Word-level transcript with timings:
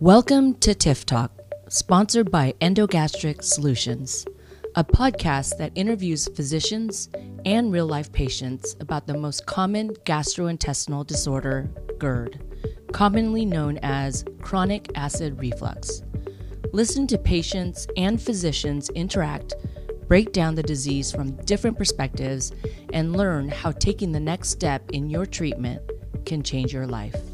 Welcome 0.00 0.54
to 0.60 0.74
TIF 0.74 1.04
Talk, 1.04 1.30
sponsored 1.68 2.30
by 2.30 2.54
Endogastric 2.62 3.44
Solutions, 3.44 4.24
a 4.74 4.82
podcast 4.82 5.58
that 5.58 5.72
interviews 5.74 6.26
physicians 6.26 7.10
and 7.44 7.70
real 7.70 7.84
life 7.84 8.10
patients 8.10 8.76
about 8.80 9.06
the 9.06 9.18
most 9.18 9.44
common 9.44 9.90
gastrointestinal 10.06 11.06
disorder, 11.06 11.68
GERD, 11.98 12.42
commonly 12.92 13.44
known 13.44 13.78
as 13.82 14.24
chronic 14.40 14.90
acid 14.94 15.38
reflux. 15.38 16.02
Listen 16.72 17.06
to 17.06 17.18
patients 17.18 17.86
and 17.98 18.22
physicians 18.22 18.88
interact, 18.94 19.52
break 20.08 20.32
down 20.32 20.54
the 20.54 20.62
disease 20.62 21.12
from 21.12 21.36
different 21.44 21.76
perspectives, 21.76 22.52
and 22.94 23.14
learn 23.14 23.50
how 23.50 23.70
taking 23.70 24.12
the 24.12 24.18
next 24.18 24.48
step 24.48 24.82
in 24.92 25.10
your 25.10 25.26
treatment 25.26 25.82
can 26.24 26.42
change 26.42 26.72
your 26.72 26.86
life. 26.86 27.29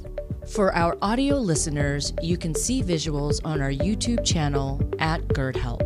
For 0.48 0.72
our 0.74 0.96
audio 1.02 1.36
listeners, 1.36 2.12
you 2.22 2.36
can 2.36 2.54
see 2.54 2.80
visuals 2.80 3.40
on 3.44 3.60
our 3.60 3.70
YouTube 3.70 4.24
channel 4.24 4.80
at 5.00 5.26
GERD 5.34 5.56
Help. 5.56 5.80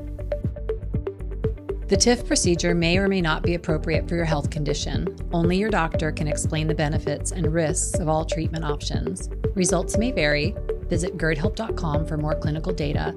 The 1.88 1.96
TIF 1.96 2.26
procedure 2.26 2.74
may 2.74 2.98
or 2.98 3.08
may 3.08 3.22
not 3.22 3.42
be 3.42 3.54
appropriate 3.54 4.06
for 4.06 4.16
your 4.16 4.26
health 4.26 4.50
condition. 4.50 5.16
Only 5.32 5.56
your 5.56 5.70
doctor 5.70 6.12
can 6.12 6.28
explain 6.28 6.66
the 6.66 6.74
benefits 6.74 7.32
and 7.32 7.52
risks 7.52 7.98
of 7.98 8.08
all 8.08 8.24
treatment 8.24 8.64
options. 8.64 9.30
Results 9.54 9.96
may 9.96 10.12
vary. 10.12 10.54
Visit 10.88 11.16
GERDhelp.com 11.16 12.06
for 12.06 12.18
more 12.18 12.34
clinical 12.34 12.72
data. 12.72 13.14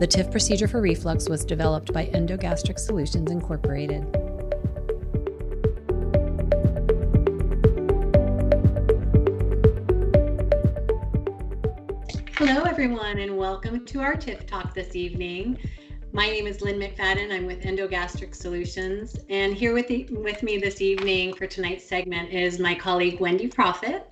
The 0.00 0.08
TIF 0.08 0.30
procedure 0.30 0.66
for 0.66 0.80
reflux 0.80 1.28
was 1.28 1.44
developed 1.44 1.92
by 1.92 2.06
Endogastric 2.06 2.78
Solutions 2.78 3.30
Incorporated. 3.30 4.19
Everyone, 12.80 13.18
and 13.18 13.36
welcome 13.36 13.84
to 13.84 14.00
our 14.00 14.14
TIF 14.14 14.46
Talk 14.46 14.72
this 14.72 14.96
evening. 14.96 15.58
My 16.14 16.30
name 16.30 16.46
is 16.46 16.62
Lynn 16.62 16.78
McFadden. 16.80 17.30
I'm 17.30 17.44
with 17.44 17.60
Endogastric 17.60 18.34
Solutions. 18.34 19.18
And 19.28 19.52
here 19.52 19.74
with, 19.74 19.86
the, 19.86 20.04
with 20.04 20.42
me 20.42 20.56
this 20.56 20.80
evening 20.80 21.34
for 21.34 21.46
tonight's 21.46 21.84
segment 21.84 22.30
is 22.30 22.58
my 22.58 22.74
colleague 22.74 23.20
Wendy 23.20 23.48
Profit 23.48 24.10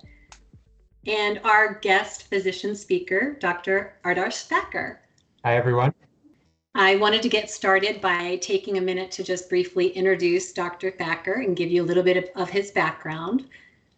and 1.07 1.41
our 1.43 1.79
guest 1.79 2.27
physician 2.27 2.75
speaker, 2.75 3.37
Dr. 3.39 3.95
Adarsh 4.05 4.43
Thaker. 4.43 5.01
Hi, 5.43 5.55
everyone. 5.55 5.91
I 6.75 6.95
wanted 6.97 7.23
to 7.23 7.29
get 7.29 7.49
started 7.49 7.99
by 7.99 8.35
taking 8.35 8.77
a 8.77 8.81
minute 8.81 9.09
to 9.13 9.23
just 9.23 9.49
briefly 9.49 9.87
introduce 9.87 10.53
Dr. 10.53 10.91
Thaker 10.91 11.41
and 11.41 11.57
give 11.57 11.71
you 11.71 11.81
a 11.81 11.87
little 11.87 12.03
bit 12.03 12.17
of, 12.17 12.25
of 12.35 12.51
his 12.51 12.69
background. 12.69 13.47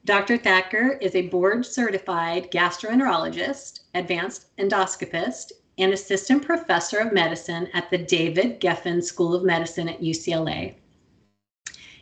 Dr. 0.06 0.38
Thaker 0.38 0.98
is 1.02 1.14
a 1.16 1.28
board 1.28 1.66
certified 1.66 2.50
gastroenterologist, 2.52 3.81
advanced 3.94 4.56
endoscopist, 4.58 5.52
and 5.78 5.94
assistant 5.94 6.44
professor 6.44 7.00
of 7.00 7.14
medicine 7.14 7.68
at 7.74 7.90
the 7.90 7.98
David 7.98 8.60
Geffen 8.60 9.04
School 9.04 9.34
of 9.34 9.44
Medicine 9.44 9.90
at 9.90 10.02
UCLA. 10.02 10.76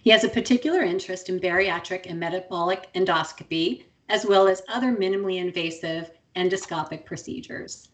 He 0.01 0.09
has 0.09 0.23
a 0.23 0.29
particular 0.29 0.81
interest 0.81 1.29
in 1.29 1.39
bariatric 1.39 2.05
and 2.09 2.19
metabolic 2.19 2.87
endoscopy, 2.95 3.83
as 4.09 4.25
well 4.25 4.47
as 4.47 4.63
other 4.67 4.91
minimally 4.95 5.37
invasive 5.37 6.11
endoscopic 6.35 7.05
procedures. 7.05 7.89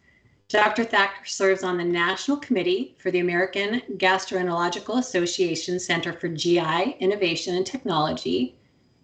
Dr. 0.48 0.84
Thaker 0.84 1.26
serves 1.26 1.64
on 1.64 1.78
the 1.78 1.84
National 1.84 2.38
Committee 2.38 2.96
for 3.00 3.10
the 3.10 3.20
American 3.20 3.82
Gastroenterological 3.98 5.00
Association 5.00 5.80
Center 5.80 6.14
for 6.14 6.30
GI 6.30 6.98
Innovation 7.00 7.56
and 7.56 7.66
Technology, 7.66 8.56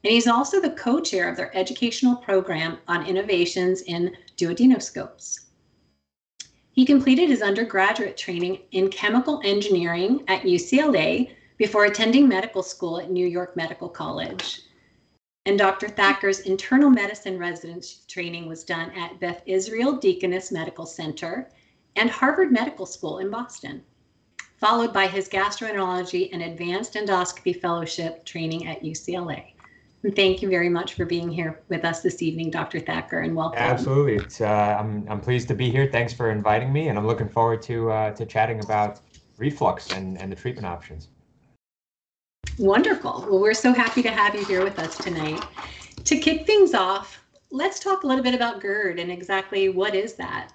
and 0.04 0.12
he's 0.12 0.28
also 0.28 0.60
the 0.60 0.72
co 0.72 1.00
chair 1.00 1.30
of 1.30 1.38
their 1.38 1.56
educational 1.56 2.16
program 2.16 2.80
on 2.88 3.06
innovations 3.06 3.82
in 3.84 4.16
duodenoscopes. 4.38 5.42
He 6.72 6.86
completed 6.86 7.30
his 7.30 7.42
undergraduate 7.42 8.18
training 8.18 8.60
in 8.72 8.90
chemical 8.90 9.42
engineering 9.44 10.24
at 10.28 10.44
UCLA 10.44 11.32
before 11.58 11.86
attending 11.86 12.28
medical 12.28 12.64
school 12.64 13.00
at 13.00 13.12
New 13.12 13.28
York 13.28 13.56
Medical 13.56 13.90
College. 13.90 14.62
And 15.46 15.58
Dr. 15.58 15.90
Thaker's 15.90 16.40
internal 16.42 16.90
medicine 16.90 17.38
residency 17.38 17.98
training 18.08 18.48
was 18.48 18.64
done 18.64 18.92
at 18.92 19.20
Beth 19.20 19.42
Israel 19.46 19.98
Deaconess 19.98 20.52
Medical 20.52 20.86
Center 20.86 21.52
and 21.96 22.10
Harvard 22.10 22.52
Medical 22.52 22.86
School 22.86 23.20
in 23.20 23.30
Boston, 23.30 23.84
followed 24.58 24.94
by 24.94 25.08
his 25.08 25.28
gastroenterology 25.28 26.30
and 26.32 26.42
advanced 26.42 26.94
endoscopy 26.94 27.60
fellowship 27.60 28.24
training 28.24 28.68
at 28.68 28.82
UCLA. 28.82 29.51
And 30.04 30.16
thank 30.16 30.42
you 30.42 30.50
very 30.50 30.70
much 30.70 30.96
for 30.96 31.06
being 31.06 31.30
here 31.30 31.62
with 31.70 31.86
us 31.86 32.02
this 32.02 32.24
evening, 32.24 32.50
Dr. 32.50 32.80
Thaker, 32.80 33.20
and 33.20 33.36
welcome. 33.36 33.60
Absolutely, 33.60 34.16
it's 34.16 34.42
uh, 34.42 34.78
I'm 34.80 35.06
I'm 35.08 35.22
pleased 35.22 35.48
to 35.50 35.54
be 35.54 35.70
here. 35.70 35.88
Thanks 35.92 36.12
for 36.12 36.32
inviting 36.32 36.74
me, 36.74 36.88
and 36.88 36.98
I'm 36.98 37.06
looking 37.06 37.30
forward 37.30 37.62
to 37.64 37.92
uh, 37.92 38.12
to 38.12 38.26
chatting 38.26 38.64
about 38.64 39.00
reflux 39.38 39.92
and 39.92 40.20
and 40.20 40.32
the 40.32 40.36
treatment 40.36 40.66
options. 40.66 41.10
Wonderful. 42.58 43.28
Well, 43.30 43.40
we're 43.40 43.54
so 43.54 43.74
happy 43.74 44.02
to 44.02 44.10
have 44.10 44.34
you 44.34 44.44
here 44.46 44.64
with 44.64 44.80
us 44.80 44.98
tonight. 44.98 45.44
To 46.04 46.18
kick 46.18 46.48
things 46.48 46.74
off, 46.74 47.24
let's 47.52 47.80
talk 47.80 48.04
a 48.04 48.08
little 48.08 48.24
bit 48.24 48.34
about 48.34 48.60
GERD 48.60 49.00
and 49.00 49.12
exactly 49.12 49.70
what 49.70 49.94
is 49.94 50.14
that. 50.16 50.52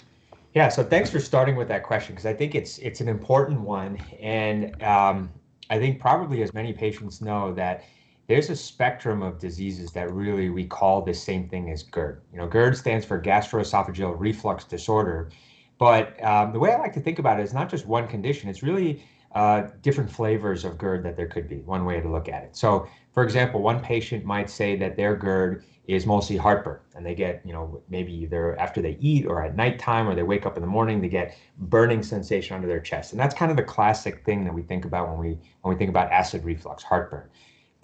Yeah, 0.55 0.69
so 0.69 0.83
thanks 0.83 1.09
for 1.09 1.21
starting 1.21 1.55
with 1.55 1.69
that 1.69 1.84
question 1.84 2.15
because 2.15 2.27
I 2.27 2.34
think 2.34 2.57
it's 2.57 2.78
it's 2.78 3.01
an 3.01 3.09
important 3.09 3.61
one, 3.61 3.97
and 4.21 4.83
um, 4.83 5.31
I 5.71 5.78
think 5.78 6.01
probably 6.01 6.43
as 6.43 6.53
many 6.53 6.73
patients 6.73 7.21
know 7.21 7.53
that 7.55 7.84
there's 8.29 8.51
a 8.51 8.57
spectrum 8.57 9.23
of 9.23 9.39
diseases 9.39 9.93
that 9.93 10.13
really 10.13 10.51
we 10.51 10.65
call 10.65 11.03
the 11.03 11.15
same 11.15 11.49
thing 11.49 11.71
as 11.71 11.83
GERD. 11.83 12.23
You 12.33 12.39
know, 12.39 12.49
GERD 12.49 12.77
stands 12.77 13.07
for 13.07 13.21
gastroesophageal 13.21 14.19
reflux 14.19 14.65
disorder, 14.65 15.31
but 15.79 16.23
um, 16.25 16.53
the 16.53 16.59
way 16.59 16.73
I 16.73 16.79
like 16.79 16.93
to 16.95 17.01
think 17.01 17.19
about 17.19 17.39
it 17.39 17.45
is 17.45 17.55
not 17.55 17.69
just 17.69 17.87
one 17.87 18.09
condition. 18.09 18.49
It's 18.49 18.63
really 18.63 19.05
uh, 19.33 19.69
different 19.83 20.11
flavors 20.11 20.65
of 20.65 20.79
GERD 20.79 21.05
that 21.05 21.17
there 21.17 21.27
could 21.29 21.49
be. 21.49 21.57
One 21.57 21.85
way 21.85 22.01
to 22.01 22.09
look 22.09 22.29
at 22.29 22.43
it. 22.43 22.57
So, 22.57 22.89
for 23.13 23.23
example, 23.23 23.63
one 23.63 23.81
patient 23.81 24.25
might 24.25 24.51
say 24.51 24.77
that 24.77 24.97
their 24.97 25.15
GERD 25.15 25.65
is 25.87 26.05
mostly 26.05 26.37
heartburn, 26.37 26.81
and 26.97 27.07
they 27.07 27.15
get, 27.15 27.43
you 27.45 27.53
know, 27.53 27.81
maybe 27.89 28.13
either 28.13 28.59
after 28.59 28.83
they 28.83 28.97
eat 28.99 29.25
or 29.25 29.45
at 29.45 29.55
nighttime 29.55 30.09
or 30.09 30.17
they 30.17 30.23
wake 30.25 30.45
up 30.45 30.57
in 30.57 30.63
the 30.63 30.67
morning, 30.67 31.01
they 31.01 31.09
get 31.09 31.37
burning 31.59 32.03
sensation 32.03 32.57
under 32.57 32.67
their 32.67 32.81
chest, 32.81 33.13
and 33.13 33.21
that's 33.21 33.35
kind 33.35 33.53
of 33.53 33.57
the 33.57 33.63
classic 33.63 34.25
thing 34.25 34.45
that 34.45 34.53
we 34.53 34.63
think 34.63 34.85
about 34.85 35.09
when 35.09 35.19
we 35.19 35.39
when 35.63 35.73
we 35.75 35.79
think 35.79 35.91
about 35.91 36.11
acid 36.11 36.45
reflux, 36.45 36.83
heartburn. 36.83 37.29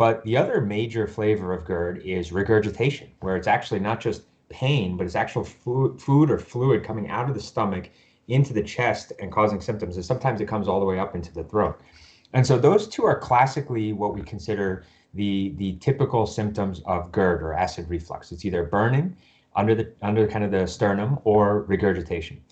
But 0.03 0.25
the 0.25 0.37
other 0.37 0.61
major 0.61 1.07
flavor 1.07 1.53
of 1.53 1.65
GERD 1.65 2.03
is 2.05 2.33
regurgitation, 2.33 3.13
where 3.21 3.37
it's 3.37 3.47
actually 3.47 3.79
not 3.79 4.01
just 4.01 4.23
pain, 4.49 4.97
but 4.97 5.07
it's 5.07 5.15
actual 5.15 5.45
food, 5.45 6.03
food 6.03 6.29
or 6.29 6.41
fluid 6.41 6.83
coming 6.83 7.09
out 7.09 7.29
of 7.29 7.37
the 7.37 7.41
stomach 7.41 7.89
into 8.27 8.53
the 8.53 8.65
chest 8.65 9.12
and 9.21 9.31
causing 9.31 9.61
symptoms. 9.61 9.95
And 9.95 10.05
sometimes 10.05 10.41
it 10.41 10.49
comes 10.49 10.67
all 10.67 10.81
the 10.81 10.87
way 10.87 10.99
up 10.99 11.15
into 11.15 11.33
the 11.33 11.45
throat. 11.45 11.81
And 12.33 12.45
so 12.45 12.59
those 12.59 12.89
two 12.89 13.05
are 13.05 13.17
classically 13.17 13.93
what 13.93 14.12
we 14.12 14.23
consider 14.23 14.85
the, 15.15 15.55
the 15.57 15.77
typical 15.77 16.27
symptoms 16.27 16.83
of 16.85 17.12
GERD 17.12 17.41
or 17.41 17.53
acid 17.53 17.89
reflux. 17.89 18.33
It's 18.33 18.45
either 18.45 18.65
burning 18.65 19.17
under 19.55 19.77
the 19.77 19.93
under 20.03 20.27
kind 20.27 20.45
of 20.45 20.51
the 20.51 20.67
sternum 20.67 21.21
or 21.23 21.62
regurgitation. 21.69 22.43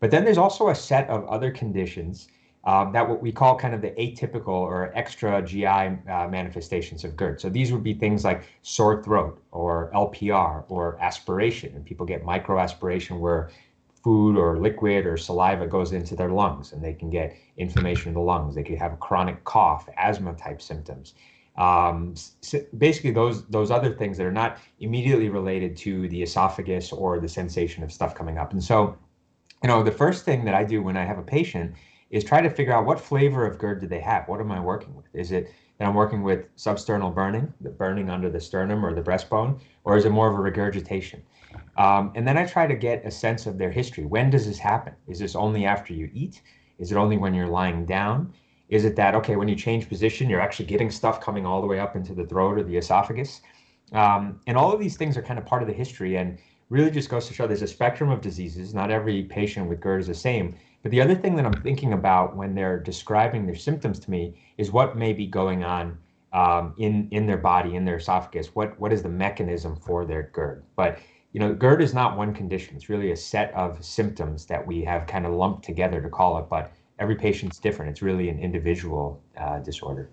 But 0.00 0.10
then 0.10 0.24
there's 0.24 0.38
also 0.38 0.70
a 0.70 0.74
set 0.74 1.08
of 1.08 1.24
other 1.28 1.52
conditions 1.52 2.26
um, 2.66 2.92
that 2.92 3.08
what 3.08 3.22
we 3.22 3.30
call 3.30 3.56
kind 3.56 3.74
of 3.74 3.80
the 3.80 3.92
atypical 3.92 4.48
or 4.48 4.92
extra 4.96 5.40
GI 5.40 5.66
uh, 5.66 6.28
manifestations 6.28 7.04
of 7.04 7.16
GERD. 7.16 7.40
So 7.40 7.48
these 7.48 7.72
would 7.72 7.84
be 7.84 7.94
things 7.94 8.24
like 8.24 8.44
sore 8.62 9.02
throat 9.04 9.40
or 9.52 9.90
LPR 9.94 10.64
or 10.68 10.98
aspiration, 11.00 11.74
and 11.76 11.84
people 11.84 12.04
get 12.04 12.24
microaspiration 12.24 13.20
where 13.20 13.50
food 14.02 14.36
or 14.36 14.58
liquid 14.58 15.06
or 15.06 15.16
saliva 15.16 15.66
goes 15.66 15.92
into 15.92 16.14
their 16.16 16.30
lungs 16.30 16.72
and 16.72 16.82
they 16.82 16.92
can 16.92 17.08
get 17.08 17.36
inflammation 17.56 18.08
in 18.08 18.14
the 18.14 18.20
lungs. 18.20 18.54
They 18.54 18.64
could 18.64 18.78
have 18.78 18.98
chronic 18.98 19.44
cough, 19.44 19.88
asthma 19.96 20.34
type 20.34 20.60
symptoms. 20.60 21.14
Um, 21.56 22.14
basically, 22.76 23.12
those 23.12 23.46
those 23.46 23.70
other 23.70 23.94
things 23.94 24.16
that 24.18 24.26
are 24.26 24.32
not 24.32 24.58
immediately 24.80 25.28
related 25.28 25.76
to 25.78 26.08
the 26.08 26.20
esophagus 26.22 26.92
or 26.92 27.20
the 27.20 27.28
sensation 27.28 27.84
of 27.84 27.92
stuff 27.92 28.14
coming 28.14 28.38
up. 28.38 28.52
And 28.52 28.62
so, 28.62 28.96
you 29.62 29.68
know, 29.68 29.84
the 29.84 29.92
first 29.92 30.24
thing 30.24 30.44
that 30.44 30.54
I 30.54 30.64
do 30.64 30.82
when 30.82 30.96
I 30.96 31.04
have 31.04 31.18
a 31.18 31.22
patient 31.22 31.74
is 32.10 32.24
try 32.24 32.40
to 32.40 32.50
figure 32.50 32.72
out 32.72 32.86
what 32.86 33.00
flavor 33.00 33.46
of 33.46 33.58
GERD 33.58 33.80
do 33.80 33.86
they 33.86 34.00
have? 34.00 34.28
What 34.28 34.40
am 34.40 34.52
I 34.52 34.60
working 34.60 34.94
with? 34.94 35.06
Is 35.12 35.32
it 35.32 35.52
that 35.78 35.88
I'm 35.88 35.94
working 35.94 36.22
with 36.22 36.54
substernal 36.56 37.14
burning, 37.14 37.52
the 37.60 37.70
burning 37.70 38.08
under 38.08 38.30
the 38.30 38.40
sternum 38.40 38.84
or 38.84 38.94
the 38.94 39.02
breastbone, 39.02 39.60
or 39.84 39.96
is 39.96 40.04
it 40.04 40.10
more 40.10 40.28
of 40.28 40.38
a 40.38 40.40
regurgitation? 40.40 41.22
Um, 41.76 42.12
and 42.14 42.26
then 42.26 42.38
I 42.38 42.46
try 42.46 42.66
to 42.66 42.74
get 42.74 43.04
a 43.04 43.10
sense 43.10 43.46
of 43.46 43.58
their 43.58 43.70
history. 43.70 44.04
When 44.04 44.30
does 44.30 44.46
this 44.46 44.58
happen? 44.58 44.94
Is 45.06 45.18
this 45.18 45.34
only 45.34 45.66
after 45.66 45.92
you 45.92 46.10
eat? 46.14 46.42
Is 46.78 46.92
it 46.92 46.96
only 46.96 47.16
when 47.18 47.34
you're 47.34 47.48
lying 47.48 47.84
down? 47.84 48.32
Is 48.68 48.84
it 48.84 48.96
that, 48.96 49.14
okay, 49.14 49.36
when 49.36 49.48
you 49.48 49.54
change 49.54 49.88
position, 49.88 50.28
you're 50.28 50.40
actually 50.40 50.66
getting 50.66 50.90
stuff 50.90 51.20
coming 51.20 51.46
all 51.46 51.60
the 51.60 51.66
way 51.66 51.78
up 51.78 51.94
into 51.94 52.14
the 52.14 52.26
throat 52.26 52.58
or 52.58 52.62
the 52.62 52.76
esophagus? 52.76 53.40
Um, 53.92 54.40
and 54.46 54.56
all 54.56 54.72
of 54.72 54.80
these 54.80 54.96
things 54.96 55.16
are 55.16 55.22
kind 55.22 55.38
of 55.38 55.46
part 55.46 55.62
of 55.62 55.68
the 55.68 55.74
history 55.74 56.16
and 56.16 56.38
really 56.68 56.90
just 56.90 57.08
goes 57.08 57.28
to 57.28 57.34
show 57.34 57.46
there's 57.46 57.62
a 57.62 57.68
spectrum 57.68 58.10
of 58.10 58.20
diseases. 58.20 58.74
Not 58.74 58.90
every 58.90 59.22
patient 59.24 59.68
with 59.68 59.80
GERD 59.80 60.00
is 60.00 60.06
the 60.08 60.14
same. 60.14 60.56
But 60.86 60.92
the 60.92 61.00
other 61.00 61.16
thing 61.16 61.34
that 61.34 61.44
I'm 61.44 61.62
thinking 61.64 61.94
about 61.94 62.36
when 62.36 62.54
they're 62.54 62.78
describing 62.78 63.44
their 63.44 63.56
symptoms 63.56 63.98
to 63.98 64.08
me 64.08 64.36
is 64.56 64.70
what 64.70 64.96
may 64.96 65.12
be 65.12 65.26
going 65.26 65.64
on 65.64 65.98
um, 66.32 66.74
in 66.78 67.08
in 67.10 67.26
their 67.26 67.38
body, 67.38 67.74
in 67.74 67.84
their 67.84 67.96
esophagus. 67.96 68.54
What 68.54 68.78
what 68.78 68.92
is 68.92 69.02
the 69.02 69.08
mechanism 69.08 69.74
for 69.74 70.04
their 70.04 70.30
GERD? 70.32 70.62
But 70.76 71.00
you 71.32 71.40
know, 71.40 71.52
GERD 71.52 71.82
is 71.82 71.92
not 71.92 72.16
one 72.16 72.32
condition. 72.32 72.76
It's 72.76 72.88
really 72.88 73.10
a 73.10 73.16
set 73.16 73.52
of 73.54 73.84
symptoms 73.84 74.46
that 74.46 74.64
we 74.64 74.84
have 74.84 75.08
kind 75.08 75.26
of 75.26 75.32
lumped 75.32 75.64
together 75.64 76.00
to 76.00 76.08
call 76.08 76.38
it, 76.38 76.48
but 76.48 76.70
every 77.00 77.16
patient's 77.16 77.58
different. 77.58 77.90
It's 77.90 78.00
really 78.00 78.28
an 78.28 78.38
individual 78.38 79.20
uh, 79.36 79.58
disorder. 79.58 80.08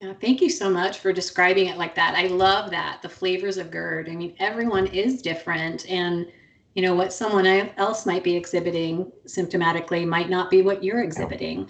Yeah, 0.00 0.14
thank 0.20 0.40
you 0.40 0.48
so 0.48 0.70
much 0.70 1.00
for 1.00 1.12
describing 1.12 1.66
it 1.66 1.76
like 1.76 1.96
that. 1.96 2.14
I 2.14 2.28
love 2.28 2.70
that 2.70 3.02
the 3.02 3.08
flavors 3.08 3.56
of 3.56 3.72
GERD. 3.72 4.08
I 4.08 4.14
mean, 4.14 4.36
everyone 4.38 4.86
is 4.86 5.22
different, 5.22 5.90
and 5.90 6.28
you 6.74 6.82
know 6.82 6.94
what 6.94 7.12
someone 7.12 7.46
else 7.46 8.04
might 8.04 8.24
be 8.24 8.36
exhibiting 8.36 9.10
symptomatically 9.26 10.06
might 10.06 10.28
not 10.28 10.50
be 10.50 10.62
what 10.62 10.82
you're 10.82 11.02
exhibiting. 11.02 11.68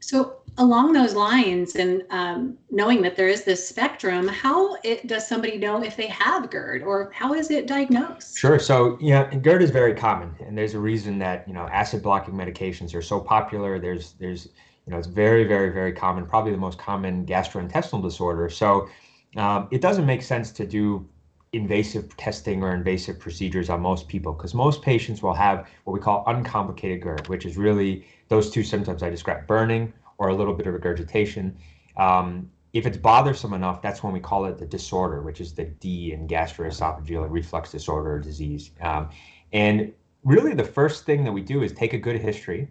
So, 0.00 0.36
along 0.58 0.92
those 0.92 1.14
lines, 1.14 1.76
and 1.76 2.04
um, 2.10 2.58
knowing 2.70 3.00
that 3.02 3.16
there 3.16 3.28
is 3.28 3.44
this 3.44 3.66
spectrum, 3.66 4.28
how 4.28 4.76
it, 4.84 5.06
does 5.06 5.26
somebody 5.26 5.56
know 5.56 5.82
if 5.82 5.96
they 5.96 6.08
have 6.08 6.50
GERD, 6.50 6.82
or 6.82 7.10
how 7.12 7.32
is 7.32 7.50
it 7.50 7.66
diagnosed? 7.66 8.36
Sure. 8.36 8.58
So, 8.58 8.98
yeah, 9.00 9.34
GERD 9.34 9.62
is 9.62 9.70
very 9.70 9.94
common, 9.94 10.34
and 10.46 10.56
there's 10.56 10.74
a 10.74 10.78
reason 10.78 11.18
that 11.20 11.48
you 11.48 11.54
know 11.54 11.66
acid 11.68 12.02
blocking 12.02 12.34
medications 12.34 12.94
are 12.94 13.02
so 13.02 13.18
popular. 13.18 13.78
There's 13.78 14.12
there's 14.20 14.46
you 14.86 14.92
know 14.92 14.98
it's 14.98 15.08
very 15.08 15.44
very 15.44 15.70
very 15.70 15.92
common, 15.92 16.26
probably 16.26 16.52
the 16.52 16.58
most 16.58 16.78
common 16.78 17.24
gastrointestinal 17.24 18.02
disorder. 18.02 18.50
So, 18.50 18.90
um, 19.36 19.68
it 19.70 19.80
doesn't 19.80 20.04
make 20.04 20.22
sense 20.22 20.52
to 20.52 20.66
do 20.66 21.08
invasive 21.54 22.16
testing 22.16 22.62
or 22.62 22.74
invasive 22.74 23.18
procedures 23.18 23.70
on 23.70 23.80
most 23.80 24.08
people 24.08 24.32
because 24.32 24.54
most 24.54 24.82
patients 24.82 25.22
will 25.22 25.34
have 25.34 25.68
what 25.84 25.92
we 25.92 26.00
call 26.00 26.24
uncomplicated 26.26 27.00
GERD, 27.02 27.28
which 27.28 27.46
is 27.46 27.56
really 27.56 28.06
those 28.28 28.50
two 28.50 28.62
symptoms 28.62 29.02
I 29.02 29.10
described 29.10 29.46
burning 29.46 29.92
or 30.18 30.28
a 30.28 30.34
little 30.34 30.54
bit 30.54 30.66
of 30.66 30.74
regurgitation. 30.74 31.56
Um, 31.96 32.50
if 32.72 32.86
it's 32.86 32.96
bothersome 32.96 33.54
enough, 33.54 33.80
that's 33.80 34.02
when 34.02 34.12
we 34.12 34.20
call 34.20 34.46
it 34.46 34.58
the 34.58 34.66
disorder, 34.66 35.22
which 35.22 35.40
is 35.40 35.54
the 35.54 35.64
D 35.64 36.12
in 36.12 36.26
gastroesophageal 36.26 37.30
reflux 37.30 37.70
disorder 37.70 38.14
or 38.14 38.18
disease. 38.18 38.72
Um, 38.80 39.10
and 39.52 39.92
really, 40.24 40.54
the 40.54 40.64
first 40.64 41.06
thing 41.06 41.22
that 41.24 41.32
we 41.32 41.40
do 41.40 41.62
is 41.62 41.72
take 41.72 41.92
a 41.92 41.98
good 41.98 42.20
history. 42.20 42.68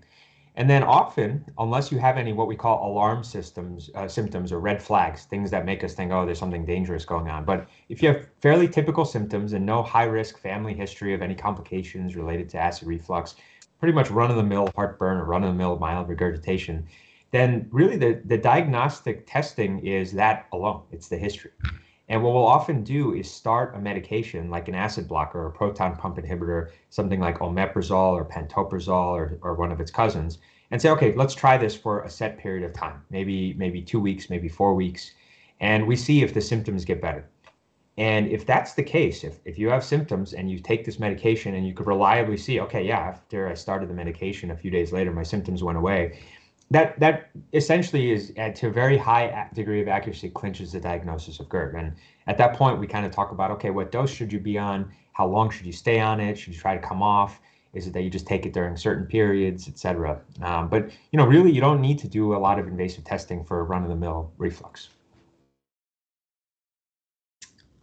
And 0.55 0.69
then 0.69 0.83
often, 0.83 1.43
unless 1.57 1.91
you 1.91 1.97
have 1.97 2.17
any 2.17 2.31
what 2.31 2.47
we 2.47 2.55
call 2.55 2.87
alarm 2.87 3.23
systems, 3.23 3.89
uh, 3.95 4.07
symptoms 4.07 4.51
or 4.51 4.59
red 4.59 4.81
flags, 4.81 5.25
things 5.25 5.49
that 5.49 5.65
make 5.65 5.83
us 5.83 5.95
think, 5.95 6.11
oh, 6.11 6.25
there's 6.25 6.37
something 6.37 6.65
dangerous 6.65 7.05
going 7.05 7.27
on. 7.27 7.43
But 7.43 7.67
if 7.89 8.03
you 8.03 8.09
have 8.09 8.29
fairly 8.39 8.67
typical 8.67 9.03
symptoms 9.03 9.53
and 9.53 9.65
no 9.65 9.81
high 9.81 10.03
risk 10.03 10.37
family 10.37 10.75
history 10.75 11.13
of 11.15 11.23
any 11.23 11.33
complications 11.33 12.15
related 12.15 12.49
to 12.49 12.59
acid 12.59 12.87
reflux, 12.87 13.35
pretty 13.79 13.93
much 13.93 14.11
run 14.11 14.29
of 14.29 14.37
the 14.37 14.43
mill 14.43 14.71
heartburn 14.75 15.17
or 15.17 15.25
run 15.25 15.43
of 15.43 15.49
the 15.49 15.57
mill 15.57 15.79
mild 15.79 16.07
regurgitation, 16.07 16.85
then 17.31 17.67
really 17.71 17.97
the, 17.97 18.21
the 18.25 18.37
diagnostic 18.37 19.25
testing 19.25 19.83
is 19.85 20.11
that 20.11 20.45
alone. 20.53 20.83
It's 20.91 21.07
the 21.07 21.17
history. 21.17 21.51
And 22.09 22.21
what 22.21 22.33
we'll 22.33 22.45
often 22.45 22.83
do 22.83 23.13
is 23.13 23.31
start 23.31 23.75
a 23.75 23.79
medication 23.79 24.49
like 24.49 24.67
an 24.67 24.75
acid 24.75 25.07
blocker 25.07 25.39
or 25.39 25.47
a 25.47 25.51
proton 25.51 25.95
pump 25.95 26.17
inhibitor, 26.17 26.69
something 26.89 27.19
like 27.19 27.39
omeprazole 27.39 28.13
or 28.13 28.25
pantoprazole 28.25 29.13
or, 29.13 29.39
or 29.41 29.55
one 29.55 29.71
of 29.71 29.79
its 29.79 29.91
cousins, 29.91 30.39
and 30.71 30.81
say, 30.81 30.89
okay, 30.89 31.13
let's 31.15 31.33
try 31.33 31.57
this 31.57 31.75
for 31.75 32.01
a 32.01 32.09
set 32.09 32.37
period 32.37 32.65
of 32.65 32.73
time, 32.73 33.01
maybe 33.09 33.53
maybe 33.53 33.81
two 33.81 33.99
weeks, 33.99 34.29
maybe 34.29 34.49
four 34.49 34.73
weeks, 34.73 35.11
and 35.59 35.87
we 35.87 35.95
see 35.95 36.23
if 36.23 36.33
the 36.33 36.41
symptoms 36.41 36.83
get 36.83 37.01
better. 37.01 37.29
And 37.97 38.27
if 38.27 38.45
that's 38.45 38.73
the 38.73 38.83
case, 38.83 39.23
if, 39.23 39.39
if 39.45 39.59
you 39.59 39.69
have 39.69 39.83
symptoms 39.83 40.33
and 40.33 40.49
you 40.49 40.57
take 40.59 40.83
this 40.83 40.99
medication 40.99 41.53
and 41.53 41.65
you 41.67 41.73
could 41.73 41.85
reliably 41.85 42.37
see, 42.37 42.59
okay, 42.59 42.83
yeah, 42.83 42.97
after 42.97 43.47
I 43.47 43.53
started 43.53 43.87
the 43.87 43.93
medication 43.93 44.49
a 44.49 44.57
few 44.57 44.71
days 44.71 44.91
later, 44.91 45.11
my 45.11 45.21
symptoms 45.21 45.61
went 45.61 45.77
away, 45.77 46.19
that 46.71 46.99
that 46.99 47.29
essentially 47.53 48.11
is 48.11 48.33
at, 48.37 48.55
to 48.55 48.67
a 48.67 48.71
very 48.71 48.97
high 48.97 49.47
degree 49.53 49.81
of 49.81 49.87
accuracy 49.87 50.29
clinches 50.29 50.71
the 50.71 50.79
diagnosis 50.79 51.39
of 51.39 51.49
GERD. 51.49 51.75
And 51.75 51.93
at 52.27 52.37
that 52.37 52.55
point, 52.55 52.79
we 52.79 52.87
kind 52.87 53.05
of 53.05 53.11
talk 53.11 53.31
about 53.31 53.51
okay, 53.51 53.69
what 53.69 53.91
dose 53.91 54.11
should 54.11 54.31
you 54.33 54.39
be 54.39 54.57
on? 54.57 54.91
How 55.13 55.27
long 55.27 55.49
should 55.51 55.65
you 55.65 55.73
stay 55.73 55.99
on 55.99 56.19
it? 56.19 56.37
Should 56.37 56.53
you 56.53 56.59
try 56.59 56.75
to 56.75 56.81
come 56.81 57.03
off? 57.03 57.39
Is 57.73 57.87
it 57.87 57.93
that 57.93 58.03
you 58.03 58.09
just 58.09 58.27
take 58.27 58.45
it 58.45 58.53
during 58.53 58.77
certain 58.77 59.05
periods, 59.05 59.67
et 59.67 59.79
cetera? 59.79 60.19
Um, 60.41 60.69
but 60.69 60.91
you 61.11 61.17
know, 61.17 61.25
really, 61.25 61.51
you 61.51 61.61
don't 61.61 61.81
need 61.81 61.99
to 61.99 62.07
do 62.07 62.35
a 62.35 62.37
lot 62.37 62.59
of 62.59 62.67
invasive 62.67 63.03
testing 63.03 63.43
for 63.43 63.63
run-of-the-mill 63.65 64.31
reflux. 64.37 64.89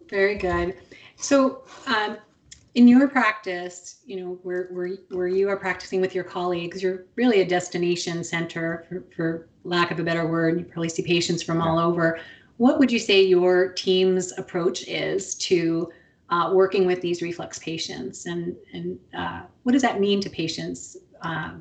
Very 0.09 0.37
good. 0.37 0.77
So, 1.17 1.63
um, 1.87 2.17
in 2.75 2.87
your 2.87 3.09
practice, 3.09 4.01
you 4.05 4.21
know, 4.21 4.39
where, 4.43 4.69
where, 4.71 4.91
where 5.09 5.29
you 5.29 5.49
are 5.49 5.57
practicing 5.57 6.01
with 6.01 6.15
your 6.15 6.25
colleagues, 6.25 6.83
you're 6.83 7.07
really 7.17 7.41
a 7.41 7.47
destination 7.47 8.23
center, 8.23 8.87
for, 8.89 9.05
for 9.15 9.49
lack 9.65 9.91
of 9.91 9.99
a 9.99 10.05
better 10.05 10.27
word. 10.27 10.59
You 10.59 10.65
probably 10.65 10.89
see 10.89 11.03
patients 11.03 11.43
from 11.43 11.61
all 11.61 11.79
over. 11.79 12.21
What 12.59 12.79
would 12.79 12.93
you 12.93 12.99
say 12.99 13.23
your 13.23 13.73
team's 13.73 14.37
approach 14.39 14.87
is 14.87 15.35
to 15.37 15.91
uh, 16.29 16.51
working 16.53 16.87
with 16.87 17.01
these 17.01 17.23
reflux 17.23 17.59
patients, 17.59 18.27
and 18.27 18.55
and 18.73 18.99
uh, 19.15 19.43
what 19.65 19.73
does 19.73 19.83
that 19.83 19.99
mean 19.99 20.21
to 20.21 20.31
patients 20.31 20.97
uh, 21.23 21.55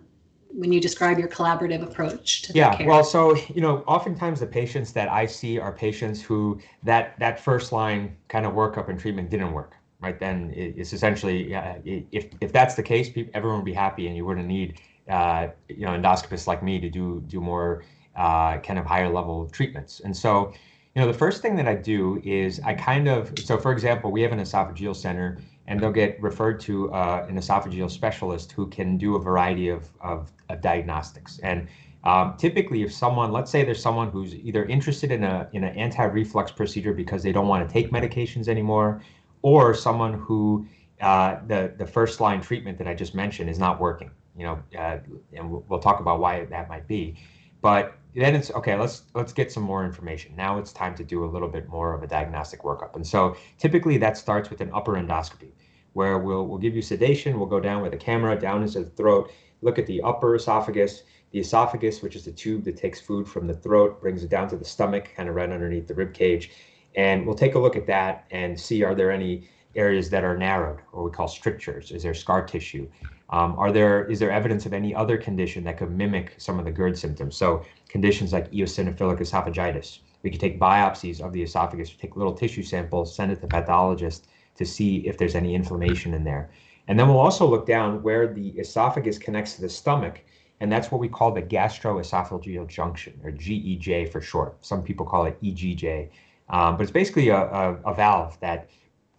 when 0.51 0.71
you 0.71 0.79
describe 0.79 1.17
your 1.17 1.27
collaborative 1.27 1.81
approach 1.81 2.44
to 2.44 2.53
yeah 2.53 2.75
care? 2.75 2.88
well 2.88 3.03
so 3.03 3.35
you 3.53 3.62
know 3.62 3.79
oftentimes 3.88 4.39
the 4.39 4.47
patients 4.47 4.91
that 4.91 5.07
i 5.09 5.25
see 5.25 5.59
are 5.59 5.71
patients 5.71 6.21
who 6.21 6.59
that 6.81 7.17
that 7.19 7.39
first 7.39 7.71
line 7.71 8.15
kind 8.29 8.45
of 8.47 8.53
workup 8.53 8.89
and 8.89 9.00
treatment 9.00 9.29
didn't 9.29 9.51
work 9.51 9.75
right 10.01 10.19
then 10.19 10.51
it's 10.56 10.94
essentially 10.94 11.54
if 11.84 12.25
if 12.40 12.54
that's 12.54 12.75
the 12.75 12.84
case 12.84 13.10
everyone 13.34 13.60
would 13.60 13.66
be 13.66 13.74
happy 13.74 14.07
and 14.07 14.16
you 14.16 14.25
wouldn't 14.25 14.48
need 14.48 14.80
uh, 15.10 15.48
you 15.68 15.86
know 15.86 15.92
endoscopists 15.92 16.48
like 16.48 16.63
me 16.63 16.80
to 16.80 16.90
do 16.90 17.24
do 17.28 17.42
more 17.42 17.84
uh, 18.16 18.57
kind 18.60 18.78
of 18.78 18.86
higher 18.86 19.10
level 19.10 19.48
treatments. 19.50 20.01
And 20.01 20.16
so 20.16 20.54
you 20.96 21.01
know 21.01 21.07
the 21.07 21.18
first 21.18 21.42
thing 21.42 21.56
that 21.56 21.68
i 21.68 21.75
do 21.75 22.19
is 22.25 22.60
i 22.62 22.74
kind 22.74 23.07
of 23.07 23.31
so 23.38 23.57
for 23.57 23.72
example 23.72 24.12
we 24.12 24.22
have 24.22 24.31
an 24.31 24.40
esophageal 24.40 24.96
center 24.96 25.40
and 25.68 25.80
they'll 25.80 25.92
get 25.92 26.19
referred 26.22 26.60
to 26.62 26.92
uh, 26.92 27.25
an 27.30 27.38
esophageal 27.38 27.90
specialist 27.90 28.51
who 28.51 28.66
can 28.68 28.98
do 28.98 29.16
a 29.16 29.19
variety 29.19 29.69
of, 29.69 29.88
of, 30.01 30.31
of 30.50 30.62
diagnostics. 30.62 31.38
And 31.44 31.68
um, 32.04 32.36
typically 32.38 32.81
if 32.81 32.92
someone 32.92 33.31
let's 33.31 33.51
say 33.51 33.63
there's 33.63 33.81
someone 33.81 34.10
who's 34.10 34.34
either 34.36 34.66
interested 34.66 35.12
in 35.12 35.24
a 35.24 35.48
in 35.54 35.63
an 35.63 35.75
anti-reflux 35.75 36.51
procedure 36.51 36.94
because 36.94 37.22
they 37.24 37.31
don't 37.31 37.48
want 37.48 37.68
to 37.68 37.72
take 37.72 37.92
medications 37.92 38.48
anymore 38.48 39.01
or 39.41 39.74
someone 39.74 40.13
who 40.13 40.68
uh, 41.01 41.39
the 41.47 41.74
the 41.77 41.86
first 41.86 42.19
line 42.19 42.41
treatment 42.41 42.77
that 42.77 42.88
I 42.88 42.94
just 42.94 43.15
mentioned 43.15 43.50
is 43.50 43.59
not 43.59 43.80
working. 43.80 44.12
You 44.36 44.45
know, 44.45 44.59
uh, 44.77 44.97
and 45.33 45.51
we'll, 45.51 45.65
we'll, 45.68 45.80
talk 45.80 46.00
about 46.00 46.19
why 46.19 46.45
that 46.45 46.69
might 46.69 46.88
be. 46.88 47.18
But 47.62 47.97
then 48.15 48.36
it's 48.36 48.51
okay. 48.51 48.77
Let's 48.77 49.03
let's 49.13 49.33
get 49.33 49.51
some 49.51 49.63
more 49.63 49.86
information. 49.86 50.36
Now 50.36 50.57
it's 50.57 50.71
time 50.71 50.95
to 50.95 51.03
do 51.03 51.25
a 51.25 51.27
little 51.27 51.47
bit 51.47 51.68
more 51.68 51.94
of 51.94 52.03
a 52.03 52.07
diagnostic 52.07 52.62
workup. 52.63 52.95
And 52.95 53.06
so 53.06 53.36
typically 53.57 53.97
that 53.97 54.18
starts 54.18 54.50
with 54.50 54.62
an 54.62 54.71
upper 54.74 54.93
endoscopy, 54.93 55.51
where 55.93 56.17
we'll 56.17 56.48
we'll 56.48 56.58
give 56.58 56.75
you 56.75 56.81
sedation. 56.81 57.38
We'll 57.38 57.48
go 57.48 57.60
down 57.60 57.81
with 57.81 57.93
a 57.93 57.98
camera 57.98 58.39
down 58.39 58.63
into 58.63 58.81
the 58.81 58.89
throat, 58.91 59.31
look 59.62 59.79
at 59.79 59.88
the 59.88 60.01
upper 60.01 60.36
esophagus, 60.36 61.03
the 61.31 61.39
esophagus, 61.39 62.01
which 62.01 62.15
is 62.15 62.25
the 62.25 62.31
tube 62.31 62.63
that 62.65 62.77
takes 62.77 63.00
food 63.00 63.27
from 63.27 63.48
the 63.48 63.53
throat, 63.53 64.01
brings 64.01 64.24
it 64.24 64.29
down 64.29 64.50
to 64.50 64.58
the 64.58 64.65
stomach, 64.65 65.12
kind 65.15 65.29
of 65.29 65.36
right 65.36 65.50
underneath 65.50 65.88
the 65.88 65.93
rib 65.93 66.13
cage 66.13 66.51
and 66.96 67.25
we'll 67.25 67.36
take 67.36 67.55
a 67.55 67.60
look 67.60 67.75
at 67.75 67.88
that 67.88 68.25
and 68.31 68.60
see 68.60 68.84
are 68.84 68.96
there 68.96 69.12
any 69.12 69.50
areas 69.75 70.10
that 70.10 70.24
are 70.24 70.38
narrowed 70.38 70.79
or 70.91 71.03
we 71.03 71.12
call 71.12 71.27
strictures? 71.27 71.91
Is 71.91 72.03
there 72.03 72.13
scar 72.13 72.46
tissue? 72.46 72.89
Um, 73.29 73.55
are 73.60 73.72
there 73.72 74.05
is 74.05 74.19
there 74.19 74.31
evidence 74.31 74.65
of 74.65 74.74
any 74.74 74.93
other 74.96 75.17
condition 75.17 75.63
that 75.65 75.77
could 75.77 75.91
mimic 75.91 76.34
some 76.38 76.58
of 76.58 76.65
the 76.65 76.72
GERD 76.72 76.98
symptoms? 76.98 77.36
So 77.36 77.63
conditions 77.88 78.34
like 78.34 78.51
eosinophilic 78.51 79.19
esophagitis. 79.19 80.00
We 80.24 80.31
could 80.31 80.39
take 80.39 80.60
biopsies 80.60 81.22
of 81.22 81.31
the 81.31 81.43
esophagus, 81.43 81.91
take 81.91 82.15
little 82.15 82.34
tissue 82.34 82.63
samples, 82.63 83.15
send 83.15 83.31
it 83.31 83.36
to 83.36 83.41
the 83.41 83.48
pathologist 83.48 84.27
to 84.55 84.65
see 84.65 85.08
if 85.08 85.17
there's 85.17 85.36
any 85.36 85.55
inflammation 85.55 86.13
in 86.13 86.24
there. 86.24 86.50
And 86.88 87.00
then 87.00 87.08
we'll 87.08 87.19
also 87.19 87.48
look 87.48 87.67
down 87.67 88.01
where 88.01 88.27
the 88.34 88.50
esophagus 88.50 89.17
connects 89.17 89.55
to 89.55 89.62
the 89.62 89.69
stomach, 89.69 90.22
and 90.60 90.72
that's 90.72 90.91
what 90.91 91.00
we 91.00 91.08
call 91.08 91.31
the 91.31 91.41
gastroesophageal 91.41 92.67
junction, 92.67 93.19
or 93.24 93.31
GEJ 93.31 94.12
for 94.12 94.19
short. 94.19 94.65
Some 94.65 94.84
people 94.84 95.05
call 95.05 95.25
it 95.25 95.41
EGJ. 95.41 96.10
Um, 96.50 96.77
but 96.77 96.84
it's 96.84 96.91
basically 96.91 97.29
a, 97.29 97.38
a, 97.38 97.74
a, 97.86 97.94
valve 97.94 98.39
that 98.39 98.70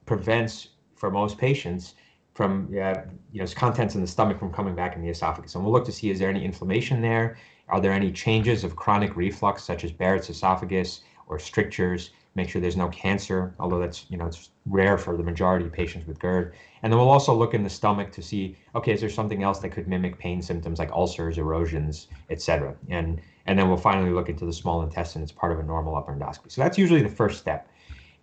prevents, 0.05 0.69
for 0.97 1.11
most 1.11 1.39
patients, 1.39 1.95
from 2.35 2.69
uh, 2.81 2.95
you 3.33 3.41
know 3.41 3.47
contents 3.55 3.95
in 3.95 4.01
the 4.01 4.07
stomach 4.07 4.39
from 4.39 4.53
coming 4.53 4.75
back 4.75 4.97
in 4.97 5.03
the 5.03 5.09
esophagus. 5.09 5.55
And 5.55 5.65
we'll 5.65 5.73
look 5.73 5.85
to 5.87 5.93
see 5.93 6.11
is 6.11 6.19
there 6.19 6.31
any 6.31 6.45
inflammation 6.45 7.01
there? 7.01 7.37
Are 7.69 7.81
there 7.81 7.93
any 7.93 8.11
changes 8.11 8.65
of 8.65 8.77
chronic 8.77 9.17
reflux, 9.17 9.63
such 9.63 9.85
as 9.85 9.93
Barrett's 9.93 10.31
esophagus 10.31 11.03
or 11.29 11.39
strictures? 11.39 12.11
Make 12.35 12.49
sure 12.49 12.61
there's 12.61 12.77
no 12.77 12.89
cancer, 12.89 13.55
although 13.59 13.79
that's 13.79 14.07
you 14.09 14.17
know 14.17 14.27
it's 14.27 14.51
rare 14.67 14.99
for 14.99 15.17
the 15.17 15.23
majority 15.23 15.67
of 15.67 15.73
patients 15.73 16.07
with 16.07 16.19
GERD. 16.19 16.55
And 16.83 16.93
then 16.93 16.99
we'll 16.99 17.11
also 17.11 17.35
look 17.35 17.55
in 17.55 17.63
the 17.63 17.71
stomach 17.71 18.11
to 18.13 18.23
see, 18.23 18.57
okay, 18.75 18.93
is 18.93 19.01
there 19.01 19.11
something 19.11 19.43
else 19.43 19.59
that 19.61 19.71
could 19.71 19.89
mimic 19.89 20.19
pain 20.19 20.41
symptoms 20.41 20.79
like 20.79 20.91
ulcers, 20.93 21.39
erosions, 21.39 22.09
etc. 22.31 22.75
And 22.89 23.21
and 23.47 23.59
then 23.59 23.69
we'll 23.69 23.77
finally 23.77 24.11
look 24.11 24.29
into 24.29 24.45
the 24.47 24.53
small 24.53 24.83
intestine 24.83 25.23
as 25.23 25.33
part 25.33 25.53
of 25.53 25.59
a 25.59 25.63
normal 25.63 25.97
upper 25.97 26.13
endoscopy. 26.13 26.51
So 26.51 26.61
that's 26.63 26.79
usually 26.79 27.03
the 27.03 27.09
first 27.09 27.39
step. 27.39 27.69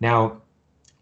Now, 0.00 0.40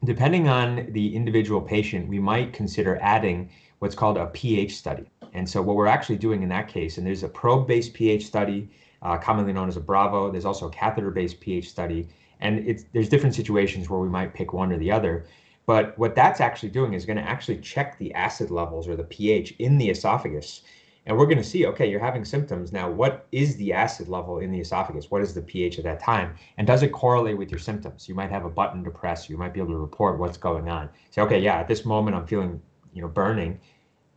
depending 0.05 0.49
on 0.49 0.93
the 0.93 1.15
individual 1.15 1.61
patient, 1.61 2.09
we 2.09 2.19
might 2.19 2.53
consider 2.53 2.99
adding 3.01 3.51
what's 3.79 3.95
called 3.95 4.17
a 4.17 4.27
pH 4.27 4.77
study. 4.77 5.05
And 5.33 5.49
so 5.49 5.61
what 5.61 5.77
we're 5.77 5.87
actually 5.87 6.17
doing 6.17 6.43
in 6.43 6.49
that 6.49 6.69
case, 6.69 6.99
and 6.99 7.07
there's 7.07 7.23
a 7.23 7.29
probe-based 7.29 7.93
pH 7.93 8.27
study, 8.27 8.71
uh, 9.03 9.19
commonly 9.19 9.53
known 9.53 9.69
as 9.69 9.77
a 9.77 9.81
Bravo. 9.81 10.31
There's 10.31 10.47
also 10.47 10.69
a 10.69 10.71
catheter-based 10.71 11.41
pH 11.41 11.69
study, 11.69 12.09
and 12.41 12.83
there's 12.93 13.09
different 13.09 13.35
situations 13.35 13.91
where 13.91 14.01
we 14.01 14.09
might 14.09 14.33
pick 14.33 14.53
one 14.53 14.73
or 14.73 14.79
the 14.79 14.91
other. 14.91 15.27
But 15.67 15.99
what 15.99 16.15
that's 16.15 16.41
actually 16.41 16.71
doing 16.71 16.95
is 16.95 17.05
going 17.05 17.17
to 17.17 17.23
actually 17.29 17.59
check 17.59 17.99
the 17.99 18.15
acid 18.15 18.51
levels 18.51 18.89
or 18.89 18.97
the 18.97 19.05
pH 19.05 19.55
in 19.59 19.79
the 19.79 19.91
esophagus. 19.91 20.63
And 21.07 21.17
we're 21.17 21.27
going 21.27 21.39
to 21.39 21.45
see, 21.45 21.67
okay, 21.67 21.89
you're 21.89 22.01
having 22.01 22.25
symptoms. 22.25 22.73
Now, 22.73 22.91
what 22.91 23.27
is 23.31 23.57
the 23.57 23.73
acid 23.73 24.09
level 24.09 24.41
in 24.41 24.51
the 24.51 24.59
esophagus? 24.59 25.09
What 25.09 25.23
is 25.23 25.33
the 25.33 25.41
pH 25.41 25.79
at 25.79 25.85
that 25.85 26.01
time? 26.01 26.35
And 26.59 26.67
does 26.67 26.83
it 26.83 26.89
correlate 26.89 27.39
with 27.39 27.51
your 27.51 27.61
symptoms? 27.61 28.09
You 28.09 28.17
might 28.17 28.31
have 28.31 28.45
a 28.45 28.51
button 28.51 28.83
to 28.85 28.91
press. 28.91 29.31
You 29.31 29.39
might 29.39 29.55
be 29.55 29.61
able 29.61 29.73
to 29.73 29.79
report 29.79 30.19
what's 30.19 30.37
going 30.37 30.69
on. 30.69 30.89
Say, 31.11 31.23
okay, 31.23 31.39
yeah, 31.39 31.57
at 31.59 31.69
this 31.69 31.85
moment 31.85 32.17
I'm 32.17 32.27
feeling, 32.27 32.61
you 32.93 33.03
know, 33.03 33.09
burning. 33.09 33.61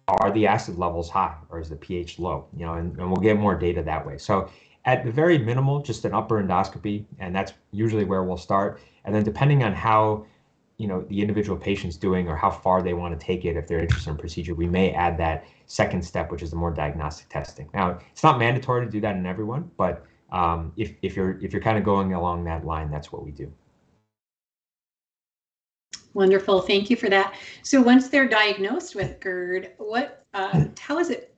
Are 0.08 0.32
the 0.32 0.48
acid 0.48 0.80
levels 0.80 1.12
high 1.12 1.36
or 1.50 1.60
is 1.60 1.70
the 1.70 1.76
pH 1.76 2.18
low? 2.18 2.48
You 2.58 2.66
know, 2.66 2.74
and, 2.74 2.98
and 2.98 3.08
we'll 3.08 3.22
get 3.22 3.38
more 3.38 3.54
data 3.54 3.84
that 3.84 4.04
way. 4.04 4.18
So 4.18 4.50
at 4.86 5.06
the 5.06 5.12
very 5.12 5.38
minimal, 5.38 5.84
just 5.84 6.06
an 6.06 6.14
upper 6.16 6.42
endoscopy, 6.42 7.06
and 7.20 7.36
that's 7.36 7.54
usually 7.72 8.06
where 8.06 8.24
we'll 8.24 8.38
start. 8.38 8.82
And 9.06 9.14
then 9.14 9.24
depending 9.24 9.64
on 9.64 9.74
how 9.74 10.26
you 10.80 10.88
know 10.88 11.02
the 11.10 11.22
individual 11.22 11.58
patient's 11.58 11.98
doing 11.98 12.28
or 12.28 12.36
how 12.36 12.50
far 12.50 12.82
they 12.82 12.94
want 12.94 13.18
to 13.18 13.24
take 13.24 13.46
it 13.46 13.58
if 13.58 13.68
they're 13.68 13.82
interested 13.82 14.10
in 14.10 14.18
procedure 14.18 14.56
we 14.56 14.66
may 14.66 14.92
add 14.92 15.18
that 15.18 15.44
second 15.70 16.04
step 16.04 16.32
which 16.32 16.42
is 16.42 16.50
the 16.50 16.56
more 16.56 16.72
diagnostic 16.72 17.30
testing. 17.30 17.70
Now 17.74 18.00
it's 18.12 18.24
not 18.24 18.40
mandatory 18.40 18.86
to 18.86 18.92
do 18.92 19.00
that 19.02 19.16
in 19.16 19.26
everyone 19.26 19.70
but 19.78 20.06
um, 20.32 20.74
if, 20.76 20.94
if 21.02 21.16
you're 21.16 21.40
if 21.42 21.54
you're 21.54 21.62
kind 21.62 21.78
of 21.78 21.84
going 21.84 22.14
along 22.14 22.44
that 22.46 22.66
line 22.66 22.92
that's 22.92 23.12
what 23.12 23.24
we 23.24 23.32
do. 23.32 23.52
Wonderful. 26.16 26.62
Thank 26.62 26.90
you 26.90 26.96
for 26.96 27.08
that. 27.10 27.36
So 27.62 27.82
once 27.82 28.10
they're 28.10 28.28
diagnosed 28.28 28.96
with 28.96 29.20
gerd 29.20 29.72
what 29.78 30.26
uh, 30.34 30.66
how 30.80 31.00
is 31.00 31.12
it 31.12 31.30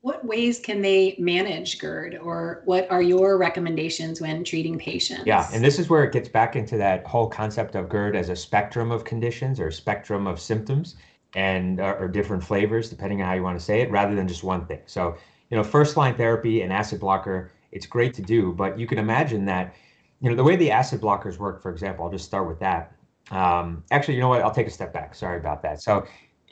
what 0.00 0.24
ways 0.24 0.58
can 0.58 0.80
they 0.80 1.16
manage 1.18 1.78
GERD 1.78 2.18
or 2.22 2.62
what 2.64 2.90
are 2.90 3.02
your 3.02 3.38
recommendations 3.38 4.20
when 4.20 4.44
treating 4.44 4.78
patients? 4.78 5.24
Yeah, 5.26 5.48
and 5.52 5.62
this 5.62 5.78
is 5.78 5.88
where 5.88 6.04
it 6.04 6.12
gets 6.12 6.28
back 6.28 6.56
into 6.56 6.76
that 6.78 7.06
whole 7.06 7.28
concept 7.28 7.74
of 7.74 7.88
GERD 7.88 8.16
as 8.16 8.28
a 8.28 8.36
spectrum 8.36 8.90
of 8.90 9.04
conditions 9.04 9.60
or 9.60 9.70
spectrum 9.70 10.26
of 10.26 10.40
symptoms 10.40 10.96
and 11.36 11.80
uh, 11.80 11.94
or 12.00 12.08
different 12.08 12.42
flavors 12.42 12.88
depending 12.88 13.20
on 13.20 13.28
how 13.28 13.34
you 13.34 13.42
want 13.42 13.56
to 13.56 13.64
say 13.64 13.82
it 13.82 13.90
rather 13.90 14.16
than 14.16 14.26
just 14.26 14.42
one 14.42 14.66
thing. 14.66 14.80
So, 14.86 15.16
you 15.50 15.56
know, 15.56 15.62
first 15.62 15.96
line 15.96 16.14
therapy 16.16 16.62
and 16.62 16.72
acid 16.72 16.98
blocker, 16.98 17.52
it's 17.70 17.86
great 17.86 18.14
to 18.14 18.22
do, 18.22 18.52
but 18.52 18.78
you 18.78 18.86
can 18.86 18.98
imagine 18.98 19.44
that, 19.44 19.74
you 20.20 20.30
know, 20.30 20.34
the 20.34 20.42
way 20.42 20.56
the 20.56 20.70
acid 20.70 21.00
blockers 21.00 21.38
work, 21.38 21.62
for 21.62 21.70
example, 21.70 22.06
I'll 22.06 22.10
just 22.10 22.24
start 22.24 22.48
with 22.48 22.58
that. 22.60 22.92
Um, 23.30 23.84
actually, 23.90 24.14
you 24.14 24.20
know 24.20 24.30
what? 24.30 24.40
I'll 24.40 24.54
take 24.54 24.66
a 24.66 24.70
step 24.70 24.94
back. 24.94 25.14
Sorry 25.14 25.38
about 25.38 25.62
that. 25.62 25.82
So 25.82 26.06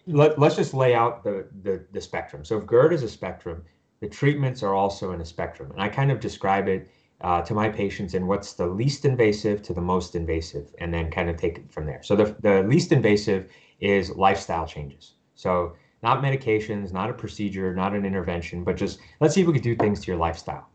let, 0.07 0.39
us 0.39 0.55
just 0.55 0.75
lay 0.75 0.95
out 0.95 1.25
the, 1.25 1.47
the, 1.63 1.83
the 1.93 2.01
spectrum. 2.01 2.45
So 2.45 2.59
if 2.59 2.67
GERD 2.67 2.93
is 2.93 3.03
a 3.03 3.09
spectrum, 3.09 3.65
the 4.01 4.09
treatments 4.09 4.63
are 4.63 4.75
also 4.75 5.13
in 5.13 5.21
a 5.23 5.25
spectrum. 5.25 5.71
And 5.71 5.81
I 5.81 5.89
kind 5.89 6.11
of 6.13 6.21
describe 6.21 6.69
it 6.69 6.91
uh, 7.23 7.41
to 7.41 7.55
my 7.55 7.71
patients 7.71 8.13
in 8.13 8.27
what's 8.27 8.53
the 8.53 8.67
least 8.67 9.07
invasive 9.07 9.63
to 9.63 9.73
the 9.73 9.81
most 9.81 10.15
invasive, 10.15 10.75
and 10.79 10.93
then 10.93 11.11
kind 11.11 11.31
of 11.31 11.39
take 11.39 11.57
it 11.57 11.73
from 11.73 11.87
there. 11.87 12.03
So 12.03 12.15
the, 12.15 12.37
the 12.41 12.63
least 12.65 12.93
invasive 12.93 13.49
is 13.81 14.11
lifestyle 14.11 14.67
changes. 14.67 15.15
So 15.35 15.77
not 16.03 16.23
medications, 16.23 16.93
not 16.93 17.11
a 17.11 17.15
procedure, 17.15 17.75
not 17.75 17.95
an 17.95 18.05
intervention, 18.05 18.65
but 18.65 18.77
just 18.77 18.99
let's 19.21 19.35
see 19.35 19.41
if 19.41 19.47
we 19.47 19.55
can 19.55 19.63
do 19.63 19.75
things 19.75 20.01
to 20.01 20.07
your 20.09 20.17
lifestyle. 20.17 20.69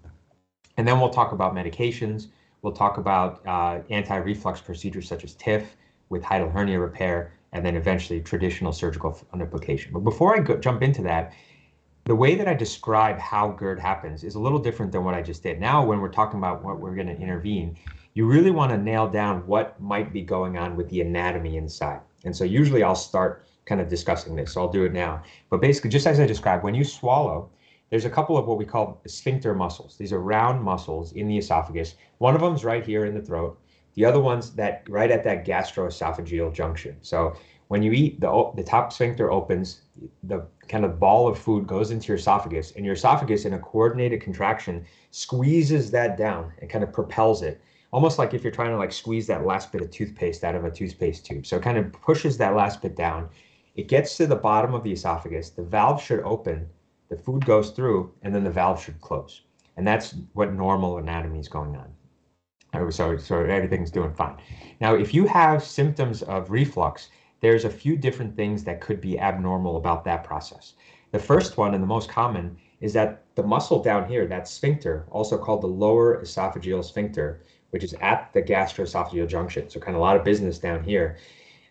And 0.78 0.88
then 0.88 1.00
we'll 1.00 1.10
talk 1.10 1.32
about 1.32 1.54
medications. 1.54 2.28
We'll 2.62 2.74
talk 2.74 2.98
about 2.98 3.46
uh, 3.46 3.82
anti-reflux 3.90 4.62
procedures 4.62 5.08
such 5.08 5.24
as 5.24 5.36
TIF 5.36 5.66
with 6.10 6.24
hiatal 6.24 6.52
hernia 6.52 6.80
repair 6.80 7.34
and 7.52 7.66
then 7.66 7.76
eventually 7.76 8.22
traditional 8.22 8.72
surgical 8.72 9.12
fundoplication. 9.34 9.92
But 9.92 10.00
before 10.00 10.36
I 10.36 10.40
go, 10.40 10.58
jump 10.58 10.82
into 10.82 11.02
that, 11.04 11.34
the 12.06 12.16
way 12.16 12.36
that 12.36 12.48
I 12.48 12.54
describe 12.54 13.20
how 13.20 13.52
GERD 13.52 13.80
happens 13.80 14.24
is 14.24 14.36
a 14.36 14.40
little 14.40 14.60
different 14.60 14.92
than 14.92 15.04
what 15.04 15.14
I 15.14 15.22
just 15.22 15.44
did. 15.44 15.60
Now, 15.60 15.86
when 15.86 16.00
we're 16.00 16.10
talking 16.10 16.40
about 16.40 16.64
what 16.64 16.80
we're 16.80 16.96
going 16.96 17.08
to 17.08 17.16
intervene, 17.16 17.78
you 18.14 18.26
really 18.26 18.52
want 18.52 18.72
to 18.72 18.78
nail 18.78 19.08
down 19.08 19.46
what 19.46 19.80
might 19.80 20.12
be 20.12 20.22
going 20.22 20.58
on 20.58 20.76
with 20.76 20.90
the 20.90 21.02
anatomy 21.02 21.58
inside. 21.58 22.02
And 22.26 22.36
so 22.36 22.44
usually 22.44 22.84
I'll 22.84 22.96
start 22.96 23.48
kind 23.66 23.80
of 23.80 23.88
discussing 23.88 24.36
this. 24.36 24.54
So 24.54 24.62
I'll 24.62 24.72
do 24.72 24.86
it 24.86 24.94
now. 24.94 25.24
But 25.50 25.62
basically, 25.62 25.90
just 25.90 26.08
as 26.08 26.20
I 26.20 26.26
described, 26.26 26.64
when 26.64 26.76
you 26.76 26.84
swallow, 26.84 27.50
there's 27.90 28.06
a 28.06 28.10
couple 28.10 28.38
of 28.38 28.48
what 28.48 28.58
we 28.58 28.66
call 28.66 29.02
sphincter 29.08 29.54
muscles. 29.56 29.98
These 29.98 30.14
are 30.14 30.20
round 30.20 30.62
muscles 30.62 31.14
in 31.14 31.28
the 31.28 31.38
esophagus. 31.38 31.96
One 32.18 32.36
of 32.36 32.42
them 32.42 32.56
is 32.56 32.64
right 32.64 32.86
here 32.86 33.06
in 33.06 33.14
the 33.14 33.22
throat. 33.22 33.60
The 33.96 34.06
other 34.06 34.20
one's 34.20 34.52
that 34.56 34.84
right 34.88 35.12
at 35.12 35.24
that 35.24 35.46
gastroesophageal 35.46 36.54
junction. 36.54 36.98
So 37.02 37.36
when 37.70 37.84
you 37.84 37.92
eat, 37.92 38.20
the, 38.20 38.52
the 38.56 38.64
top 38.64 38.92
sphincter 38.92 39.32
opens, 39.32 39.82
the 40.24 40.46
kind 40.68 40.86
of 40.86 41.00
ball 41.00 41.28
of 41.28 41.38
food 41.38 41.68
goes 41.68 41.92
into 41.92 42.08
your 42.08 42.18
esophagus, 42.18 42.74
and 42.76 42.86
your 42.86 42.96
esophagus, 42.96 43.46
in 43.46 43.54
a 43.54 43.60
coordinated 43.60 44.22
contraction, 44.22 44.86
squeezes 45.12 45.92
that 45.92 46.18
down 46.18 46.52
and 46.62 46.70
kind 46.70 46.84
of 46.84 46.92
propels 46.92 47.42
it. 47.44 47.62
Almost 47.92 48.20
like 48.20 48.34
if 48.34 48.44
you're 48.44 48.52
trying 48.52 48.72
to 48.72 48.78
like 48.78 48.92
squeeze 48.92 49.28
that 49.28 49.46
last 49.46 49.72
bit 49.72 49.82
of 49.82 49.90
toothpaste 49.90 50.44
out 50.44 50.56
of 50.56 50.66
a 50.66 50.72
toothpaste 50.72 51.26
tube. 51.26 51.46
So 51.46 51.58
it 51.58 51.64
kind 51.64 51.78
of 51.78 51.92
pushes 51.92 52.38
that 52.38 52.56
last 52.56 52.82
bit 52.82 52.96
down. 52.96 53.30
It 53.76 53.88
gets 53.88 54.16
to 54.18 54.28
the 54.28 54.36
bottom 54.36 54.74
of 54.74 54.84
the 54.84 54.92
esophagus. 54.92 55.50
The 55.50 55.64
valve 55.64 56.02
should 56.02 56.20
open, 56.22 56.68
the 57.10 57.18
food 57.18 57.46
goes 57.46 57.72
through, 57.72 58.14
and 58.22 58.34
then 58.34 58.44
the 58.44 58.52
valve 58.52 58.84
should 58.84 59.02
close. 59.02 59.42
And 59.78 59.88
that's 59.88 60.16
what 60.34 60.54
normal 60.54 60.98
anatomy 60.98 61.40
is 61.40 61.48
going 61.48 61.76
on. 61.76 61.92
Oh, 62.74 62.90
so, 62.92 63.18
so 63.18 63.44
everything's 63.44 63.90
doing 63.90 64.14
fine. 64.14 64.38
Now, 64.80 64.94
if 64.94 65.14
you 65.14 65.26
have 65.26 65.64
symptoms 65.64 66.22
of 66.24 66.52
reflux, 66.52 67.10
there's 67.42 67.66
a 67.66 67.70
few 67.70 67.96
different 67.96 68.36
things 68.36 68.64
that 68.66 68.82
could 68.82 69.02
be 69.02 69.18
abnormal 69.20 69.78
about 69.78 70.04
that 70.04 70.24
process. 70.24 70.74
The 71.12 71.20
first 71.20 71.58
one 71.58 71.74
and 71.74 71.82
the 71.82 71.88
most 71.88 72.10
common 72.10 72.58
is 72.82 72.94
that 72.94 73.24
the 73.36 73.44
muscle 73.44 73.82
down 73.82 74.08
here, 74.08 74.28
that 74.28 74.48
sphincter, 74.48 75.08
also 75.10 75.38
called 75.38 75.62
the 75.62 75.68
lower 75.68 76.22
esophageal 76.22 76.84
sphincter, 76.84 77.42
which 77.72 77.84
is 77.84 77.94
at 78.02 78.32
the 78.34 78.42
gastroesophageal 78.42 79.28
junction, 79.28 79.70
so 79.70 79.80
kind 79.80 79.96
of 79.96 80.02
a 80.02 80.04
lot 80.04 80.16
of 80.16 80.24
business 80.24 80.60
down 80.60 80.84
here, 80.84 81.18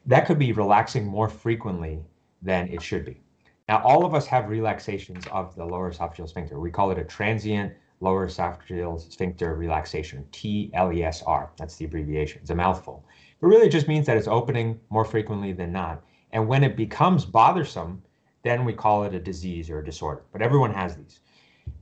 that 0.06 0.26
could 0.26 0.38
be 0.38 0.52
relaxing 0.52 1.04
more 1.04 1.28
frequently 1.28 2.00
than 2.42 2.68
it 2.68 2.82
should 2.82 3.04
be. 3.04 3.20
Now, 3.68 3.82
all 3.84 4.06
of 4.06 4.14
us 4.14 4.26
have 4.26 4.48
relaxations 4.48 5.26
of 5.30 5.54
the 5.54 5.64
lower 5.64 5.92
esophageal 5.92 6.28
sphincter. 6.28 6.58
We 6.58 6.70
call 6.70 6.90
it 6.90 6.98
a 6.98 7.04
transient 7.04 7.74
lower 8.00 8.26
esophageal 8.26 9.12
sphincter 9.12 9.54
relaxation, 9.54 10.24
TLESR. 10.32 11.50
That's 11.58 11.76
the 11.76 11.84
abbreviation. 11.84 12.40
It's 12.40 12.50
a 12.50 12.54
mouthful. 12.54 13.04
But 13.40 13.48
really, 13.48 13.66
it 13.66 13.72
just 13.72 13.88
means 13.88 14.06
that 14.06 14.16
it's 14.16 14.28
opening 14.28 14.80
more 14.88 15.04
frequently 15.04 15.52
than 15.52 15.72
not. 15.72 16.02
And 16.32 16.48
when 16.48 16.64
it 16.64 16.76
becomes 16.76 17.24
bothersome, 17.24 18.02
then 18.42 18.64
we 18.64 18.72
call 18.72 19.04
it 19.04 19.14
a 19.14 19.18
disease 19.18 19.68
or 19.68 19.80
a 19.80 19.84
disorder. 19.84 20.22
But 20.32 20.42
everyone 20.42 20.72
has 20.72 20.96
these. 20.96 21.20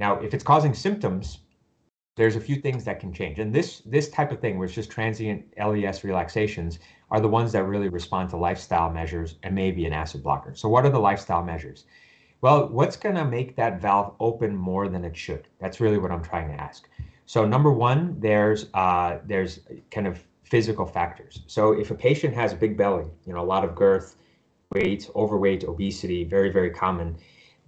Now, 0.00 0.18
if 0.20 0.34
it's 0.34 0.44
causing 0.44 0.74
symptoms, 0.74 1.38
there's 2.16 2.34
a 2.34 2.40
few 2.40 2.56
things 2.56 2.84
that 2.84 2.98
can 2.98 3.12
change. 3.12 3.38
And 3.38 3.54
this 3.54 3.82
this 3.86 4.08
type 4.08 4.32
of 4.32 4.40
thing, 4.40 4.58
where 4.58 4.66
it's 4.66 4.74
just 4.74 4.90
transient 4.90 5.44
LES 5.58 6.02
relaxations, 6.02 6.78
are 7.10 7.20
the 7.20 7.28
ones 7.28 7.52
that 7.52 7.64
really 7.64 7.88
respond 7.88 8.30
to 8.30 8.36
lifestyle 8.36 8.90
measures 8.90 9.36
and 9.42 9.54
maybe 9.54 9.84
an 9.86 9.92
acid 9.92 10.22
blocker. 10.22 10.54
So, 10.54 10.68
what 10.68 10.84
are 10.84 10.90
the 10.90 10.98
lifestyle 10.98 11.42
measures? 11.42 11.84
Well, 12.40 12.68
what's 12.68 12.96
going 12.96 13.14
to 13.14 13.24
make 13.24 13.56
that 13.56 13.80
valve 13.80 14.14
open 14.20 14.54
more 14.56 14.88
than 14.88 15.04
it 15.04 15.16
should? 15.16 15.48
That's 15.58 15.80
really 15.80 15.98
what 15.98 16.10
I'm 16.10 16.22
trying 16.22 16.48
to 16.48 16.54
ask. 16.54 16.88
So 17.26 17.44
number 17.44 17.72
one, 17.72 18.16
there's 18.20 18.66
uh, 18.74 19.18
there's 19.24 19.60
kind 19.90 20.06
of 20.06 20.22
physical 20.44 20.86
factors. 20.86 21.40
So 21.48 21.72
if 21.72 21.90
a 21.90 21.94
patient 21.94 22.34
has 22.34 22.52
a 22.52 22.56
big 22.56 22.76
belly, 22.76 23.06
you 23.26 23.32
know, 23.32 23.40
a 23.40 23.44
lot 23.44 23.64
of 23.64 23.74
girth, 23.74 24.16
weight, 24.72 25.10
overweight, 25.16 25.64
obesity, 25.64 26.24
very 26.24 26.50
very 26.50 26.70
common. 26.70 27.16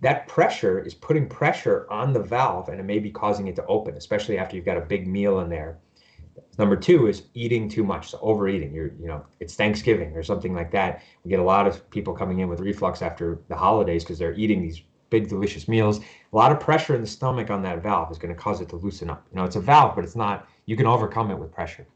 That 0.00 0.28
pressure 0.28 0.78
is 0.78 0.94
putting 0.94 1.28
pressure 1.28 1.86
on 1.90 2.12
the 2.12 2.22
valve, 2.22 2.68
and 2.68 2.78
it 2.78 2.84
may 2.84 2.98
be 2.98 3.10
causing 3.10 3.48
it 3.48 3.56
to 3.56 3.66
open, 3.66 3.94
especially 3.96 4.38
after 4.38 4.54
you've 4.54 4.64
got 4.64 4.76
a 4.76 4.82
big 4.82 5.08
meal 5.08 5.40
in 5.40 5.48
there. 5.48 5.78
Number 6.56 6.76
two 6.76 7.06
is 7.06 7.24
eating 7.34 7.68
too 7.68 7.84
much, 7.84 8.10
so 8.10 8.18
overeating. 8.20 8.74
You're, 8.74 8.92
you 9.00 9.06
know, 9.06 9.24
it's 9.40 9.54
Thanksgiving 9.54 10.16
or 10.16 10.22
something 10.22 10.54
like 10.54 10.70
that. 10.72 11.02
We 11.24 11.30
get 11.30 11.40
a 11.40 11.44
lot 11.44 11.66
of 11.66 11.88
people 11.90 12.14
coming 12.14 12.40
in 12.40 12.48
with 12.48 12.60
reflux 12.60 13.02
after 13.02 13.40
the 13.48 13.56
holidays 13.56 14.04
because 14.04 14.18
they're 14.18 14.34
eating 14.34 14.62
these 14.62 14.82
big, 15.10 15.28
delicious 15.28 15.68
meals. 15.68 16.00
A 16.32 16.36
lot 16.36 16.52
of 16.52 16.60
pressure 16.60 16.94
in 16.94 17.00
the 17.00 17.06
stomach 17.06 17.50
on 17.50 17.62
that 17.62 17.82
valve 17.82 18.10
is 18.10 18.18
going 18.18 18.34
to 18.34 18.40
cause 18.40 18.60
it 18.60 18.68
to 18.70 18.76
loosen 18.76 19.08
up. 19.08 19.26
You 19.30 19.36
know, 19.36 19.44
it's 19.44 19.56
a 19.56 19.60
valve, 19.60 19.94
but 19.94 20.04
it's 20.04 20.16
not. 20.16 20.48
You 20.66 20.76
can 20.76 20.86
overcome 20.86 21.30
it 21.30 21.38
with 21.38 21.52
pressure. 21.52 21.86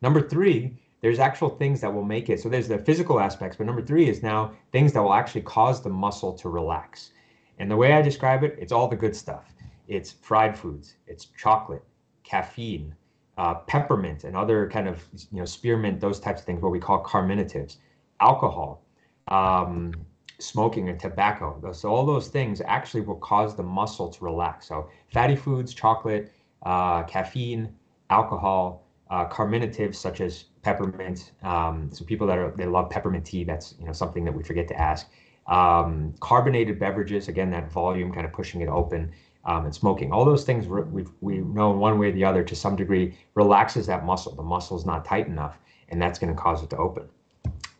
Number 0.00 0.26
three, 0.26 0.78
there's 1.00 1.18
actual 1.18 1.48
things 1.48 1.80
that 1.80 1.92
will 1.92 2.04
make 2.04 2.28
it. 2.28 2.40
So 2.40 2.48
there's 2.48 2.68
the 2.68 2.78
physical 2.78 3.20
aspects, 3.20 3.56
but 3.56 3.66
number 3.66 3.82
three 3.82 4.08
is 4.08 4.22
now 4.22 4.52
things 4.72 4.92
that 4.92 5.02
will 5.02 5.14
actually 5.14 5.42
cause 5.42 5.82
the 5.82 5.90
muscle 5.90 6.32
to 6.34 6.48
relax. 6.48 7.12
And 7.58 7.70
the 7.70 7.76
way 7.76 7.92
I 7.92 8.02
describe 8.02 8.42
it, 8.42 8.56
it's 8.58 8.72
all 8.72 8.88
the 8.88 8.96
good 8.96 9.14
stuff. 9.14 9.54
It's 9.86 10.12
fried 10.12 10.56
foods, 10.56 10.96
it's 11.06 11.26
chocolate, 11.36 11.84
caffeine, 12.24 12.94
uh, 13.38 13.54
peppermint 13.54 14.24
and 14.24 14.36
other 14.36 14.68
kind 14.68 14.88
of 14.88 15.02
you 15.32 15.38
know 15.38 15.44
spearmint, 15.44 16.00
those 16.00 16.18
types 16.18 16.40
of 16.40 16.46
things, 16.46 16.60
what 16.60 16.72
we 16.72 16.80
call 16.80 17.02
carminatives, 17.02 17.76
alcohol, 18.20 18.82
um, 19.28 19.92
smoking 20.40 20.88
and 20.88 20.98
tobacco. 20.98 21.72
So 21.72 21.88
all 21.88 22.04
those 22.04 22.28
things 22.28 22.60
actually 22.66 23.02
will 23.02 23.16
cause 23.16 23.54
the 23.54 23.62
muscle 23.62 24.08
to 24.08 24.24
relax. 24.24 24.66
So 24.66 24.90
fatty 25.12 25.36
foods, 25.36 25.72
chocolate, 25.72 26.32
uh, 26.64 27.04
caffeine, 27.04 27.72
alcohol, 28.10 28.84
uh, 29.10 29.26
carminatives 29.28 29.94
such 29.94 30.20
as 30.20 30.46
peppermint. 30.68 31.32
Um, 31.42 31.90
so 31.92 32.04
people 32.04 32.26
that 32.26 32.38
are 32.38 32.52
they 32.56 32.66
love 32.66 32.90
peppermint 32.90 33.24
tea. 33.24 33.44
That's 33.44 33.74
you 33.78 33.86
know 33.86 33.92
something 33.92 34.24
that 34.24 34.32
we 34.32 34.42
forget 34.42 34.68
to 34.68 34.78
ask. 34.78 35.08
Um, 35.46 36.14
carbonated 36.20 36.78
beverages, 36.78 37.28
again, 37.28 37.50
that 37.52 37.72
volume 37.72 38.12
kind 38.12 38.26
of 38.26 38.32
pushing 38.32 38.60
it 38.60 38.68
open 38.68 39.12
um, 39.46 39.64
and 39.64 39.74
smoking. 39.74 40.12
All 40.12 40.24
those 40.24 40.44
things 40.44 40.66
we 40.66 41.04
we 41.20 41.38
know 41.38 41.70
one 41.70 41.98
way 41.98 42.08
or 42.08 42.12
the 42.12 42.24
other 42.24 42.44
to 42.44 42.54
some 42.54 42.76
degree 42.76 43.16
relaxes 43.34 43.86
that 43.86 44.04
muscle. 44.04 44.34
The 44.34 44.42
muscle 44.42 44.76
is 44.76 44.84
not 44.84 45.06
tight 45.06 45.26
enough, 45.26 45.58
and 45.88 46.00
that's 46.02 46.18
going 46.18 46.34
to 46.34 46.40
cause 46.40 46.62
it 46.62 46.70
to 46.70 46.76
open. 46.76 47.08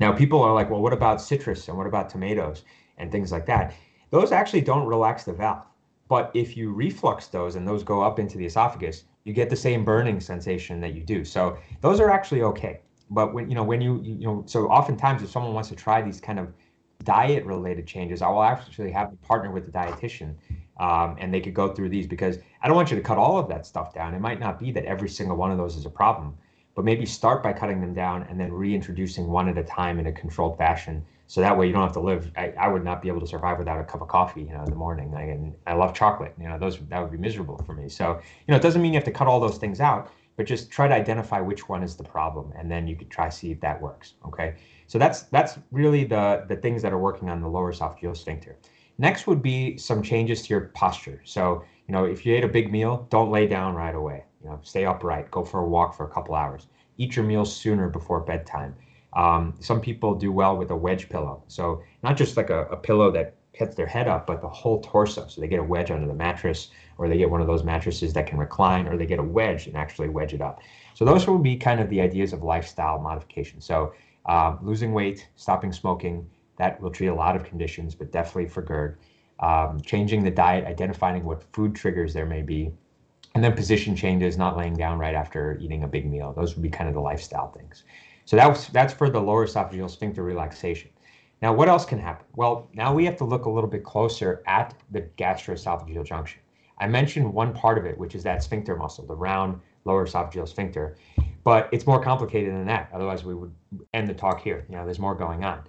Now, 0.01 0.13
people 0.13 0.43
are 0.43 0.55
like, 0.55 0.71
well, 0.71 0.81
what 0.81 0.93
about 0.93 1.21
citrus 1.21 1.69
and 1.69 1.77
what 1.77 1.87
about 1.87 2.09
tomatoes 2.09 2.63
and 2.97 3.13
things 3.13 3.33
like 3.33 3.47
that? 3.47 3.75
Those 4.11 4.33
actually 4.33 4.63
don't 4.63 4.87
relax 4.87 5.25
the 5.25 5.35
valve. 5.35 5.65
But 6.09 6.31
if 6.33 6.57
you 6.57 6.73
reflux 6.73 7.27
those 7.27 7.57
and 7.57 7.69
those 7.69 7.83
go 7.83 8.01
up 8.01 8.19
into 8.19 8.39
the 8.39 8.47
esophagus, 8.47 9.05
you 9.29 9.35
get 9.35 9.51
the 9.51 9.57
same 9.57 9.85
burning 9.85 10.21
sensation 10.21 10.81
that 10.81 10.95
you 10.95 11.03
do. 11.03 11.23
So 11.25 11.59
those 11.83 12.01
are 12.01 12.11
actually 12.11 12.43
okay. 12.43 12.81
But 13.11 13.35
when 13.35 13.49
you 13.49 13.55
know 13.55 13.63
when 13.63 13.81
you 13.81 14.01
you 14.03 14.27
know 14.27 14.43
so 14.47 14.69
oftentimes 14.69 15.23
if 15.23 15.31
someone 15.31 15.53
wants 15.53 15.69
to 15.69 15.77
try 15.77 16.01
these 16.03 16.21
kind 16.21 16.39
of 16.39 16.49
diet 17.05 17.45
related 17.45 17.87
changes, 17.87 18.23
I 18.23 18.29
will 18.29 18.43
actually 18.43 18.91
have 18.91 19.11
to 19.11 19.17
partner 19.19 19.51
with 19.51 19.67
the 19.67 19.73
dietitian 19.73 20.35
um, 20.79 21.17
and 21.19 21.33
they 21.33 21.41
could 21.41 21.55
go 21.55 21.75
through 21.75 21.91
these 21.91 22.07
because 22.07 22.39
I 22.63 22.69
don't 22.69 22.77
want 22.77 22.91
you 22.91 22.97
to 22.97 23.03
cut 23.03 23.19
all 23.19 23.39
of 23.39 23.49
that 23.49 23.67
stuff 23.67 23.95
down. 23.95 24.15
It 24.15 24.21
might 24.21 24.41
not 24.41 24.59
be 24.59 24.73
that 24.73 24.85
every 24.85 25.09
single 25.09 25.37
one 25.37 25.51
of 25.51 25.59
those 25.59 25.77
is 25.77 25.87
a 25.87 25.91
problem, 25.91 26.37
but 26.75 26.85
maybe 26.85 27.05
start 27.05 27.43
by 27.43 27.53
cutting 27.53 27.81
them 27.81 27.95
down 27.95 28.23
and 28.25 28.41
then 28.41 28.53
reintroducing 28.53 29.29
one 29.29 29.49
at 29.49 29.59
a 29.59 29.65
time 29.65 29.99
in 29.99 30.07
a 30.07 30.13
controlled 30.13 30.57
fashion. 30.57 31.05
So 31.29 31.43
that 31.43 31.57
way 31.57 31.67
you 31.67 31.73
don't 31.75 31.83
have 31.83 31.93
to 31.93 32.01
live. 32.01 32.33
I, 32.37 32.55
I 32.59 32.69
would 32.69 32.83
not 32.83 33.03
be 33.03 33.09
able 33.09 33.21
to 33.21 33.27
survive 33.27 33.59
without 33.59 33.79
a 33.79 33.85
cup 33.85 34.01
of 34.01 34.09
coffee, 34.09 34.41
you 34.41 34.53
know, 34.53 34.65
in 34.65 34.71
the 34.71 34.77
morning. 34.77 35.15
I, 35.15 35.23
and 35.25 35.55
I 35.67 35.75
love 35.75 35.95
chocolate. 35.95 36.35
You 36.41 36.49
know, 36.49 36.59
those 36.59 36.79
that 36.89 37.01
would 37.01 37.13
be 37.13 37.19
miserable 37.19 37.59
for 37.67 37.75
me. 37.75 37.89
So 37.89 38.15
you 38.15 38.53
know, 38.53 38.57
it 38.57 38.63
doesn't 38.63 38.81
mean 38.83 38.95
you 38.95 38.99
have 38.99 39.05
to 39.05 39.13
cut 39.13 39.29
all 39.29 39.39
those 39.39 39.59
things 39.59 39.81
out, 39.81 40.11
but 40.37 40.47
just 40.47 40.71
try 40.71 40.89
to 40.89 40.95
identify 40.95 41.41
which 41.41 41.69
one 41.69 41.83
is 41.83 41.97
the 41.97 42.03
problem, 42.03 42.53
and 42.57 42.71
then 42.71 42.89
you 42.89 42.97
could 42.97 43.11
try 43.11 43.29
see 43.29 43.51
if 43.53 43.61
that 43.61 43.81
works. 43.81 44.15
Okay. 44.27 44.57
So 44.87 44.99
that's 44.99 45.23
that's 45.25 45.59
really 45.71 46.05
the 46.05 46.47
the 46.49 46.57
things 46.57 46.81
that 46.83 46.93
are 46.93 46.99
working 46.99 47.29
on 47.29 47.43
the 47.43 47.49
lower 47.49 47.73
esophageal 47.73 48.17
sphincter. 48.17 48.57
Next 48.97 49.27
would 49.27 49.43
be 49.43 49.77
some 49.77 50.03
changes 50.03 50.43
to 50.43 50.49
your 50.55 50.61
posture. 50.75 51.21
So, 51.25 51.63
you 51.87 51.93
know, 51.93 52.05
if 52.05 52.27
you 52.27 52.35
ate 52.35 52.43
a 52.43 52.49
big 52.49 52.73
meal, 52.73 53.07
don't 53.11 53.31
lay 53.31 53.47
down 53.47 53.75
right 53.77 53.95
away. 53.95 54.25
You 54.43 54.51
know, 54.51 54.61
stay 54.63 54.87
upright, 54.87 55.31
go 55.31 55.45
for 55.45 55.61
a 55.61 55.69
walk 55.69 55.95
for 55.97 56.05
a 56.05 56.11
couple 56.11 56.35
hours. 56.35 56.67
Eat 56.97 57.15
your 57.15 57.25
meals 57.25 57.55
sooner 57.55 57.89
before 57.89 58.21
bedtime. 58.21 58.75
Um, 59.15 59.55
some 59.61 59.81
people 59.81 60.15
do 60.15 60.31
well 60.33 60.57
with 60.57 60.71
a 60.71 60.77
wedge 60.77 61.09
pillow. 61.09 61.43
So 61.49 61.83
not 62.03 62.17
just 62.17 62.37
like 62.37 62.51
a, 62.51 62.67
a 62.67 62.77
pillow 62.77 63.11
that 63.13 63.35
hits 63.53 63.75
their 63.75 63.87
head 63.87 64.07
up, 64.07 64.27
but 64.27 64.41
the 64.41 64.49
whole 64.49 64.81
torso. 64.83 65.27
So 65.27 65.41
they 65.41 65.49
get 65.49 65.59
a 65.59 65.65
wedge 65.65 65.91
under 65.91 66.07
the 66.07 66.15
mattress, 66.15 66.71
or 66.97 67.09
they 67.09 67.19
get 67.19 67.31
one 67.31 67.41
of 67.41 67.47
those 67.47 67.65
mattresses 67.65 68.13
that 68.13 68.27
can 68.27 68.39
recline, 68.39 68.87
or 68.87 68.97
they 68.97 69.07
get 69.07 69.19
a 69.19 69.23
wedge 69.23 69.67
and 69.67 69.77
actually 69.77 70.09
wedge 70.09 70.35
it 70.35 70.41
up. 70.41 70.61
So 70.95 71.05
those 71.05 71.27
will 71.27 71.39
be 71.39 71.57
kind 71.57 71.81
of 71.81 71.89
the 71.91 72.01
ideas 72.01 72.33
of 72.33 72.43
lifestyle 72.43 73.01
modification. 73.01 73.61
So 73.61 73.95
uh, 74.27 74.57
losing 74.63 74.93
weight, 74.93 75.29
stopping 75.37 75.73
smoking, 75.73 76.29
that 76.59 76.81
will 76.81 76.91
treat 76.91 77.09
a 77.09 77.15
lot 77.15 77.35
of 77.35 77.45
conditions, 77.45 77.95
but 77.95 78.13
definitely 78.13 78.49
for 78.49 78.63
GERD. 78.63 78.99
Um, 79.41 79.81
changing 79.81 80.25
the 80.25 80.33
diet, 80.33 80.65
identifying 80.65 81.25
what 81.25 81.45
food 81.53 81.75
triggers 81.75 82.13
there 82.13 82.27
may 82.27 82.43
be, 82.43 82.73
and 83.35 83.45
then 83.45 83.55
position 83.55 83.95
changes, 83.95 84.37
not 84.37 84.57
laying 84.57 84.75
down 84.75 84.99
right 84.99 85.15
after 85.15 85.57
eating 85.61 85.85
a 85.85 85.87
big 85.87 86.11
meal. 86.11 86.33
Those 86.33 86.57
would 86.57 86.63
be 86.63 86.69
kind 86.69 86.89
of 86.89 86.95
the 86.95 87.01
lifestyle 87.01 87.53
things. 87.53 87.85
So 88.29 88.37
that 88.37 88.47
was, 88.47 88.67
that's 88.67 88.93
for 88.93 89.09
the 89.09 89.19
lower 89.19 89.47
esophageal 89.47 89.89
sphincter 89.89 90.23
relaxation. 90.23 90.91
Now, 91.41 91.55
what 91.55 91.67
else 91.67 91.87
can 91.87 91.99
happen? 91.99 92.27
Well, 92.37 92.69
now 92.75 92.93
we 92.93 93.07
have 93.07 93.17
to 93.17 93.25
look 93.25 93.47
a 93.47 93.51
little 93.51 93.71
bit 93.71 93.85
closer 93.85 94.43
at 94.47 94.75
the 94.91 95.01
gastroesophageal 95.17 96.05
junction. 96.05 96.43
I 96.77 96.89
mentioned 96.89 97.33
one 97.33 97.55
part 97.55 97.79
of 97.79 97.87
it, 97.87 97.97
which 97.97 98.15
is 98.15 98.23
that 98.25 98.43
sphincter 98.43 98.77
muscle, 98.77 99.07
the 99.07 99.17
round 99.17 99.59
lower 99.87 100.07
esophageal 100.07 100.47
sphincter, 100.47 100.99
but 101.43 101.71
it's 101.73 101.87
more 101.87 102.03
complicated 102.03 102.53
than 102.53 102.67
that. 102.67 102.91
Otherwise, 102.93 103.25
we 103.25 103.35
would 103.35 103.55
end 103.95 104.07
the 104.07 104.15
talk 104.15 104.43
here. 104.43 104.67
You 104.69 104.77
know, 104.77 104.85
there's 104.85 104.99
more 104.99 105.15
going 105.15 105.43
on. 105.43 105.63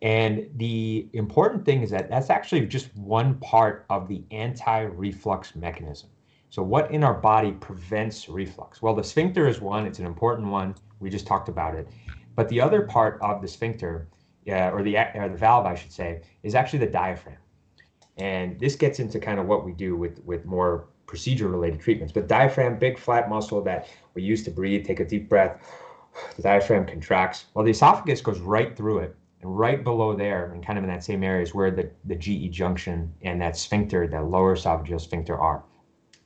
And 0.00 0.48
the 0.56 1.10
important 1.12 1.66
thing 1.66 1.82
is 1.82 1.90
that 1.90 2.08
that's 2.08 2.30
actually 2.30 2.64
just 2.64 2.96
one 2.96 3.34
part 3.40 3.84
of 3.90 4.08
the 4.08 4.24
anti 4.30 4.84
reflux 4.84 5.54
mechanism. 5.54 6.08
So, 6.48 6.62
what 6.62 6.90
in 6.90 7.04
our 7.04 7.12
body 7.12 7.52
prevents 7.52 8.26
reflux? 8.26 8.80
Well, 8.80 8.94
the 8.94 9.04
sphincter 9.04 9.46
is 9.48 9.60
one, 9.60 9.84
it's 9.84 9.98
an 9.98 10.06
important 10.06 10.48
one. 10.48 10.76
We 11.00 11.10
just 11.10 11.26
talked 11.26 11.48
about 11.48 11.74
it. 11.74 11.88
But 12.34 12.48
the 12.48 12.60
other 12.60 12.82
part 12.82 13.18
of 13.22 13.40
the 13.40 13.48
sphincter, 13.48 14.08
uh, 14.48 14.70
or, 14.70 14.82
the, 14.82 14.96
or 15.14 15.28
the 15.28 15.36
valve, 15.36 15.66
I 15.66 15.74
should 15.74 15.92
say, 15.92 16.22
is 16.42 16.54
actually 16.54 16.80
the 16.80 16.86
diaphragm. 16.86 17.38
And 18.18 18.58
this 18.58 18.76
gets 18.76 18.98
into 18.98 19.18
kind 19.18 19.38
of 19.38 19.46
what 19.46 19.64
we 19.64 19.72
do 19.72 19.96
with, 19.96 20.22
with 20.24 20.44
more 20.44 20.88
procedure 21.06 21.48
related 21.48 21.80
treatments. 21.80 22.12
But 22.12 22.28
diaphragm, 22.28 22.78
big 22.78 22.98
flat 22.98 23.28
muscle 23.28 23.62
that 23.62 23.88
we 24.14 24.22
use 24.22 24.42
to 24.44 24.50
breathe, 24.50 24.86
take 24.86 25.00
a 25.00 25.04
deep 25.04 25.28
breath. 25.28 25.60
The 26.36 26.40
diaphragm 26.40 26.86
contracts. 26.86 27.44
Well, 27.52 27.62
the 27.62 27.72
esophagus 27.72 28.22
goes 28.22 28.38
right 28.38 28.74
through 28.74 29.00
it 29.00 29.14
and 29.42 29.58
right 29.58 29.84
below 29.84 30.16
there, 30.16 30.50
and 30.50 30.64
kind 30.64 30.78
of 30.78 30.84
in 30.84 30.88
that 30.88 31.04
same 31.04 31.22
area, 31.22 31.42
is 31.42 31.54
where 31.54 31.70
the, 31.70 31.90
the 32.06 32.14
GE 32.14 32.50
junction 32.50 33.12
and 33.20 33.38
that 33.42 33.54
sphincter, 33.54 34.06
that 34.06 34.24
lower 34.24 34.56
esophageal 34.56 34.98
sphincter, 34.98 35.36
are. 35.36 35.62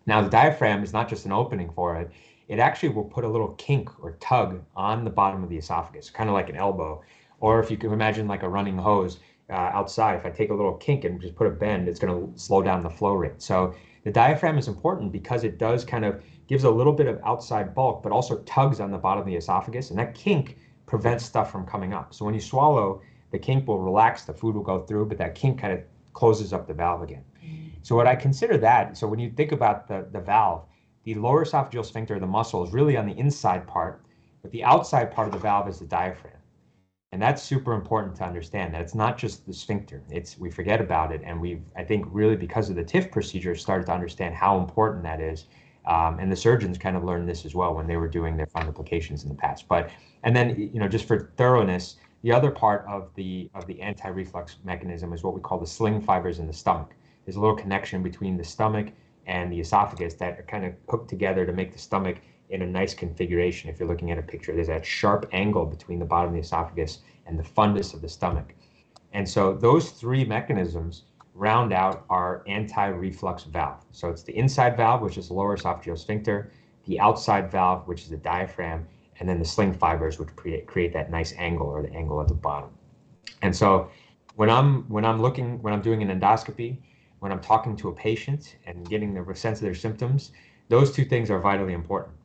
Now, 0.06 0.22
the 0.22 0.30
diaphragm 0.30 0.85
is 0.85 0.92
not 0.92 1.09
just 1.09 1.26
an 1.26 1.33
opening 1.33 1.70
for 1.70 1.96
it, 1.96 2.12
it 2.50 2.58
actually 2.58 2.88
will 2.88 3.04
put 3.04 3.22
a 3.22 3.28
little 3.28 3.54
kink 3.54 3.88
or 4.02 4.16
tug 4.18 4.60
on 4.74 5.04
the 5.04 5.10
bottom 5.10 5.44
of 5.44 5.48
the 5.48 5.56
esophagus, 5.56 6.10
kind 6.10 6.28
of 6.28 6.34
like 6.34 6.48
an 6.48 6.56
elbow. 6.56 7.00
Or 7.38 7.60
if 7.60 7.70
you 7.70 7.76
can 7.76 7.92
imagine 7.92 8.26
like 8.26 8.42
a 8.42 8.48
running 8.48 8.76
hose 8.76 9.20
uh, 9.48 9.52
outside, 9.52 10.16
if 10.16 10.26
I 10.26 10.30
take 10.30 10.50
a 10.50 10.54
little 10.54 10.74
kink 10.74 11.04
and 11.04 11.20
just 11.20 11.36
put 11.36 11.46
a 11.46 11.50
bend, 11.50 11.88
it's 11.88 12.00
going 12.00 12.12
to 12.12 12.36
slow 12.36 12.60
down 12.60 12.82
the 12.82 12.90
flow 12.90 13.14
rate. 13.14 13.40
So 13.40 13.72
the 14.02 14.10
diaphragm 14.10 14.58
is 14.58 14.66
important 14.66 15.12
because 15.12 15.44
it 15.44 15.58
does 15.58 15.84
kind 15.84 16.04
of 16.04 16.20
gives 16.48 16.64
a 16.64 16.70
little 16.70 16.92
bit 16.92 17.06
of 17.06 17.20
outside 17.24 17.72
bulk, 17.72 18.02
but 18.02 18.10
also 18.10 18.38
tugs 18.40 18.80
on 18.80 18.90
the 18.90 18.98
bottom 18.98 19.20
of 19.20 19.26
the 19.26 19.36
esophagus. 19.36 19.90
And 19.90 19.98
that 20.00 20.16
kink 20.16 20.58
prevents 20.86 21.24
stuff 21.24 21.52
from 21.52 21.64
coming 21.64 21.94
up. 21.94 22.12
So 22.12 22.24
when 22.24 22.34
you 22.34 22.40
swallow, 22.40 23.00
the 23.30 23.38
kink 23.38 23.68
will 23.68 23.78
relax, 23.78 24.24
the 24.24 24.34
food 24.34 24.56
will 24.56 24.64
go 24.64 24.84
through, 24.86 25.06
but 25.06 25.18
that 25.18 25.36
kink 25.36 25.60
kind 25.60 25.72
of 25.72 25.84
closes 26.14 26.52
up 26.52 26.66
the 26.66 26.74
valve 26.74 27.02
again. 27.02 27.22
So 27.82 27.94
what 27.94 28.08
I 28.08 28.16
consider 28.16 28.58
that, 28.58 28.98
so 28.98 29.06
when 29.06 29.20
you 29.20 29.30
think 29.30 29.52
about 29.52 29.86
the, 29.86 30.08
the 30.10 30.20
valve, 30.20 30.66
the 31.04 31.14
lower 31.14 31.44
esophageal 31.44 31.84
sphincter, 31.84 32.18
the 32.18 32.26
muscle, 32.26 32.64
is 32.64 32.72
really 32.72 32.96
on 32.96 33.06
the 33.06 33.18
inside 33.18 33.66
part, 33.66 34.02
but 34.42 34.50
the 34.50 34.64
outside 34.64 35.10
part 35.12 35.28
of 35.28 35.32
the 35.32 35.38
valve 35.38 35.68
is 35.68 35.78
the 35.78 35.86
diaphragm. 35.86 36.34
And 37.12 37.20
that's 37.20 37.42
super 37.42 37.72
important 37.72 38.14
to 38.16 38.24
understand 38.24 38.72
that 38.72 38.82
it's 38.82 38.94
not 38.94 39.18
just 39.18 39.44
the 39.44 39.52
sphincter. 39.52 40.02
It's 40.10 40.38
we 40.38 40.48
forget 40.50 40.80
about 40.80 41.10
it, 41.12 41.22
and 41.24 41.40
we've 41.40 41.62
I 41.76 41.82
think 41.82 42.06
really 42.10 42.36
because 42.36 42.70
of 42.70 42.76
the 42.76 42.84
TIF 42.84 43.10
procedure 43.10 43.56
started 43.56 43.86
to 43.86 43.92
understand 43.92 44.34
how 44.34 44.58
important 44.58 45.02
that 45.04 45.20
is. 45.20 45.46
Um, 45.86 46.20
and 46.20 46.30
the 46.30 46.36
surgeons 46.36 46.78
kind 46.78 46.96
of 46.96 47.02
learned 47.02 47.28
this 47.28 47.44
as 47.44 47.54
well 47.54 47.74
when 47.74 47.86
they 47.86 47.96
were 47.96 48.06
doing 48.06 48.36
their 48.36 48.46
fundoplications 48.46 49.24
in 49.24 49.28
the 49.28 49.34
past. 49.34 49.66
But 49.66 49.90
and 50.22 50.36
then 50.36 50.70
you 50.72 50.78
know 50.78 50.86
just 50.86 51.06
for 51.06 51.32
thoroughness, 51.36 51.96
the 52.22 52.30
other 52.30 52.50
part 52.50 52.84
of 52.86 53.10
the 53.16 53.50
of 53.54 53.66
the 53.66 53.80
anti-reflux 53.80 54.58
mechanism 54.62 55.12
is 55.12 55.24
what 55.24 55.34
we 55.34 55.40
call 55.40 55.58
the 55.58 55.66
sling 55.66 56.00
fibers 56.00 56.38
in 56.38 56.46
the 56.46 56.52
stomach. 56.52 56.94
There's 57.24 57.36
a 57.36 57.40
little 57.40 57.56
connection 57.56 58.04
between 58.04 58.36
the 58.36 58.44
stomach 58.44 58.92
and 59.26 59.52
the 59.52 59.61
esophagus 59.61 60.14
that 60.14 60.38
are 60.38 60.42
kind 60.42 60.64
of 60.64 60.74
hooked 60.88 61.09
together 61.09 61.46
to 61.46 61.52
make 61.52 61.72
the 61.72 61.78
stomach 61.78 62.18
in 62.50 62.62
a 62.62 62.66
nice 62.66 62.94
configuration. 62.94 63.70
If 63.70 63.78
you're 63.78 63.88
looking 63.88 64.11
at 64.11 64.18
a 64.18 64.22
picture, 64.22 64.54
there's 64.54 64.66
that 64.66 64.85
sharp 64.85 65.28
angle 65.33 65.66
between 65.66 65.98
the 65.98 66.04
bottom 66.04 66.30
of 66.30 66.35
the 66.35 66.40
esophagus 66.40 66.98
and 67.26 67.38
the 67.38 67.44
fundus 67.44 67.94
of 67.94 68.00
the 68.00 68.09
stomach. 68.09 68.54
And 69.12 69.28
so 69.28 69.54
those 69.54 69.90
three 69.90 70.24
mechanisms 70.24 71.04
round 71.35 71.72
out 71.72 72.04
our 72.11 72.42
anti-reflux 72.46 73.44
valve. 73.44 73.85
So 73.92 74.11
it's 74.11 74.22
the 74.22 74.37
inside 74.37 74.76
valve, 74.76 75.00
which 75.00 75.16
is 75.16 75.28
the 75.28 75.35
lower 75.35 75.56
esophageal 75.56 75.98
sphincter, 75.98 76.52
the 76.87 76.98
outside 77.00 77.50
valve, 77.50 77.87
which 77.87 78.02
is 78.02 78.09
the 78.09 78.16
diaphragm, 78.16 78.87
and 79.18 79.28
then 79.28 79.38
the 79.38 79.44
sling 79.44 79.72
fibers 79.72 80.18
which 80.18 80.35
create, 80.35 80.66
create 80.66 80.92
that 80.92 81.11
nice 81.11 81.33
angle 81.38 81.66
or 81.66 81.83
the 81.83 81.92
angle 81.92 82.20
at 82.20 82.28
the 82.28 82.35
bottom. 82.35 82.70
And 83.42 83.54
so 83.54 83.90
when 84.37 84.50
I'm 84.50 84.88
when 84.88 85.04
I'm 85.04 85.20
looking 85.20 85.61
when 85.62 85.72
I'm 85.72 85.83
doing 85.83 86.02
an 86.02 86.20
endoscopy, 86.20 86.78
when 87.20 87.33
I'm 87.33 87.40
talking 87.40 87.76
to 87.76 87.88
a 87.88 87.92
patient 87.92 88.56
and 88.66 88.88
getting 88.88 89.14
the 89.14 89.35
sense 89.35 89.59
of 89.59 89.62
their 89.62 89.74
symptoms, 89.74 90.33
those 90.68 90.92
two 90.92 91.04
things 91.04 91.30
are 91.30 91.38
vitally 91.38 91.72
important. 91.72 92.16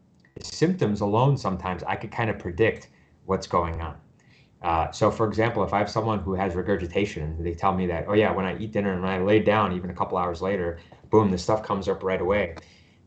Symptoms 0.42 1.02
alone 1.02 1.38
sometimes 1.38 1.84
I 1.84 1.96
could 1.96 2.12
kind 2.12 2.30
of 2.30 2.40
predict 2.40 2.90
what's 3.26 3.48
going 3.48 3.82
on. 3.82 3.96
Uh, 4.62 4.92
so, 4.92 5.12
for 5.12 5.28
example, 5.28 5.64
if 5.64 5.74
I 5.74 5.80
have 5.80 5.90
someone 5.90 6.20
who 6.20 6.34
has 6.34 6.56
regurgitation, 6.56 7.42
they 7.44 7.54
tell 7.54 7.74
me 7.74 7.86
that, 7.88 8.06
oh 8.08 8.14
yeah, 8.14 8.32
when 8.32 8.46
I 8.46 8.58
eat 8.58 8.72
dinner 8.72 8.94
and 8.94 9.02
when 9.02 9.12
I 9.12 9.20
lay 9.20 9.40
down, 9.40 9.74
even 9.74 9.90
a 9.90 9.94
couple 9.94 10.18
hours 10.18 10.42
later, 10.42 10.80
boom, 11.12 11.30
the 11.30 11.38
stuff 11.38 11.62
comes 11.62 11.88
up 11.88 12.02
right 12.02 12.22
away. 12.22 12.56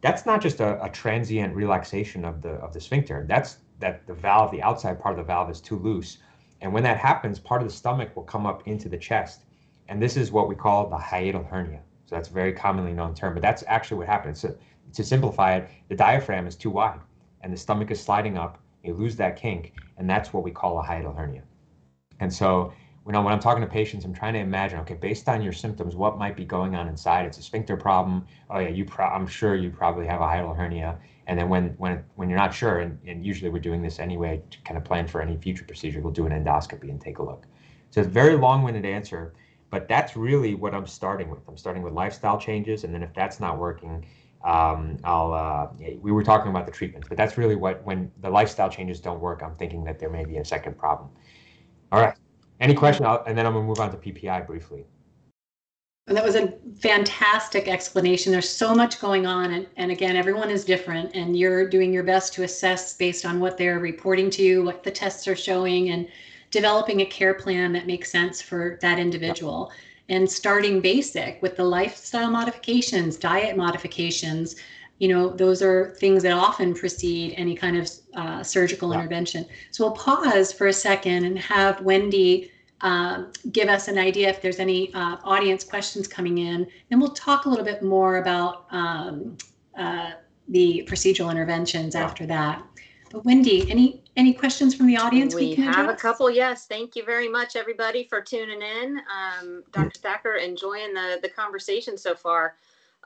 That's 0.01 0.25
not 0.25 0.41
just 0.41 0.61
a, 0.61 0.83
a 0.85 0.89
transient 0.89 1.55
relaxation 1.57 2.25
of 2.25 2.43
the 2.43 2.51
of 2.51 2.73
the 2.73 2.81
sphincter. 2.81 3.25
That's 3.29 3.59
that 3.81 4.07
the 4.07 4.15
valve, 4.15 4.53
the 4.53 4.63
outside 4.63 5.01
part 5.01 5.19
of 5.19 5.19
the 5.19 5.25
valve 5.25 5.51
is 5.51 5.61
too 5.61 5.79
loose. 5.79 6.19
And 6.61 6.73
when 6.73 6.83
that 6.85 6.99
happens, 6.99 7.39
part 7.39 7.63
of 7.63 7.69
the 7.69 7.75
stomach 7.75 8.15
will 8.15 8.25
come 8.25 8.47
up 8.47 8.67
into 8.67 8.89
the 8.89 8.99
chest. 8.99 9.45
And 9.89 10.03
this 10.03 10.17
is 10.17 10.31
what 10.31 10.49
we 10.49 10.55
call 10.55 10.89
the 10.89 10.97
hiatal 10.97 11.49
hernia. 11.49 11.81
So 12.07 12.15
that's 12.15 12.29
a 12.29 12.33
very 12.33 12.53
commonly 12.53 12.93
known 12.93 13.15
term, 13.15 13.35
but 13.35 13.43
that's 13.43 13.65
actually 13.67 13.99
what 13.99 14.07
happens. 14.07 14.41
So 14.41 14.55
to 14.93 15.05
simplify 15.05 15.57
it, 15.57 15.69
the 15.89 15.95
diaphragm 15.95 16.47
is 16.47 16.57
too 16.57 16.71
wide 16.71 17.01
and 17.43 17.53
the 17.53 17.57
stomach 17.57 17.91
is 17.91 18.03
sliding 18.03 18.39
up. 18.39 18.59
You 18.83 18.95
lose 18.95 19.17
that 19.17 19.37
kink, 19.37 19.73
and 19.97 20.09
that's 20.09 20.33
what 20.33 20.43
we 20.45 20.51
call 20.51 20.79
a 20.79 20.83
hiatal 20.83 21.15
hernia. 21.17 21.43
And 22.21 22.33
so 22.33 22.73
you 23.09 23.13
know, 23.13 23.23
when 23.23 23.33
I'm 23.33 23.41
talking 23.41 23.63
to 23.63 23.67
patients, 23.67 24.05
I'm 24.05 24.13
trying 24.13 24.35
to 24.35 24.41
imagine, 24.41 24.81
okay, 24.81 24.93
based 24.93 25.31
on 25.31 25.41
your 25.41 25.55
symptoms, 25.55 25.97
what 25.97 26.19
might 26.19 26.37
be 26.37 26.45
going 26.45 26.75
on 26.75 26.89
inside? 26.89 27.25
It's 27.25 27.39
a 27.39 27.43
sphincter 27.43 27.75
problem. 27.75 28.27
Oh 28.51 28.59
yeah, 28.59 28.69
you 28.69 28.85
pro- 28.85 29.07
I'm 29.07 29.27
sure 29.27 29.57
you 29.57 29.71
probably 29.71 30.07
have 30.07 30.21
a 30.21 30.25
hiatal 30.25 30.55
hernia. 30.55 30.99
And 31.27 31.39
then 31.39 31.49
when 31.49 31.71
when 31.79 32.05
when 32.17 32.29
you're 32.29 32.39
not 32.39 32.53
sure, 32.53 32.81
and, 32.81 32.99
and 33.07 33.25
usually 33.25 33.51
we're 33.51 33.61
doing 33.61 33.81
this 33.81 33.99
anyway 33.99 34.43
to 34.51 34.59
kind 34.61 34.77
of 34.77 34.85
plan 34.85 35.07
for 35.07 35.23
any 35.23 35.39
future 35.39 35.65
procedure, 35.65 36.03
we'll 36.03 36.13
do 36.13 36.27
an 36.27 36.33
endoscopy 36.33 36.91
and 36.91 37.01
take 37.01 37.19
a 37.19 37.23
look. 37.23 37.47
So 37.91 38.03
it's 38.03 38.09
a 38.09 38.11
very 38.11 38.37
long-winded 38.37 38.85
answer, 38.85 39.33
but 39.71 39.89
that's 39.89 40.17
really 40.17 40.55
what 40.55 40.75
I'm 40.75 40.87
starting 40.87 41.31
with. 41.31 41.41
I'm 41.49 41.57
starting 41.57 41.83
with 41.83 41.93
lifestyle 41.93 42.39
changes, 42.39 42.85
and 42.85 42.95
then 42.95 43.03
if 43.03 43.13
that's 43.15 43.41
not 43.41 43.59
working, 43.59 44.05
um, 44.45 44.97
I'll. 45.05 45.33
Uh, 45.33 45.69
we 46.01 46.13
were 46.13 46.25
talking 46.25 46.51
about 46.51 46.67
the 46.67 46.73
treatments, 46.73 47.09
but 47.09 47.17
that's 47.17 47.37
really 47.37 47.57
what 47.57 47.85
when 47.85 48.11
the 48.21 48.31
lifestyle 48.31 48.71
changes 48.71 49.01
don't 49.01 49.21
work, 49.21 49.43
I'm 49.43 49.55
thinking 49.57 49.85
that 49.85 49.99
there 49.99 50.11
may 50.11 50.25
be 50.25 50.39
a 50.39 50.45
second 50.45 50.79
problem. 50.79 51.11
All 51.93 52.01
right. 52.01 52.15
Any 52.61 52.75
question? 52.75 53.05
I'll, 53.07 53.23
and 53.27 53.37
then 53.37 53.47
I'm 53.47 53.53
gonna 53.53 53.67
move 53.67 53.81
on 53.81 53.91
to 53.91 53.97
PPI 53.97 54.47
briefly. 54.47 54.85
And 56.09 56.17
that 56.17 56.25
was 56.25 56.37
a 56.37 56.55
fantastic 56.81 57.69
explanation. 57.69 58.33
There's 58.33 58.49
so 58.49 58.75
much 58.75 58.99
going 58.99 59.27
on. 59.27 59.53
And, 59.53 59.67
and 59.77 59.91
again, 59.91 60.17
everyone 60.17 60.49
is 60.49 60.65
different, 60.65 61.15
and 61.15 61.37
you're 61.39 61.69
doing 61.69 61.93
your 61.93 62.03
best 62.03 62.33
to 62.35 62.45
assess 62.45 62.95
based 62.95 63.27
on 63.27 63.41
what 63.41 63.59
they're 63.59 63.79
reporting 63.79 64.31
to 64.31 64.43
you, 64.43 64.65
what 64.65 64.83
the 64.83 64.91
tests 64.91 65.29
are 65.29 65.37
showing, 65.37 65.91
and 65.91 66.09
developing 66.51 67.01
a 67.01 67.07
care 67.07 67.35
plan 67.35 67.73
that 67.73 67.87
makes 67.87 68.11
sense 68.11 68.41
for 68.41 68.79
that 68.83 68.99
individual. 68.99 69.71
And 70.09 70.31
starting 70.31 70.81
basic 70.81 71.43
with 71.43 71.57
the 71.57 71.65
lifestyle 71.65 72.31
modifications, 72.31 73.17
diet 73.17 73.57
modifications, 73.57 74.57
you 74.99 75.09
know, 75.09 75.29
those 75.29 75.63
are 75.63 75.95
things 76.01 76.23
that 76.23 76.33
often 76.33 76.75
precede 76.75 77.35
any 77.37 77.55
kind 77.55 77.77
of 77.77 77.91
uh, 78.15 78.43
surgical 78.43 78.91
yeah. 78.93 79.01
intervention. 79.01 79.47
So 79.71 79.85
we'll 79.85 79.95
pause 79.95 80.53
for 80.53 80.69
a 80.69 80.73
second 80.73 81.25
and 81.25 81.39
have 81.39 81.81
Wendy 81.83 82.51
um, 82.81 83.33
give 83.51 83.69
us 83.69 83.89
an 83.89 83.99
idea 83.99 84.29
if 84.29 84.41
there's 84.41 84.61
any 84.61 84.95
uh, 84.95 85.17
audience 85.25 85.65
questions 85.65 86.07
coming 86.07 86.39
in. 86.39 86.67
And 86.91 87.01
we'll 87.01 87.11
talk 87.11 87.47
a 87.47 87.49
little 87.49 87.65
bit 87.65 87.83
more 87.83 88.19
about 88.19 88.67
um, 88.71 89.37
uh, 89.77 90.13
the 90.49 90.87
procedural 90.89 91.31
interventions 91.31 91.95
yeah. 91.95 92.05
after 92.05 92.27
that. 92.27 92.63
But 93.11 93.25
Wendy, 93.25 93.71
any 93.71 94.03
any 94.17 94.35
questions 94.35 94.75
from 94.75 94.87
the 94.87 94.97
audience? 94.97 95.35
We, 95.35 95.49
we 95.49 95.55
have 95.57 95.87
address? 95.87 95.99
a 95.99 96.03
couple. 96.03 96.31
Yes, 96.31 96.67
thank 96.67 96.95
you 96.95 97.05
very 97.05 97.29
much, 97.29 97.57
everybody, 97.57 98.05
for 98.05 98.21
tuning 98.21 98.61
in. 98.61 98.99
Um, 98.99 99.63
Dr. 99.73 100.01
Thaker, 100.01 100.35
enjoying 100.35 100.93
the 100.93 101.19
the 101.23 101.29
conversation 101.29 101.97
so 101.97 102.15
far. 102.15 102.57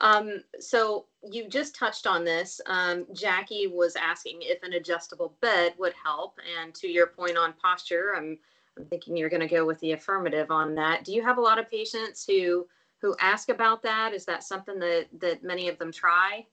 Um, 0.01 0.43
so 0.59 1.07
you 1.31 1.49
just 1.49 1.75
touched 1.75 2.07
on 2.07 2.25
this. 2.25 2.61
Um, 2.67 3.07
Jackie 3.13 3.69
was 3.69 3.95
asking 3.95 4.39
if 4.41 4.63
an 4.63 4.73
adjustable 4.73 5.37
bed 5.41 5.75
would 5.79 5.95
help, 6.03 6.39
and 6.61 6.75
to 6.75 6.89
your 6.89 7.07
point 7.09 7.37
on 7.37 7.53
posture, 7.53 8.15
I'm 8.17 8.39
I'm 8.77 8.87
thinking 8.87 9.17
you're 9.17 9.29
going 9.29 9.41
to 9.41 9.55
go 9.55 9.65
with 9.65 9.79
the 9.81 9.93
affirmative 9.93 10.51
on 10.51 10.75
that. 10.77 11.05
Do 11.05 11.13
you 11.13 11.23
have 11.23 11.39
a 11.39 11.43
lot 11.43 11.59
of 11.59 11.71
patients 11.71 12.25
who 12.27 12.67
who 13.01 13.15
ask 13.21 13.49
about 13.49 13.83
that? 13.83 14.15
Is 14.15 14.25
that 14.25 14.43
something 14.43 14.79
that 14.81 15.07
that 15.21 15.45
many 15.45 15.69
of 15.69 15.79
them 15.79 15.93
try? 15.93 16.47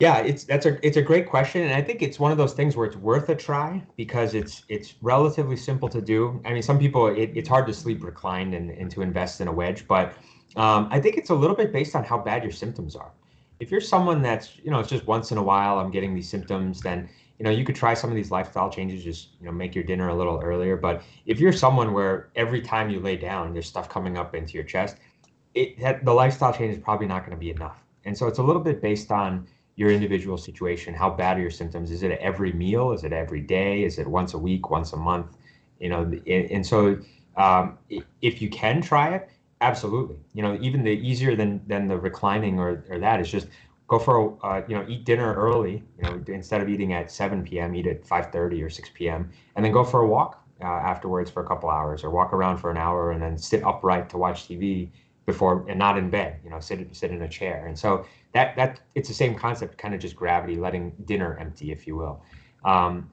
Yeah, 0.00 0.18
it's 0.18 0.44
that's 0.44 0.64
a 0.64 0.86
it's 0.86 0.96
a 0.96 1.02
great 1.02 1.28
question, 1.28 1.62
and 1.62 1.72
I 1.74 1.82
think 1.82 2.02
it's 2.02 2.20
one 2.20 2.30
of 2.30 2.38
those 2.38 2.52
things 2.52 2.76
where 2.76 2.86
it's 2.86 2.96
worth 2.96 3.28
a 3.30 3.34
try 3.34 3.82
because 3.96 4.34
it's 4.34 4.62
it's 4.68 4.94
relatively 5.02 5.56
simple 5.56 5.88
to 5.88 6.00
do. 6.00 6.40
I 6.44 6.52
mean, 6.52 6.62
some 6.62 6.78
people 6.78 7.08
it, 7.08 7.32
it's 7.34 7.48
hard 7.48 7.66
to 7.66 7.74
sleep 7.74 8.04
reclined 8.04 8.54
and, 8.54 8.70
and 8.70 8.90
to 8.92 9.02
invest 9.02 9.40
in 9.40 9.48
a 9.48 9.52
wedge, 9.52 9.88
but 9.88 10.14
um, 10.54 10.86
I 10.92 11.00
think 11.00 11.16
it's 11.16 11.30
a 11.30 11.34
little 11.34 11.56
bit 11.56 11.72
based 11.72 11.96
on 11.96 12.04
how 12.04 12.16
bad 12.16 12.44
your 12.44 12.52
symptoms 12.52 12.94
are. 12.94 13.10
If 13.58 13.72
you're 13.72 13.80
someone 13.80 14.22
that's 14.22 14.56
you 14.62 14.70
know 14.70 14.78
it's 14.78 14.88
just 14.88 15.04
once 15.08 15.32
in 15.32 15.38
a 15.38 15.42
while 15.42 15.80
I'm 15.80 15.90
getting 15.90 16.14
these 16.14 16.28
symptoms, 16.28 16.80
then 16.80 17.08
you 17.40 17.44
know, 17.44 17.50
you 17.50 17.64
could 17.64 17.76
try 17.76 17.94
some 17.94 18.10
of 18.10 18.16
these 18.16 18.30
lifestyle 18.32 18.68
changes, 18.68 19.04
just, 19.04 19.28
you 19.40 19.46
know, 19.46 19.52
make 19.52 19.72
your 19.72 19.84
dinner 19.84 20.08
a 20.08 20.14
little 20.14 20.40
earlier. 20.42 20.76
But 20.76 21.02
if 21.24 21.38
you're 21.38 21.52
someone 21.52 21.92
where 21.92 22.30
every 22.34 22.60
time 22.60 22.90
you 22.90 22.98
lay 22.98 23.16
down, 23.16 23.52
there's 23.52 23.66
stuff 23.68 23.88
coming 23.88 24.18
up 24.18 24.34
into 24.34 24.54
your 24.54 24.64
chest, 24.64 24.96
it 25.54 25.78
that, 25.80 26.04
the 26.04 26.12
lifestyle 26.12 26.52
change 26.52 26.76
is 26.76 26.82
probably 26.82 27.06
not 27.06 27.20
going 27.20 27.36
to 27.36 27.40
be 27.40 27.50
enough. 27.50 27.84
And 28.04 28.16
so 28.16 28.26
it's 28.26 28.38
a 28.38 28.42
little 28.42 28.62
bit 28.62 28.80
based 28.80 29.12
on 29.12 29.46
your 29.78 29.92
individual 29.92 30.36
situation. 30.36 30.92
How 30.92 31.08
bad 31.08 31.38
are 31.38 31.40
your 31.40 31.52
symptoms? 31.52 31.92
Is 31.92 32.02
it 32.02 32.10
every 32.20 32.52
meal? 32.52 32.90
Is 32.90 33.04
it 33.04 33.12
every 33.12 33.40
day? 33.40 33.84
Is 33.84 34.00
it 34.00 34.08
once 34.08 34.34
a 34.34 34.38
week, 34.38 34.70
once 34.70 34.92
a 34.92 34.96
month? 34.96 35.36
You 35.78 35.88
know, 35.88 36.12
and, 36.26 36.66
so 36.66 36.98
um, 37.36 37.78
if 38.20 38.42
you 38.42 38.50
can 38.50 38.82
try 38.82 39.14
it, 39.14 39.30
absolutely. 39.60 40.16
You 40.34 40.42
know, 40.42 40.58
even 40.60 40.82
the 40.82 40.90
easier 40.90 41.36
than 41.36 41.62
than 41.68 41.86
the 41.86 41.96
reclining 41.96 42.58
or, 42.58 42.84
or 42.90 42.98
that 42.98 43.20
is 43.20 43.30
just 43.30 43.46
go 43.86 44.00
for 44.00 44.36
uh, 44.44 44.62
you 44.66 44.74
know 44.74 44.84
eat 44.88 45.04
dinner 45.04 45.32
early 45.34 45.82
you 45.96 46.02
know 46.02 46.20
instead 46.26 46.60
of 46.60 46.68
eating 46.68 46.92
at 46.92 47.10
7 47.10 47.42
p.m 47.42 47.74
eat 47.74 47.86
at 47.86 48.04
5.30 48.04 48.62
or 48.62 48.68
6 48.68 48.90
p.m 48.92 49.30
and 49.56 49.64
then 49.64 49.72
go 49.72 49.82
for 49.82 50.02
a 50.02 50.06
walk 50.06 50.44
uh, 50.60 50.66
afterwards 50.66 51.30
for 51.30 51.42
a 51.42 51.46
couple 51.46 51.70
hours 51.70 52.04
or 52.04 52.10
walk 52.10 52.34
around 52.34 52.58
for 52.58 52.70
an 52.70 52.76
hour 52.76 53.12
and 53.12 53.22
then 53.22 53.38
sit 53.38 53.64
upright 53.64 54.10
to 54.10 54.18
watch 54.18 54.46
tv 54.46 54.90
before 55.32 55.64
and 55.68 55.78
not 55.78 55.96
in 55.96 56.08
bed 56.10 56.40
you 56.42 56.50
know 56.50 56.58
sit 56.58 56.78
sit 56.96 57.10
in 57.10 57.22
a 57.22 57.28
chair 57.28 57.66
and 57.66 57.78
so 57.78 58.04
that 58.32 58.56
that 58.56 58.80
it's 58.94 59.08
the 59.08 59.14
same 59.14 59.34
concept 59.34 59.76
kind 59.78 59.94
of 59.94 60.00
just 60.00 60.16
gravity 60.16 60.56
letting 60.56 60.90
dinner 61.04 61.36
empty 61.38 61.70
if 61.70 61.86
you 61.86 61.94
will 61.96 62.22
um, 62.64 63.10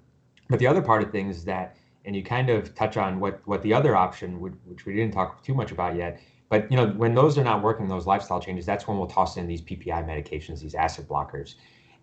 but 0.49 0.57
the 0.59 0.67
other 0.67 0.81
part 0.81 1.03
of 1.03 1.11
things 1.11 1.45
that 1.45 1.75
and 2.05 2.15
you 2.15 2.23
kind 2.23 2.49
of 2.49 2.73
touch 2.73 2.95
on 2.97 3.19
what 3.19 3.41
what 3.45 3.61
the 3.63 3.73
other 3.73 3.95
option 3.95 4.39
would, 4.39 4.55
which 4.65 4.85
we 4.85 4.93
didn't 4.93 5.13
talk 5.13 5.43
too 5.43 5.53
much 5.53 5.71
about 5.71 5.95
yet 5.95 6.19
but 6.49 6.69
you 6.69 6.77
know, 6.77 6.87
when 6.89 7.15
those 7.15 7.37
are 7.37 7.43
not 7.43 7.63
working, 7.63 7.87
those 7.87 8.05
lifestyle 8.05 8.39
changes, 8.39 8.65
that's 8.65 8.87
when 8.87 8.97
we'll 8.97 9.07
toss 9.07 9.37
in 9.37 9.47
these 9.47 9.61
PPI 9.61 10.05
medications, 10.05 10.61
these 10.61 10.75
acid 10.75 11.07
blockers. 11.07 11.55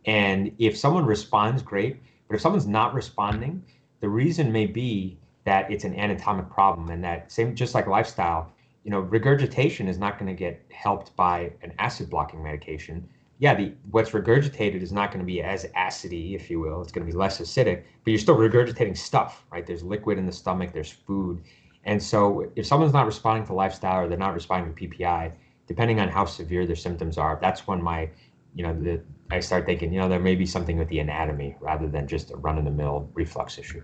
And 0.04 0.52
if 0.58 0.76
someone 0.76 1.06
responds, 1.06 1.62
great. 1.62 2.02
But 2.28 2.34
if 2.34 2.40
someone's 2.40 2.66
not 2.66 2.94
responding, 2.94 3.62
the 4.00 4.08
reason 4.08 4.50
may 4.50 4.66
be 4.66 5.18
that 5.44 5.70
it's 5.70 5.84
an 5.84 5.94
anatomic 5.94 6.50
problem, 6.50 6.90
and 6.90 7.02
that 7.04 7.30
same 7.30 7.54
just 7.54 7.74
like 7.74 7.86
lifestyle, 7.86 8.52
you 8.84 8.90
know, 8.90 9.00
regurgitation 9.00 9.88
is 9.88 9.98
not 9.98 10.18
going 10.18 10.34
to 10.34 10.38
get 10.38 10.64
helped 10.70 11.14
by 11.16 11.52
an 11.62 11.72
acid 11.78 12.10
blocking 12.10 12.42
medication. 12.42 13.08
Yeah, 13.38 13.54
the 13.54 13.74
what's 13.90 14.10
regurgitated 14.10 14.82
is 14.82 14.92
not 14.92 15.10
going 15.10 15.20
to 15.20 15.26
be 15.26 15.42
as 15.42 15.64
acidy, 15.76 16.34
if 16.34 16.50
you 16.50 16.60
will. 16.60 16.82
It's 16.82 16.92
going 16.92 17.06
to 17.06 17.12
be 17.12 17.16
less 17.16 17.40
acidic, 17.40 17.84
but 18.04 18.10
you're 18.10 18.18
still 18.18 18.36
regurgitating 18.36 18.96
stuff, 18.96 19.44
right? 19.50 19.66
There's 19.66 19.82
liquid 19.82 20.18
in 20.18 20.26
the 20.26 20.32
stomach, 20.32 20.72
there's 20.72 20.90
food, 20.90 21.42
and 21.84 22.02
so 22.02 22.50
if 22.54 22.66
someone's 22.66 22.92
not 22.92 23.06
responding 23.06 23.46
to 23.46 23.54
lifestyle 23.54 24.04
or 24.04 24.08
they're 24.08 24.18
not 24.18 24.34
responding 24.34 24.74
to 24.74 24.88
PPI, 24.88 25.32
depending 25.66 26.00
on 26.00 26.08
how 26.08 26.24
severe 26.24 26.66
their 26.66 26.76
symptoms 26.76 27.18
are, 27.18 27.38
that's 27.40 27.66
when 27.66 27.82
my, 27.82 28.08
you 28.54 28.62
know, 28.62 28.72
the, 28.72 29.00
I 29.30 29.40
start 29.40 29.66
thinking, 29.66 29.92
you 29.92 29.98
know, 29.98 30.08
there 30.08 30.20
may 30.20 30.34
be 30.34 30.46
something 30.46 30.76
with 30.76 30.88
the 30.88 31.00
anatomy 31.00 31.56
rather 31.60 31.88
than 31.88 32.06
just 32.06 32.30
a 32.30 32.36
run 32.36 32.58
of 32.58 32.64
the 32.64 32.70
mill 32.70 33.10
reflux 33.14 33.58
issue. 33.58 33.82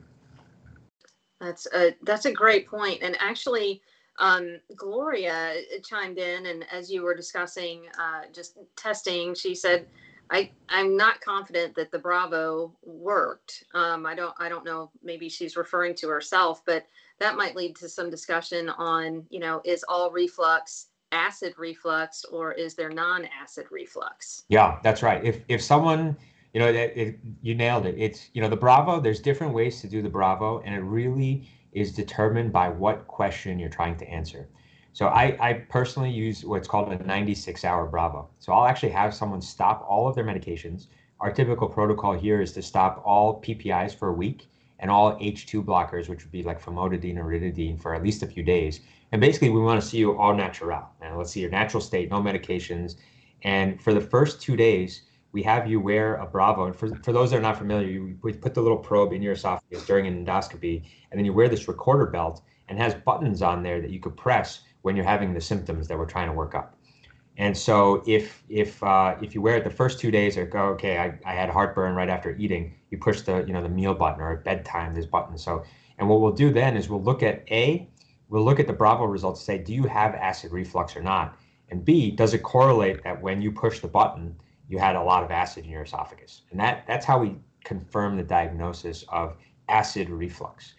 That's 1.40 1.66
a, 1.74 1.94
that's 2.02 2.26
a 2.26 2.32
great 2.32 2.68
point. 2.68 3.02
And 3.02 3.16
actually, 3.20 3.82
um, 4.18 4.58
Gloria 4.76 5.54
chimed 5.84 6.18
in, 6.18 6.46
and 6.46 6.64
as 6.72 6.90
you 6.90 7.02
were 7.02 7.14
discussing 7.14 7.86
uh, 7.98 8.22
just 8.32 8.58
testing, 8.76 9.34
she 9.34 9.54
said, 9.54 9.86
I, 10.30 10.50
I'm 10.68 10.96
not 10.96 11.20
confident 11.20 11.74
that 11.76 11.90
the 11.90 11.98
Bravo 11.98 12.76
worked. 12.82 13.64
Um, 13.74 14.04
I 14.04 14.14
don't 14.14 14.34
I 14.38 14.48
don't 14.48 14.64
know. 14.64 14.90
Maybe 15.02 15.28
she's 15.28 15.56
referring 15.56 15.94
to 15.96 16.08
herself, 16.08 16.62
but 16.66 16.86
that 17.18 17.36
might 17.36 17.56
lead 17.56 17.76
to 17.76 17.88
some 17.88 18.10
discussion 18.10 18.68
on, 18.68 19.24
you 19.30 19.40
know, 19.40 19.62
is 19.64 19.84
all 19.88 20.10
reflux 20.10 20.88
acid 21.12 21.54
reflux 21.56 22.24
or 22.26 22.52
is 22.52 22.74
there 22.74 22.90
non-acid 22.90 23.66
reflux? 23.70 24.44
Yeah, 24.48 24.78
that's 24.82 25.02
right. 25.02 25.24
If 25.24 25.40
if 25.48 25.62
someone, 25.62 26.16
you 26.52 26.60
know, 26.60 26.68
it, 26.68 26.92
it, 26.94 27.18
you 27.40 27.54
nailed 27.54 27.86
it. 27.86 27.94
It's 27.98 28.28
you 28.32 28.42
know 28.42 28.48
the 28.48 28.56
Bravo. 28.56 29.00
There's 29.00 29.20
different 29.20 29.54
ways 29.54 29.80
to 29.80 29.88
do 29.88 30.02
the 30.02 30.08
Bravo, 30.10 30.60
and 30.60 30.74
it 30.74 30.80
really 30.80 31.48
is 31.80 31.94
determined 31.94 32.52
by 32.52 32.68
what 32.68 33.06
question 33.06 33.58
you're 33.58 33.68
trying 33.68 33.96
to 33.98 34.08
answer. 34.08 34.48
So 34.92 35.06
I, 35.06 35.36
I 35.40 35.52
personally 35.52 36.10
use 36.10 36.44
what's 36.44 36.66
called 36.66 36.92
a 36.92 37.04
96 37.04 37.64
hour 37.64 37.86
Bravo. 37.86 38.28
So 38.38 38.52
I'll 38.52 38.66
actually 38.66 38.90
have 38.90 39.14
someone 39.14 39.40
stop 39.40 39.84
all 39.88 40.08
of 40.08 40.14
their 40.14 40.24
medications. 40.24 40.86
Our 41.20 41.32
typical 41.32 41.68
protocol 41.68 42.14
here 42.14 42.40
is 42.40 42.52
to 42.52 42.62
stop 42.62 43.02
all 43.04 43.40
PPIs 43.40 43.94
for 43.94 44.08
a 44.08 44.12
week 44.12 44.48
and 44.80 44.90
all 44.90 45.18
H2 45.18 45.64
blockers, 45.64 46.08
which 46.08 46.24
would 46.24 46.32
be 46.32 46.42
like 46.42 46.62
famotidine 46.62 47.16
or 47.16 47.24
ridodine 47.24 47.80
for 47.80 47.94
at 47.94 48.02
least 48.02 48.22
a 48.22 48.26
few 48.26 48.42
days. 48.42 48.80
And 49.12 49.20
basically, 49.20 49.50
we 49.50 49.60
want 49.60 49.80
to 49.80 49.86
see 49.86 49.98
you 49.98 50.16
all 50.18 50.34
natural. 50.34 50.86
Now, 51.00 51.16
let's 51.16 51.30
see 51.30 51.40
your 51.40 51.50
natural 51.50 51.80
state, 51.80 52.10
no 52.10 52.20
medications. 52.20 52.96
And 53.42 53.80
for 53.82 53.94
the 53.94 54.00
first 54.00 54.42
two 54.42 54.56
days, 54.56 55.02
we 55.32 55.42
have 55.42 55.68
you 55.68 55.80
wear 55.80 56.14
a 56.16 56.26
Bravo. 56.26 56.66
And 56.66 56.74
for, 56.74 56.94
for 56.96 57.12
those 57.12 57.30
that 57.30 57.38
are 57.38 57.42
not 57.42 57.58
familiar, 57.58 57.88
you, 57.88 58.18
we 58.22 58.32
put 58.32 58.54
the 58.54 58.62
little 58.62 58.78
probe 58.78 59.12
in 59.12 59.22
your 59.22 59.34
esophagus 59.34 59.84
during 59.86 60.06
an 60.06 60.24
endoscopy, 60.24 60.84
and 61.10 61.18
then 61.18 61.24
you 61.24 61.32
wear 61.32 61.48
this 61.48 61.68
recorder 61.68 62.06
belt 62.06 62.42
and 62.68 62.78
has 62.78 62.94
buttons 62.94 63.42
on 63.42 63.62
there 63.62 63.80
that 63.80 63.90
you 63.90 64.00
could 64.00 64.16
press 64.16 64.62
when 64.82 64.96
you're 64.96 65.04
having 65.04 65.34
the 65.34 65.40
symptoms 65.40 65.88
that 65.88 65.98
we're 65.98 66.06
trying 66.06 66.28
to 66.28 66.32
work 66.32 66.54
up. 66.54 66.74
And 67.36 67.56
so 67.56 68.02
if 68.06 68.42
if 68.48 68.82
uh, 68.82 69.14
if 69.22 69.34
you 69.34 69.40
wear 69.40 69.56
it 69.56 69.64
the 69.64 69.70
first 69.70 70.00
two 70.00 70.10
days, 70.10 70.36
or 70.36 70.44
go 70.44 70.64
okay, 70.70 70.98
I, 70.98 71.18
I 71.24 71.34
had 71.34 71.48
heartburn 71.48 71.94
right 71.94 72.08
after 72.08 72.34
eating, 72.36 72.74
you 72.90 72.98
push 72.98 73.20
the 73.20 73.44
you 73.46 73.52
know 73.52 73.62
the 73.62 73.68
meal 73.68 73.94
button 73.94 74.20
or 74.20 74.32
at 74.32 74.44
bedtime 74.44 74.94
this 74.94 75.06
button. 75.06 75.38
So 75.38 75.64
and 75.98 76.08
what 76.08 76.20
we'll 76.20 76.32
do 76.32 76.52
then 76.52 76.76
is 76.76 76.88
we'll 76.88 77.02
look 77.02 77.22
at 77.22 77.44
a 77.50 77.88
we'll 78.28 78.44
look 78.44 78.58
at 78.58 78.66
the 78.66 78.72
Bravo 78.72 79.04
results, 79.04 79.40
say 79.40 79.58
do 79.58 79.72
you 79.72 79.84
have 79.84 80.14
acid 80.16 80.50
reflux 80.50 80.96
or 80.96 81.02
not, 81.02 81.38
and 81.70 81.84
B 81.84 82.10
does 82.10 82.34
it 82.34 82.42
correlate 82.42 83.04
that 83.04 83.22
when 83.22 83.40
you 83.40 83.52
push 83.52 83.78
the 83.78 83.88
button 83.88 84.34
you 84.68 84.78
had 84.78 84.96
a 84.96 85.02
lot 85.02 85.24
of 85.24 85.30
acid 85.30 85.64
in 85.64 85.70
your 85.70 85.82
esophagus, 85.82 86.42
and 86.50 86.60
that 86.60 86.86
that's 86.86 87.06
how 87.06 87.18
we 87.18 87.36
confirm 87.64 88.16
the 88.16 88.22
diagnosis 88.22 89.04
of 89.08 89.36
acid 89.68 90.08
reflux. 90.08 90.74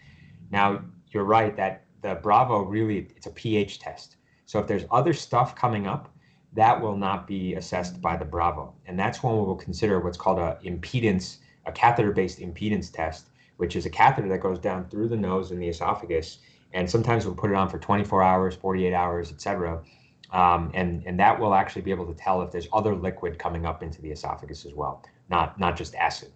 Now 0.50 0.82
you're 1.10 1.24
right 1.24 1.56
that 1.56 1.84
the 2.02 2.14
Bravo 2.16 2.62
really 2.62 3.08
it's 3.16 3.26
a 3.26 3.30
pH 3.30 3.78
test. 3.78 4.16
So 4.46 4.58
if 4.58 4.66
there's 4.66 4.84
other 4.90 5.12
stuff 5.12 5.54
coming 5.54 5.86
up 5.86 6.12
that 6.52 6.80
will 6.80 6.96
not 6.96 7.26
be 7.26 7.54
assessed 7.54 8.00
by 8.00 8.16
the 8.16 8.24
Bravo. 8.24 8.74
And 8.86 8.98
that's 8.98 9.22
when 9.22 9.34
we 9.34 9.40
will 9.40 9.56
consider 9.56 10.00
what's 10.00 10.18
called 10.18 10.38
a 10.38 10.58
impedance, 10.64 11.38
a 11.66 11.72
catheter-based 11.72 12.40
impedance 12.40 12.92
test, 12.92 13.28
which 13.58 13.76
is 13.76 13.86
a 13.86 13.90
catheter 13.90 14.28
that 14.28 14.40
goes 14.40 14.58
down 14.58 14.88
through 14.88 15.08
the 15.08 15.16
nose 15.16 15.50
and 15.50 15.62
the 15.62 15.68
esophagus. 15.68 16.38
And 16.72 16.90
sometimes 16.90 17.24
we'll 17.24 17.34
put 17.34 17.50
it 17.50 17.56
on 17.56 17.68
for 17.68 17.78
24 17.78 18.22
hours, 18.22 18.56
48 18.56 18.92
hours, 18.92 19.30
et 19.30 19.40
cetera. 19.40 19.82
Um, 20.32 20.70
and, 20.74 21.02
and 21.06 21.18
that 21.18 21.38
will 21.38 21.54
actually 21.54 21.82
be 21.82 21.90
able 21.90 22.06
to 22.06 22.14
tell 22.14 22.40
if 22.42 22.52
there's 22.52 22.68
other 22.72 22.94
liquid 22.94 23.38
coming 23.38 23.66
up 23.66 23.82
into 23.82 24.00
the 24.00 24.10
esophagus 24.10 24.64
as 24.64 24.74
well, 24.74 25.02
not, 25.28 25.58
not 25.58 25.76
just 25.76 25.94
acid. 25.96 26.30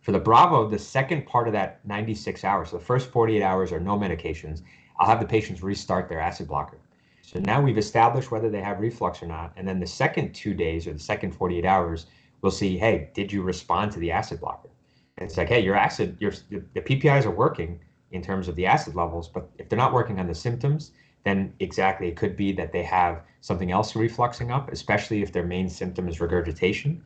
For 0.00 0.12
the 0.12 0.18
Bravo, 0.18 0.68
the 0.68 0.78
second 0.78 1.26
part 1.26 1.48
of 1.48 1.54
that 1.54 1.80
96 1.86 2.44
hours, 2.44 2.70
so 2.70 2.78
the 2.78 2.84
first 2.84 3.10
48 3.10 3.42
hours 3.42 3.72
are 3.72 3.80
no 3.80 3.98
medications, 3.98 4.62
I'll 4.98 5.08
have 5.08 5.18
the 5.18 5.26
patients 5.26 5.62
restart 5.62 6.08
their 6.08 6.20
acid 6.20 6.46
blocker. 6.46 6.78
So 7.22 7.40
now 7.40 7.60
we've 7.60 7.78
established 7.78 8.30
whether 8.30 8.50
they 8.50 8.60
have 8.60 8.80
reflux 8.80 9.22
or 9.22 9.26
not. 9.26 9.52
And 9.56 9.66
then 9.66 9.80
the 9.80 9.86
second 9.86 10.34
two 10.34 10.54
days 10.54 10.86
or 10.86 10.92
the 10.92 10.98
second 10.98 11.32
48 11.32 11.64
hours, 11.64 12.06
we'll 12.42 12.52
see, 12.52 12.76
hey, 12.76 13.10
did 13.14 13.32
you 13.32 13.42
respond 13.42 13.92
to 13.92 13.98
the 13.98 14.12
acid 14.12 14.40
blocker? 14.40 14.68
And 15.16 15.28
it's 15.28 15.38
like, 15.38 15.48
hey, 15.48 15.60
your 15.60 15.74
acid, 15.74 16.16
your 16.20 16.32
the 16.50 16.80
PPIs 16.80 17.24
are 17.24 17.30
working 17.30 17.80
in 18.12 18.22
terms 18.22 18.46
of 18.46 18.56
the 18.56 18.66
acid 18.66 18.94
levels, 18.94 19.28
but 19.28 19.48
if 19.58 19.68
they're 19.68 19.78
not 19.78 19.92
working 19.92 20.20
on 20.20 20.26
the 20.26 20.34
symptoms, 20.34 20.92
then 21.24 21.54
exactly 21.60 22.08
it 22.08 22.16
could 22.16 22.36
be 22.36 22.52
that 22.52 22.72
they 22.72 22.82
have 22.82 23.22
something 23.40 23.70
else 23.72 23.94
refluxing 23.94 24.54
up, 24.54 24.70
especially 24.72 25.22
if 25.22 25.32
their 25.32 25.44
main 25.44 25.68
symptom 25.68 26.08
is 26.08 26.20
regurgitation. 26.20 27.02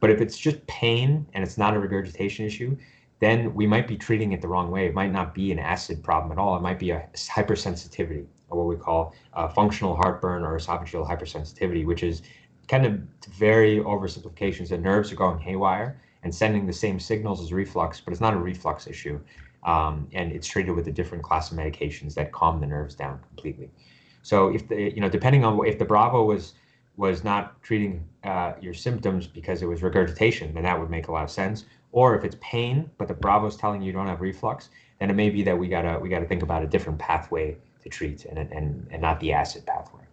But 0.00 0.10
if 0.10 0.20
it's 0.20 0.38
just 0.38 0.66
pain 0.66 1.26
and 1.32 1.42
it's 1.42 1.58
not 1.58 1.74
a 1.74 1.78
regurgitation 1.78 2.44
issue, 2.46 2.76
then 3.20 3.54
we 3.54 3.66
might 3.66 3.88
be 3.88 3.96
treating 3.96 4.32
it 4.32 4.42
the 4.42 4.48
wrong 4.48 4.70
way. 4.70 4.86
It 4.86 4.94
might 4.94 5.12
not 5.12 5.34
be 5.34 5.50
an 5.50 5.58
acid 5.58 6.02
problem 6.02 6.32
at 6.32 6.38
all. 6.38 6.56
It 6.56 6.62
might 6.62 6.78
be 6.78 6.90
a 6.90 7.08
hypersensitivity, 7.14 8.26
or 8.50 8.58
what 8.58 8.76
we 8.76 8.76
call 8.76 9.14
functional 9.54 9.96
heartburn 9.96 10.42
or 10.42 10.58
esophageal 10.58 11.08
hypersensitivity, 11.08 11.86
which 11.86 12.02
is 12.02 12.22
kind 12.68 12.84
of 12.84 13.00
very 13.30 13.78
oversimplifications. 13.78 14.68
The 14.68 14.78
nerves 14.78 15.10
are 15.12 15.16
going 15.16 15.38
haywire 15.38 16.00
and 16.22 16.34
sending 16.34 16.66
the 16.66 16.72
same 16.72 16.98
signals 16.98 17.40
as 17.40 17.52
reflux, 17.52 18.00
but 18.00 18.12
it's 18.12 18.20
not 18.20 18.34
a 18.34 18.38
reflux 18.38 18.86
issue. 18.86 19.20
Um, 19.64 20.08
and 20.12 20.32
it's 20.32 20.46
treated 20.46 20.72
with 20.72 20.86
a 20.88 20.92
different 20.92 21.24
class 21.24 21.50
of 21.50 21.56
medications 21.56 22.14
that 22.14 22.32
calm 22.32 22.60
the 22.60 22.66
nerves 22.66 22.94
down 22.94 23.20
completely. 23.28 23.70
So 24.22 24.48
if 24.48 24.68
the, 24.68 24.94
you 24.94 25.00
know, 25.00 25.08
depending 25.08 25.44
on 25.44 25.66
if 25.66 25.78
the 25.78 25.84
Bravo 25.84 26.24
was 26.24 26.54
was 26.96 27.24
not 27.24 27.60
treating 27.62 28.06
uh, 28.22 28.52
your 28.60 28.74
symptoms 28.74 29.26
because 29.26 29.62
it 29.62 29.66
was 29.66 29.82
regurgitation, 29.82 30.54
then 30.54 30.62
that 30.62 30.78
would 30.78 30.90
make 30.90 31.08
a 31.08 31.12
lot 31.12 31.24
of 31.24 31.30
sense. 31.30 31.64
Or 31.92 32.16
if 32.16 32.24
it's 32.24 32.36
pain, 32.40 32.90
but 32.98 33.08
the 33.08 33.14
Bravo 33.14 33.46
is 33.46 33.56
telling 33.56 33.82
you 33.82 33.88
you 33.88 33.92
don't 33.92 34.06
have 34.06 34.20
reflux, 34.20 34.70
then 35.00 35.10
it 35.10 35.14
may 35.14 35.30
be 35.30 35.42
that 35.42 35.58
we 35.58 35.68
gotta 35.68 35.98
we 35.98 36.08
gotta 36.08 36.26
think 36.26 36.42
about 36.42 36.62
a 36.62 36.66
different 36.66 36.98
pathway 36.98 37.56
to 37.82 37.88
treat 37.88 38.24
and 38.26 38.38
and 38.38 38.88
and 38.90 39.02
not 39.02 39.20
the 39.20 39.32
acid 39.32 39.66
pathway. 39.66 40.03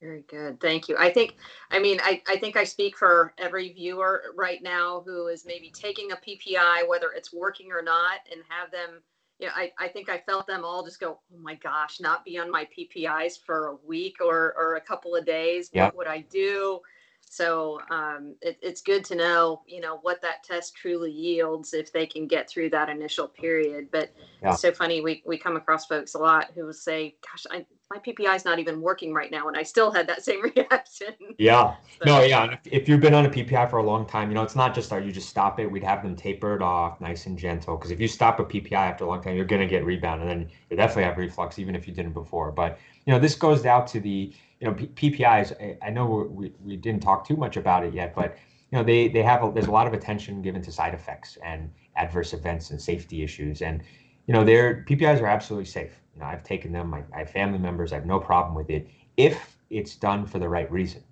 Very 0.00 0.24
good. 0.28 0.60
Thank 0.60 0.88
you. 0.88 0.96
I 0.98 1.10
think, 1.10 1.36
I 1.70 1.78
mean, 1.78 2.00
I, 2.02 2.22
I 2.26 2.36
think 2.36 2.56
I 2.56 2.64
speak 2.64 2.96
for 2.96 3.34
every 3.36 3.72
viewer 3.72 4.22
right 4.34 4.62
now 4.62 5.02
who 5.04 5.26
is 5.26 5.44
maybe 5.44 5.70
taking 5.70 6.12
a 6.12 6.16
PPI, 6.16 6.88
whether 6.88 7.12
it's 7.14 7.34
working 7.34 7.70
or 7.70 7.82
not, 7.82 8.20
and 8.32 8.42
have 8.48 8.70
them, 8.70 9.02
you 9.38 9.46
know, 9.46 9.52
I, 9.54 9.72
I 9.78 9.88
think 9.88 10.08
I 10.08 10.18
felt 10.18 10.46
them 10.46 10.64
all 10.64 10.82
just 10.82 11.00
go, 11.00 11.20
oh 11.34 11.38
my 11.38 11.54
gosh, 11.56 12.00
not 12.00 12.24
be 12.24 12.38
on 12.38 12.50
my 12.50 12.66
PPIs 12.76 13.44
for 13.44 13.68
a 13.68 13.76
week 13.86 14.16
or, 14.20 14.54
or 14.56 14.76
a 14.76 14.80
couple 14.80 15.14
of 15.14 15.26
days. 15.26 15.68
Yep. 15.74 15.88
What 15.88 15.96
would 15.98 16.06
I 16.06 16.24
do? 16.30 16.80
So 17.20 17.80
um, 17.90 18.34
it, 18.40 18.58
it's 18.62 18.80
good 18.80 19.04
to 19.04 19.14
know, 19.14 19.62
you 19.66 19.80
know, 19.80 19.98
what 20.02 20.22
that 20.22 20.42
test 20.42 20.74
truly 20.74 21.12
yields 21.12 21.74
if 21.74 21.92
they 21.92 22.06
can 22.06 22.26
get 22.26 22.48
through 22.48 22.70
that 22.70 22.88
initial 22.88 23.28
period. 23.28 23.88
But 23.92 24.12
yeah. 24.42 24.52
it's 24.52 24.62
so 24.62 24.72
funny. 24.72 25.00
We, 25.00 25.22
we 25.26 25.38
come 25.38 25.56
across 25.56 25.86
folks 25.86 26.14
a 26.14 26.18
lot 26.18 26.50
who 26.54 26.64
will 26.64 26.72
say, 26.72 27.16
gosh, 27.22 27.46
I, 27.50 27.66
my 27.90 27.98
PPI 27.98 28.36
is 28.36 28.44
not 28.44 28.60
even 28.60 28.80
working 28.80 29.12
right 29.12 29.30
now. 29.30 29.48
And 29.48 29.56
I 29.56 29.64
still 29.64 29.90
had 29.90 30.06
that 30.06 30.24
same 30.28 30.42
reaction. 30.42 31.14
Yeah. 31.38 31.74
So. 31.98 32.04
No, 32.06 32.22
yeah. 32.22 32.52
If, 32.52 32.60
if, 32.64 32.88
you've 32.88 33.00
been 33.00 33.14
on 33.14 33.26
a 33.26 33.30
PPI 33.30 33.68
for 33.68 33.78
a 33.78 33.82
long 33.82 34.06
time, 34.06 34.28
you 34.30 34.34
know, 34.34 34.42
it's 34.42 34.56
not 34.56 34.74
just 34.74 34.90
that 34.90 35.04
you 35.04 35.10
just 35.10 35.28
stop 35.28 35.58
it. 35.58 35.66
We'd 35.66 35.82
have 35.82 36.02
them 36.02 36.14
tapered 36.14 36.62
off 36.62 37.00
nice 37.00 37.26
and 37.26 37.38
gentle. 37.38 37.76
Because 37.76 37.90
if 37.90 38.00
you 38.00 38.08
stop 38.08 38.38
a 38.38 38.44
PPI 38.44 38.72
after 38.72 39.04
a 39.04 39.08
long 39.08 39.22
time, 39.22 39.36
you're 39.36 39.44
going 39.44 39.62
to 39.62 39.68
get 39.68 39.84
rebound. 39.84 40.22
And 40.22 40.30
then 40.30 40.50
you 40.70 40.76
definitely 40.76 41.04
have 41.04 41.18
reflux, 41.18 41.58
even 41.58 41.74
if 41.74 41.88
you 41.88 41.92
didn't 41.92 42.12
before. 42.12 42.52
But, 42.52 42.78
you 43.06 43.12
know, 43.12 43.18
this 43.18 43.34
goes 43.34 43.66
out 43.66 43.86
to 43.88 44.00
the, 44.00 44.32
you 44.60 44.68
know, 44.68 44.74
P- 44.74 45.10
PPIs. 45.10 45.76
I 45.82 45.90
know 45.90 46.06
we, 46.30 46.52
we 46.64 46.76
didn't 46.76 47.02
talk 47.02 47.26
too 47.26 47.36
much 47.36 47.56
about 47.56 47.84
it 47.84 47.92
yet, 47.92 48.14
but 48.14 48.36
you 48.70 48.78
know, 48.78 48.84
they 48.84 49.08
they 49.08 49.22
have 49.22 49.42
a, 49.42 49.50
there's 49.50 49.66
a 49.66 49.70
lot 49.72 49.88
of 49.88 49.94
attention 49.94 50.42
given 50.42 50.62
to 50.62 50.70
side 50.70 50.94
effects 50.94 51.36
and 51.44 51.70
adverse 51.96 52.32
events 52.32 52.70
and 52.70 52.80
safety 52.80 53.24
issues, 53.24 53.62
and 53.62 53.82
you 54.26 54.32
know, 54.32 54.44
their 54.44 54.84
PPIs 54.88 55.20
are 55.20 55.26
absolutely 55.26 55.64
safe. 55.64 55.99
You 56.14 56.20
know, 56.20 56.26
I've 56.26 56.42
taken 56.42 56.72
them. 56.72 56.92
I, 56.94 57.02
I 57.14 57.18
have 57.20 57.30
family 57.30 57.58
members. 57.58 57.92
I 57.92 57.96
have 57.96 58.06
no 58.06 58.18
problem 58.18 58.54
with 58.54 58.70
it 58.70 58.88
if 59.16 59.56
it's 59.70 59.94
done 59.94 60.26
for 60.26 60.38
the 60.38 60.48
right 60.48 60.70
reason. 60.70 61.02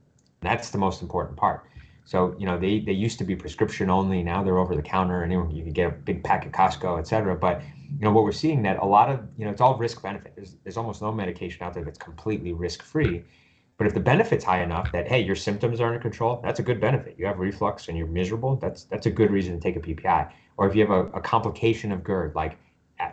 That's 0.40 0.70
the 0.70 0.78
most 0.78 1.02
important 1.02 1.36
part. 1.36 1.64
So, 2.04 2.34
you 2.38 2.46
know, 2.46 2.58
they, 2.58 2.80
they 2.80 2.92
used 2.92 3.18
to 3.18 3.24
be 3.24 3.36
prescription 3.36 3.90
only. 3.90 4.22
Now 4.22 4.42
they're 4.42 4.58
over 4.58 4.74
the 4.74 4.82
counter 4.82 5.24
and 5.24 5.32
you 5.54 5.62
can 5.62 5.72
get 5.72 5.88
a 5.88 5.90
big 5.90 6.24
pack 6.24 6.46
at 6.46 6.52
Costco, 6.52 6.98
et 6.98 7.06
cetera. 7.06 7.36
But, 7.36 7.60
you 7.98 8.00
know, 8.00 8.12
what 8.12 8.24
we're 8.24 8.32
seeing 8.32 8.62
that 8.62 8.78
a 8.78 8.86
lot 8.86 9.10
of, 9.10 9.20
you 9.36 9.44
know, 9.44 9.50
it's 9.50 9.60
all 9.60 9.76
risk 9.76 10.02
benefit. 10.02 10.32
There's, 10.34 10.56
there's 10.64 10.78
almost 10.78 11.02
no 11.02 11.12
medication 11.12 11.62
out 11.62 11.74
there 11.74 11.84
that's 11.84 11.98
completely 11.98 12.54
risk 12.54 12.82
free. 12.82 13.24
But 13.76 13.86
if 13.86 13.94
the 13.94 14.00
benefit's 14.00 14.44
high 14.44 14.62
enough 14.62 14.90
that, 14.92 15.06
hey, 15.06 15.20
your 15.20 15.36
symptoms 15.36 15.80
are 15.80 15.86
under 15.86 16.00
control, 16.00 16.40
that's 16.42 16.58
a 16.58 16.62
good 16.62 16.80
benefit. 16.80 17.14
You 17.18 17.26
have 17.26 17.38
reflux 17.38 17.88
and 17.88 17.96
you're 17.98 18.08
miserable, 18.08 18.56
that's 18.56 18.84
that's 18.84 19.06
a 19.06 19.10
good 19.10 19.30
reason 19.30 19.54
to 19.54 19.60
take 19.60 19.76
a 19.76 19.80
PPI. 19.80 20.32
Or 20.56 20.66
if 20.66 20.74
you 20.74 20.84
have 20.84 20.90
a, 20.90 21.06
a 21.10 21.20
complication 21.20 21.92
of 21.92 22.02
GERD, 22.02 22.34
like 22.34 22.58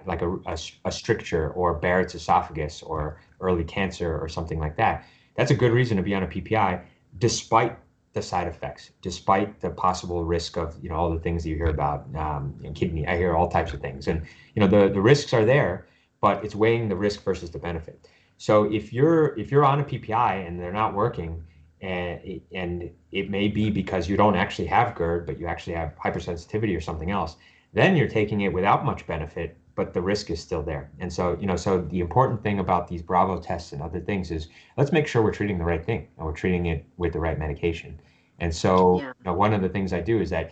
like 0.06 0.21
a, 0.21 0.32
a, 0.45 0.58
a 0.86 0.91
stricture 0.91 1.52
or 1.52 1.76
Barrett's 1.76 2.15
esophagus 2.15 2.82
or 2.82 3.21
early 3.41 3.63
cancer 3.63 4.17
or 4.17 4.28
something 4.28 4.60
like 4.60 4.76
that, 4.78 5.06
that's 5.36 5.52
a 5.52 5.56
good 5.56 5.71
reason 5.71 5.98
to 5.98 6.04
be 6.04 6.15
on 6.15 6.24
a 6.24 6.28
PPI 6.28 6.82
despite 7.17 7.78
the 8.13 8.21
side 8.21 8.48
effects, 8.48 8.91
despite 9.02 9.60
the 9.60 9.69
possible 9.69 10.24
risk 10.24 10.58
of 10.58 10.76
you 10.82 10.89
know 10.89 10.95
all 10.95 11.12
the 11.12 11.19
things 11.19 11.43
that 11.43 11.50
you 11.50 11.58
hear 11.58 11.67
about 11.67 12.08
um, 12.15 12.56
you 12.62 12.67
know, 12.67 12.74
kidney. 12.74 13.06
I 13.06 13.17
hear 13.17 13.36
all 13.36 13.50
types 13.50 13.74
of 13.74 13.82
things, 13.82 14.08
and 14.08 14.26
you 14.56 14.62
know 14.62 14.67
the 14.67 14.91
the 14.91 15.02
risks 15.02 15.34
are 15.34 15.45
there, 15.45 15.88
but 16.21 16.43
it's 16.43 16.56
weighing 16.56 16.88
the 16.88 16.95
risk 16.95 17.24
versus 17.24 17.52
the 17.52 17.60
benefit. 17.60 18.10
So 18.38 18.71
if 18.71 18.91
you're 18.91 19.38
if 19.38 19.52
you're 19.52 19.65
on 19.65 19.82
a 19.82 19.84
PPI 19.84 20.48
and 20.48 20.60
they're 20.60 20.74
not 20.74 20.93
working, 20.93 21.43
and 21.82 22.41
and 22.54 22.89
it 23.12 23.30
may 23.30 23.50
be 23.50 23.69
because 23.69 24.08
you 24.08 24.15
don't 24.15 24.36
actually 24.36 24.67
have 24.67 24.95
GERD, 24.95 25.26
but 25.26 25.38
you 25.38 25.45
actually 25.45 25.76
have 25.76 25.93
hypersensitivity 25.98 26.76
or 26.76 26.82
something 26.82 27.12
else, 27.12 27.36
then 27.74 27.98
you're 27.98 28.08
taking 28.08 28.41
it 28.41 28.54
without 28.54 28.86
much 28.86 29.06
benefit, 29.06 29.58
but 29.76 29.94
the 29.94 30.02
risk 30.02 30.30
is 30.30 30.42
still 30.42 30.64
there. 30.64 30.90
And 31.00 31.12
so, 31.12 31.38
you 31.40 31.46
know, 31.46 31.58
so 31.58 31.82
the 31.82 32.00
important 32.00 32.42
thing 32.42 32.60
about 32.60 32.88
these 32.88 33.02
Bravo 33.02 33.40
tests 33.40 33.74
and 33.74 33.82
other 33.82 34.00
things 34.00 34.32
is 34.32 34.48
let's 34.78 34.92
make 34.92 35.06
sure 35.06 35.22
we're 35.22 35.34
treating 35.34 35.58
the 35.58 35.66
right 35.66 35.86
thing 35.86 36.08
and 36.18 36.26
we're 36.26 36.34
treating 36.34 36.68
it 36.68 36.86
with 36.98 37.14
the 37.14 37.20
right 37.20 37.38
medication. 37.38 38.00
And 38.40 38.56
so, 38.56 39.00
yeah. 39.00 39.08
you 39.08 39.24
know, 39.26 39.34
one 39.34 39.54
of 39.54 39.62
the 39.62 39.70
things 39.70 39.94
I 39.94 40.02
do 40.02 40.20
is 40.20 40.30
that 40.30 40.52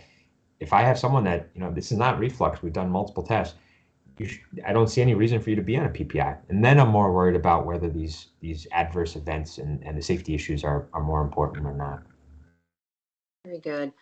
if 0.60 0.72
I 0.72 0.82
have 0.82 0.98
someone 0.98 1.24
that, 1.24 1.50
you 1.54 1.60
know, 1.60 1.72
this 1.72 1.90
is 1.90 1.98
not 1.98 2.18
reflux, 2.18 2.62
we've 2.62 2.72
done 2.72 2.90
multiple 2.90 3.22
tests, 3.22 3.56
should, 4.22 4.40
I 4.64 4.72
don't 4.72 4.88
see 4.88 5.02
any 5.02 5.14
reason 5.14 5.40
for 5.40 5.50
you 5.50 5.56
to 5.56 5.62
be 5.62 5.76
on 5.76 5.86
a 5.86 5.90
PPI. 5.90 6.38
And 6.48 6.64
then 6.64 6.78
I'm 6.78 6.88
more 6.88 7.12
worried 7.12 7.34
about 7.34 7.66
whether 7.66 7.90
these 7.90 8.28
these 8.40 8.66
adverse 8.70 9.16
events 9.16 9.58
and, 9.58 9.82
and 9.84 9.98
the 9.98 10.02
safety 10.02 10.34
issues 10.34 10.62
are, 10.62 10.86
are 10.92 11.02
more 11.02 11.20
important 11.20 11.66
or 11.66 11.74
not. 11.74 12.02
Very 13.44 13.58
good 13.58 13.92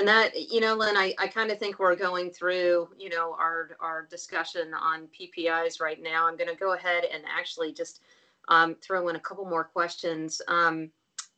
and 0.00 0.08
that 0.08 0.32
you 0.50 0.60
know 0.60 0.74
lynn 0.74 0.96
i, 0.96 1.14
I 1.18 1.26
kind 1.26 1.50
of 1.50 1.58
think 1.58 1.78
we're 1.78 1.94
going 1.94 2.30
through 2.30 2.88
you 2.98 3.10
know 3.10 3.36
our 3.38 3.76
our 3.80 4.06
discussion 4.10 4.72
on 4.72 5.08
ppis 5.08 5.78
right 5.80 6.02
now. 6.02 6.26
I'm 6.26 6.38
going 6.38 6.48
to 6.48 6.56
go 6.56 6.72
ahead 6.72 7.04
and 7.04 7.22
actually 7.30 7.72
just 7.72 8.00
um, 8.48 8.74
throw 8.82 9.08
in 9.08 9.16
a 9.16 9.20
couple 9.20 9.44
more 9.44 9.62
questions. 9.62 10.40
Um, 10.48 10.90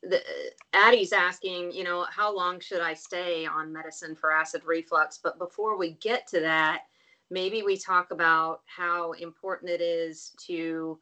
the, 0.05 0.22
addie's 0.72 1.12
asking 1.12 1.72
you 1.72 1.83
know 1.83 2.07
how 2.09 2.35
long 2.35 2.61
should 2.61 2.81
i 2.81 2.94
stay 2.94 3.46
on 3.46 3.72
medicine 3.72 4.14
for 4.14 4.33
acid 4.33 4.62
reflux? 4.64 5.18
But 5.22 5.38
before 5.38 5.77
we 5.77 5.92
get 5.94 6.29
to 6.29 6.40
that 6.40 6.83
maybe 7.31 7.62
we 7.62 7.77
talk 7.77 8.12
about 8.12 8.61
how 8.66 9.12
important 9.12 9.70
it 9.70 9.81
is 9.81 10.33
to 10.46 10.98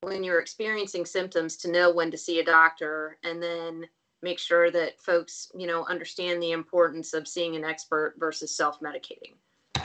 when 0.00 0.24
you're 0.24 0.40
experiencing 0.40 1.06
symptoms 1.06 1.56
to 1.58 1.70
know 1.70 1.92
when 1.92 2.10
to 2.10 2.18
see 2.18 2.40
a 2.40 2.44
doctor 2.44 3.18
and 3.22 3.40
then 3.40 3.86
make 4.24 4.40
sure 4.40 4.70
that 4.72 4.98
folks, 5.00 5.52
you 5.54 5.68
know, 5.68 5.84
understand 5.84 6.42
the 6.42 6.50
importance 6.50 7.14
of 7.14 7.28
seeing 7.28 7.54
an 7.54 7.64
expert 7.64 8.14
versus 8.18 8.56
self-medicating? 8.56 9.34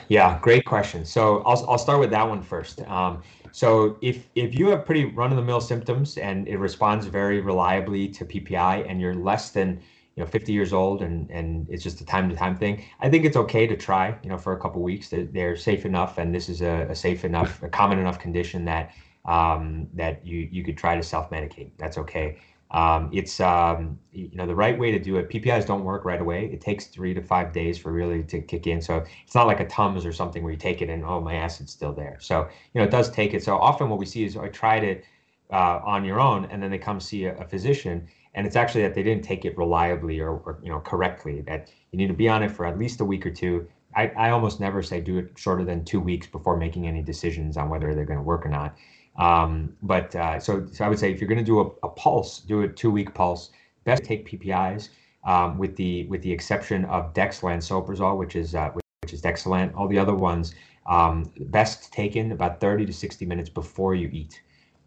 Yeah, 0.08 0.40
great 0.42 0.66
question. 0.66 1.06
So 1.06 1.44
I'll, 1.46 1.70
I'll 1.70 1.78
start 1.78 2.00
with 2.00 2.10
that 2.12 2.28
one 2.28 2.42
first. 2.42 2.82
Um, 2.88 3.22
so 3.52 3.98
if 4.02 4.28
if 4.36 4.58
you 4.58 4.68
have 4.70 4.86
pretty 4.86 5.06
run-of-the-mill 5.06 5.62
symptoms 5.62 6.18
and 6.18 6.48
it 6.48 6.58
responds 6.58 7.06
very 7.06 7.42
reliably 7.42 8.08
to 8.10 8.26
PPI 8.26 8.90
and 8.90 9.02
you're 9.02 9.14
less 9.14 9.52
than 9.52 9.82
you 10.16 10.24
know 10.24 10.26
50 10.26 10.52
years 10.52 10.74
old 10.74 11.02
and 11.02 11.30
and 11.30 11.68
it's 11.70 11.84
just 11.84 12.02
a 12.02 12.06
time-to-time 12.06 12.56
thing, 12.58 12.84
I 13.02 13.10
think 13.10 13.26
it's 13.26 13.38
okay 13.38 13.68
to 13.68 13.76
try 13.76 14.18
you 14.24 14.30
know 14.30 14.38
for 14.38 14.54
a 14.54 14.60
couple 14.60 14.82
weeks. 14.82 15.10
They're, 15.10 15.26
they're 15.26 15.56
safe 15.58 15.86
enough 15.86 16.18
and 16.18 16.34
this 16.34 16.50
is 16.50 16.62
a, 16.62 16.88
a 16.90 16.96
safe 16.96 17.26
enough, 17.26 17.62
a 17.62 17.70
common 17.70 18.00
enough 18.00 18.20
condition 18.20 18.66
that 18.66 18.92
um, 19.26 19.88
that 19.94 20.26
you 20.26 20.48
you 20.52 20.64
could 20.64 20.78
try 20.78 20.96
to 20.96 21.04
self-medicate. 21.04 21.72
That's 21.78 21.98
okay. 21.98 22.40
Um, 22.72 23.10
it's 23.12 23.40
um, 23.40 23.98
you 24.12 24.30
know 24.34 24.46
the 24.46 24.56
right 24.56 24.78
way 24.78 24.92
to 24.92 25.00
do 25.00 25.18
it. 25.18 25.30
PPIs 25.30 25.66
don't 25.66 25.84
work 25.84 26.06
right 26.06 26.22
away. 26.22 26.46
It 26.46 26.62
takes 26.62 26.86
three 26.86 27.14
to 27.16 27.22
five 27.22 27.52
days 27.52 27.80
for 27.80 27.92
really 27.92 28.24
to 28.26 28.42
kick 28.42 28.68
in. 28.68 28.82
So 28.82 29.04
it's 29.26 29.34
not 29.34 29.48
like 29.48 29.60
a 29.60 29.68
Tums 29.68 30.06
or 30.06 30.14
something 30.14 30.44
where 30.44 30.52
you 30.52 30.58
take 30.58 30.82
it 30.82 30.90
and 30.90 31.04
oh 31.04 31.20
my 31.20 31.36
acid's 31.36 31.72
still 31.72 31.94
there. 31.94 32.18
So 32.20 32.48
you 32.74 32.80
know 32.80 32.86
it 32.86 32.92
does 32.92 33.10
take 33.10 33.34
it. 33.34 33.44
So 33.44 33.58
often 33.58 33.90
what 33.90 33.98
we 33.98 34.06
see 34.06 34.24
is 34.24 34.38
I 34.38 34.50
tried 34.50 34.84
it 34.84 35.04
uh, 35.52 35.80
on 35.84 36.06
your 36.06 36.20
own 36.20 36.46
and 36.46 36.62
then 36.62 36.70
they 36.70 36.78
come 36.78 37.00
see 37.00 37.26
a, 37.26 37.36
a, 37.38 37.48
physician 37.48 38.08
and 38.36 38.46
it's 38.46 38.56
actually 38.56 38.84
that 38.84 38.94
they 38.94 39.02
didn't 39.02 39.24
take 39.24 39.46
it 39.46 39.58
reliably 39.58 40.20
or, 40.20 40.34
or, 40.34 40.60
you 40.62 40.70
know 40.70 40.80
correctly. 40.80 41.42
That 41.42 41.72
you 41.92 41.98
need 41.98 42.08
to 42.08 42.14
be 42.14 42.30
on 42.30 42.44
it 42.44 42.52
for 42.52 42.68
at 42.68 42.78
least 42.78 43.02
a 43.02 43.06
week 43.06 43.26
or 43.26 43.32
two. 43.32 43.68
I, 43.96 44.10
I 44.10 44.30
almost 44.30 44.60
never 44.60 44.84
say 44.84 45.02
do 45.02 45.18
it 45.18 45.32
shorter 45.36 45.66
than 45.66 45.84
two 45.84 46.00
weeks 46.00 46.28
before 46.28 46.56
making 46.56 46.88
any 46.88 47.02
decisions 47.02 47.58
on 47.58 47.70
whether 47.70 47.96
they're 47.96 48.06
going 48.06 48.20
to 48.20 48.24
work 48.24 48.46
or 48.46 48.50
not. 48.50 48.78
Um, 49.20 49.76
but 49.84 50.16
uh, 50.16 50.40
so, 50.40 50.66
so 50.72 50.86
I 50.86 50.88
would 50.88 50.98
say 50.98 51.12
if 51.12 51.20
you're 51.20 51.28
going 51.28 51.40
to 51.40 51.44
do 51.44 51.60
a, 51.60 51.66
a, 51.86 51.90
pulse, 51.90 52.40
do 52.40 52.62
a 52.62 52.68
two 52.68 52.90
week 52.90 53.14
pulse. 53.14 53.52
Best 53.84 54.04
take 54.04 54.28
PPIs 54.28 54.90
um, 55.26 55.58
with 55.58 55.76
the 55.76 56.06
with 56.08 56.22
the 56.22 56.32
exception 56.32 56.86
of 56.86 57.14
dexlansoprazole, 57.14 58.18
which 58.18 58.36
is 58.36 58.56
uh, 58.56 58.70
which 59.02 59.14
is 59.14 59.26
excellent. 59.26 59.74
All 59.76 59.88
the 59.88 60.00
other 60.00 60.16
ones, 60.16 60.56
um, 60.86 61.32
best 61.40 61.92
taken 61.92 62.32
about 62.32 62.60
30 62.60 62.86
to 62.86 62.94
60 62.94 63.26
minutes 63.26 63.50
before 63.50 63.94
you 63.94 64.10
eat. 64.12 64.42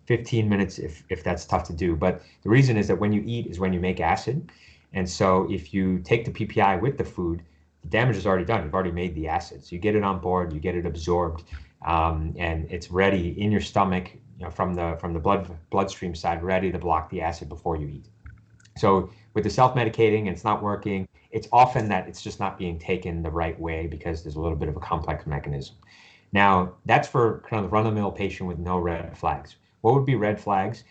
15 0.07 0.49
minutes 0.49 0.79
if, 0.79 1.05
if 1.11 1.23
that's 1.23 1.45
tough 1.45 1.65
to 1.65 1.73
do. 1.73 1.95
But 1.95 2.23
the 2.43 2.51
reason 2.51 2.77
is 2.77 2.89
that 2.89 2.99
when 2.99 3.13
you 3.13 3.23
eat 3.25 3.47
is 3.47 3.61
when 3.61 3.73
you 3.73 3.81
make 3.81 4.01
acid. 4.01 4.51
And 4.93 5.09
so 5.09 5.51
if 5.51 5.73
you 5.73 6.01
take 6.01 6.25
the 6.25 6.31
PPI 6.31 6.81
with 6.81 6.99
the 6.99 7.05
food, 7.05 7.43
the 7.83 7.89
damage 7.89 8.17
is 8.17 8.27
already 8.27 8.45
done. 8.45 8.65
You've 8.65 8.75
already 8.75 8.91
made 8.91 9.15
the 9.15 9.29
acid. 9.29 9.65
So 9.65 9.75
you 9.75 9.79
get 9.79 9.95
it 9.95 10.03
on 10.03 10.21
board, 10.21 10.53
you 10.53 10.61
get 10.61 10.75
it 10.75 10.87
absorbed, 10.87 11.45
um, 11.87 12.35
and 12.37 12.71
it's 12.71 12.91
ready 12.91 13.41
in 13.41 13.51
your 13.51 13.61
stomach 13.61 14.13
you 14.43 14.49
know, 14.49 14.51
from 14.51 14.75
the 14.75 14.97
from 15.01 15.13
the 15.13 15.21
blood 15.21 15.57
bloodstream 15.71 16.17
side, 16.17 16.43
ready 16.43 16.73
to 16.73 16.79
block 16.79 17.09
the 17.11 17.21
acid 17.21 17.49
before 17.49 17.77
you 17.77 17.87
eat. 17.87 18.07
So 18.77 19.09
with 19.35 19.45
the 19.45 19.51
self-medicating 19.51 20.21
and 20.21 20.31
it's 20.31 20.43
not 20.43 20.61
working, 20.61 21.07
it's 21.31 21.47
often 21.53 21.89
that 21.91 22.09
it's 22.09 22.21
just 22.21 22.41
not 22.41 22.59
being 22.59 22.77
taken 22.77 23.23
the 23.23 23.31
right 23.31 23.59
way 23.61 23.87
because 23.87 24.25
there's 24.25 24.35
a 24.35 24.41
little 24.41 24.57
bit 24.59 24.69
of 24.69 24.77
a 24.77 24.81
complex 24.81 25.27
mechanism. 25.29 25.77
Now, 26.33 26.75
that's 26.87 27.07
for 27.07 27.45
kind 27.49 27.65
of 27.65 27.71
the 27.71 27.75
run-of-the-mill 27.75 28.13
patient 28.13 28.49
with 28.49 28.59
no 28.59 28.79
red 28.79 29.17
flags. 29.17 29.57
What 29.83 29.95
would 29.95 30.07
be 30.07 30.17
red 30.17 30.41
flags? 30.41 30.83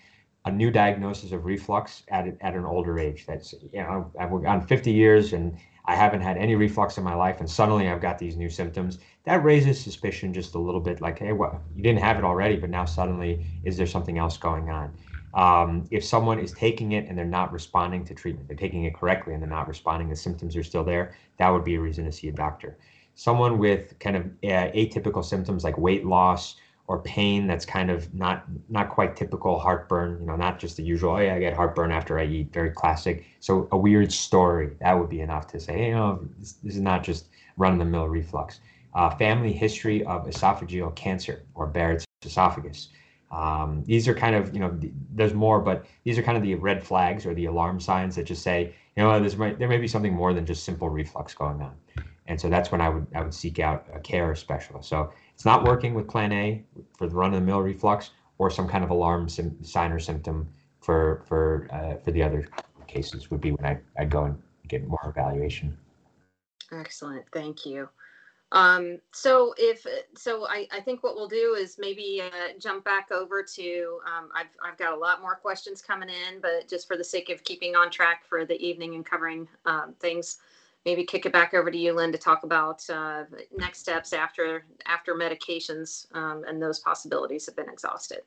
A 0.46 0.52
new 0.52 0.72
diagnosis 0.72 1.34
of 1.34 1.44
reflux 1.44 2.04
at, 2.08 2.28
at 2.40 2.54
an 2.54 2.64
older 2.64 3.00
age. 3.00 3.26
That's, 3.28 3.54
you 3.74 3.82
know, 3.82 4.10
I've 4.18 4.30
gone 4.30 4.66
50 4.66 4.92
years 4.94 5.34
and 5.34 5.58
I 5.86 5.96
haven't 5.96 6.22
had 6.22 6.38
any 6.38 6.56
reflux 6.56 6.98
in 6.98 7.04
my 7.04 7.16
life, 7.16 7.40
and 7.40 7.50
suddenly 7.50 7.90
I've 7.90 8.02
got 8.02 8.20
these 8.20 8.38
new 8.38 8.50
symptoms. 8.50 9.00
That 9.26 9.44
raises 9.44 9.80
suspicion 9.80 10.34
just 10.34 10.56
a 10.56 10.60
little 10.60 10.82
bit 10.82 11.02
like, 11.02 11.20
hey, 11.20 11.34
well, 11.34 11.62
you 11.76 11.84
didn't 11.84 12.02
have 12.02 12.18
it 12.18 12.24
already, 12.24 12.56
but 12.56 12.70
now 12.70 12.86
suddenly, 12.86 13.46
is 13.64 13.78
there 13.78 13.88
something 13.88 14.18
else 14.18 14.38
going 14.38 14.70
on? 14.70 14.94
Um, 15.34 15.88
if 15.92 16.04
someone 16.04 16.40
is 16.40 16.54
taking 16.54 16.92
it 16.92 17.08
and 17.08 17.18
they're 17.18 17.26
not 17.26 17.54
responding 17.54 18.04
to 18.06 18.14
treatment, 18.14 18.48
they're 18.48 18.58
taking 18.58 18.84
it 18.84 18.94
correctly 18.94 19.34
and 19.34 19.42
they're 19.42 19.50
not 19.50 19.68
responding, 19.68 20.10
the 20.10 20.16
symptoms 20.16 20.56
are 20.56 20.64
still 20.64 20.84
there, 20.84 21.16
that 21.38 21.50
would 21.50 21.64
be 21.64 21.76
a 21.76 21.80
reason 21.80 22.06
to 22.06 22.12
see 22.12 22.28
a 22.28 22.34
doctor. 22.34 22.78
Someone 23.16 23.58
with 23.58 23.98
kind 24.00 24.16
of 24.16 24.26
uh, 24.44 24.72
atypical 24.74 25.24
symptoms 25.24 25.64
like 25.64 25.78
weight 25.78 26.06
loss 26.06 26.56
or 26.88 27.00
pain 27.00 27.48
that's 27.48 27.66
kind 27.66 27.90
of 27.90 28.14
not 28.14 28.46
not 28.70 28.90
quite 28.90 29.16
typical 29.16 29.58
heartburn 29.60 30.20
you 30.20 30.26
know 30.26 30.36
not 30.36 30.60
just 30.60 30.78
the 30.78 30.84
usual 30.84 31.12
oh 31.12 31.20
yeah 31.20 31.36
i 31.36 31.40
get 31.40 31.54
heartburn 31.54 31.92
after 31.92 32.20
i 32.20 32.26
eat 32.26 32.52
very 32.52 32.72
classic. 32.72 33.26
So 33.40 33.68
a 33.72 33.78
weird 33.78 34.12
story 34.12 34.72
that 34.80 34.94
would 34.94 35.10
be 35.10 35.22
enough 35.22 35.48
to 35.48 35.60
say 35.60 35.74
hey, 35.74 35.88
you 35.90 35.96
know 35.96 36.20
this, 36.38 36.54
this 36.64 36.76
is 36.76 36.82
not 36.82 37.04
just 37.04 37.28
run-of-the-mill 37.58 38.08
reflux. 38.08 38.60
Uh, 38.94 39.10
family 39.16 39.54
history 39.54 40.04
of 40.04 40.26
esophageal 40.26 40.94
cancer 40.96 41.44
or 41.56 41.66
barrett's 41.66 42.06
esophagus. 42.26 42.90
Um, 43.32 43.84
these 43.86 44.08
are 44.10 44.14
kind 44.14 44.36
of 44.36 44.54
you 44.54 44.60
know 44.60 44.78
there's 45.14 45.34
more 45.34 45.60
but 45.62 45.86
these 46.04 46.18
are 46.18 46.24
kind 46.24 46.38
of 46.38 46.44
the 46.44 46.56
red 46.56 46.84
flags 46.84 47.26
or 47.26 47.34
the 47.34 47.46
alarm 47.46 47.80
signs 47.80 48.16
that 48.18 48.26
just 48.26 48.44
say 48.44 48.76
you 48.98 49.04
know 49.04 49.18
there's 49.20 49.38
there 49.38 49.70
may 49.70 49.78
be 49.78 49.88
something 49.88 50.14
more 50.14 50.34
than 50.34 50.46
just 50.46 50.66
simple 50.66 50.90
reflux 50.90 51.34
going 51.34 51.62
on. 51.62 51.76
And 52.28 52.40
so 52.40 52.50
that's 52.50 52.72
when 52.72 52.82
i 52.82 52.90
would 52.90 53.08
i 53.16 53.22
would 53.22 53.34
seek 53.34 53.60
out 53.60 53.86
a 53.94 54.00
care 54.00 54.36
specialist. 54.36 54.90
So 54.90 55.14
it's 55.42 55.46
not 55.48 55.64
working 55.64 55.96
with 55.96 56.08
Plan 56.08 56.32
A 56.34 56.64
for 56.96 57.08
the 57.08 57.16
run-of-the-mill 57.16 57.62
reflux, 57.62 58.12
or 58.38 58.52
some 58.52 58.68
kind 58.68 58.84
of 58.84 58.92
alarm 58.92 59.28
sim- 59.28 59.58
sign 59.64 59.92
or 59.92 59.98
symptom 59.98 60.48
for 60.82 61.24
for 61.28 61.68
uh, 61.72 61.96
for 61.96 62.12
the 62.12 62.22
other 62.22 62.48
cases 62.86 63.32
would 63.32 63.42
be 63.42 63.50
when 63.50 63.66
I 63.66 63.80
I'd 64.00 64.12
go 64.12 64.26
and 64.26 64.40
get 64.68 64.88
more 64.88 65.00
evaluation. 65.04 65.76
Excellent, 66.72 67.26
thank 67.34 67.66
you. 67.66 67.90
Um, 68.52 69.00
so 69.14 69.56
if 69.58 69.84
so, 70.16 70.46
I, 70.48 70.68
I 70.72 70.80
think 70.80 71.02
what 71.02 71.16
we'll 71.16 71.28
do 71.28 71.56
is 71.58 71.78
maybe 71.80 72.22
uh, 72.24 72.60
jump 72.60 72.86
back 72.86 73.12
over 73.12 73.42
to. 73.42 73.98
Um, 74.06 74.30
I've 74.36 74.54
I've 74.64 74.78
got 74.78 74.94
a 74.94 74.96
lot 74.96 75.24
more 75.24 75.34
questions 75.34 75.82
coming 75.82 76.10
in, 76.10 76.40
but 76.40 76.68
just 76.70 76.88
for 76.88 76.98
the 76.98 77.04
sake 77.04 77.32
of 77.32 77.44
keeping 77.44 77.76
on 77.76 77.90
track 77.90 78.26
for 78.30 78.46
the 78.46 78.64
evening 78.64 78.94
and 78.94 79.04
covering 79.04 79.48
um, 79.66 79.96
things 80.00 80.38
maybe 80.86 81.04
kick 81.04 81.26
it 81.26 81.34
back 81.34 81.54
over 81.54 81.70
to 81.70 81.78
you, 81.78 81.94
Lynn, 81.94 82.12
to 82.12 82.18
talk 82.18 82.44
about 82.44 82.88
uh, 82.90 83.24
next 83.56 83.80
steps 83.80 84.14
after 84.14 84.66
after 84.86 85.16
medications 85.16 86.08
um, 86.16 86.44
and 86.48 86.62
those 86.62 86.80
possibilities 86.80 87.46
have 87.46 87.56
been 87.56 87.70
exhausted. 87.70 88.22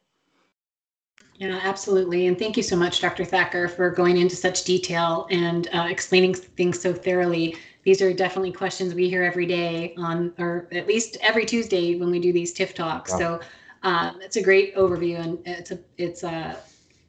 Yeah, 1.36 1.58
absolutely. 1.62 2.28
And 2.28 2.38
thank 2.38 2.56
you 2.56 2.62
so 2.62 2.76
much, 2.76 3.00
Dr. 3.00 3.24
Thaker, 3.24 3.66
for 3.66 3.90
going 3.90 4.18
into 4.18 4.36
such 4.36 4.62
detail 4.64 5.26
and 5.30 5.68
uh, 5.72 5.86
explaining 5.90 6.34
things 6.34 6.80
so 6.80 6.92
thoroughly. 6.92 7.56
These 7.82 8.00
are 8.00 8.12
definitely 8.12 8.52
questions 8.52 8.94
we 8.94 9.08
hear 9.08 9.24
every 9.24 9.46
day 9.46 9.94
on, 9.98 10.32
or 10.38 10.68
at 10.72 10.86
least 10.86 11.16
every 11.20 11.44
Tuesday 11.44 11.96
when 11.96 12.10
we 12.10 12.20
do 12.20 12.32
these 12.32 12.54
TIF 12.54 12.72
talks. 12.72 13.10
Yeah. 13.12 13.18
So 13.18 13.40
uh, 13.82 14.12
it's 14.20 14.36
a 14.36 14.42
great 14.42 14.74
overview, 14.76 15.18
and 15.18 15.38
it's 15.44 15.70
a 15.72 15.78
it's 15.98 16.22
a 16.22 16.30
uh, 16.30 16.56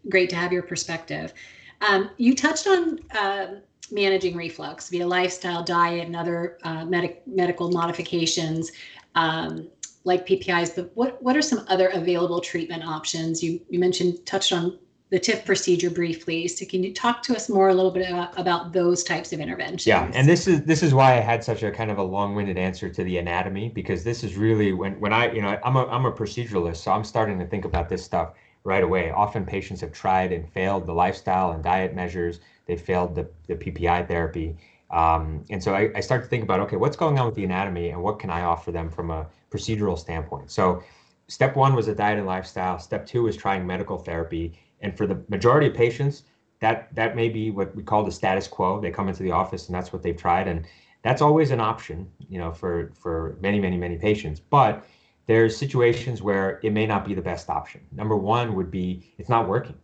great 0.10 0.30
to 0.32 0.36
have 0.36 0.52
your 0.52 0.64
perspective. 0.64 1.34
Um, 1.82 2.10
you 2.18 2.36
touched 2.36 2.68
on 2.68 3.00
uh, 3.12 3.48
managing 3.92 4.36
reflux 4.36 4.90
via 4.90 5.06
lifestyle, 5.06 5.64
diet, 5.64 6.06
and 6.06 6.16
other 6.16 6.58
uh, 6.64 6.86
medic- 6.86 7.24
medical 7.28 7.72
modifications 7.72 8.72
um, 9.16 9.68
like 10.04 10.28
PPIs. 10.28 10.76
But 10.76 10.92
what 10.96 11.22
what 11.22 11.36
are 11.36 11.42
some 11.42 11.66
other 11.68 11.90
available 11.90 12.42
treatment 12.42 12.84
options? 12.84 13.44
You 13.44 13.60
you 13.70 13.80
mentioned 13.80 14.26
touched 14.26 14.52
on 14.52 14.80
the 15.12 15.20
TIF 15.20 15.46
procedure 15.46 15.90
briefly. 15.90 16.48
So 16.48 16.66
can 16.66 16.84
you 16.84 16.94
talk 16.94 17.22
to 17.24 17.36
us 17.36 17.48
more 17.48 17.70
a 17.70 17.74
little 17.74 17.92
bit 17.92 18.10
about, 18.10 18.38
about 18.40 18.74
those 18.74 19.04
types 19.04 19.32
of 19.34 19.40
interventions? 19.40 19.86
Yeah, 19.86 20.12
and 20.14 20.28
this 20.28 20.48
is 20.48 20.64
this 20.64 20.82
is 20.82 20.94
why 20.94 21.18
I 21.18 21.22
had 21.22 21.44
such 21.44 21.64
a 21.64 21.72
kind 21.72 21.92
of 21.92 21.98
a 21.98 22.04
long-winded 22.04 22.58
answer 22.58 22.90
to 22.90 23.04
the 23.04 23.18
anatomy 23.18 23.70
because 23.70 24.04
this 24.04 24.24
is 24.24 24.36
really 24.36 24.74
when 24.74 25.00
when 25.00 25.14
I 25.14 25.32
you 25.32 25.42
know 25.42 25.60
I'm 25.64 25.76
a 25.76 25.86
I'm 25.88 26.06
a 26.06 26.12
proceduralist, 26.12 26.78
so 26.78 26.92
I'm 26.92 27.04
starting 27.04 27.40
to 27.40 27.46
think 27.46 27.66
about 27.66 27.88
this 27.88 28.04
stuff 28.04 28.34
right 28.64 28.84
away. 28.84 29.12
Often 29.12 29.46
patients 29.46 29.82
have 29.82 29.92
tried 29.92 30.32
and 30.32 30.50
failed 30.50 30.88
the 30.88 30.94
lifestyle 30.94 31.52
and 31.52 31.64
diet 31.64 31.94
measures 31.94 32.40
they 32.66 32.76
failed 32.76 33.16
the, 33.16 33.30
the 33.48 33.56
PPI 33.56 34.08
therapy. 34.08 34.58
Um, 34.92 35.44
and 35.50 35.62
so 35.64 35.74
I, 35.74 35.92
I 35.96 36.00
start 36.00 36.24
to 36.24 36.30
think 36.30 36.44
about, 36.44 36.60
okay, 36.62 36.76
what's 36.76 36.96
going 36.96 37.20
on 37.20 37.26
with 37.26 37.36
the 37.36 37.44
anatomy 37.44 37.90
and 37.90 38.02
what 38.02 38.20
can 38.20 38.30
I 38.30 38.42
offer 38.42 38.72
them 38.72 38.90
from 38.90 39.12
a 39.12 39.28
procedural 39.52 39.98
standpoint? 39.98 40.52
So 40.52 40.84
step 41.28 41.56
one 41.56 41.76
was 41.76 41.88
a 41.88 41.96
diet 41.96 42.18
and 42.18 42.28
lifestyle. 42.28 42.80
Step 42.80 43.06
two 43.06 43.28
is 43.28 43.36
trying 43.36 43.66
medical 43.66 43.98
therapy. 43.98 44.60
And 44.82 44.96
for 44.96 45.08
the 45.08 45.24
majority 45.30 45.68
of 45.68 45.74
patients, 45.74 46.24
that 46.60 46.94
that 46.96 47.16
may 47.16 47.30
be 47.30 47.52
what 47.52 47.76
we 47.76 47.84
call 47.84 48.04
the 48.04 48.12
status 48.12 48.48
quo. 48.48 48.80
They 48.80 48.92
come 48.92 49.10
into 49.10 49.24
the 49.24 49.32
office 49.32 49.68
and 49.68 49.76
that's 49.76 49.92
what 49.92 50.02
they've 50.04 50.16
tried. 50.16 50.48
And 50.48 50.66
that's 51.02 51.22
always 51.22 51.52
an 51.52 51.60
option, 51.60 52.10
you 52.30 52.40
know, 52.40 52.52
for 52.52 52.92
for 53.00 53.38
many, 53.42 53.60
many, 53.60 53.78
many 53.78 53.98
patients. 53.98 54.40
But 54.40 54.86
there's 55.28 55.58
situations 55.58 56.22
where 56.22 56.60
it 56.64 56.72
may 56.72 56.86
not 56.86 57.06
be 57.06 57.14
the 57.14 57.22
best 57.22 57.50
option. 57.50 57.82
Number 57.92 58.16
one 58.16 58.56
would 58.56 58.72
be 58.72 59.14
it's 59.18 59.30
not 59.30 59.48
working. 59.48 59.76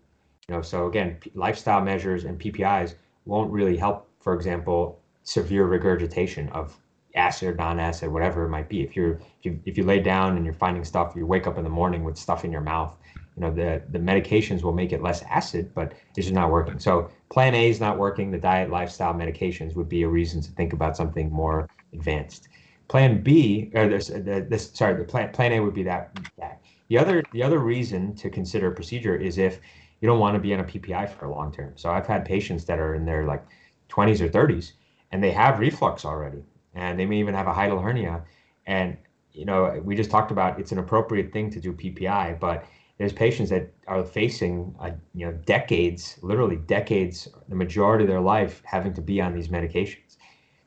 Know, 0.51 0.61
so 0.61 0.87
again, 0.87 1.17
p- 1.19 1.31
lifestyle 1.33 1.81
measures 1.81 2.25
and 2.25 2.39
PPIs 2.39 2.95
won't 3.25 3.51
really 3.51 3.77
help. 3.77 4.07
For 4.19 4.33
example, 4.33 4.99
severe 5.23 5.65
regurgitation 5.65 6.49
of 6.49 6.77
acid 7.15 7.49
or 7.49 7.55
non-acid, 7.55 8.11
whatever 8.11 8.45
it 8.45 8.49
might 8.49 8.69
be. 8.69 8.81
If 8.81 8.95
you're 8.95 9.13
if 9.13 9.45
you 9.45 9.59
if 9.65 9.77
you 9.77 9.83
lay 9.83 9.99
down 9.99 10.35
and 10.35 10.45
you're 10.45 10.53
finding 10.53 10.83
stuff, 10.83 11.13
you 11.15 11.25
wake 11.25 11.47
up 11.47 11.57
in 11.57 11.63
the 11.63 11.69
morning 11.69 12.03
with 12.03 12.17
stuff 12.17 12.43
in 12.45 12.51
your 12.51 12.61
mouth. 12.61 12.97
You 13.35 13.41
know, 13.43 13.51
the 13.51 13.81
the 13.89 13.99
medications 13.99 14.61
will 14.61 14.73
make 14.73 14.91
it 14.91 15.01
less 15.01 15.23
acid, 15.23 15.71
but 15.73 15.93
it's 16.09 16.27
just 16.27 16.33
not 16.33 16.51
working. 16.51 16.79
So 16.79 17.09
Plan 17.29 17.55
A 17.55 17.69
is 17.69 17.79
not 17.79 17.97
working. 17.97 18.29
The 18.29 18.37
diet, 18.37 18.69
lifestyle, 18.69 19.13
medications 19.13 19.75
would 19.75 19.89
be 19.89 20.03
a 20.03 20.07
reason 20.07 20.41
to 20.41 20.51
think 20.51 20.73
about 20.73 20.97
something 20.97 21.31
more 21.31 21.69
advanced. 21.93 22.49
Plan 22.89 23.23
B, 23.23 23.71
or 23.73 23.87
this, 23.87 24.07
this 24.09 24.71
sorry, 24.73 24.95
the 24.97 25.05
plan 25.05 25.31
Plan 25.31 25.53
A 25.53 25.59
would 25.61 25.73
be 25.73 25.83
that. 25.83 26.19
that. 26.37 26.61
The 26.89 26.97
other 26.97 27.23
the 27.31 27.41
other 27.41 27.59
reason 27.59 28.15
to 28.15 28.29
consider 28.29 28.67
a 28.67 28.75
procedure 28.75 29.15
is 29.15 29.37
if 29.37 29.61
you 30.01 30.07
don't 30.07 30.19
want 30.19 30.35
to 30.35 30.39
be 30.39 30.53
on 30.53 30.59
a 30.59 30.63
PPI 30.63 31.09
for 31.09 31.25
a 31.25 31.31
long 31.31 31.51
term. 31.53 31.73
So 31.75 31.89
I've 31.91 32.07
had 32.07 32.25
patients 32.25 32.65
that 32.65 32.79
are 32.79 32.95
in 32.95 33.05
their 33.05 33.25
like 33.25 33.45
20s 33.89 34.19
or 34.19 34.27
30s 34.27 34.73
and 35.11 35.23
they 35.23 35.31
have 35.31 35.59
reflux 35.59 36.03
already 36.03 36.43
and 36.73 36.99
they 36.99 37.05
may 37.05 37.19
even 37.19 37.35
have 37.35 37.47
a 37.47 37.53
hiatal 37.53 37.81
hernia. 37.81 38.23
And, 38.65 38.97
you 39.31 39.45
know, 39.45 39.79
we 39.83 39.95
just 39.95 40.09
talked 40.09 40.31
about 40.31 40.59
it's 40.59 40.71
an 40.71 40.79
appropriate 40.79 41.31
thing 41.31 41.49
to 41.51 41.59
do 41.59 41.71
PPI, 41.71 42.39
but 42.39 42.65
there's 42.97 43.13
patients 43.13 43.49
that 43.49 43.71
are 43.87 44.03
facing, 44.03 44.75
a, 44.79 44.91
you 45.13 45.25
know, 45.25 45.31
decades, 45.45 46.17
literally 46.21 46.57
decades, 46.57 47.27
the 47.49 47.55
majority 47.55 48.03
of 48.03 48.09
their 48.09 48.21
life 48.21 48.61
having 48.65 48.93
to 48.93 49.01
be 49.01 49.21
on 49.21 49.33
these 49.33 49.47
medications. 49.47 50.17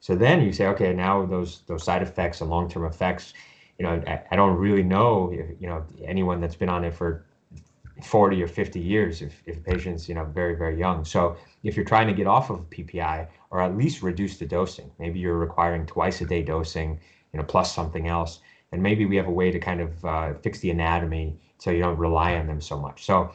So 0.01 0.15
then 0.15 0.43
you 0.43 0.53
say, 0.53 0.67
okay, 0.67 0.93
now 0.93 1.25
those 1.25 1.63
those 1.67 1.85
side 1.85 2.03
effects 2.03 2.41
and 2.41 2.51
long-term 2.51 2.85
effects, 2.85 3.35
you 3.79 3.85
know, 3.85 4.03
I, 4.07 4.23
I 4.31 4.37
don't 4.37 4.57
really 4.57 4.83
know, 4.83 5.31
if, 5.33 5.61
you 5.61 5.67
know, 5.67 5.85
anyone 6.05 6.41
that's 6.41 6.57
been 6.57 6.69
on 6.69 6.85
it 6.85 6.93
for 6.93 7.25
40 8.03 8.43
or 8.43 8.49
50 8.49 8.81
years 8.81 9.23
if, 9.23 9.43
if 9.47 9.63
patients 9.63 10.09
you 10.09 10.15
know 10.15 10.25
very 10.25 10.55
very 10.55 10.79
young. 10.79 11.05
So 11.05 11.37
if 11.63 11.77
you're 11.77 11.85
trying 11.85 12.07
to 12.09 12.13
get 12.13 12.27
off 12.27 12.51
of 12.51 12.69
ppi 12.71 13.29
or 13.51 13.61
at 13.61 13.77
least 13.77 14.03
reduce 14.03 14.37
the 14.39 14.47
dosing 14.47 14.91
maybe 14.99 15.19
you're 15.19 15.39
requiring 15.39 15.87
twice 15.87 16.21
a 16.21 16.25
day 16.25 16.43
dosing 16.43 16.99
you 17.33 17.39
know 17.39 17.45
plus 17.45 17.75
something 17.75 18.09
else 18.09 18.41
and 18.73 18.83
maybe 18.83 19.07
we 19.07 19.17
have 19.17 19.29
a 19.29 19.31
way 19.31 19.53
to 19.53 19.61
kind 19.61 19.81
of 19.81 20.05
uh, 20.05 20.35
fix 20.43 20.59
the 20.59 20.71
anatomy 20.71 21.39
so 21.59 21.71
you 21.71 21.81
don't 21.81 21.97
rely 21.97 22.35
on 22.35 22.47
them 22.47 22.61
so 22.61 22.79
much. 22.79 23.05
So 23.05 23.33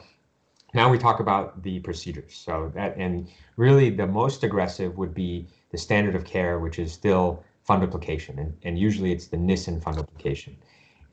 now 0.74 0.88
we 0.88 0.98
talk 0.98 1.18
about 1.18 1.62
the 1.62 1.80
procedures. 1.80 2.34
So 2.34 2.70
that 2.74 2.96
and 2.96 3.28
really 3.56 3.90
the 3.90 4.06
most 4.06 4.44
aggressive 4.44 4.96
would 4.98 5.14
be 5.14 5.48
the 5.72 5.78
standard 5.78 6.14
of 6.14 6.24
care 6.24 6.58
which 6.58 6.78
is 6.78 6.92
still 6.92 7.42
fundoplication 7.68 8.38
and, 8.38 8.56
and 8.64 8.78
usually 8.78 9.12
it's 9.12 9.26
the 9.26 9.36
nissen 9.36 9.80
fundoplication 9.80 10.54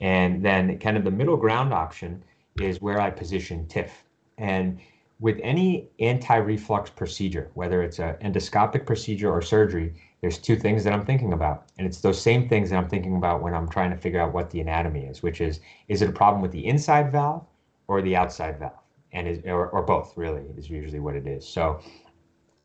and 0.01 0.43
then 0.43 0.77
kind 0.79 0.97
of 0.97 1.03
the 1.03 1.11
middle 1.11 1.37
ground 1.37 1.73
option 1.73 2.23
is 2.61 2.81
where 2.81 2.99
I 2.99 3.09
position 3.09 3.65
TIF. 3.67 3.89
And 4.37 4.79
with 5.19 5.39
any 5.41 5.89
anti-reflux 5.99 6.91
procedure, 6.91 7.49
whether 7.55 7.81
it's 7.81 7.99
an 7.99 8.15
endoscopic 8.21 8.85
procedure 8.85 9.31
or 9.31 9.41
surgery, 9.41 9.93
there's 10.21 10.37
two 10.37 10.55
things 10.55 10.83
that 10.83 10.93
I'm 10.93 11.05
thinking 11.05 11.33
about. 11.33 11.65
And 11.77 11.87
it's 11.87 12.01
those 12.01 12.21
same 12.21 12.47
things 12.47 12.69
that 12.69 12.77
I'm 12.77 12.89
thinking 12.89 13.15
about 13.15 13.41
when 13.41 13.53
I'm 13.53 13.67
trying 13.67 13.91
to 13.91 13.97
figure 13.97 14.19
out 14.19 14.33
what 14.33 14.49
the 14.51 14.61
anatomy 14.61 15.05
is, 15.05 15.23
which 15.23 15.41
is 15.41 15.59
is 15.87 16.01
it 16.01 16.09
a 16.09 16.11
problem 16.11 16.41
with 16.41 16.51
the 16.51 16.65
inside 16.65 17.11
valve 17.11 17.45
or 17.87 18.01
the 18.01 18.15
outside 18.15 18.59
valve? 18.59 18.73
And 19.11 19.27
is 19.27 19.39
or, 19.45 19.69
or 19.69 19.81
both 19.83 20.15
really 20.15 20.43
is 20.57 20.69
usually 20.69 20.99
what 20.99 21.15
it 21.15 21.25
is. 21.25 21.47
So 21.47 21.79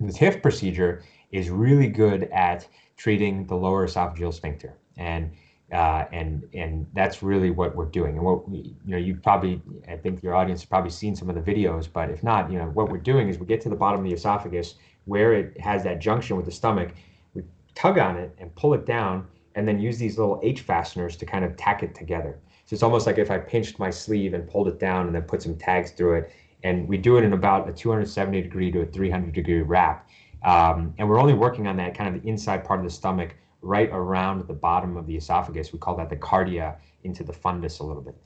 the 0.00 0.12
TIF 0.12 0.42
procedure 0.42 1.02
is 1.30 1.48
really 1.48 1.88
good 1.88 2.24
at 2.24 2.66
treating 2.96 3.46
the 3.46 3.54
lower 3.54 3.86
esophageal 3.86 4.34
sphincter. 4.34 4.76
And 4.96 5.32
uh, 5.72 6.04
and 6.12 6.46
and 6.54 6.86
that's 6.92 7.22
really 7.22 7.50
what 7.50 7.74
we're 7.74 7.86
doing. 7.86 8.16
And 8.16 8.24
what 8.24 8.48
we, 8.48 8.76
you 8.84 8.92
know, 8.92 8.98
you 8.98 9.16
probably, 9.16 9.60
I 9.88 9.96
think 9.96 10.22
your 10.22 10.34
audience 10.34 10.60
has 10.60 10.68
probably 10.68 10.90
seen 10.90 11.16
some 11.16 11.30
of 11.30 11.34
the 11.34 11.40
videos, 11.40 11.88
but 11.90 12.10
if 12.10 12.22
not, 12.22 12.50
you 12.52 12.58
know, 12.58 12.66
what 12.66 12.90
we're 12.90 12.98
doing 12.98 13.28
is 13.28 13.38
we 13.38 13.46
get 13.46 13.60
to 13.62 13.68
the 13.68 13.76
bottom 13.76 14.00
of 14.00 14.06
the 14.06 14.12
esophagus 14.12 14.74
where 15.06 15.32
it 15.32 15.58
has 15.60 15.82
that 15.84 15.98
junction 15.98 16.36
with 16.36 16.44
the 16.44 16.52
stomach, 16.52 16.90
we 17.34 17.42
tug 17.74 17.98
on 17.98 18.16
it 18.16 18.34
and 18.38 18.54
pull 18.54 18.74
it 18.74 18.86
down, 18.86 19.26
and 19.54 19.66
then 19.66 19.80
use 19.80 19.98
these 19.98 20.18
little 20.18 20.40
H 20.42 20.60
fasteners 20.60 21.16
to 21.16 21.26
kind 21.26 21.44
of 21.44 21.56
tack 21.56 21.82
it 21.82 21.94
together. 21.94 22.38
So 22.66 22.74
it's 22.74 22.82
almost 22.82 23.06
like 23.06 23.18
if 23.18 23.30
I 23.30 23.38
pinched 23.38 23.78
my 23.78 23.90
sleeve 23.90 24.34
and 24.34 24.48
pulled 24.48 24.68
it 24.68 24.78
down 24.78 25.06
and 25.06 25.14
then 25.14 25.22
put 25.22 25.42
some 25.42 25.56
tags 25.56 25.90
through 25.90 26.18
it. 26.18 26.32
And 26.64 26.86
we 26.86 26.96
do 26.96 27.16
it 27.16 27.24
in 27.24 27.32
about 27.32 27.68
a 27.68 27.72
270 27.72 28.40
degree 28.42 28.70
to 28.70 28.82
a 28.82 28.86
300 28.86 29.32
degree 29.32 29.62
wrap. 29.62 30.08
Um, 30.44 30.94
and 30.98 31.08
we're 31.08 31.20
only 31.20 31.34
working 31.34 31.66
on 31.66 31.76
that 31.78 31.96
kind 31.96 32.14
of 32.14 32.22
the 32.22 32.28
inside 32.28 32.64
part 32.64 32.78
of 32.80 32.84
the 32.84 32.90
stomach 32.90 33.34
right 33.62 33.88
around 33.92 34.46
the 34.46 34.52
bottom 34.52 34.96
of 34.96 35.06
the 35.06 35.16
esophagus. 35.16 35.72
We 35.72 35.78
call 35.78 35.96
that 35.96 36.10
the 36.10 36.16
cardia 36.16 36.76
into 37.04 37.24
the 37.24 37.32
fundus 37.32 37.80
a 37.80 37.84
little 37.84 38.02
bit. 38.02 38.16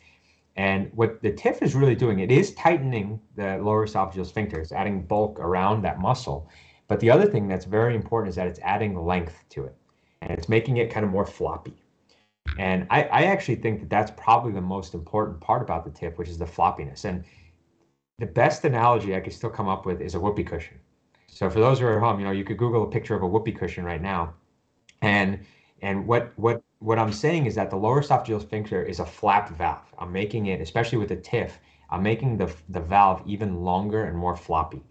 And 0.57 0.91
what 0.95 1.20
the 1.22 1.32
TIF 1.32 1.62
is 1.62 1.74
really 1.74 1.95
doing, 1.95 2.20
it 2.20 2.32
is 2.32 2.55
tightening 2.55 3.20
the 3.37 3.59
lower 3.59 3.87
esophageal 3.87 4.26
sphincter. 4.26 4.59
It's 4.59 4.72
adding 4.72 5.03
bulk 5.03 5.39
around 5.39 5.82
that 5.82 6.01
muscle. 6.01 6.51
But 6.89 7.01
the 7.01 7.11
other 7.11 7.26
thing 7.26 7.47
that's 7.47 7.66
very 7.66 7.95
important 7.95 8.30
is 8.30 8.37
that 8.37 8.47
it's 8.47 8.61
adding 8.62 8.97
length 8.97 9.45
to 9.51 9.64
it. 9.64 9.76
And 10.22 10.30
it's 10.30 10.49
making 10.49 10.78
it 10.78 10.91
kind 10.91 11.05
of 11.05 11.12
more 11.12 11.26
floppy. 11.26 11.76
And 12.59 12.87
I, 12.91 13.03
I 13.03 13.22
actually 13.24 13.57
think 13.57 13.80
that 13.80 13.91
that's 13.91 14.12
probably 14.16 14.53
the 14.53 14.61
most 14.61 14.95
important 14.95 15.41
part 15.41 15.61
about 15.61 15.84
the 15.84 15.91
TIF, 15.91 16.16
which 16.16 16.28
is 16.28 16.39
the 16.39 16.47
floppiness. 16.47 17.05
And 17.05 17.24
the 18.18 18.26
best 18.26 18.64
analogy 18.64 19.14
I 19.14 19.20
could 19.20 19.34
still 19.34 19.51
come 19.51 19.68
up 19.68 19.84
with 19.84 20.01
is 20.01 20.14
a 20.14 20.20
whoopee 20.20 20.45
cushion. 20.45 20.78
So 21.26 21.51
for 21.51 21.61
those 21.61 21.80
who 21.80 21.87
are 21.87 21.97
at 21.97 22.03
home, 22.03 22.18
you 22.18 22.24
know, 22.24 22.32
you 22.32 22.45
could 22.45 22.57
Google 22.57 22.84
a 22.84 22.91
picture 22.91 23.14
of 23.14 23.22
a 23.22 23.26
whoopee 23.26 23.53
cushion 23.53 23.84
right 23.84 24.01
now 24.01 24.32
and 25.07 25.38
and 25.82 26.07
what 26.07 26.32
what 26.36 26.62
what 26.80 26.98
I'm 26.98 27.12
saying 27.12 27.46
is 27.46 27.54
that 27.54 27.70
the 27.70 27.76
lower 27.76 28.02
esophageal 28.02 28.40
sphincter 28.40 28.82
is 28.82 29.00
a 29.00 29.07
flap 29.07 29.50
valve. 29.57 29.94
I'm 29.98 30.12
making 30.12 30.46
it, 30.46 30.61
especially 30.61 30.98
with 30.98 31.09
the 31.09 31.16
TIF, 31.16 31.52
I'm 31.90 32.02
making 32.02 32.36
the 32.38 32.52
the 32.68 32.80
valve 32.80 33.22
even 33.26 33.62
longer 33.62 34.04
and 34.04 34.16
more 34.16 34.36
floppy. 34.36 34.82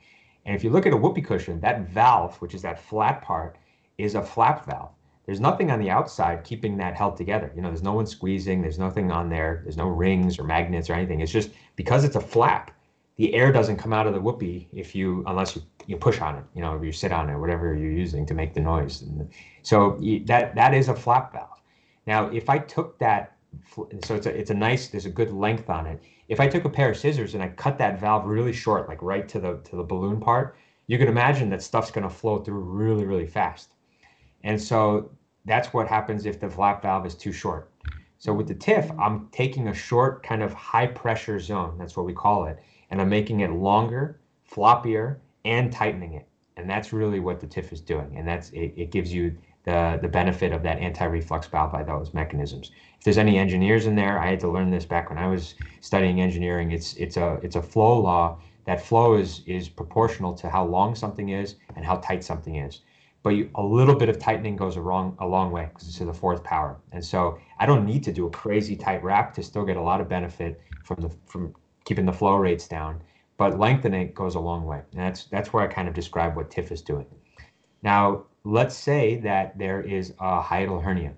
And 0.45 0.55
if 0.55 0.63
you 0.63 0.69
look 0.69 0.85
at 0.85 0.93
a 0.93 0.97
whoopee 0.97 1.21
cushion, 1.21 1.59
that 1.61 1.89
valve, 1.89 2.39
which 2.41 2.53
is 2.53 2.61
that 2.61 2.79
flat 2.79 3.21
part, 3.23 3.57
is 3.97 4.15
a 4.15 4.21
flap 4.21 4.65
valve. 4.65 4.91
There's 5.25 5.39
nothing 5.39 5.71
on 5.71 5.79
the 5.79 5.89
outside 5.89 6.43
keeping 6.43 6.77
that 6.77 6.95
held 6.95 7.17
together. 7.17 7.51
You 7.55 7.61
know, 7.63 7.69
there's 7.69 7.81
no 7.81 7.93
one 7.93 8.05
squeezing, 8.05 8.61
there's 8.61 8.77
nothing 8.77 9.11
on 9.11 9.27
there, 9.27 9.61
there's 9.63 9.77
no 9.77 9.87
rings 9.87 10.37
or 10.37 10.43
magnets 10.43 10.87
or 10.89 10.93
anything. 10.93 11.21
It's 11.21 11.31
just 11.31 11.49
because 11.75 12.03
it's 12.03 12.15
a 12.15 12.21
flap, 12.21 12.71
the 13.17 13.33
air 13.33 13.51
doesn't 13.51 13.77
come 13.77 13.93
out 13.93 14.07
of 14.07 14.13
the 14.13 14.19
whoopee 14.19 14.67
if 14.73 14.93
you 14.93 15.23
unless 15.27 15.55
you, 15.55 15.61
you 15.87 15.97
push 15.97 16.19
on 16.19 16.35
it 16.35 16.43
you 16.53 16.61
know 16.61 16.81
you 16.81 16.91
sit 16.91 17.11
on 17.11 17.29
it 17.29 17.37
whatever 17.37 17.73
you're 17.75 17.91
using 17.91 18.25
to 18.25 18.33
make 18.33 18.53
the 18.53 18.59
noise. 18.59 19.01
And 19.01 19.29
so 19.61 19.99
that 20.25 20.55
that 20.55 20.73
is 20.73 20.89
a 20.89 20.95
flap 20.95 21.33
valve. 21.33 21.61
Now 22.07 22.27
if 22.27 22.49
i 22.49 22.57
took 22.57 22.99
that 22.99 23.37
so 24.03 24.15
it's 24.15 24.25
a, 24.25 24.37
it's 24.37 24.51
a 24.51 24.55
nice 24.55 24.87
there's 24.89 25.05
a 25.05 25.09
good 25.09 25.31
length 25.31 25.69
on 25.69 25.85
it. 25.85 26.03
If 26.27 26.39
i 26.39 26.47
took 26.47 26.65
a 26.65 26.69
pair 26.69 26.89
of 26.91 26.97
scissors 26.97 27.33
and 27.33 27.43
i 27.43 27.49
cut 27.49 27.77
that 27.77 27.99
valve 27.99 28.25
really 28.25 28.53
short 28.53 28.87
like 28.89 29.01
right 29.01 29.27
to 29.29 29.39
the 29.39 29.57
to 29.69 29.75
the 29.75 29.83
balloon 29.83 30.19
part 30.19 30.57
you 30.87 30.97
can 30.97 31.07
imagine 31.07 31.49
that 31.49 31.63
stuff's 31.63 31.91
going 31.91 32.07
to 32.07 32.13
flow 32.13 32.39
through 32.43 32.59
really 32.59 33.05
really 33.05 33.27
fast. 33.27 33.71
And 34.43 34.61
so 34.61 35.11
that's 35.45 35.73
what 35.73 35.87
happens 35.87 36.25
if 36.25 36.39
the 36.39 36.49
flap 36.49 36.81
valve 36.81 37.05
is 37.05 37.15
too 37.15 37.31
short. 37.31 37.71
So 38.17 38.33
with 38.33 38.47
the 38.47 38.55
TIF, 38.55 38.95
I'm 38.99 39.27
taking 39.31 39.67
a 39.67 39.73
short 39.73 40.23
kind 40.23 40.41
of 40.41 40.53
high 40.53 40.87
pressure 40.87 41.39
zone. 41.39 41.77
That's 41.77 41.97
what 41.97 42.05
we 42.05 42.13
call 42.13 42.45
it 42.45 42.59
and 42.95 43.01
I'm 43.01 43.09
making 43.09 43.41
it 43.41 43.51
longer, 43.51 44.21
floppier, 44.49 45.17
and 45.43 45.69
tightening 45.69 46.13
it. 46.13 46.29
And 46.55 46.69
that's 46.69 46.93
really 46.93 47.19
what 47.19 47.41
the 47.41 47.45
TIF 47.45 47.73
is 47.73 47.81
doing. 47.81 48.15
And 48.15 48.25
that's 48.25 48.51
it, 48.51 48.73
it 48.77 48.89
gives 48.89 49.13
you 49.13 49.35
the, 49.65 49.99
the 50.01 50.07
benefit 50.07 50.53
of 50.53 50.63
that 50.63 50.79
anti-reflux 50.79 51.47
valve 51.47 51.73
by 51.73 51.83
those 51.83 52.13
mechanisms. 52.13 52.71
If 52.97 53.03
there's 53.03 53.17
any 53.17 53.37
engineers 53.37 53.85
in 53.85 53.95
there, 53.95 54.17
I 54.17 54.29
had 54.29 54.39
to 54.39 54.47
learn 54.47 54.71
this 54.71 54.85
back 54.85 55.09
when 55.09 55.17
I 55.17 55.27
was 55.27 55.55
studying 55.81 56.21
engineering. 56.21 56.71
It's 56.71 56.93
it's 56.93 57.17
a 57.17 57.37
it's 57.43 57.57
a 57.57 57.61
flow 57.61 57.99
law. 57.99 58.39
That 58.63 58.79
flow 58.79 59.15
is 59.15 59.41
is 59.45 59.67
proportional 59.67 60.33
to 60.35 60.49
how 60.49 60.63
long 60.63 60.95
something 60.95 61.27
is 61.29 61.55
and 61.75 61.83
how 61.83 61.97
tight 61.97 62.23
something 62.23 62.55
is. 62.55 62.79
But 63.23 63.31
you, 63.31 63.49
a 63.55 63.61
little 63.61 63.95
bit 63.95 64.07
of 64.07 64.19
tightening 64.19 64.55
goes 64.55 64.77
a 64.77 64.81
wrong 64.81 65.17
a 65.19 65.27
long 65.27 65.51
way 65.51 65.65
because 65.67 65.89
it's 65.89 65.97
to 65.97 66.05
the 66.05 66.13
fourth 66.13 66.45
power. 66.45 66.77
And 66.93 67.03
so 67.03 67.39
I 67.59 67.65
don't 67.65 67.85
need 67.85 68.03
to 68.05 68.13
do 68.13 68.25
a 68.25 68.29
crazy 68.29 68.77
tight 68.77 69.03
wrap 69.03 69.33
to 69.33 69.43
still 69.43 69.65
get 69.65 69.75
a 69.75 69.81
lot 69.81 69.99
of 69.99 70.07
benefit 70.07 70.61
from 70.81 71.01
the 71.01 71.09
from 71.25 71.53
keeping 71.85 72.05
the 72.05 72.13
flow 72.13 72.35
rates 72.35 72.67
down, 72.67 73.01
but 73.37 73.57
lengthening 73.57 74.11
goes 74.13 74.35
a 74.35 74.39
long 74.39 74.65
way. 74.65 74.81
And 74.91 75.01
that's 75.01 75.25
that's 75.25 75.53
where 75.53 75.63
I 75.63 75.67
kind 75.67 75.87
of 75.87 75.93
describe 75.93 76.35
what 76.35 76.49
TIF 76.49 76.71
is 76.71 76.81
doing. 76.81 77.05
Now, 77.83 78.25
let's 78.43 78.75
say 78.75 79.17
that 79.17 79.57
there 79.57 79.81
is 79.81 80.11
a 80.19 80.41
hiatal 80.41 80.81
hernia 80.83 81.13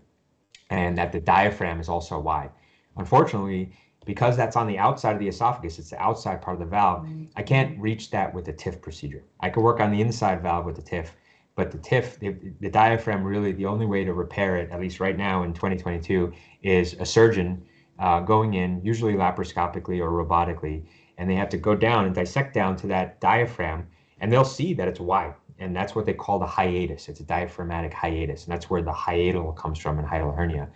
and 0.70 0.97
that 0.97 1.11
the 1.11 1.20
diaphragm 1.20 1.80
is 1.80 1.89
also 1.89 2.20
wide. 2.20 2.51
Unfortunately, 2.97 3.72
because 4.05 4.38
that's 4.38 4.55
on 4.55 4.68
the 4.68 4.78
outside 4.78 5.13
of 5.13 5.20
the 5.20 5.28
esophagus, 5.28 5.80
it's 5.80 5.89
the 5.89 6.01
outside 6.01 6.41
part 6.41 6.55
of 6.55 6.59
the 6.59 6.65
valve, 6.65 7.07
I 7.36 7.43
can't 7.43 7.78
reach 7.80 8.09
that 8.11 8.34
with 8.34 8.47
a 8.47 8.53
TIF 8.53 8.82
procedure. 8.82 9.24
I 9.41 9.49
could 9.49 9.61
work 9.63 9.80
on 9.82 9.91
the 9.91 10.01
inside 10.01 10.41
valve 10.41 10.65
with 10.65 10.78
the 10.78 10.82
TIF, 10.82 11.09
but 11.55 11.72
the 11.72 11.78
TIF, 11.78 12.18
the, 12.20 12.36
the 12.61 12.70
diaphragm, 12.70 13.24
really 13.24 13.51
the 13.51 13.65
only 13.65 13.86
way 13.86 14.05
to 14.05 14.13
repair 14.13 14.55
it, 14.55 14.72
at 14.72 14.80
least 14.80 15.01
right 15.01 15.18
now 15.18 15.43
in 15.43 15.53
2022, 15.53 16.32
is 16.63 16.93
a 16.99 17.05
surgeon 17.05 17.65
uh, 17.99 18.19
going 18.19 18.53
in, 18.53 18.81
usually 18.83 19.13
laparoscopically 19.13 19.99
or 19.99 20.11
robotically, 20.11 20.85
and 21.17 21.29
they 21.29 21.35
have 21.35 21.49
to 21.49 21.57
go 21.57 21.75
down 21.75 22.05
and 22.05 22.15
dissect 22.15 22.53
down 22.53 22.75
to 22.77 22.87
that 22.87 23.19
diaphragm, 23.19 23.87
and 24.19 24.31
they'll 24.31 24.45
see 24.45 24.73
that 24.73 24.87
it's 24.87 24.99
wide. 24.99 25.33
And 25.59 25.75
that's 25.75 25.95
what 25.95 26.05
they 26.05 26.13
call 26.13 26.37
the 26.37 26.45
hiatus. 26.45 27.09
It's 27.09 27.19
a 27.19 27.23
diaphragmatic 27.23 27.93
hiatus, 27.93 28.45
and 28.45 28.53
that's 28.53 28.69
where 28.69 28.81
the 28.83 28.91
hiatal 28.91 29.55
comes 29.55 29.79
from 29.79 29.97
in 29.97 30.05
hiatal 30.05 30.35
hernia. 30.35 30.69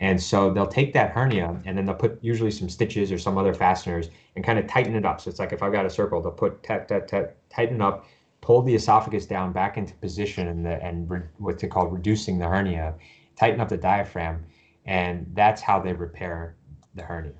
And 0.00 0.20
so 0.20 0.50
they'll 0.50 0.66
take 0.66 0.94
that 0.94 1.10
hernia 1.10 1.60
and 1.66 1.76
then 1.76 1.84
they'll 1.84 1.94
put 1.94 2.18
usually 2.24 2.50
some 2.50 2.70
stitches 2.70 3.12
or 3.12 3.18
some 3.18 3.36
other 3.36 3.52
fasteners 3.52 4.08
and 4.34 4.44
kind 4.44 4.58
of 4.58 4.66
tighten 4.66 4.96
it 4.96 5.04
up. 5.04 5.20
So 5.20 5.28
it's 5.28 5.38
like 5.38 5.52
if 5.52 5.62
I've 5.62 5.72
got 5.72 5.84
a 5.84 5.90
circle, 5.90 6.22
they'll 6.22 6.32
put 6.32 6.62
t- 6.62 6.74
t- 6.88 7.00
t- 7.06 7.32
tighten 7.50 7.82
up, 7.82 8.06
pull 8.40 8.62
the 8.62 8.74
esophagus 8.74 9.26
down 9.26 9.52
back 9.52 9.76
into 9.76 9.92
position 9.94 10.48
and 10.48 10.64
the, 10.64 10.82
and 10.82 11.08
re- 11.10 11.20
what's 11.36 11.62
it 11.62 11.68
called 11.68 11.92
reducing 11.92 12.38
the 12.38 12.46
hernia, 12.46 12.94
tighten 13.36 13.60
up 13.60 13.68
the 13.68 13.76
diaphragm, 13.76 14.42
and 14.86 15.26
that's 15.34 15.60
how 15.60 15.78
they 15.78 15.92
repair 15.92 16.56
the 16.94 17.02
hernia. 17.02 17.34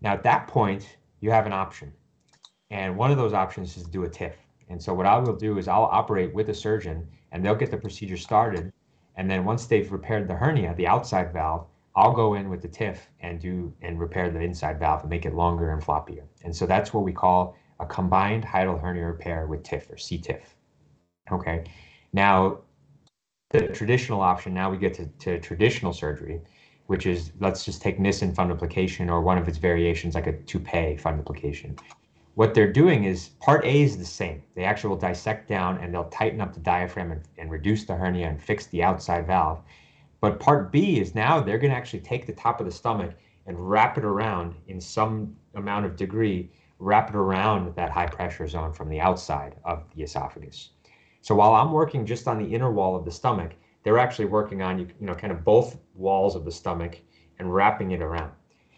Now, 0.00 0.12
at 0.12 0.22
that 0.24 0.46
point, 0.46 0.96
you 1.20 1.30
have 1.30 1.46
an 1.46 1.52
option. 1.52 1.92
And 2.70 2.96
one 2.96 3.10
of 3.10 3.16
those 3.16 3.32
options 3.32 3.76
is 3.76 3.84
to 3.84 3.90
do 3.90 4.04
a 4.04 4.08
TIF. 4.08 4.34
And 4.68 4.82
so, 4.82 4.92
what 4.92 5.06
I 5.06 5.18
will 5.18 5.36
do 5.36 5.58
is 5.58 5.68
I'll 5.68 5.84
operate 5.84 6.34
with 6.34 6.48
a 6.48 6.54
surgeon 6.54 7.08
and 7.32 7.44
they'll 7.44 7.54
get 7.54 7.70
the 7.70 7.76
procedure 7.76 8.16
started. 8.16 8.72
And 9.16 9.30
then, 9.30 9.44
once 9.44 9.66
they've 9.66 9.90
repaired 9.90 10.28
the 10.28 10.34
hernia, 10.34 10.74
the 10.74 10.86
outside 10.86 11.32
valve, 11.32 11.66
I'll 11.94 12.12
go 12.12 12.34
in 12.34 12.50
with 12.50 12.60
the 12.60 12.68
TIF 12.68 12.98
and 13.20 13.40
do 13.40 13.72
and 13.82 13.98
repair 13.98 14.30
the 14.30 14.40
inside 14.40 14.78
valve 14.78 15.00
and 15.00 15.10
make 15.10 15.24
it 15.24 15.34
longer 15.34 15.70
and 15.70 15.82
floppier. 15.82 16.24
And 16.44 16.54
so, 16.54 16.66
that's 16.66 16.92
what 16.92 17.04
we 17.04 17.12
call 17.12 17.56
a 17.78 17.86
combined 17.86 18.44
hiatal 18.44 18.80
hernia 18.80 19.06
repair 19.06 19.46
with 19.46 19.62
TIF 19.62 19.90
or 19.90 19.96
CTIF. 19.96 20.42
Okay. 21.30 21.64
Now, 22.12 22.60
the 23.50 23.68
traditional 23.68 24.20
option, 24.20 24.52
now 24.52 24.70
we 24.70 24.76
get 24.76 24.94
to, 24.94 25.06
to 25.06 25.38
traditional 25.40 25.92
surgery 25.92 26.40
which 26.86 27.06
is 27.06 27.32
let's 27.40 27.64
just 27.64 27.82
take 27.82 27.98
Nissen 27.98 28.32
fundoplication 28.32 29.10
or 29.10 29.20
one 29.20 29.38
of 29.38 29.48
its 29.48 29.58
variations 29.58 30.14
like 30.14 30.26
a 30.26 30.32
Toupet 30.32 30.98
fundoplication. 31.00 31.78
What 32.34 32.52
they're 32.52 32.72
doing 32.72 33.04
is 33.04 33.30
part 33.40 33.64
A 33.64 33.82
is 33.82 33.96
the 33.96 34.04
same. 34.04 34.42
They 34.54 34.64
actually 34.64 34.90
will 34.90 34.98
dissect 34.98 35.48
down 35.48 35.78
and 35.78 35.92
they'll 35.92 36.10
tighten 36.10 36.40
up 36.40 36.52
the 36.52 36.60
diaphragm 36.60 37.12
and, 37.12 37.22
and 37.38 37.50
reduce 37.50 37.84
the 37.84 37.96
hernia 37.96 38.28
and 38.28 38.40
fix 38.40 38.66
the 38.66 38.82
outside 38.82 39.26
valve. 39.26 39.62
But 40.20 40.38
part 40.38 40.70
B 40.70 41.00
is 41.00 41.14
now 41.14 41.40
they're 41.40 41.58
going 41.58 41.70
to 41.70 41.76
actually 41.76 42.00
take 42.00 42.26
the 42.26 42.32
top 42.32 42.60
of 42.60 42.66
the 42.66 42.72
stomach 42.72 43.14
and 43.46 43.70
wrap 43.70 43.96
it 43.96 44.04
around 44.04 44.54
in 44.66 44.80
some 44.80 45.34
amount 45.54 45.86
of 45.86 45.96
degree, 45.96 46.50
wrap 46.78 47.08
it 47.08 47.16
around 47.16 47.74
that 47.74 47.90
high 47.90 48.06
pressure 48.06 48.46
zone 48.46 48.72
from 48.72 48.88
the 48.88 49.00
outside 49.00 49.56
of 49.64 49.84
the 49.94 50.02
esophagus. 50.02 50.70
So 51.22 51.34
while 51.34 51.54
I'm 51.54 51.72
working 51.72 52.04
just 52.04 52.28
on 52.28 52.38
the 52.38 52.54
inner 52.54 52.70
wall 52.70 52.96
of 52.96 53.04
the 53.04 53.10
stomach, 53.10 53.52
they're 53.86 53.98
actually 53.98 54.24
working 54.24 54.62
on 54.62 54.80
you, 54.80 54.88
know, 54.98 55.14
kind 55.14 55.32
of 55.32 55.44
both 55.44 55.78
walls 55.94 56.34
of 56.34 56.44
the 56.44 56.50
stomach 56.50 56.98
and 57.38 57.54
wrapping 57.54 57.92
it 57.92 58.02
around. 58.02 58.32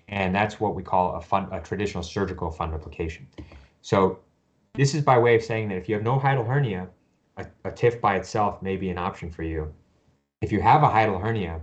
And 0.08 0.34
that's 0.34 0.60
what 0.60 0.74
we 0.74 0.82
call 0.82 1.14
a, 1.14 1.20
fun, 1.22 1.48
a 1.50 1.60
traditional 1.62 2.02
surgical 2.02 2.52
fundoplication. 2.52 3.22
So 3.80 4.18
this 4.74 4.94
is 4.94 5.00
by 5.00 5.16
way 5.16 5.34
of 5.34 5.42
saying 5.42 5.68
that 5.68 5.76
if 5.78 5.88
you 5.88 5.94
have 5.94 6.04
no 6.04 6.18
hiatal 6.18 6.46
hernia, 6.46 6.88
a, 7.38 7.46
a 7.64 7.70
TIF 7.70 8.02
by 8.02 8.16
itself 8.16 8.60
may 8.60 8.76
be 8.76 8.90
an 8.90 8.98
option 8.98 9.30
for 9.30 9.44
you. 9.44 9.72
If 10.42 10.52
you 10.52 10.60
have 10.60 10.82
a 10.82 10.88
hiatal 10.88 11.22
hernia, 11.22 11.62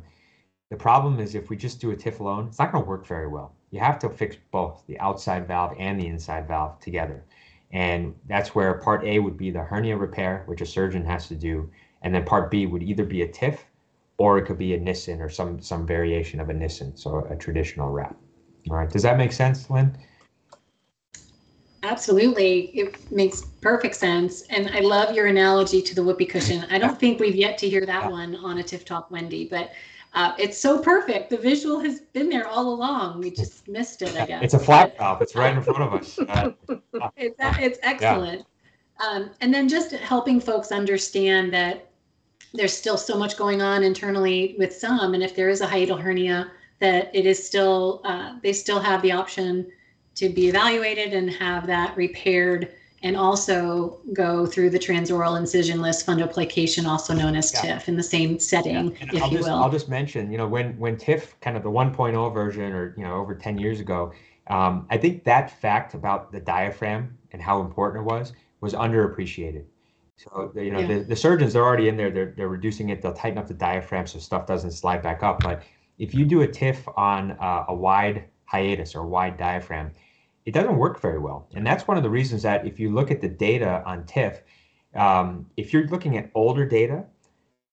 the 0.72 0.76
problem 0.76 1.20
is 1.20 1.36
if 1.36 1.52
we 1.52 1.56
just 1.56 1.80
do 1.80 1.92
a 1.92 1.96
TIF 1.96 2.22
alone, 2.22 2.48
it's 2.48 2.58
not 2.58 2.72
going 2.72 2.84
to 2.84 2.90
work 2.90 3.06
very 3.06 3.28
well. 3.28 3.54
You 3.70 3.80
have 3.80 4.00
to 4.00 4.10
fix 4.10 4.38
both 4.50 4.82
the 4.88 5.00
outside 5.00 5.48
valve 5.48 5.76
and 5.78 6.00
the 6.00 6.08
inside 6.08 6.48
valve 6.48 6.80
together. 6.80 7.24
And 7.72 8.16
that's 8.28 8.56
where 8.56 8.74
part 8.74 9.04
A 9.04 9.20
would 9.20 9.38
be 9.38 9.52
the 9.52 9.62
hernia 9.62 9.98
repair, 9.98 10.42
which 10.48 10.62
a 10.62 10.66
surgeon 10.66 11.06
has 11.06 11.28
to 11.28 11.36
do. 11.36 11.70
And 12.06 12.14
then 12.14 12.24
part 12.24 12.52
B 12.52 12.68
would 12.68 12.84
either 12.84 13.04
be 13.04 13.24
a 13.24 13.28
TIF 13.28 13.58
or 14.18 14.38
it 14.38 14.46
could 14.46 14.60
be 14.60 14.76
a 14.76 14.80
Nissen 14.80 15.22
or 15.22 15.30
some 15.30 15.60
some 15.60 15.86
variation 15.86 16.40
of 16.40 16.50
a 16.50 16.54
Nissen, 16.54 16.96
so 16.96 17.28
a 17.30 17.36
traditional 17.36 17.90
wrap. 17.90 18.16
All 18.70 18.78
right, 18.78 18.90
does 18.90 19.02
that 19.02 19.18
make 19.18 19.34
sense, 19.34 19.70
Lynn? 19.70 19.98
Absolutely. 21.84 22.68
It 22.78 23.12
makes 23.12 23.42
perfect 23.62 23.96
sense. 23.96 24.44
And 24.44 24.70
I 24.70 24.80
love 24.80 25.16
your 25.16 25.28
analogy 25.28 25.82
to 25.84 25.94
the 25.94 26.04
whoopee 26.04 26.26
cushion. 26.26 26.66
I 26.70 26.80
don't 26.80 27.00
think 27.00 27.20
we've 27.20 27.36
yet 27.36 27.58
to 27.60 27.70
hear 27.70 27.86
that 27.86 28.10
one 28.10 28.36
on 28.38 28.60
a 28.60 28.64
TIF 28.64 28.86
Talk 28.86 29.12
Wendy, 29.12 29.48
but 29.48 29.72
uh, 30.14 30.34
it's 30.40 30.58
so 30.58 30.80
perfect. 30.80 31.30
The 31.30 31.38
visual 31.38 31.80
has 31.80 32.00
been 32.00 32.30
there 32.30 32.48
all 32.48 32.74
along. 32.74 33.20
We 33.20 33.30
just 33.42 33.68
missed 33.68 34.02
it, 34.02 34.16
I 34.16 34.26
guess. 34.26 34.44
It's 34.44 34.54
a 34.54 34.60
flat 34.60 34.98
top. 34.98 35.22
It's 35.22 35.36
right 35.36 35.56
in 35.56 35.62
front 35.62 35.82
of 35.82 35.94
us. 35.94 36.20
Uh, 36.20 36.52
it's, 37.18 37.36
it's 37.40 37.80
excellent. 37.84 38.46
Yeah. 39.00 39.08
Um, 39.08 39.32
and 39.42 39.54
then 39.54 39.68
just 39.68 39.92
helping 39.92 40.40
folks 40.40 40.72
understand 40.72 41.54
that 41.54 41.92
there's 42.56 42.76
still 42.76 42.98
so 42.98 43.18
much 43.18 43.38
going 43.38 43.62
on 43.62 43.84
internally 43.84 44.56
with 44.58 44.74
some. 44.74 45.14
And 45.14 45.24
if 45.24 45.36
there 45.36 45.50
is 45.50 45.62
a 45.62 45.68
hiatal 45.68 46.00
hernia, 46.00 46.52
that 46.80 47.10
it 47.14 47.26
is 47.26 47.46
still, 47.46 48.02
uh, 48.04 48.36
they 48.42 48.54
still 48.54 48.80
have 48.80 49.02
the 49.02 49.12
option 49.12 49.72
to 50.16 50.30
be 50.30 50.48
evaluated 50.48 51.14
and 51.14 51.30
have 51.30 51.68
that 51.68 51.96
repaired 51.96 52.72
and 53.04 53.16
also 53.16 54.00
go 54.14 54.48
through 54.48 54.72
the 54.72 54.80
transoral 54.80 55.40
incisionless 55.40 56.04
fundoplication, 56.04 56.88
also 56.88 57.14
known 57.14 57.36
as 57.36 57.54
yeah. 57.54 57.78
TIF, 57.78 57.88
in 57.88 57.96
the 57.96 58.04
same 58.04 58.40
setting, 58.40 58.92
yeah. 58.92 59.10
if 59.14 59.22
I'll 59.22 59.30
you 59.30 59.38
just, 59.38 59.50
will. 59.50 59.56
I'll 59.56 59.70
just 59.70 59.90
mention, 59.90 60.32
you 60.32 60.40
know, 60.40 60.48
when 60.48 60.78
when 60.80 60.96
TIF, 60.96 61.34
kind 61.40 61.56
of 61.56 61.62
the 61.62 61.70
1.0 61.70 62.34
version, 62.34 62.74
or 62.74 62.96
you 62.98 63.04
know, 63.04 63.16
over 63.16 63.36
10 63.36 63.60
years 63.60 63.80
ago, 63.80 64.12
um, 64.48 64.88
I 64.90 64.98
think 64.98 65.24
that 65.26 65.52
fact 65.52 65.94
about 65.94 66.32
the 66.32 66.40
diaphragm 66.40 67.16
and 67.32 67.42
how 67.42 67.62
important 67.62 68.04
it 68.04 68.12
was 68.12 68.34
was 68.62 68.74
underappreciated. 68.74 69.66
So 70.18 70.52
you 70.56 70.72
know, 70.72 70.80
yeah. 70.80 70.88
the, 70.88 71.00
the 71.04 71.16
surgeons 71.16 71.54
they're 71.54 71.64
already 71.64 71.88
in 71.88 71.98
there. 71.98 72.10
They're 72.10 72.34
they're 72.36 72.48
reducing 72.48 72.90
it. 72.90 73.02
They'll 73.02 73.14
tighten 73.14 73.38
up 73.38 73.48
the 73.48 73.54
diaphragm 73.54 74.08
so 74.08 74.20
stuff 74.20 74.48
doesn't 74.48 74.72
slide 74.72 75.02
back 75.02 75.24
up. 75.24 75.42
But 75.42 75.64
if 75.98 76.14
you 76.14 76.26
do 76.26 76.42
a 76.42 76.48
TIF 76.48 76.92
on 76.98 77.32
uh, 77.32 77.66
a 77.68 77.76
wide 77.76 78.26
hiatus 78.46 78.96
or 78.96 79.06
wide 79.06 79.38
diaphragm, 79.38 79.92
it 80.46 80.54
doesn't 80.54 80.78
work 80.78 81.02
very 81.02 81.20
well. 81.20 81.48
And 81.56 81.66
that's 81.66 81.88
one 81.88 81.98
of 81.98 82.04
the 82.04 82.10
reasons 82.10 82.44
that 82.44 82.66
if 82.66 82.80
you 82.80 82.94
look 82.94 83.12
at 83.12 83.22
the 83.22 83.28
data 83.28 83.84
on 83.86 84.04
TIF, 84.04 84.42
um, 84.94 85.48
if 85.58 85.74
you're 85.74 85.88
looking 85.88 86.18
at 86.18 86.30
older 86.36 86.66
data, 86.66 87.06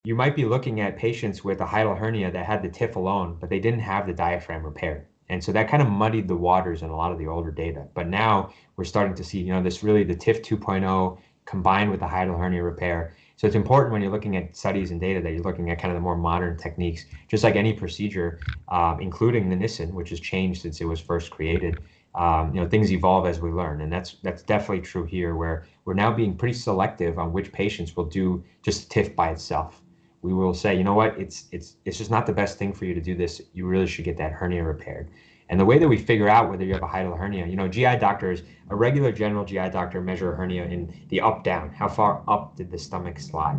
you 0.05 0.14
might 0.16 0.34
be 0.34 0.45
looking 0.45 0.80
at 0.80 0.97
patients 0.97 1.45
with 1.45 1.61
a 1.61 1.66
hiatal 1.66 1.97
hernia 1.97 2.30
that 2.32 2.45
had 2.45 2.62
the 2.62 2.68
TIF 2.68 2.97
alone, 2.97 3.36
but 3.38 3.51
they 3.51 3.61
didn't 3.61 3.80
have 3.80 4.07
the 4.07 4.12
diaphragm 4.12 4.64
repaired. 4.64 5.07
And 5.28 5.43
so 5.43 5.53
that 5.53 5.68
kind 5.68 5.82
of 5.82 5.88
muddied 5.88 6.28
the 6.28 6.36
waters 6.36 6.82
in 6.82 6.90
a 6.90 6.97
lot 6.97 7.12
of 7.12 7.18
the 7.18 7.26
older 7.26 7.53
data. 7.53 7.86
But 7.95 8.09
now 8.09 8.53
we're 8.76 8.84
starting 8.84 9.14
to 9.14 9.24
see, 9.24 9.38
you 9.40 9.53
know, 9.53 9.62
this 9.62 9.82
really 9.82 10.03
the 10.03 10.16
TIF 10.16 10.43
2.0 10.43 11.18
combined 11.53 11.90
with 11.90 12.00
the 12.00 12.07
hiatal 12.07 12.38
hernia 12.38 12.62
repair. 12.62 13.14
So 13.36 13.46
it's 13.46 13.57
important 13.57 13.92
when 13.92 14.03
you're 14.03 14.11
looking 14.16 14.36
at 14.36 14.57
studies 14.57 14.90
and 14.90 15.00
data 15.00 15.20
that 15.20 15.32
you're 15.32 15.48
looking 15.50 15.70
at 15.70 15.78
kind 15.78 15.92
of 15.92 15.96
the 15.96 16.00
more 16.09 16.16
modern 16.16 16.57
techniques, 16.57 17.05
just 17.28 17.44
like 17.44 17.57
any 17.57 17.74
procedure, 17.74 18.40
um, 18.68 19.00
including 19.00 19.50
the 19.50 19.57
Nissen, 19.57 19.94
which 19.94 20.11
has 20.11 20.20
changed 20.20 20.62
since 20.62 20.80
it 20.80 20.86
was 20.86 21.00
first 21.00 21.30
created. 21.30 21.82
Um, 22.14 22.55
you 22.55 22.61
know 22.61 22.68
things 22.68 22.92
evolve 22.92 23.26
as 23.26 23.40
we 23.40 23.50
learn 23.50 23.80
and 23.80 23.90
that's 23.90 24.16
that's 24.22 24.42
definitely 24.42 24.82
true 24.82 25.07
here 25.07 25.34
where 25.34 25.64
we're 25.86 25.94
now 26.05 26.12
being 26.12 26.36
pretty 26.36 26.53
selective 26.53 27.18
on 27.18 27.32
which 27.32 27.53
patients 27.53 27.96
will 27.96 28.05
do 28.05 28.44
just 28.62 28.90
TIF 28.92 29.14
by 29.14 29.30
itself. 29.30 29.82
We 30.22 30.34
will 30.34 30.55
say 30.55 30.76
you 30.76 30.84
know 30.84 30.94
what? 30.94 31.18
It's 31.18 31.46
it's 31.53 31.76
it's 31.86 31.98
just 31.98 32.11
not 32.11 32.26
the 32.26 32.34
best 32.42 32.59
thing 32.59 32.72
for 32.74 32.84
you 32.86 32.94
to 32.94 33.00
do 33.11 33.14
this. 33.14 33.40
You 33.55 33.66
really 33.66 33.86
should 33.86 34.05
get 34.05 34.18
that 34.18 34.32
hernia 34.32 34.62
repaired 34.62 35.11
and 35.53 35.61
the 35.61 35.64
way 35.64 35.78
that 35.78 35.86
we 35.86 35.96
figure 35.98 36.28
out 36.28 36.50
whether 36.50 36.64
you 36.64 36.72
have 36.72 36.82
a 36.82 36.88
hiatal 36.88 37.16
hernia 37.16 37.46
you 37.46 37.57
know 37.57 37.68
GI 37.68 37.98
doctors 37.98 38.42
a 38.70 38.74
regular 38.74 39.12
general 39.12 39.44
GI 39.44 39.68
doctor 39.70 40.00
measure 40.00 40.32
a 40.32 40.36
hernia 40.36 40.64
in 40.64 40.92
the 41.11 41.20
up 41.20 41.44
down 41.44 41.70
how 41.70 41.88
far 41.88 42.24
up 42.26 42.57
did 42.57 42.70
the 42.70 42.78
stomach 42.78 43.20
slide 43.20 43.59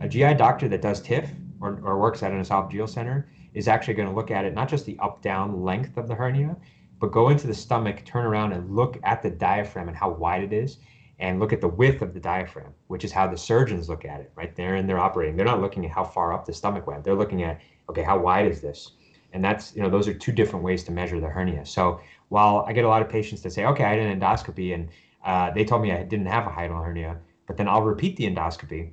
a 0.00 0.08
GI 0.08 0.34
doctor 0.34 0.68
that 0.68 0.82
does 0.82 1.00
TIF 1.00 1.30
or, 1.60 1.80
or 1.82 1.98
works 1.98 2.22
at 2.22 2.32
an 2.32 2.42
esophageal 2.42 2.88
center 2.88 3.30
is 3.54 3.68
actually 3.68 3.94
going 3.94 4.08
to 4.08 4.14
look 4.14 4.30
at 4.30 4.44
it 4.44 4.54
not 4.54 4.68
just 4.68 4.84
the 4.84 4.98
up 4.98 5.22
down 5.22 5.62
length 5.62 5.96
of 5.96 6.08
the 6.08 6.14
hernia 6.14 6.54
but 7.00 7.12
go 7.12 7.28
into 7.28 7.46
the 7.46 7.54
stomach, 7.54 8.04
turn 8.04 8.24
around 8.24 8.52
and 8.52 8.74
look 8.74 8.98
at 9.04 9.22
the 9.22 9.30
diaphragm 9.30 9.88
and 9.88 9.96
how 9.96 10.10
wide 10.10 10.42
it 10.42 10.52
is, 10.52 10.78
and 11.20 11.40
look 11.40 11.52
at 11.52 11.60
the 11.60 11.68
width 11.68 12.02
of 12.02 12.14
the 12.14 12.20
diaphragm, 12.20 12.72
which 12.86 13.04
is 13.04 13.12
how 13.12 13.26
the 13.26 13.36
surgeons 13.36 13.88
look 13.88 14.04
at 14.04 14.20
it, 14.20 14.32
right? 14.36 14.54
They're 14.54 14.76
in 14.76 14.86
their 14.86 14.98
operating. 14.98 15.36
They're 15.36 15.46
not 15.46 15.60
looking 15.60 15.84
at 15.84 15.90
how 15.90 16.04
far 16.04 16.32
up 16.32 16.44
the 16.44 16.52
stomach 16.52 16.86
went. 16.86 17.04
They're 17.04 17.14
looking 17.14 17.42
at, 17.42 17.60
okay, 17.88 18.02
how 18.02 18.18
wide 18.18 18.46
is 18.46 18.60
this? 18.60 18.92
And 19.32 19.44
that's, 19.44 19.74
you 19.74 19.82
know, 19.82 19.90
those 19.90 20.08
are 20.08 20.14
two 20.14 20.32
different 20.32 20.64
ways 20.64 20.84
to 20.84 20.92
measure 20.92 21.20
the 21.20 21.28
hernia. 21.28 21.66
So 21.66 22.00
while 22.28 22.64
I 22.66 22.72
get 22.72 22.84
a 22.84 22.88
lot 22.88 23.02
of 23.02 23.08
patients 23.08 23.42
that 23.42 23.52
say, 23.52 23.64
okay, 23.66 23.84
I 23.84 23.96
did 23.96 24.06
an 24.06 24.20
endoscopy 24.20 24.74
and 24.74 24.88
uh, 25.24 25.50
they 25.50 25.64
told 25.64 25.82
me 25.82 25.92
I 25.92 26.02
didn't 26.02 26.26
have 26.26 26.46
a 26.46 26.50
hiatal 26.50 26.82
hernia, 26.84 27.18
but 27.46 27.56
then 27.56 27.68
I'll 27.68 27.82
repeat 27.82 28.16
the 28.16 28.24
endoscopy 28.24 28.90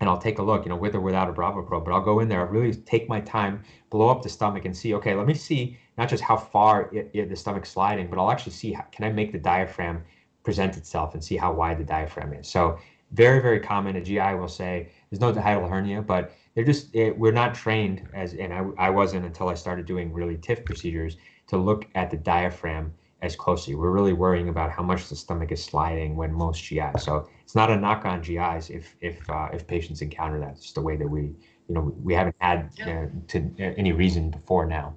and 0.00 0.08
I'll 0.08 0.18
take 0.18 0.38
a 0.38 0.42
look, 0.42 0.64
you 0.64 0.68
know, 0.68 0.76
with 0.76 0.94
or 0.94 1.00
without 1.00 1.28
a 1.28 1.32
Bravo 1.32 1.62
probe, 1.62 1.84
but 1.84 1.92
I'll 1.92 2.00
go 2.00 2.20
in 2.20 2.28
there, 2.28 2.46
really 2.46 2.72
take 2.72 3.08
my 3.08 3.20
time, 3.20 3.62
blow 3.90 4.08
up 4.08 4.22
the 4.22 4.28
stomach 4.28 4.64
and 4.64 4.76
see, 4.76 4.94
okay, 4.94 5.14
let 5.14 5.26
me 5.26 5.34
see 5.34 5.76
not 5.98 6.08
just 6.08 6.22
how 6.22 6.36
far 6.36 6.88
it, 6.94 7.10
it, 7.12 7.28
the 7.28 7.36
stomach's 7.36 7.70
sliding, 7.70 8.08
but 8.08 8.18
I'll 8.18 8.30
actually 8.30 8.52
see 8.52 8.72
how, 8.72 8.84
can 8.92 9.04
I 9.04 9.10
make 9.10 9.32
the 9.32 9.38
diaphragm 9.38 10.04
present 10.44 10.76
itself 10.76 11.14
and 11.14 11.22
see 11.22 11.36
how 11.36 11.52
wide 11.52 11.78
the 11.78 11.84
diaphragm 11.84 12.32
is. 12.32 12.48
So 12.48 12.78
very, 13.12 13.40
very 13.40 13.60
common. 13.60 13.96
A 13.96 14.00
GI 14.00 14.34
will 14.34 14.48
say 14.48 14.88
there's 15.10 15.20
no 15.20 15.32
hiatal 15.32 15.68
hernia, 15.68 16.00
but 16.00 16.32
they're 16.54 16.64
just 16.64 16.94
it, 16.94 17.16
we're 17.16 17.32
not 17.32 17.54
trained 17.54 18.06
as, 18.12 18.34
and 18.34 18.52
I, 18.52 18.64
I 18.78 18.90
wasn't 18.90 19.24
until 19.24 19.48
I 19.48 19.54
started 19.54 19.86
doing 19.86 20.12
really 20.12 20.36
TIF 20.36 20.64
procedures 20.64 21.16
to 21.48 21.56
look 21.56 21.86
at 21.94 22.10
the 22.10 22.16
diaphragm 22.16 22.92
as 23.22 23.34
closely. 23.34 23.74
We're 23.74 23.90
really 23.90 24.12
worrying 24.12 24.48
about 24.48 24.70
how 24.70 24.82
much 24.82 25.08
the 25.08 25.16
stomach 25.16 25.50
is 25.52 25.62
sliding 25.62 26.16
when 26.16 26.32
most 26.32 26.62
GI. 26.62 26.98
So 26.98 27.28
it's 27.42 27.54
not 27.54 27.70
a 27.70 27.76
knock 27.76 28.04
on 28.04 28.22
GIs 28.22 28.70
if 28.70 28.96
if 29.00 29.28
uh, 29.30 29.48
if 29.52 29.66
patients 29.66 30.02
encounter 30.02 30.38
that. 30.40 30.50
It's 30.50 30.62
just 30.62 30.74
the 30.74 30.82
way 30.82 30.96
that 30.96 31.08
we 31.08 31.22
you 31.68 31.74
know 31.74 31.94
we 32.02 32.14
haven't 32.14 32.36
had 32.40 32.70
uh, 32.82 33.06
to 33.28 33.38
uh, 33.60 33.74
any 33.76 33.92
reason 33.92 34.30
before 34.30 34.66
now. 34.66 34.94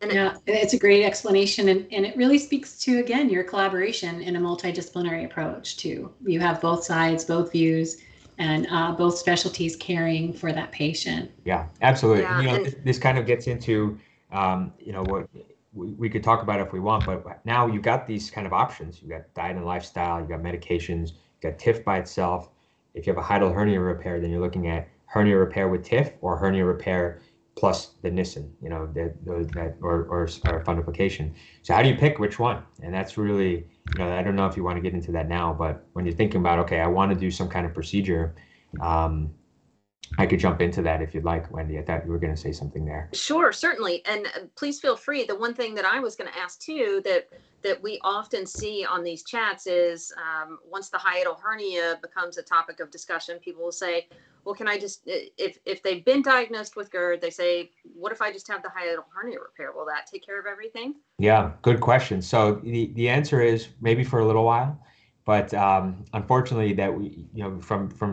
And 0.00 0.12
yeah, 0.12 0.36
it's 0.46 0.74
a 0.74 0.78
great 0.78 1.04
explanation. 1.04 1.68
And, 1.68 1.86
and 1.90 2.06
it 2.06 2.16
really 2.16 2.38
speaks 2.38 2.78
to, 2.80 3.00
again, 3.00 3.28
your 3.28 3.42
collaboration 3.42 4.22
in 4.22 4.36
a 4.36 4.40
multidisciplinary 4.40 5.24
approach, 5.24 5.76
too. 5.76 6.12
You 6.24 6.38
have 6.38 6.60
both 6.60 6.84
sides, 6.84 7.24
both 7.24 7.50
views, 7.50 8.00
and 8.38 8.66
uh, 8.70 8.92
both 8.92 9.18
specialties 9.18 9.76
caring 9.76 10.32
for 10.32 10.52
that 10.52 10.72
patient. 10.72 11.30
Yeah, 11.44 11.66
absolutely. 11.82 12.22
Yeah, 12.22 12.40
you 12.40 12.46
know, 12.46 12.64
this, 12.64 12.74
this, 12.84 12.98
kind 12.98 13.18
of 13.18 13.26
gets 13.26 13.46
into, 13.46 13.98
um, 14.32 14.72
you 14.78 14.92
know, 14.92 15.02
what 15.02 15.28
we, 15.72 15.92
we 15.94 16.08
could 16.08 16.22
talk 16.22 16.42
about 16.42 16.60
if 16.60 16.72
we 16.72 16.80
want, 16.80 17.04
but 17.04 17.44
now 17.44 17.66
you've 17.66 17.82
got 17.82 18.06
these 18.06 18.30
kind 18.30 18.46
of 18.46 18.52
options. 18.52 19.00
You've 19.02 19.10
got 19.10 19.34
diet 19.34 19.56
and 19.56 19.66
lifestyle, 19.66 20.20
you've 20.20 20.28
got 20.28 20.40
medications, 20.40 21.12
you've 21.12 21.42
got 21.42 21.58
TIF 21.58 21.84
by 21.84 21.98
itself. 21.98 22.50
If 22.94 23.06
you 23.06 23.14
have 23.14 23.22
a 23.22 23.26
hiatal 23.26 23.52
hernia 23.52 23.80
repair, 23.80 24.20
then 24.20 24.30
you're 24.30 24.40
looking 24.40 24.68
at 24.68 24.88
hernia 25.06 25.36
repair 25.36 25.68
with 25.68 25.84
TIF 25.84 26.12
or 26.20 26.36
hernia 26.36 26.64
repair 26.64 27.20
plus 27.58 27.94
the 28.02 28.10
Nissen, 28.10 28.54
you 28.62 28.68
know, 28.68 28.86
that, 28.94 29.14
that 29.54 29.76
or, 29.80 30.04
or, 30.04 30.22
or 30.44 30.64
fundoplication. 30.64 31.34
So 31.62 31.74
how 31.74 31.82
do 31.82 31.88
you 31.88 31.96
pick 31.96 32.18
which 32.18 32.38
one? 32.38 32.62
And 32.82 32.94
that's 32.94 33.18
really, 33.18 33.66
you 33.92 33.98
know, 33.98 34.10
I 34.10 34.22
don't 34.22 34.36
know 34.36 34.46
if 34.46 34.56
you 34.56 34.64
want 34.64 34.76
to 34.76 34.82
get 34.82 34.94
into 34.94 35.12
that 35.12 35.28
now, 35.28 35.52
but 35.52 35.84
when 35.92 36.04
you're 36.04 36.14
thinking 36.14 36.40
about, 36.40 36.58
okay, 36.60 36.80
I 36.80 36.86
want 36.86 37.12
to 37.12 37.18
do 37.18 37.30
some 37.30 37.48
kind 37.48 37.66
of 37.66 37.74
procedure, 37.74 38.34
um, 38.80 39.34
I 40.18 40.26
could 40.26 40.40
jump 40.40 40.60
into 40.60 40.82
that 40.82 41.00
if 41.00 41.14
you'd 41.14 41.24
like, 41.24 41.50
Wendy. 41.52 41.78
I 41.78 41.82
thought 41.82 42.04
you 42.04 42.10
were 42.10 42.18
going 42.18 42.34
to 42.34 42.40
say 42.40 42.50
something 42.50 42.84
there. 42.84 43.08
Sure, 43.12 43.52
certainly, 43.52 44.04
and 44.04 44.26
uh, 44.26 44.40
please 44.56 44.80
feel 44.80 44.96
free. 44.96 45.24
The 45.24 45.36
one 45.36 45.54
thing 45.54 45.74
that 45.76 45.84
I 45.84 46.00
was 46.00 46.16
going 46.16 46.30
to 46.30 46.38
ask 46.38 46.60
too 46.60 47.00
that 47.04 47.28
that 47.62 47.82
we 47.82 47.98
often 48.04 48.46
see 48.46 48.86
on 48.88 49.02
these 49.02 49.24
chats 49.24 49.66
is 49.66 50.12
um, 50.16 50.58
once 50.64 50.90
the 50.90 50.98
hiatal 50.98 51.40
hernia 51.40 51.98
becomes 52.00 52.38
a 52.38 52.42
topic 52.42 52.78
of 52.78 52.90
discussion, 52.90 53.38
people 53.40 53.64
will 53.64 53.72
say, 53.72 54.06
"Well, 54.48 54.54
can 54.54 54.66
I 54.66 54.78
just 54.78 55.02
if 55.04 55.58
if 55.66 55.82
they've 55.82 56.02
been 56.02 56.22
diagnosed 56.22 56.74
with 56.74 56.90
GERD, 56.90 57.20
they 57.20 57.28
say, 57.28 57.70
what 57.94 58.12
if 58.12 58.22
I 58.22 58.32
just 58.32 58.48
have 58.48 58.62
the 58.62 58.70
hiatal 58.70 59.04
hernia 59.14 59.40
repair? 59.40 59.72
Will 59.72 59.84
that 59.84 60.06
take 60.10 60.24
care 60.24 60.40
of 60.40 60.46
everything?" 60.46 60.94
Yeah, 61.18 61.52
good 61.60 61.80
question. 61.80 62.22
So 62.22 62.54
the 62.64 62.90
the 62.94 63.10
answer 63.10 63.42
is 63.42 63.68
maybe 63.82 64.04
for 64.04 64.20
a 64.20 64.26
little 64.26 64.46
while, 64.46 64.82
but 65.26 65.52
um, 65.52 66.02
unfortunately, 66.14 66.72
that 66.72 66.90
we 66.98 67.26
you 67.34 67.42
know 67.42 67.60
from 67.60 67.90
from 67.90 68.10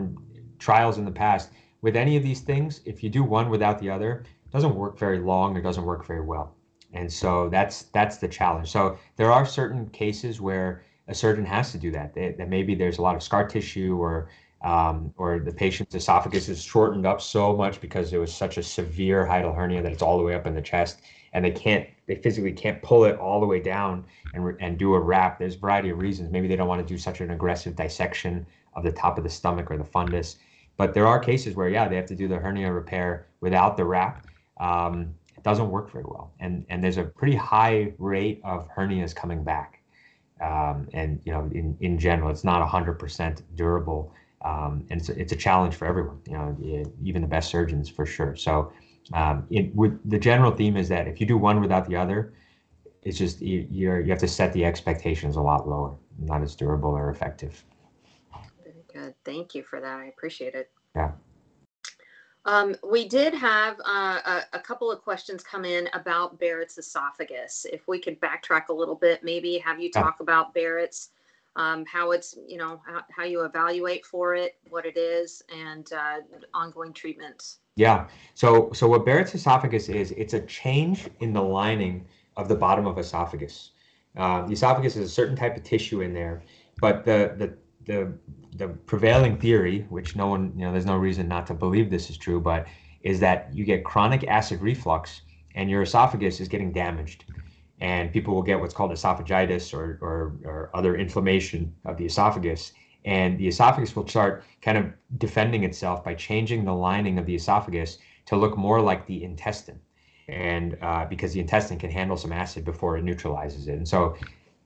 trials 0.58 0.98
in 0.98 1.06
the 1.06 1.10
past 1.10 1.52
with 1.80 1.96
any 1.96 2.18
of 2.18 2.22
these 2.22 2.42
things, 2.42 2.82
if 2.84 3.02
you 3.02 3.08
do 3.08 3.24
one 3.24 3.48
without 3.48 3.78
the 3.78 3.88
other, 3.88 4.22
it 4.44 4.52
doesn't 4.52 4.74
work 4.74 4.98
very 4.98 5.20
long. 5.20 5.56
It 5.56 5.62
doesn't 5.62 5.86
work 5.86 6.04
very 6.04 6.20
well. 6.20 6.54
And 6.92 7.10
so 7.10 7.48
that's 7.48 7.84
that's 7.94 8.18
the 8.18 8.28
challenge. 8.28 8.70
So 8.70 8.98
there 9.16 9.32
are 9.32 9.46
certain 9.46 9.88
cases 9.88 10.38
where 10.38 10.82
a 11.08 11.14
surgeon 11.14 11.46
has 11.46 11.72
to 11.72 11.78
do 11.78 11.90
that. 11.92 12.12
that 12.14 12.48
maybe 12.50 12.74
there's 12.74 12.98
a 12.98 13.02
lot 13.02 13.16
of 13.16 13.22
scar 13.22 13.48
tissue 13.48 13.96
or 13.96 14.28
um, 14.62 15.12
or 15.16 15.38
the 15.38 15.52
patient's 15.52 15.94
esophagus 15.94 16.48
is 16.48 16.62
shortened 16.62 17.06
up 17.06 17.20
so 17.20 17.56
much 17.56 17.80
because 17.80 18.12
it 18.12 18.18
was 18.18 18.34
such 18.34 18.58
a 18.58 18.62
severe 18.62 19.24
hiatal 19.24 19.54
hernia 19.54 19.82
that 19.82 19.92
it's 19.92 20.02
all 20.02 20.18
the 20.18 20.24
way 20.24 20.34
up 20.34 20.46
in 20.46 20.54
the 20.54 20.62
chest 20.62 21.02
and 21.32 21.44
they 21.44 21.50
can't 21.50 21.88
they 22.06 22.14
physically 22.16 22.52
can't 22.52 22.82
pull 22.82 23.04
it 23.04 23.18
all 23.18 23.40
the 23.40 23.46
way 23.46 23.60
down 23.60 24.04
and, 24.32 24.56
and 24.60 24.78
do 24.78 24.94
a 24.94 25.00
wrap 25.00 25.38
there's 25.38 25.56
a 25.56 25.58
variety 25.58 25.90
of 25.90 25.98
reasons 25.98 26.30
maybe 26.30 26.48
they 26.48 26.56
don't 26.56 26.68
want 26.68 26.80
to 26.80 26.94
do 26.94 26.98
such 26.98 27.20
an 27.20 27.30
aggressive 27.30 27.76
dissection 27.76 28.46
of 28.74 28.82
the 28.82 28.92
top 28.92 29.18
of 29.18 29.24
the 29.24 29.30
stomach 29.30 29.70
or 29.70 29.76
the 29.76 29.84
fundus 29.84 30.36
but 30.76 30.92
there 30.94 31.06
are 31.06 31.18
cases 31.18 31.54
where, 31.56 31.68
yeah, 31.68 31.88
they 31.88 31.96
have 31.96 32.06
to 32.06 32.14
do 32.14 32.28
the 32.28 32.36
hernia 32.38 32.70
repair 32.72 33.28
without 33.40 33.76
the 33.76 33.84
wrap. 33.84 34.26
Um, 34.58 35.14
it 35.36 35.42
doesn't 35.42 35.70
work 35.70 35.90
very 35.90 36.04
well, 36.04 36.32
and 36.40 36.64
and 36.68 36.82
there's 36.82 36.96
a 36.96 37.04
pretty 37.04 37.36
high 37.36 37.94
rate 37.98 38.40
of 38.44 38.68
hernias 38.74 39.14
coming 39.14 39.44
back. 39.44 39.82
Um, 40.40 40.88
and 40.92 41.20
you 41.24 41.32
know, 41.32 41.48
in 41.52 41.76
in 41.80 41.98
general, 41.98 42.30
it's 42.30 42.44
not 42.44 42.62
100% 42.62 43.42
durable 43.54 44.12
Um, 44.42 44.86
and 44.90 45.00
it's 45.00 45.08
a, 45.08 45.18
it's 45.20 45.32
a 45.32 45.36
challenge 45.36 45.74
for 45.74 45.86
everyone, 45.86 46.20
you 46.26 46.34
know, 46.34 46.92
even 47.02 47.22
the 47.22 47.28
best 47.28 47.50
surgeons 47.50 47.88
for 47.88 48.06
sure. 48.06 48.36
So, 48.36 48.72
um, 49.12 49.46
it, 49.50 49.74
with, 49.74 49.98
the 50.08 50.18
general 50.18 50.50
theme 50.50 50.76
is 50.76 50.88
that 50.88 51.08
if 51.08 51.20
you 51.20 51.26
do 51.26 51.36
one 51.38 51.60
without 51.60 51.88
the 51.88 51.96
other, 51.96 52.34
it's 53.02 53.16
just 53.16 53.40
you, 53.40 53.66
you're 53.70 54.00
you 54.00 54.10
have 54.10 54.18
to 54.18 54.28
set 54.28 54.52
the 54.52 54.64
expectations 54.64 55.36
a 55.36 55.40
lot 55.40 55.68
lower, 55.68 55.96
not 56.18 56.42
as 56.42 56.54
durable 56.56 56.90
or 56.90 57.10
effective. 57.10 57.64
Very 58.62 58.84
good. 58.92 59.14
Thank 59.24 59.54
you 59.54 59.62
for 59.62 59.80
that. 59.80 59.98
I 59.98 60.06
appreciate 60.06 60.54
it. 60.54 60.70
Yeah. 60.94 61.12
Um, 62.46 62.76
we 62.88 63.08
did 63.08 63.34
have 63.34 63.76
uh, 63.80 64.20
a, 64.24 64.42
a, 64.52 64.60
couple 64.60 64.90
of 64.90 65.02
questions 65.02 65.42
come 65.42 65.64
in 65.64 65.88
about 65.94 66.38
Barrett's 66.38 66.78
esophagus. 66.78 67.66
If 67.72 67.88
we 67.88 67.98
could 67.98 68.20
backtrack 68.20 68.68
a 68.68 68.72
little 68.72 68.94
bit, 68.94 69.24
maybe 69.24 69.58
have 69.58 69.80
you 69.80 69.90
talk 69.90 70.16
yeah. 70.20 70.22
about 70.22 70.54
Barrett's, 70.54 71.10
um, 71.56 71.84
how 71.86 72.12
it's, 72.12 72.36
you 72.46 72.58
know, 72.58 72.80
how, 72.86 73.02
how, 73.10 73.24
you 73.24 73.44
evaluate 73.44 74.04
for 74.04 74.34
it, 74.34 74.56
what 74.68 74.86
it 74.86 74.96
is, 74.96 75.42
and 75.52 75.92
uh, 75.92 76.18
ongoing 76.54 76.92
treatments. 76.92 77.58
Yeah. 77.76 78.08
So, 78.34 78.70
so 78.72 78.86
what 78.86 79.04
Barrett's 79.04 79.34
esophagus 79.34 79.88
is, 79.88 80.12
it's 80.12 80.34
a 80.34 80.40
change 80.40 81.08
in 81.20 81.32
the 81.32 81.42
lining 81.42 82.06
of 82.36 82.48
the 82.48 82.54
bottom 82.54 82.86
of 82.86 82.98
esophagus. 82.98 83.72
Uh, 84.16 84.46
the 84.46 84.52
esophagus 84.52 84.96
is 84.96 85.10
a 85.10 85.12
certain 85.12 85.36
type 85.36 85.56
of 85.56 85.62
tissue 85.62 86.00
in 86.02 86.14
there, 86.14 86.42
but 86.80 87.04
the 87.04 87.34
the 87.36 87.56
the 87.84 88.12
the 88.56 88.68
prevailing 88.68 89.36
theory, 89.38 89.86
which 89.90 90.16
no 90.16 90.26
one, 90.26 90.52
you 90.56 90.64
know, 90.64 90.72
there's 90.72 90.86
no 90.86 90.96
reason 90.96 91.28
not 91.28 91.46
to 91.46 91.54
believe 91.54 91.90
this 91.90 92.08
is 92.08 92.16
true, 92.16 92.40
but 92.40 92.66
is 93.02 93.20
that 93.20 93.48
you 93.52 93.64
get 93.64 93.84
chronic 93.84 94.26
acid 94.26 94.60
reflux 94.62 95.20
and 95.54 95.70
your 95.70 95.82
esophagus 95.82 96.40
is 96.40 96.48
getting 96.48 96.72
damaged. 96.72 97.24
And 97.80 98.12
people 98.12 98.34
will 98.34 98.42
get 98.42 98.58
what's 98.58 98.74
called 98.74 98.90
esophagitis 98.90 99.74
or, 99.74 99.98
or, 100.00 100.36
or 100.44 100.70
other 100.74 100.96
inflammation 100.96 101.74
of 101.84 101.96
the 101.96 102.06
esophagus. 102.06 102.72
And 103.04 103.38
the 103.38 103.48
esophagus 103.48 103.94
will 103.94 104.08
start 104.08 104.44
kind 104.62 104.78
of 104.78 104.92
defending 105.18 105.64
itself 105.64 106.04
by 106.04 106.14
changing 106.14 106.64
the 106.64 106.72
lining 106.72 107.18
of 107.18 107.26
the 107.26 107.34
esophagus 107.34 107.98
to 108.26 108.36
look 108.36 108.56
more 108.56 108.80
like 108.80 109.06
the 109.06 109.22
intestine. 109.22 109.80
And 110.28 110.76
uh, 110.82 111.06
because 111.06 111.32
the 111.32 111.40
intestine 111.40 111.78
can 111.78 111.90
handle 111.90 112.16
some 112.16 112.32
acid 112.32 112.64
before 112.64 112.96
it 112.96 113.04
neutralizes 113.04 113.68
it. 113.68 113.74
And 113.74 113.86
so 113.86 114.16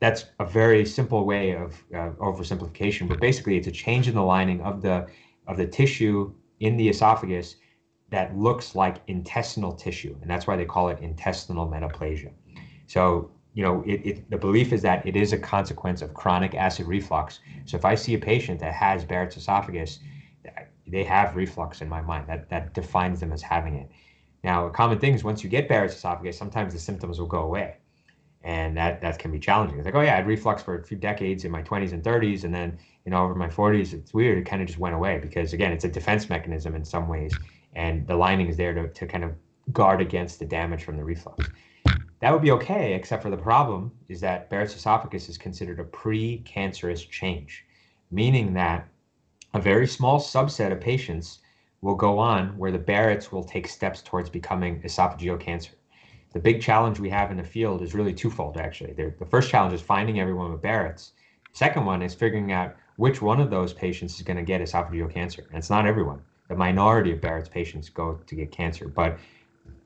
that's 0.01 0.25
a 0.39 0.47
very 0.47 0.85
simple 0.87 1.25
way 1.27 1.55
of 1.55 1.85
uh, 1.95 2.11
oversimplification, 2.19 3.07
but 3.07 3.21
basically 3.21 3.57
it's 3.57 3.67
a 3.67 3.73
change 3.73 4.09
in 4.09 4.15
the 4.15 4.23
lining 4.23 4.61
of 4.63 4.83
the 4.83 5.07
of 5.47 5.57
the 5.57 5.67
tissue 5.67 6.33
in 6.61 6.77
the 6.77 6.89
esophagus 6.89 7.57
that 8.11 8.37
looks 8.37 8.75
like 8.75 8.97
intestinal 9.07 9.73
tissue, 9.73 10.17
and 10.21 10.31
that's 10.31 10.47
why 10.47 10.57
they 10.57 10.65
call 10.65 10.89
it 10.89 10.99
intestinal 11.01 11.67
metaplasia. 11.69 12.33
So 12.91 13.31
you 13.55 13.63
know, 13.65 13.83
it, 13.87 14.01
it, 14.11 14.31
the 14.31 14.37
belief 14.37 14.73
is 14.73 14.83
that 14.83 15.07
it 15.07 15.17
is 15.17 15.33
a 15.33 15.39
consequence 15.39 16.03
of 16.03 16.15
chronic 16.15 16.55
acid 16.55 16.87
reflux. 16.87 17.41
So 17.65 17.77
if 17.77 17.85
I 17.85 17.95
see 17.95 18.15
a 18.15 18.19
patient 18.19 18.61
that 18.61 18.73
has 18.75 19.05
Barrett's 19.05 19.37
esophagus, 19.37 19.99
they 20.87 21.05
have 21.05 21.37
reflux 21.37 21.83
in 21.83 21.89
my 21.89 22.01
mind. 22.01 22.29
That 22.29 22.49
that 22.51 22.75
defines 22.75 23.21
them 23.21 23.33
as 23.33 23.43
having 23.43 23.75
it. 23.77 23.91
Now, 24.43 24.67
a 24.67 24.71
common 24.71 24.99
thing 24.99 25.15
is 25.15 25.23
once 25.23 25.45
you 25.45 25.51
get 25.51 25.69
Barrett's 25.69 25.95
esophagus, 25.95 26.37
sometimes 26.37 26.73
the 26.73 26.81
symptoms 26.81 27.21
will 27.21 27.27
go 27.27 27.43
away 27.43 27.77
and 28.43 28.77
that 28.77 29.01
that 29.03 29.19
can 29.19 29.31
be 29.31 29.39
challenging. 29.39 29.79
It's 29.79 29.85
like, 29.85 29.95
oh 29.95 30.01
yeah, 30.01 30.15
I 30.15 30.17
had 30.17 30.27
reflux 30.27 30.63
for 30.63 30.79
a 30.79 30.85
few 30.85 30.97
decades 30.97 31.45
in 31.45 31.51
my 31.53 31.63
20s 31.63 31.93
and 31.93 32.03
30s, 32.03 32.45
and 32.45 32.55
then 32.55 32.79
you 33.05 33.11
know 33.11 33.23
over 33.23 33.35
my 33.35 33.49
40s, 33.49 33.93
it's 33.93 34.15
weird. 34.15 34.39
It 34.39 34.47
kind 34.47 34.63
of 34.63 34.69
just 34.69 34.79
went 34.79 34.95
away 34.95 35.19
because 35.19 35.53
again, 35.53 35.73
it's 35.73 35.85
a 35.85 35.89
defense 35.89 36.29
mechanism 36.29 36.75
in 36.75 36.85
some 36.85 37.09
ways, 37.09 37.39
and 37.75 38.07
the 38.07 38.17
lining 38.17 38.49
is 38.49 38.57
there 38.57 38.75
to 38.75 38.89
to 38.89 39.07
kind 39.07 39.25
of 39.25 39.33
guard 39.73 40.01
against 40.01 40.39
the 40.39 40.47
damage 40.47 40.83
from 40.85 40.97
the 40.97 41.05
reflux. 41.05 41.49
That 42.21 42.33
would 42.33 42.43
be 42.43 42.53
okay, 42.53 42.95
except 42.95 43.23
for 43.23 43.31
the 43.31 43.37
problem 43.37 43.93
is 44.09 44.21
that 44.21 44.51
Barrett's 44.51 44.77
esophagus 44.77 45.29
is 45.29 45.39
considered 45.39 45.81
a 45.81 45.85
pre-cancerous 45.85 47.05
change, 47.05 47.65
meaning 48.11 48.55
that 48.55 48.89
a 49.55 49.61
very 49.61 49.87
small 49.87 50.21
subset 50.21 50.73
of 50.73 50.81
patients 50.81 51.41
will 51.81 51.95
go 51.95 52.19
on 52.19 52.57
where 52.59 52.73
the 52.73 52.79
Barrett's 52.79 53.33
will 53.33 53.45
take 53.45 53.67
steps 53.67 54.03
towards 54.03 54.31
becoming 54.31 54.83
esophageal 54.83 55.41
cancer 55.41 55.73
the 56.33 56.39
big 56.39 56.63
challenge 56.63 57.01
we 57.01 57.11
have 57.11 57.31
in 57.31 57.37
the 57.37 57.45
field 57.45 57.83
is 57.83 57.95
really 57.95 58.13
twofold, 58.13 58.57
actually. 58.57 58.93
The 58.93 59.27
first 59.27 59.51
challenge 59.51 59.75
is 59.75 59.81
finding 59.81 60.21
everyone 60.21 60.53
with 60.53 60.63
Barrett's. 60.63 61.13
Second 61.53 61.85
one 61.85 62.03
is 62.03 62.15
figuring 62.15 62.53
out 62.53 62.77
which 62.97 63.21
one 63.21 63.41
of 63.41 63.51
those 63.51 63.73
patients 63.73 64.15
is 64.17 64.23
going 64.23 64.37
to 64.37 64.43
get 64.43 64.61
esophageal 64.61 65.13
cancer. 65.13 65.45
And 65.49 65.59
it's 65.59 65.71
not 65.71 65.87
everyone. 65.87 66.21
The 66.49 66.55
minority 66.55 67.13
of 67.13 67.21
Barrett's 67.21 67.49
patients 67.49 67.89
go 67.89 68.21
to 68.27 68.35
get 68.35 68.53
cancer, 68.53 68.87
but 68.89 69.19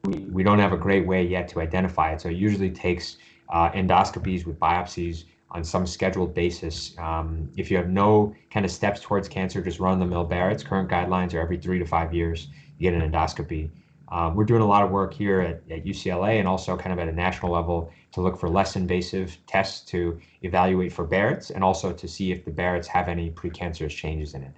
we, 0.05 0.19
we 0.31 0.43
don't 0.43 0.59
have 0.59 0.73
a 0.73 0.77
great 0.77 1.07
way 1.07 1.25
yet 1.25 1.49
to 1.49 1.61
identify 1.61 2.13
it. 2.13 2.21
So 2.21 2.29
it 2.29 2.37
usually 2.37 2.71
takes 2.71 3.17
uh, 3.49 3.71
endoscopies 3.71 4.47
with 4.47 4.59
biopsies 4.59 5.25
on 5.51 5.65
some 5.65 5.87
scheduled 5.87 6.35
basis. 6.35 6.97
Um, 6.99 7.51
if 7.57 7.71
you 7.71 7.77
have 7.77 7.89
no 7.89 8.35
kind 8.51 8.67
of 8.67 8.73
steps 8.73 9.01
towards 9.01 9.29
cancer, 9.29 9.63
just 9.63 9.81
run 9.81 9.99
the 9.99 10.07
mill 10.07 10.25
Barrett's. 10.25 10.63
Current 10.63 10.91
guidelines 10.91 11.33
are 11.35 11.41
every 11.41 11.57
three 11.57 11.79
to 11.79 11.87
five 11.87 12.13
years, 12.13 12.49
you 12.79 12.91
get 12.91 13.01
an 13.01 13.11
endoscopy. 13.11 13.71
Um, 14.09 14.35
we're 14.35 14.45
doing 14.45 14.63
a 14.63 14.67
lot 14.67 14.83
of 14.83 14.91
work 14.91 15.15
here 15.15 15.41
at, 15.41 15.63
at 15.71 15.85
UCLA 15.85 16.39
and 16.39 16.47
also 16.47 16.77
kind 16.77 16.93
of 16.93 16.99
at 16.99 17.09
a 17.09 17.13
national 17.13 17.53
level 17.53 17.91
to 18.13 18.21
look 18.21 18.39
for 18.39 18.49
less 18.49 18.77
invasive 18.77 19.37
tests 19.47 19.81
to 19.91 20.21
evaluate 20.43 20.93
for 20.93 21.05
Barrett's 21.05 21.51
and 21.51 21.65
also 21.65 21.93
to 21.93 22.07
see 22.07 22.31
if 22.31 22.45
the 22.45 22.51
Barrett's 22.51 22.87
have 22.87 23.09
any 23.09 23.31
precancerous 23.31 23.91
changes 23.91 24.35
in 24.35 24.43
it. 24.43 24.53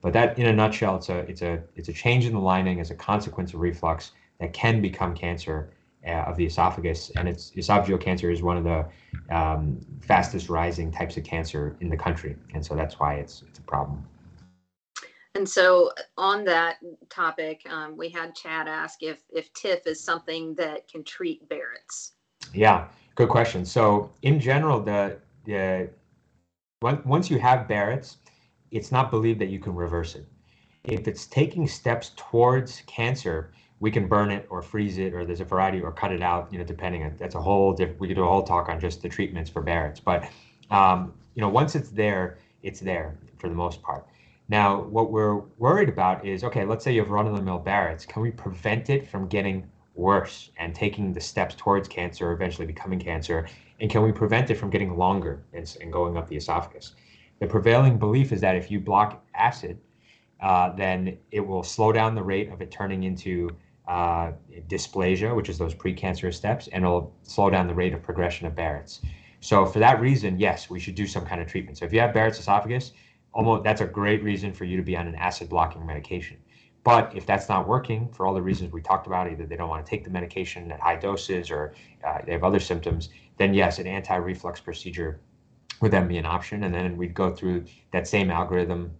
But 0.00 0.12
that, 0.14 0.38
in 0.38 0.46
a 0.46 0.52
nutshell, 0.52 0.96
it's 0.96 1.08
a 1.08 1.18
it's 1.18 1.42
a 1.42 1.62
it's 1.76 1.88
a 1.88 1.92
change 1.92 2.26
in 2.26 2.32
the 2.32 2.40
lining 2.40 2.80
as 2.80 2.90
a 2.90 2.94
consequence 2.94 3.54
of 3.54 3.60
reflux 3.60 4.12
that 4.42 4.52
can 4.52 4.82
become 4.82 5.14
cancer 5.14 5.70
uh, 6.04 6.24
of 6.26 6.36
the 6.36 6.44
esophagus, 6.44 7.12
and 7.14 7.28
it's 7.28 7.52
esophageal 7.52 8.00
cancer 8.00 8.28
is 8.28 8.42
one 8.42 8.56
of 8.56 8.64
the 8.64 8.84
um, 9.34 9.78
fastest 10.00 10.48
rising 10.48 10.90
types 10.90 11.16
of 11.16 11.22
cancer 11.22 11.76
in 11.80 11.88
the 11.88 11.96
country, 11.96 12.36
and 12.52 12.66
so 12.66 12.74
that's 12.74 12.98
why 12.98 13.14
it's 13.14 13.44
it's 13.48 13.60
a 13.60 13.62
problem. 13.62 14.04
And 15.36 15.48
so, 15.48 15.92
on 16.18 16.44
that 16.44 16.78
topic, 17.08 17.62
um, 17.70 17.96
we 17.96 18.08
had 18.08 18.34
Chad 18.34 18.66
ask 18.66 19.02
if 19.04 19.20
if 19.30 19.52
TIF 19.54 19.86
is 19.86 20.02
something 20.02 20.56
that 20.56 20.88
can 20.88 21.04
treat 21.04 21.48
Barrett's. 21.48 22.14
Yeah, 22.52 22.88
good 23.14 23.28
question. 23.28 23.64
So, 23.64 24.10
in 24.22 24.40
general, 24.40 24.80
the 24.80 25.18
the 25.44 25.88
once 26.82 27.30
you 27.30 27.38
have 27.38 27.68
Barrett's, 27.68 28.16
it's 28.72 28.90
not 28.90 29.12
believed 29.12 29.40
that 29.40 29.50
you 29.50 29.60
can 29.60 29.72
reverse 29.72 30.16
it. 30.16 30.26
If 30.82 31.06
it's 31.06 31.26
taking 31.26 31.68
steps 31.68 32.10
towards 32.16 32.82
cancer, 32.88 33.52
we 33.82 33.90
can 33.90 34.06
burn 34.06 34.30
it 34.30 34.46
or 34.48 34.62
freeze 34.62 34.98
it, 34.98 35.12
or 35.12 35.24
there's 35.24 35.40
a 35.40 35.44
variety, 35.44 35.80
or 35.80 35.90
cut 35.90 36.12
it 36.12 36.22
out. 36.22 36.52
You 36.52 36.58
know, 36.58 36.64
depending 36.64 37.02
on 37.02 37.16
that's 37.18 37.34
a 37.34 37.40
whole. 37.40 37.74
We 37.98 38.06
could 38.06 38.14
do 38.14 38.22
a 38.22 38.28
whole 38.28 38.44
talk 38.44 38.68
on 38.68 38.78
just 38.78 39.02
the 39.02 39.08
treatments 39.08 39.50
for 39.50 39.60
Barrett's, 39.60 39.98
but 39.98 40.30
um, 40.70 41.12
you 41.34 41.40
know, 41.40 41.48
once 41.48 41.74
it's 41.74 41.90
there, 41.90 42.38
it's 42.62 42.78
there 42.78 43.18
for 43.38 43.48
the 43.48 43.56
most 43.56 43.82
part. 43.82 44.06
Now, 44.48 44.82
what 44.82 45.10
we're 45.10 45.38
worried 45.58 45.88
about 45.88 46.24
is 46.24 46.44
okay, 46.44 46.64
let's 46.64 46.84
say 46.84 46.94
you 46.94 47.00
have 47.00 47.10
run 47.10 47.26
of 47.26 47.34
the 47.34 47.42
mill 47.42 47.58
Barrett's. 47.58 48.06
Can 48.06 48.22
we 48.22 48.30
prevent 48.30 48.88
it 48.88 49.08
from 49.08 49.26
getting 49.26 49.68
worse 49.96 50.52
and 50.58 50.72
taking 50.72 51.12
the 51.12 51.20
steps 51.20 51.56
towards 51.56 51.88
cancer, 51.88 52.30
eventually 52.30 52.66
becoming 52.68 53.00
cancer? 53.00 53.48
And 53.80 53.90
can 53.90 54.02
we 54.02 54.12
prevent 54.12 54.48
it 54.50 54.54
from 54.54 54.70
getting 54.70 54.96
longer 54.96 55.42
and, 55.52 55.76
and 55.80 55.92
going 55.92 56.16
up 56.16 56.28
the 56.28 56.36
esophagus? 56.36 56.94
The 57.40 57.48
prevailing 57.48 57.98
belief 57.98 58.30
is 58.30 58.40
that 58.42 58.54
if 58.54 58.70
you 58.70 58.78
block 58.78 59.24
acid, 59.34 59.76
uh, 60.40 60.70
then 60.76 61.18
it 61.32 61.40
will 61.40 61.64
slow 61.64 61.90
down 61.90 62.14
the 62.14 62.22
rate 62.22 62.48
of 62.52 62.62
it 62.62 62.70
turning 62.70 63.02
into 63.02 63.50
uh, 63.88 64.32
dysplasia, 64.68 65.34
which 65.34 65.48
is 65.48 65.58
those 65.58 65.74
precancerous 65.74 66.34
steps, 66.34 66.68
and 66.68 66.84
it'll 66.84 67.14
slow 67.22 67.50
down 67.50 67.66
the 67.66 67.74
rate 67.74 67.92
of 67.92 68.02
progression 68.02 68.46
of 68.46 68.54
Barrett's. 68.54 69.00
So 69.40 69.66
for 69.66 69.80
that 69.80 70.00
reason, 70.00 70.38
yes, 70.38 70.70
we 70.70 70.78
should 70.78 70.94
do 70.94 71.06
some 71.06 71.26
kind 71.26 71.40
of 71.40 71.48
treatment. 71.48 71.78
So 71.78 71.84
if 71.84 71.92
you 71.92 72.00
have 72.00 72.14
Barrett's 72.14 72.38
esophagus, 72.38 72.92
almost 73.32 73.64
that's 73.64 73.80
a 73.80 73.86
great 73.86 74.22
reason 74.22 74.52
for 74.52 74.64
you 74.64 74.76
to 74.76 74.82
be 74.82 74.96
on 74.96 75.08
an 75.08 75.16
acid 75.16 75.48
blocking 75.48 75.84
medication. 75.84 76.36
But 76.84 77.12
if 77.14 77.26
that's 77.26 77.48
not 77.48 77.66
working 77.66 78.08
for 78.12 78.26
all 78.26 78.34
the 78.34 78.42
reasons 78.42 78.72
we 78.72 78.82
talked 78.82 79.06
about, 79.06 79.30
either 79.30 79.46
they 79.46 79.56
don't 79.56 79.68
want 79.68 79.84
to 79.84 79.90
take 79.90 80.04
the 80.04 80.10
medication 80.10 80.70
at 80.72 80.80
high 80.80 80.96
doses 80.96 81.50
or 81.50 81.74
uh, 82.04 82.18
they 82.24 82.32
have 82.32 82.44
other 82.44 82.60
symptoms, 82.60 83.08
then 83.36 83.54
yes, 83.54 83.78
an 83.78 83.86
anti-reflux 83.86 84.60
procedure 84.60 85.20
would 85.80 85.92
then 85.92 86.08
be 86.08 86.18
an 86.18 86.26
option. 86.26 86.64
And 86.64 86.74
then 86.74 86.96
we'd 86.96 87.14
go 87.14 87.34
through 87.34 87.64
that 87.92 88.06
same 88.08 88.30
algorithm. 88.30 88.92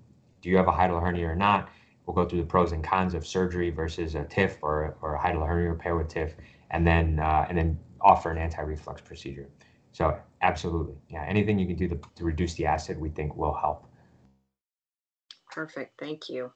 Do 0.42 0.48
you 0.48 0.56
have 0.56 0.68
a 0.68 0.72
hiatal 0.72 1.00
hernia 1.00 1.28
or 1.28 1.36
not? 1.36 1.68
We'll 2.06 2.14
go 2.14 2.28
through 2.28 2.40
the 2.40 2.46
pros 2.46 2.72
and 2.72 2.82
cons 2.82 3.14
of 3.14 3.26
surgery 3.26 3.70
versus 3.70 4.14
a 4.14 4.24
TIF 4.24 4.56
or, 4.62 4.96
or 5.02 5.14
a 5.14 5.18
hiatal 5.18 5.46
hernia 5.46 5.70
repair 5.70 5.96
with 5.96 6.08
TIF, 6.08 6.32
and 6.70 6.86
then 6.86 7.18
uh, 7.20 7.46
and 7.48 7.56
then 7.56 7.78
offer 8.00 8.30
an 8.30 8.38
anti-reflux 8.38 9.00
procedure. 9.00 9.48
So 9.92 10.18
absolutely, 10.40 10.96
yeah, 11.08 11.24
anything 11.28 11.58
you 11.58 11.66
can 11.66 11.76
do 11.76 11.88
to, 11.88 12.00
to 12.16 12.24
reduce 12.24 12.54
the 12.54 12.66
acid, 12.66 12.98
we 12.98 13.10
think 13.10 13.36
will 13.36 13.54
help. 13.54 13.86
Perfect. 15.50 15.98
Thank 15.98 16.28
you. 16.28 16.50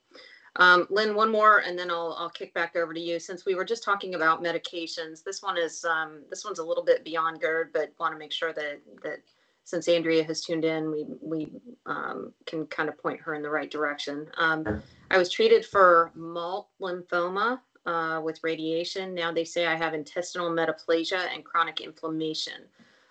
Um, 0.56 0.86
Lynn, 0.88 1.14
one 1.14 1.30
more, 1.30 1.58
and 1.58 1.78
then 1.78 1.90
I'll, 1.90 2.16
I'll 2.18 2.30
kick 2.30 2.54
back 2.54 2.76
over 2.76 2.94
to 2.94 3.00
you. 3.00 3.20
Since 3.20 3.44
we 3.44 3.54
were 3.54 3.64
just 3.64 3.84
talking 3.84 4.14
about 4.14 4.42
medications, 4.42 5.22
this 5.22 5.42
one 5.42 5.58
is 5.58 5.84
um, 5.84 6.22
this 6.30 6.44
one's 6.44 6.58
a 6.58 6.64
little 6.64 6.84
bit 6.84 7.04
beyond 7.04 7.40
GERD, 7.40 7.72
but 7.74 7.92
want 8.00 8.14
to 8.14 8.18
make 8.18 8.32
sure 8.32 8.52
that 8.54 8.80
that 9.02 9.18
since 9.64 9.86
Andrea 9.88 10.24
has 10.24 10.40
tuned 10.42 10.64
in, 10.64 10.90
we 10.90 11.04
we 11.20 11.52
um, 11.84 12.32
can 12.46 12.66
kind 12.66 12.88
of 12.88 12.96
point 12.96 13.20
her 13.20 13.34
in 13.34 13.42
the 13.42 13.50
right 13.50 13.70
direction. 13.70 14.26
Um, 14.38 14.82
I 15.10 15.18
was 15.18 15.30
treated 15.30 15.64
for 15.64 16.10
MALT 16.14 16.68
lymphoma 16.80 17.60
uh, 17.84 18.20
with 18.22 18.40
radiation. 18.42 19.14
Now 19.14 19.32
they 19.32 19.44
say 19.44 19.66
I 19.66 19.76
have 19.76 19.94
intestinal 19.94 20.50
metaplasia 20.50 21.28
and 21.32 21.44
chronic 21.44 21.80
inflammation. 21.80 22.64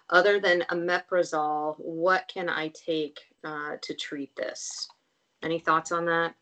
Other 0.09 0.39
than 0.39 0.61
omeprazole, 0.69 1.75
what 1.79 2.27
can 2.27 2.49
I 2.49 2.67
take 2.69 3.19
uh, 3.43 3.77
to 3.81 3.93
treat 3.93 4.35
this? 4.35 4.87
Any 5.41 5.59
thoughts 5.59 5.91
on 5.91 6.05
that? 6.05 6.35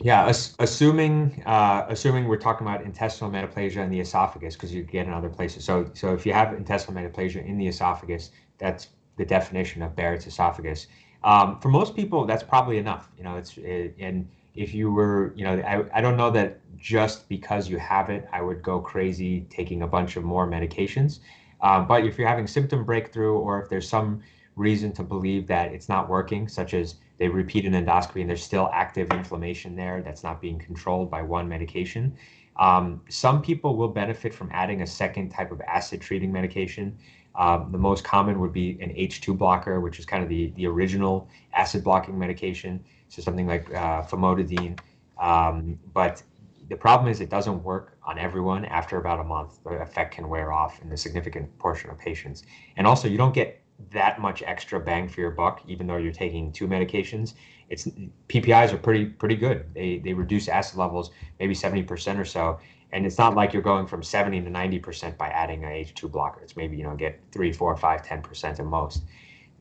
Yeah, 0.00 0.26
as, 0.26 0.54
assuming 0.58 1.42
uh, 1.46 1.86
assuming 1.88 2.28
we're 2.28 2.36
talking 2.36 2.66
about 2.66 2.82
intestinal 2.82 3.30
metaplasia 3.30 3.78
in 3.78 3.90
the 3.90 4.00
esophagus, 4.00 4.54
because 4.54 4.72
you 4.72 4.82
get 4.82 5.06
in 5.06 5.12
other 5.12 5.30
places. 5.30 5.64
So 5.64 5.90
so 5.94 6.12
if 6.12 6.26
you 6.26 6.32
have 6.32 6.52
intestinal 6.52 7.00
metaplasia 7.00 7.44
in 7.46 7.56
the 7.56 7.66
esophagus, 7.66 8.30
that's 8.58 8.88
the 9.16 9.24
definition 9.24 9.82
of 9.82 9.96
Barrett's 9.96 10.26
esophagus. 10.26 10.88
Um, 11.24 11.58
for 11.60 11.68
most 11.68 11.96
people, 11.96 12.26
that's 12.26 12.42
probably 12.42 12.78
enough. 12.78 13.10
You 13.16 13.24
know, 13.24 13.36
it's 13.36 13.56
it, 13.56 13.96
and 13.98 14.28
if 14.58 14.74
you 14.74 14.90
were, 14.90 15.32
you 15.36 15.44
know, 15.44 15.54
I, 15.60 15.98
I 15.98 16.00
don't 16.00 16.16
know 16.16 16.30
that 16.32 16.58
just 16.76 17.28
because 17.28 17.68
you 17.68 17.78
have 17.78 18.10
it, 18.10 18.28
I 18.32 18.42
would 18.42 18.62
go 18.62 18.80
crazy 18.80 19.46
taking 19.50 19.82
a 19.82 19.86
bunch 19.86 20.16
of 20.16 20.24
more 20.24 20.48
medications. 20.48 21.20
Um, 21.60 21.86
but 21.86 22.04
if 22.04 22.18
you're 22.18 22.28
having 22.28 22.46
symptom 22.46 22.84
breakthrough, 22.84 23.38
or 23.38 23.62
if 23.62 23.68
there's 23.68 23.88
some 23.88 24.22
reason 24.56 24.92
to 24.92 25.04
believe 25.04 25.46
that 25.46 25.72
it's 25.72 25.88
not 25.88 26.08
working, 26.08 26.48
such 26.48 26.74
as 26.74 26.96
they 27.18 27.28
repeat 27.28 27.64
an 27.66 27.72
endoscopy 27.72 28.20
and 28.20 28.28
there's 28.28 28.42
still 28.42 28.68
active 28.72 29.10
inflammation 29.12 29.76
there 29.76 30.02
that's 30.02 30.24
not 30.24 30.40
being 30.40 30.58
controlled 30.58 31.10
by 31.10 31.22
one 31.22 31.48
medication. 31.48 32.16
Um, 32.56 33.00
some 33.08 33.40
people 33.40 33.76
will 33.76 33.88
benefit 33.88 34.34
from 34.34 34.50
adding 34.52 34.82
a 34.82 34.86
second 34.86 35.30
type 35.30 35.52
of 35.52 35.60
acid 35.60 36.00
treating 36.00 36.32
medication. 36.32 36.98
Um, 37.36 37.70
the 37.70 37.78
most 37.78 38.02
common 38.02 38.40
would 38.40 38.52
be 38.52 38.78
an 38.80 38.90
H2 38.90 39.38
blocker, 39.38 39.80
which 39.80 40.00
is 40.00 40.04
kind 40.04 40.24
of 40.24 40.28
the, 40.28 40.52
the 40.56 40.66
original 40.66 41.28
acid 41.54 41.84
blocking 41.84 42.18
medication. 42.18 42.84
So 43.08 43.22
something 43.22 43.46
like 43.46 43.68
uh, 43.74 44.02
famotidine. 44.02 44.78
Um, 45.18 45.78
but 45.92 46.22
the 46.68 46.76
problem 46.76 47.10
is 47.10 47.20
it 47.20 47.30
doesn't 47.30 47.62
work 47.62 47.96
on 48.02 48.18
everyone 48.18 48.64
after 48.66 48.98
about 48.98 49.20
a 49.20 49.24
month. 49.24 49.62
The 49.64 49.80
effect 49.80 50.14
can 50.14 50.28
wear 50.28 50.52
off 50.52 50.80
in 50.82 50.92
a 50.92 50.96
significant 50.96 51.58
portion 51.58 51.90
of 51.90 51.98
patients. 51.98 52.42
And 52.76 52.86
also, 52.86 53.08
you 53.08 53.16
don't 53.16 53.34
get 53.34 53.62
that 53.90 54.20
much 54.20 54.42
extra 54.42 54.80
bang 54.80 55.08
for 55.08 55.20
your 55.20 55.30
buck, 55.30 55.62
even 55.66 55.86
though 55.86 55.96
you're 55.96 56.12
taking 56.12 56.52
two 56.52 56.66
medications. 56.66 57.34
It's 57.68 57.86
PPIs 58.28 58.72
are 58.72 58.78
pretty 58.78 59.06
pretty 59.06 59.36
good. 59.36 59.72
They 59.74 59.98
they 59.98 60.12
reduce 60.12 60.48
acid 60.48 60.78
levels 60.78 61.10
maybe 61.38 61.54
70% 61.54 62.18
or 62.18 62.24
so, 62.24 62.58
and 62.92 63.06
it's 63.06 63.18
not 63.18 63.34
like 63.34 63.52
you're 63.52 63.62
going 63.62 63.86
from 63.86 64.02
70 64.02 64.42
to 64.42 64.50
90% 64.50 65.16
by 65.16 65.28
adding 65.28 65.64
a 65.64 65.68
H2 65.68 66.10
blocker. 66.10 66.40
It's 66.40 66.56
maybe 66.56 66.76
you 66.76 66.84
know 66.84 66.96
get 66.96 67.20
three, 67.30 67.52
four, 67.52 67.76
five, 67.76 68.02
10% 68.02 68.58
at 68.58 68.64
most. 68.64 69.04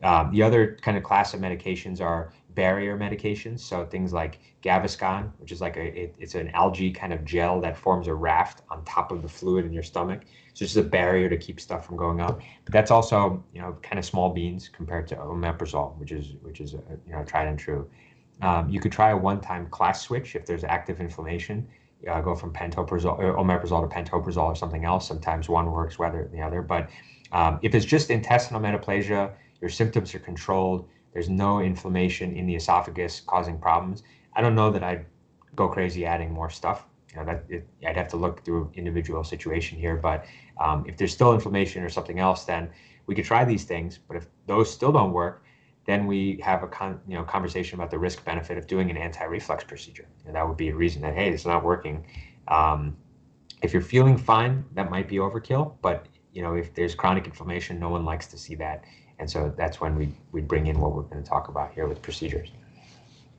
Um, 0.04 0.32
the 0.32 0.44
other 0.44 0.78
kind 0.82 0.98
of 0.98 1.04
class 1.04 1.34
of 1.34 1.40
medications 1.40 2.02
are 2.02 2.32
barrier 2.58 2.98
medications. 2.98 3.60
So 3.60 3.86
things 3.86 4.12
like 4.12 4.40
Gaviscon, 4.64 5.32
which 5.38 5.52
is 5.52 5.62
like 5.62 5.78
a 5.78 5.86
it, 6.04 6.16
it's 6.18 6.34
an 6.34 6.50
algae 6.56 6.92
kind 6.92 7.14
of 7.14 7.24
gel 7.24 7.62
that 7.62 7.78
forms 7.78 8.08
a 8.08 8.16
raft 8.16 8.64
on 8.72 8.84
top 8.84 9.12
of 9.12 9.22
the 9.22 9.30
fluid 9.30 9.64
in 9.64 9.72
your 9.72 9.84
stomach. 9.84 10.24
So 10.56 10.64
it's 10.64 10.74
just 10.74 10.78
a 10.78 10.90
barrier 10.90 11.30
to 11.30 11.38
keep 11.38 11.60
stuff 11.60 11.86
from 11.86 11.98
going 11.98 12.20
up. 12.20 12.42
But 12.66 12.74
that's 12.74 12.90
also 12.90 13.44
you 13.54 13.62
know 13.62 13.78
kind 13.84 14.00
of 14.00 14.06
small 14.06 14.34
beans 14.34 14.70
compared 14.70 15.08
to 15.10 15.16
omeprazole, 15.18 15.96
which 16.00 16.12
is 16.12 16.34
which 16.42 16.60
is 16.60 16.74
a, 16.74 16.82
you 17.06 17.14
know 17.14 17.24
tried 17.24 17.48
and 17.48 17.60
true. 17.60 17.88
Um, 18.42 18.68
you 18.70 18.80
could 18.80 18.92
try 18.92 19.12
a 19.12 19.18
one-time 19.18 19.68
class 19.70 20.02
switch 20.02 20.36
if 20.36 20.46
there's 20.48 20.64
active 20.64 21.00
inflammation. 21.00 21.68
Uh, 22.08 22.22
go 22.22 22.36
from 22.36 22.54
pantoprazole, 22.54 23.18
or 23.20 23.34
omeprazole 23.36 23.88
to 23.88 23.96
pantoprazole 23.96 24.46
or 24.46 24.56
something 24.56 24.86
else. 24.86 25.08
Sometimes 25.08 25.48
one 25.48 25.72
works 25.72 26.00
rather 26.00 26.24
than 26.24 26.32
the 26.32 26.42
other. 26.42 26.62
But 26.62 26.90
um, 27.32 27.60
if 27.62 27.76
it's 27.76 27.86
just 27.86 28.10
intestinal 28.10 28.62
metaplasia, 28.62 29.34
your 29.62 29.70
symptoms 29.70 30.14
are 30.16 30.20
controlled 30.20 30.88
there's 31.14 31.30
no 31.30 31.60
inflammation 31.60 32.36
in 32.36 32.46
the 32.46 32.56
esophagus 32.56 33.22
causing 33.22 33.58
problems. 33.58 34.04
I 34.34 34.42
don't 34.42 34.56
know 34.56 34.72
that 34.72 34.84
I'd 34.84 35.06
go 35.56 35.68
crazy 35.68 36.06
adding 36.06 36.32
more 36.32 36.50
stuff. 36.50 36.86
You 37.12 37.20
know, 37.20 37.26
that 37.26 37.44
it, 37.50 37.68
I'd 37.86 37.98
have 37.98 38.10
to 38.10 38.18
look 38.18 38.44
through 38.44 38.72
individual 38.76 39.24
situation 39.24 39.78
here. 39.78 39.96
But 39.96 40.26
um, 40.60 40.86
if 40.88 40.98
there's 40.98 41.14
still 41.14 41.34
inflammation 41.34 41.84
or 41.84 41.90
something 41.90 42.20
else, 42.20 42.44
then 42.46 42.70
we 43.08 43.16
could 43.16 43.26
try 43.26 43.44
these 43.46 43.64
things. 43.64 43.98
But 43.98 44.18
if 44.18 44.28
those 44.46 44.72
still 44.72 44.92
don't 44.92 45.14
work, 45.14 45.44
then 45.86 46.06
we 46.06 46.40
have 46.44 46.64
a 46.64 46.68
con, 46.68 47.00
you 47.08 47.16
know 47.16 47.24
conversation 47.24 47.80
about 47.80 47.90
the 47.90 47.98
risk 47.98 48.24
benefit 48.26 48.58
of 48.58 48.68
doing 48.68 48.92
an 48.92 48.98
anti-reflux 48.98 49.64
procedure. 49.64 50.08
And 50.26 50.36
that 50.36 50.48
would 50.48 50.58
be 50.58 50.70
a 50.70 50.76
reason 50.76 51.02
that 51.02 51.16
hey, 51.16 51.30
it's 51.30 51.46
not 51.46 51.64
working. 51.64 52.06
Um, 52.50 52.98
if 53.64 53.74
you're 53.74 53.82
feeling 53.82 54.18
fine, 54.18 54.66
that 54.74 54.92
might 54.92 55.08
be 55.08 55.16
overkill. 55.16 55.76
But 55.82 56.06
you 56.34 56.44
know, 56.44 56.54
if 56.54 56.74
there's 56.76 56.94
chronic 56.94 57.26
inflammation, 57.26 57.80
no 57.80 57.90
one 57.90 58.06
likes 58.06 58.28
to 58.28 58.38
see 58.38 58.56
that. 58.56 58.84
And 59.20 59.30
so 59.30 59.54
that's 59.58 59.82
when 59.82 59.96
we 59.96 60.14
we 60.32 60.42
bring 60.42 60.68
in 60.68 60.80
what 60.80 60.94
we're 60.94 61.04
going 61.04 61.24
to 61.24 61.28
talk 61.28 61.48
about 61.48 61.74
here 61.74 61.88
with 61.88 62.02
procedures. 62.02 62.52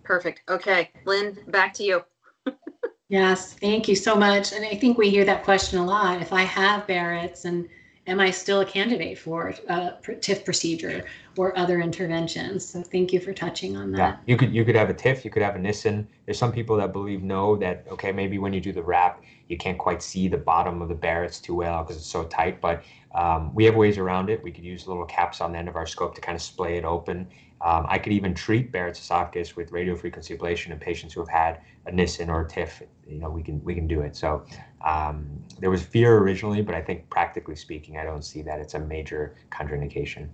Perfect. 0.02 0.42
Okay, 0.48 0.90
Lynn, 1.04 1.36
back 1.48 1.74
to 1.74 1.84
you. 1.84 2.04
yes, 3.08 3.54
thank 3.54 3.88
you 3.88 3.94
so 3.94 4.16
much. 4.16 4.52
And 4.52 4.64
I 4.64 4.74
think 4.74 4.98
we 4.98 5.10
hear 5.10 5.24
that 5.24 5.44
question 5.44 5.78
a 5.78 5.84
lot. 5.84 6.22
If 6.22 6.32
I 6.32 6.42
have 6.42 6.86
Barrett's 6.86 7.44
and 7.44 7.68
am 8.08 8.20
I 8.20 8.30
still 8.30 8.62
a 8.62 8.64
candidate 8.64 9.18
for 9.18 9.54
a 9.68 9.92
TIF 10.02 10.44
procedure 10.44 11.04
or 11.36 11.56
other 11.56 11.80
interventions? 11.80 12.68
So 12.68 12.82
thank 12.82 13.12
you 13.12 13.20
for 13.20 13.32
touching 13.32 13.76
on 13.76 13.92
that. 13.92 13.98
Yeah, 13.98 14.16
you 14.26 14.36
could 14.36 14.52
you 14.52 14.64
could 14.64 14.74
have 14.74 14.90
a 14.90 14.94
TIF, 14.94 15.24
you 15.24 15.30
could 15.30 15.42
have 15.42 15.54
a 15.54 15.58
Nissen. 15.58 16.08
There's 16.24 16.38
some 16.38 16.50
people 16.50 16.76
that 16.78 16.92
believe 16.92 17.22
no, 17.22 17.56
that 17.56 17.84
okay, 17.90 18.10
maybe 18.10 18.38
when 18.38 18.52
you 18.52 18.60
do 18.60 18.72
the 18.72 18.82
wrap, 18.82 19.22
you 19.48 19.56
can't 19.56 19.78
quite 19.78 20.02
see 20.02 20.26
the 20.26 20.38
bottom 20.38 20.82
of 20.82 20.88
the 20.88 20.94
Barrett's 20.94 21.38
too 21.38 21.54
well 21.54 21.82
because 21.82 21.96
it's 21.96 22.06
so 22.06 22.24
tight. 22.24 22.60
But 22.60 22.82
um, 23.14 23.54
we 23.54 23.64
have 23.66 23.76
ways 23.76 23.98
around 23.98 24.30
it. 24.30 24.42
We 24.42 24.50
could 24.50 24.64
use 24.64 24.88
little 24.88 25.04
caps 25.04 25.40
on 25.40 25.52
the 25.52 25.58
end 25.58 25.68
of 25.68 25.76
our 25.76 25.86
scope 25.86 26.14
to 26.14 26.20
kind 26.20 26.36
of 26.36 26.42
splay 26.42 26.76
it 26.76 26.84
open. 26.84 27.28
Um, 27.60 27.86
I 27.88 27.98
could 27.98 28.12
even 28.12 28.34
treat 28.34 28.70
Barrett's 28.70 29.00
esophagus 29.00 29.56
with 29.56 29.70
radiofrequency 29.72 30.36
ablation 30.36 30.70
in 30.70 30.78
patients 30.78 31.12
who 31.14 31.20
have 31.20 31.28
had 31.28 31.60
a 31.86 31.92
Nissen 31.92 32.30
or 32.30 32.42
a 32.42 32.46
TIF. 32.46 32.82
You 33.06 33.18
know, 33.18 33.30
we 33.30 33.42
can 33.42 33.62
we 33.64 33.74
can 33.74 33.86
do 33.86 34.02
it. 34.02 34.14
So 34.14 34.44
um, 34.84 35.26
there 35.58 35.70
was 35.70 35.82
fear 35.82 36.18
originally, 36.18 36.62
but 36.62 36.74
I 36.74 36.82
think 36.82 37.08
practically 37.10 37.56
speaking, 37.56 37.98
I 37.98 38.04
don't 38.04 38.22
see 38.22 38.42
that 38.42 38.60
it's 38.60 38.74
a 38.74 38.80
major 38.80 39.36
contraindication. 39.50 40.28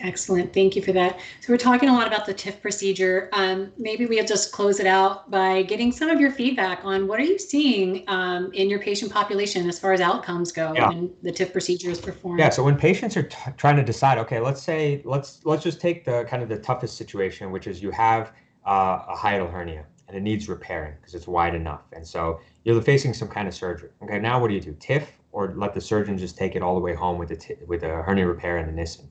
Excellent. 0.00 0.54
Thank 0.54 0.74
you 0.74 0.80
for 0.80 0.92
that. 0.92 1.20
So 1.40 1.52
we're 1.52 1.58
talking 1.58 1.90
a 1.90 1.92
lot 1.92 2.06
about 2.06 2.24
the 2.24 2.32
TIF 2.32 2.62
procedure. 2.62 3.28
Um, 3.32 3.72
maybe 3.76 4.06
we'll 4.06 4.24
just 4.24 4.50
close 4.50 4.80
it 4.80 4.86
out 4.86 5.30
by 5.30 5.64
getting 5.64 5.92
some 5.92 6.08
of 6.08 6.18
your 6.18 6.30
feedback 6.30 6.82
on 6.82 7.06
what 7.06 7.20
are 7.20 7.24
you 7.24 7.38
seeing 7.38 8.02
um, 8.08 8.50
in 8.54 8.70
your 8.70 8.78
patient 8.78 9.12
population 9.12 9.68
as 9.68 9.78
far 9.78 9.92
as 9.92 10.00
outcomes 10.00 10.50
go 10.50 10.72
yeah. 10.74 10.88
when 10.88 11.12
the 11.22 11.30
TIF 11.30 11.52
procedure 11.52 11.90
is 11.90 12.00
performed. 12.00 12.40
Yeah. 12.40 12.48
So 12.48 12.62
when 12.62 12.76
patients 12.76 13.18
are 13.18 13.24
t- 13.24 13.36
trying 13.58 13.76
to 13.76 13.82
decide, 13.82 14.16
okay, 14.16 14.40
let's 14.40 14.62
say 14.62 15.02
let's 15.04 15.40
let's 15.44 15.62
just 15.62 15.78
take 15.78 16.06
the 16.06 16.24
kind 16.24 16.42
of 16.42 16.48
the 16.48 16.58
toughest 16.58 16.96
situation, 16.96 17.50
which 17.50 17.66
is 17.66 17.82
you 17.82 17.90
have 17.90 18.32
uh, 18.66 19.02
a 19.08 19.14
hiatal 19.14 19.50
hernia 19.50 19.84
and 20.08 20.16
it 20.16 20.20
needs 20.20 20.48
repairing 20.48 20.94
because 21.00 21.14
it's 21.14 21.26
wide 21.26 21.54
enough, 21.54 21.82
and 21.92 22.06
so 22.06 22.40
you're 22.64 22.80
facing 22.80 23.12
some 23.12 23.28
kind 23.28 23.46
of 23.46 23.54
surgery. 23.54 23.90
Okay. 24.02 24.18
Now 24.20 24.40
what 24.40 24.48
do 24.48 24.54
you 24.54 24.60
do? 24.60 24.72
TIF 24.74 25.06
or 25.32 25.52
let 25.54 25.74
the 25.74 25.80
surgeon 25.80 26.16
just 26.16 26.38
take 26.38 26.56
it 26.56 26.62
all 26.62 26.74
the 26.74 26.80
way 26.80 26.94
home 26.94 27.18
with 27.18 27.28
the 27.28 27.36
t- 27.36 27.56
with 27.66 27.82
a 27.82 28.02
hernia 28.02 28.26
repair 28.26 28.56
and 28.56 28.70
a 28.70 28.72
Nissen? 28.72 29.06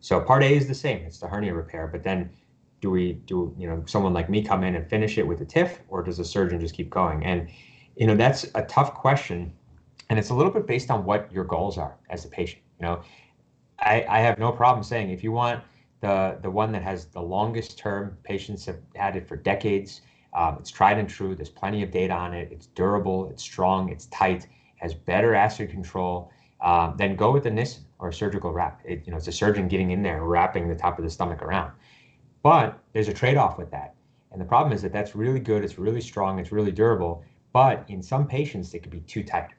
So 0.00 0.20
part 0.20 0.42
A 0.42 0.54
is 0.54 0.68
the 0.68 0.74
same. 0.74 1.04
It's 1.04 1.18
the 1.18 1.28
hernia 1.28 1.54
repair, 1.54 1.86
but 1.86 2.02
then 2.02 2.30
do 2.80 2.90
we 2.90 3.14
do 3.14 3.54
you 3.58 3.68
know 3.68 3.82
someone 3.86 4.12
like 4.12 4.30
me 4.30 4.42
come 4.42 4.62
in 4.64 4.76
and 4.76 4.88
finish 4.88 5.18
it 5.18 5.26
with 5.26 5.40
a 5.40 5.46
TIF, 5.46 5.78
or 5.88 6.02
does 6.02 6.18
the 6.18 6.24
surgeon 6.24 6.60
just 6.60 6.74
keep 6.74 6.90
going? 6.90 7.24
And 7.24 7.48
you 7.96 8.06
know 8.06 8.14
that's 8.14 8.44
a 8.54 8.62
tough 8.62 8.94
question, 8.94 9.52
and 10.08 10.18
it's 10.18 10.30
a 10.30 10.34
little 10.34 10.52
bit 10.52 10.66
based 10.66 10.90
on 10.90 11.04
what 11.04 11.30
your 11.32 11.44
goals 11.44 11.78
are 11.78 11.96
as 12.10 12.24
a 12.24 12.28
patient. 12.28 12.62
You 12.80 12.86
know, 12.86 13.02
I, 13.80 14.04
I 14.08 14.20
have 14.20 14.38
no 14.38 14.52
problem 14.52 14.84
saying 14.84 15.10
if 15.10 15.24
you 15.24 15.32
want 15.32 15.62
the 16.00 16.38
the 16.42 16.50
one 16.50 16.70
that 16.72 16.82
has 16.82 17.06
the 17.06 17.22
longest 17.22 17.78
term, 17.78 18.16
patients 18.22 18.64
have 18.66 18.78
had 18.94 19.16
it 19.16 19.26
for 19.26 19.36
decades. 19.36 20.02
Um, 20.34 20.58
it's 20.60 20.70
tried 20.70 20.98
and 20.98 21.08
true. 21.08 21.34
There's 21.34 21.48
plenty 21.48 21.82
of 21.82 21.90
data 21.90 22.12
on 22.12 22.34
it. 22.34 22.50
It's 22.52 22.66
durable. 22.66 23.28
It's 23.30 23.42
strong. 23.42 23.88
It's 23.88 24.06
tight. 24.06 24.46
Has 24.76 24.94
better 24.94 25.34
acid 25.34 25.70
control. 25.70 26.30
Um, 26.60 26.94
then 26.96 27.16
go 27.16 27.32
with 27.32 27.44
the 27.44 27.50
Nissen 27.50 27.84
or 27.98 28.12
surgical 28.12 28.52
wrap. 28.52 28.80
It, 28.84 29.02
you 29.04 29.10
know, 29.10 29.16
it's 29.16 29.28
a 29.28 29.32
surgeon 29.32 29.68
getting 29.68 29.90
in 29.90 30.02
there, 30.02 30.22
wrapping 30.24 30.68
the 30.68 30.74
top 30.74 30.98
of 30.98 31.04
the 31.04 31.10
stomach 31.10 31.42
around. 31.42 31.72
But 32.42 32.78
there's 32.92 33.08
a 33.08 33.14
trade-off 33.14 33.58
with 33.58 33.70
that. 33.72 33.94
And 34.30 34.40
the 34.40 34.44
problem 34.44 34.72
is 34.72 34.82
that 34.82 34.92
that's 34.92 35.14
really 35.14 35.40
good, 35.40 35.64
it's 35.64 35.78
really 35.78 36.00
strong, 36.00 36.38
it's 36.38 36.52
really 36.52 36.70
durable, 36.70 37.24
but 37.52 37.84
in 37.88 38.02
some 38.02 38.26
patients 38.26 38.74
it 38.74 38.80
could 38.80 38.92
be 38.92 39.00
too 39.00 39.22
tight. 39.22 39.50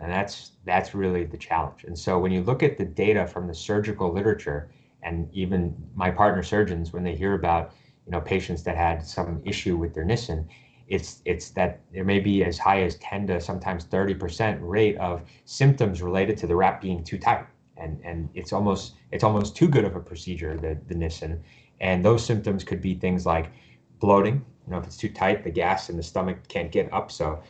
And 0.00 0.10
that's 0.10 0.52
that's 0.64 0.94
really 0.94 1.24
the 1.24 1.36
challenge. 1.36 1.84
And 1.84 1.96
so 1.98 2.18
when 2.18 2.32
you 2.32 2.42
look 2.42 2.62
at 2.62 2.78
the 2.78 2.84
data 2.84 3.26
from 3.26 3.46
the 3.46 3.54
surgical 3.54 4.12
literature 4.12 4.70
and 5.02 5.28
even 5.32 5.74
my 5.94 6.10
partner 6.10 6.42
surgeons 6.42 6.92
when 6.92 7.04
they 7.04 7.14
hear 7.14 7.34
about, 7.34 7.72
you 8.06 8.12
know, 8.12 8.20
patients 8.20 8.62
that 8.64 8.76
had 8.76 9.04
some 9.04 9.40
issue 9.44 9.76
with 9.76 9.94
their 9.94 10.04
Nissen, 10.04 10.48
it's 10.88 11.22
it's 11.24 11.50
that 11.50 11.80
there 11.92 12.04
may 12.04 12.18
be 12.18 12.44
as 12.44 12.58
high 12.58 12.82
as 12.82 12.96
10 12.96 13.28
to 13.28 13.40
sometimes 13.40 13.84
30% 13.84 14.58
rate 14.60 14.96
of 14.98 15.22
symptoms 15.44 16.02
related 16.02 16.36
to 16.38 16.46
the 16.46 16.56
wrap 16.56 16.80
being 16.80 17.04
too 17.04 17.18
tight 17.18 17.46
and 17.76 18.00
and 18.04 18.28
it's 18.34 18.52
almost 18.52 18.94
it's 19.10 19.24
almost 19.24 19.56
too 19.56 19.68
good 19.68 19.84
of 19.84 19.96
a 19.96 20.00
procedure 20.00 20.56
the 20.56 20.78
the 20.88 20.94
Nissen, 20.94 21.42
and 21.80 22.04
those 22.04 22.24
symptoms 22.24 22.64
could 22.64 22.80
be 22.80 22.94
things 22.94 23.26
like 23.26 23.50
bloating. 23.98 24.44
You 24.66 24.72
know, 24.72 24.78
if 24.78 24.84
it's 24.84 24.96
too 24.96 25.08
tight, 25.08 25.44
the 25.44 25.50
gas 25.50 25.90
in 25.90 25.96
the 25.96 26.02
stomach 26.02 26.46
can't 26.48 26.70
get 26.70 26.92
up, 26.92 27.10
so 27.10 27.42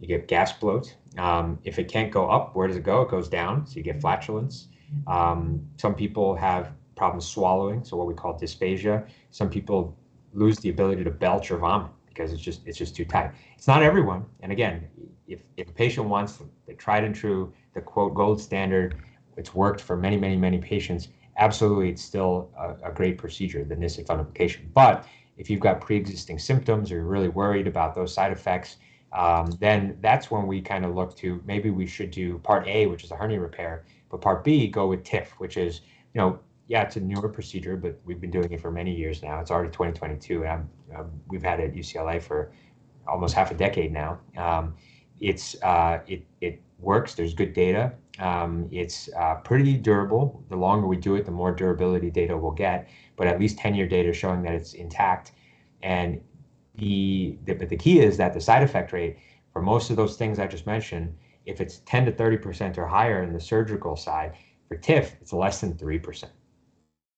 you 0.00 0.06
get 0.06 0.28
gas 0.28 0.52
bloat. 0.52 0.94
Um, 1.18 1.58
if 1.64 1.78
it 1.78 1.88
can't 1.88 2.12
go 2.12 2.28
up, 2.30 2.54
where 2.54 2.68
does 2.68 2.76
it 2.76 2.84
go? 2.84 3.02
It 3.02 3.10
goes 3.10 3.28
down, 3.28 3.66
so 3.66 3.76
you 3.76 3.82
get 3.82 4.00
flatulence. 4.00 4.68
Um, 5.06 5.66
some 5.76 5.94
people 5.94 6.34
have 6.36 6.72
problems 6.96 7.26
swallowing, 7.26 7.84
so 7.84 7.96
what 7.96 8.06
we 8.06 8.14
call 8.14 8.38
dysphagia. 8.38 9.06
Some 9.30 9.50
people 9.50 9.96
lose 10.32 10.58
the 10.58 10.68
ability 10.68 11.04
to 11.04 11.10
belch 11.10 11.50
or 11.50 11.58
vomit 11.58 11.90
because 12.08 12.32
it's 12.32 12.42
just 12.42 12.66
it's 12.66 12.78
just 12.78 12.94
too 12.94 13.04
tight. 13.04 13.32
It's 13.56 13.66
not 13.66 13.82
everyone, 13.82 14.24
and 14.40 14.52
again, 14.52 14.86
if 15.26 15.40
if 15.56 15.68
a 15.68 15.72
patient 15.72 16.08
wants 16.08 16.42
the 16.66 16.74
tried 16.74 17.04
and 17.04 17.14
true, 17.14 17.52
the 17.74 17.80
quote 17.80 18.14
gold 18.14 18.40
standard 18.40 18.96
it's 19.36 19.54
worked 19.54 19.80
for 19.80 19.96
many, 19.96 20.16
many, 20.16 20.36
many 20.36 20.58
patients. 20.58 21.08
Absolutely, 21.36 21.90
it's 21.90 22.02
still 22.02 22.50
a, 22.58 22.90
a 22.90 22.92
great 22.92 23.18
procedure, 23.18 23.64
the 23.64 23.76
Nissen 23.76 24.04
fundoplication. 24.04 24.72
But 24.74 25.06
if 25.36 25.48
you've 25.48 25.60
got 25.60 25.80
pre-existing 25.80 26.38
symptoms 26.38 26.92
or 26.92 26.96
you're 26.96 27.04
really 27.04 27.28
worried 27.28 27.66
about 27.66 27.94
those 27.94 28.12
side 28.12 28.32
effects, 28.32 28.76
um, 29.12 29.50
then 29.58 29.96
that's 30.00 30.30
when 30.30 30.46
we 30.46 30.60
kind 30.60 30.84
of 30.84 30.94
look 30.94 31.16
to 31.16 31.42
maybe 31.44 31.70
we 31.70 31.86
should 31.86 32.10
do 32.10 32.38
part 32.38 32.66
A, 32.68 32.86
which 32.86 33.04
is 33.04 33.10
a 33.10 33.16
hernia 33.16 33.40
repair, 33.40 33.84
but 34.10 34.20
part 34.20 34.44
B, 34.44 34.68
go 34.68 34.86
with 34.86 35.02
TIF, 35.02 35.28
which 35.38 35.56
is, 35.56 35.80
you 36.14 36.20
know, 36.20 36.38
yeah, 36.68 36.82
it's 36.82 36.94
a 36.94 37.00
newer 37.00 37.28
procedure, 37.28 37.76
but 37.76 37.98
we've 38.04 38.20
been 38.20 38.30
doing 38.30 38.52
it 38.52 38.60
for 38.60 38.70
many 38.70 38.94
years 38.94 39.22
now. 39.22 39.40
It's 39.40 39.50
already 39.50 39.70
2022, 39.70 40.44
and 40.44 40.68
we've 41.28 41.42
had 41.42 41.58
it 41.58 41.70
at 41.70 41.74
UCLA 41.74 42.22
for 42.22 42.52
almost 43.08 43.34
half 43.34 43.50
a 43.50 43.54
decade 43.54 43.92
now. 43.92 44.20
Um, 44.36 44.74
it's 45.18 45.60
uh, 45.62 45.98
it 46.06 46.24
it 46.40 46.62
works. 46.78 47.14
There's 47.14 47.34
good 47.34 47.54
data. 47.54 47.92
Um, 48.20 48.68
it's 48.70 49.08
uh, 49.18 49.36
pretty 49.36 49.76
durable. 49.76 50.44
The 50.48 50.56
longer 50.56 50.86
we 50.86 50.96
do 50.96 51.14
it, 51.16 51.24
the 51.24 51.30
more 51.30 51.52
durability 51.52 52.10
data 52.10 52.36
we'll 52.36 52.52
get. 52.52 52.88
But 53.16 53.26
at 53.26 53.40
least 53.40 53.58
10 53.58 53.74
year 53.74 53.88
data 53.88 54.12
showing 54.12 54.42
that 54.42 54.54
it's 54.54 54.74
intact. 54.74 55.32
And 55.82 56.20
the, 56.76 57.38
the 57.44 57.54
but 57.54 57.68
the 57.68 57.76
key 57.76 58.00
is 58.00 58.16
that 58.18 58.34
the 58.34 58.40
side 58.40 58.62
effect 58.62 58.92
rate 58.92 59.18
for 59.52 59.62
most 59.62 59.90
of 59.90 59.96
those 59.96 60.16
things 60.16 60.38
I 60.38 60.46
just 60.46 60.66
mentioned, 60.66 61.16
if 61.46 61.60
it's 61.60 61.78
10 61.86 62.06
to 62.06 62.12
30 62.12 62.36
percent 62.36 62.78
or 62.78 62.86
higher 62.86 63.22
in 63.22 63.32
the 63.32 63.40
surgical 63.40 63.96
side, 63.96 64.34
for 64.68 64.76
TIF, 64.76 65.12
it's 65.20 65.32
less 65.32 65.60
than 65.60 65.76
three 65.76 65.98
percent. 65.98 66.32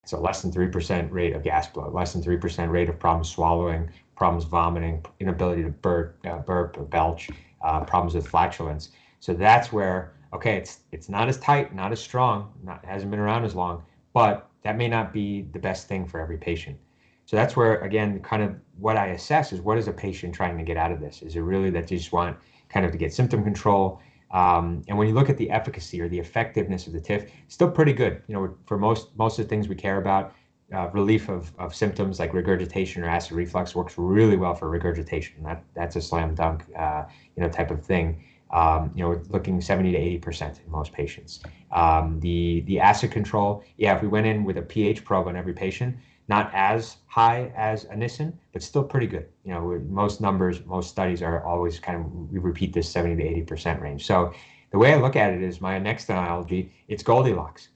So 0.04 0.20
less 0.20 0.42
than 0.42 0.50
3% 0.50 1.12
rate 1.12 1.34
of 1.34 1.44
gas 1.44 1.68
bloat, 1.68 1.94
less 1.94 2.12
than 2.12 2.22
3% 2.22 2.70
rate 2.70 2.88
of 2.88 2.98
problems 2.98 3.30
swallowing, 3.30 3.88
problems 4.16 4.44
vomiting, 4.44 5.04
inability 5.20 5.62
to 5.62 5.70
burp, 5.70 6.18
uh, 6.26 6.38
burp 6.38 6.76
or 6.76 6.84
belch, 6.84 7.30
uh, 7.62 7.84
problems 7.84 8.14
with 8.14 8.26
flatulence. 8.26 8.90
So 9.20 9.32
that's 9.32 9.72
where, 9.72 10.14
okay, 10.32 10.56
it's 10.56 10.80
it's 10.92 11.08
not 11.08 11.28
as 11.28 11.38
tight, 11.38 11.74
not 11.74 11.92
as 11.92 12.00
strong, 12.00 12.52
not 12.62 12.84
hasn't 12.84 13.10
been 13.10 13.20
around 13.20 13.44
as 13.44 13.54
long, 13.54 13.82
but 14.12 14.48
that 14.62 14.76
may 14.76 14.88
not 14.88 15.12
be 15.12 15.42
the 15.52 15.58
best 15.58 15.88
thing 15.88 16.06
for 16.06 16.20
every 16.20 16.38
patient. 16.38 16.78
So 17.26 17.36
that's 17.36 17.56
where, 17.56 17.80
again, 17.80 18.20
kind 18.20 18.42
of 18.42 18.56
what 18.78 18.96
I 18.96 19.08
assess 19.08 19.52
is 19.52 19.60
what 19.60 19.78
is 19.78 19.88
a 19.88 19.92
patient 19.92 20.34
trying 20.34 20.58
to 20.58 20.64
get 20.64 20.76
out 20.76 20.92
of 20.92 21.00
this? 21.00 21.22
Is 21.22 21.36
it 21.36 21.40
really 21.40 21.70
that 21.70 21.86
they 21.86 21.96
just 21.96 22.12
want 22.12 22.36
kind 22.68 22.84
of 22.84 22.92
to 22.92 22.98
get 22.98 23.12
symptom 23.12 23.44
control? 23.44 24.00
Um, 24.32 24.82
and 24.88 24.96
when 24.98 25.08
you 25.08 25.14
look 25.14 25.28
at 25.30 25.36
the 25.36 25.50
efficacy 25.50 26.00
or 26.00 26.08
the 26.08 26.18
effectiveness 26.18 26.86
of 26.86 26.92
the 26.92 27.00
TIF, 27.00 27.30
still 27.48 27.70
pretty 27.70 27.92
good. 27.92 28.22
You 28.26 28.34
know, 28.34 28.54
for 28.66 28.78
most 28.78 29.16
most 29.16 29.38
of 29.38 29.44
the 29.44 29.48
things 29.48 29.68
we 29.68 29.74
care 29.74 29.98
about, 29.98 30.34
uh, 30.74 30.88
relief 30.92 31.28
of, 31.28 31.52
of 31.58 31.74
symptoms 31.74 32.18
like 32.18 32.32
regurgitation 32.32 33.02
or 33.02 33.08
acid 33.08 33.32
reflux 33.32 33.74
works 33.74 33.94
really 33.98 34.36
well 34.36 34.54
for 34.54 34.70
regurgitation. 34.70 35.42
That 35.42 35.62
that's 35.74 35.96
a 35.96 36.00
slam 36.00 36.34
dunk, 36.34 36.64
uh, 36.76 37.04
you 37.36 37.42
know, 37.42 37.48
type 37.48 37.70
of 37.70 37.84
thing. 37.84 38.24
Um, 38.52 38.92
you 38.94 39.02
know, 39.02 39.18
looking 39.30 39.60
70 39.62 39.92
to 39.92 39.98
80 39.98 40.18
percent 40.18 40.60
in 40.64 40.70
most 40.70 40.92
patients. 40.92 41.40
Um, 41.70 42.20
the 42.20 42.60
the 42.66 42.80
acid 42.80 43.10
control, 43.10 43.64
yeah, 43.78 43.96
if 43.96 44.02
we 44.02 44.08
went 44.08 44.26
in 44.26 44.44
with 44.44 44.58
a 44.58 44.62
pH 44.62 45.04
probe 45.04 45.26
on 45.28 45.36
every 45.36 45.54
patient, 45.54 45.96
not 46.28 46.50
as 46.54 46.98
high 47.06 47.50
as 47.56 47.84
a 47.84 47.96
Nissen, 47.96 48.38
but 48.52 48.62
still 48.62 48.84
pretty 48.84 49.06
good. 49.06 49.28
You 49.44 49.52
know, 49.52 49.80
most 49.88 50.20
numbers, 50.20 50.64
most 50.66 50.90
studies 50.90 51.22
are 51.22 51.44
always 51.44 51.78
kind 51.78 51.98
of 51.98 52.30
we 52.30 52.38
repeat 52.38 52.72
this 52.72 52.88
70 52.88 53.16
to 53.16 53.28
80 53.28 53.42
percent 53.42 53.80
range. 53.80 54.06
So 54.06 54.32
the 54.70 54.78
way 54.78 54.92
I 54.92 54.96
look 54.96 55.16
at 55.16 55.32
it 55.32 55.42
is 55.42 55.60
my 55.60 55.78
next 55.78 56.08
analogy, 56.08 56.72
it's 56.88 57.02
Goldilocks. 57.02 57.68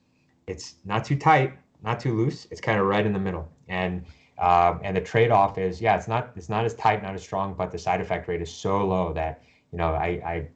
It's 0.47 0.75
not 0.85 1.05
too 1.05 1.17
tight, 1.17 1.53
not 1.83 1.99
too 1.99 2.15
loose. 2.15 2.47
It's 2.51 2.61
kind 2.61 2.79
of 2.79 2.85
right 2.87 3.05
in 3.05 3.13
the 3.13 3.19
middle. 3.19 3.49
And 3.67 4.05
um, 4.39 4.81
and 4.83 4.95
the 4.95 5.01
trade-off 5.01 5.57
is, 5.57 5.81
yeah, 5.81 5.97
it's 5.97 6.07
not 6.07 6.31
it's 6.35 6.49
not 6.49 6.65
as 6.65 6.75
tight, 6.75 7.01
not 7.01 7.15
as 7.15 7.23
strong, 7.23 7.53
but 7.53 7.71
the 7.71 7.77
side 7.79 8.01
effect 8.01 8.27
rate 8.27 8.41
is 8.41 8.51
so 8.51 8.85
low 8.85 9.13
that 9.13 9.41
you 9.71 9.77
know 9.77 9.89
I 9.89 10.07
I 10.07 10.47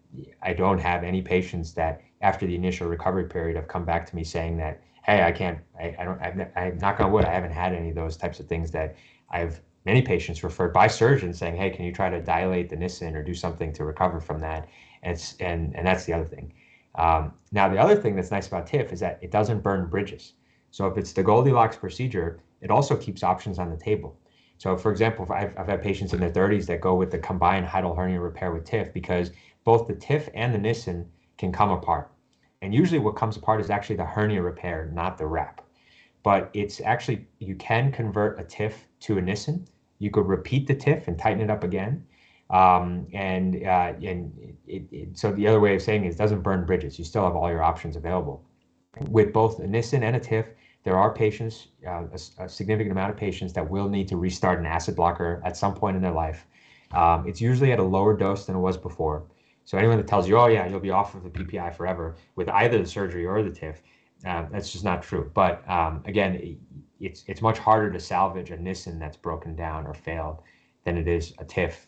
I 0.42 0.54
don't 0.54 0.80
have 0.80 1.04
any 1.04 1.22
patients 1.22 1.74
that 1.74 2.02
after 2.22 2.46
the 2.46 2.56
initial 2.56 2.88
recovery 2.88 3.26
period 3.26 3.56
have 3.56 3.68
come 3.68 3.86
back 3.86 4.06
to 4.10 4.16
me 4.16 4.24
saying 4.24 4.58
that 4.58 4.82
hey, 5.04 5.24
I 5.24 5.32
can't, 5.32 5.60
I, 5.80 5.96
I 5.98 6.06
don't, 6.06 6.22
I'm, 6.22 6.48
I'm 6.56 6.78
knock 6.78 7.00
on 7.00 7.12
wood, 7.12 7.26
I 7.26 7.34
haven't 7.34 7.52
had 7.52 7.74
any 7.74 7.90
of 7.90 7.96
those 7.96 8.18
types 8.18 8.40
of 8.40 8.48
things 8.48 8.72
that 8.72 8.96
I've 9.30 9.62
many 9.86 10.02
patients 10.02 10.44
referred 10.44 10.74
by 10.74 10.88
surgeons 10.88 11.40
saying, 11.40 11.56
hey, 11.56 11.72
can 11.72 11.86
you 11.86 11.92
try 11.92 12.10
to 12.10 12.22
dilate 12.22 12.70
the 12.70 12.76
Nissen 12.76 13.16
or 13.16 13.24
do 13.24 13.34
something 13.34 13.74
to 13.74 13.84
recover 13.84 14.20
from 14.20 14.40
that? 14.40 14.68
And 15.02 15.14
it's, 15.14 15.36
and, 15.40 15.76
and 15.76 15.88
that's 15.88 16.06
the 16.06 16.14
other 16.14 16.26
thing. 16.26 16.54
Um, 16.96 17.34
now, 17.52 17.68
the 17.68 17.80
other 17.80 17.96
thing 17.96 18.16
that's 18.16 18.30
nice 18.30 18.48
about 18.48 18.68
TIF 18.68 18.94
is 18.94 19.00
that 19.00 19.18
it 19.22 19.32
doesn't 19.32 19.62
burn 19.62 19.90
bridges. 19.90 20.34
So 20.70 20.86
if 20.86 20.98
it's 20.98 21.14
the 21.14 21.24
Goldilocks 21.24 21.78
procedure, 21.78 22.42
it 22.62 22.70
also 22.70 22.96
keeps 22.96 23.24
options 23.24 23.58
on 23.58 23.72
the 23.72 23.78
table. 23.78 24.16
So 24.62 24.78
for 24.78 24.92
example, 24.92 25.28
I've, 25.34 25.58
I've 25.58 25.66
had 25.66 25.82
patients 25.82 26.14
in 26.14 26.20
their 26.20 26.30
30s 26.30 26.68
that 26.68 26.82
go 26.82 26.94
with 26.94 27.10
the 27.10 27.18
combined 27.18 27.66
hiatal 27.66 27.98
hernia 27.98 28.20
repair 28.20 28.52
with 28.52 28.64
TIF 28.64 28.94
because 28.94 29.32
both 29.64 29.88
the 29.88 29.96
TIF 29.96 30.30
and 30.36 30.54
the 30.54 30.60
Nissen 30.60 31.10
can 31.40 31.52
come 31.52 31.72
apart. 31.72 32.12
And 32.62 32.72
usually 32.72 33.00
what 33.00 33.16
comes 33.16 33.36
apart 33.36 33.60
is 33.60 33.72
actually 33.72 33.96
the 33.96 34.06
hernia 34.06 34.44
repair, 34.44 34.92
not 34.94 35.18
the 35.18 35.26
wrap. 35.26 35.62
But 36.22 36.52
it's 36.54 36.80
actually, 36.80 37.26
you 37.40 37.56
can 37.56 37.92
convert 37.92 38.40
a 38.40 38.44
TIF 38.44 38.74
to 39.00 39.18
a 39.18 39.22
Nissen. 39.24 39.68
You 39.98 40.12
could 40.12 40.28
repeat 40.28 40.68
the 40.68 40.76
TIF 40.76 41.08
and 41.08 41.18
tighten 41.18 41.42
it 41.42 41.50
up 41.50 41.64
again. 41.64 42.06
Um, 42.52 43.08
and 43.14 43.56
uh, 43.66 43.94
and 44.04 44.56
it, 44.68 44.84
it, 44.92 45.18
so 45.18 45.32
the 45.32 45.48
other 45.48 45.60
way 45.60 45.74
of 45.74 45.82
saying 45.82 46.06
it 46.06 46.10
it 46.10 46.18
doesn't 46.18 46.44
burn 46.44 46.68
bridges. 46.68 47.00
You 47.00 47.06
still 47.06 47.24
have 47.24 47.36
all 47.36 47.50
your 47.50 47.64
options 47.64 47.96
available. 47.96 48.46
With 49.10 49.34
both 49.34 49.58
a 49.58 49.66
Nissen 49.66 50.04
and 50.04 50.16
a 50.16 50.20
TIF, 50.20 50.46
there 50.84 50.98
are 50.98 51.14
patients, 51.14 51.68
uh, 51.86 52.04
a, 52.12 52.44
a, 52.44 52.50
significant 52.50 52.92
amount 52.92 53.12
of 53.12 53.18
patients 53.18 53.54
that 53.54 53.70
will 53.70 53.88
need 53.88 54.08
to 54.08 54.18
restart 54.18 54.60
an 54.60 54.66
acid 54.66 54.96
blocker 54.96 55.42
at 55.46 55.56
some 55.56 55.76
point 55.76 55.96
in 55.96 56.02
their 56.02 56.12
life. 56.12 56.48
Um, 56.92 57.28
it's 57.28 57.40
usually 57.40 57.72
at 57.72 57.80
a 57.80 57.84
lower 57.84 58.18
dose 58.18 58.46
than 58.46 58.56
it 58.56 58.60
was 58.60 58.78
before. 58.78 59.24
So 59.64 59.78
anyone 59.78 59.98
that 59.98 60.08
tells 60.08 60.28
you, 60.28 60.38
oh 60.38 60.48
yeah, 60.48 60.68
you'll 60.68 60.80
be 60.80 60.90
off 60.90 61.14
of 61.14 61.24
the 61.24 61.30
PPI 61.30 61.76
forever 61.76 62.16
with 62.36 62.50
either 62.50 62.80
the 62.80 62.86
surgery 62.86 63.26
or 63.26 63.44
the 63.44 63.52
TIF, 63.52 63.78
uh, 64.26 64.46
that's 64.52 64.72
just 64.72 64.84
not 64.84 65.04
true. 65.04 65.30
But 65.34 65.68
um, 65.70 66.04
again, 66.06 66.58
it's 67.00 67.24
it's 67.28 67.42
much 67.42 67.58
harder 67.58 67.92
to 67.92 68.00
salvage 68.00 68.52
a 68.52 68.58
Nissen 68.58 69.00
that's 69.00 69.18
broken 69.18 69.56
down 69.56 69.88
or 69.88 69.94
failed 69.94 70.42
than 70.84 70.98
it 70.98 71.08
is 71.08 71.34
a 71.40 71.46
TIF, 71.46 71.86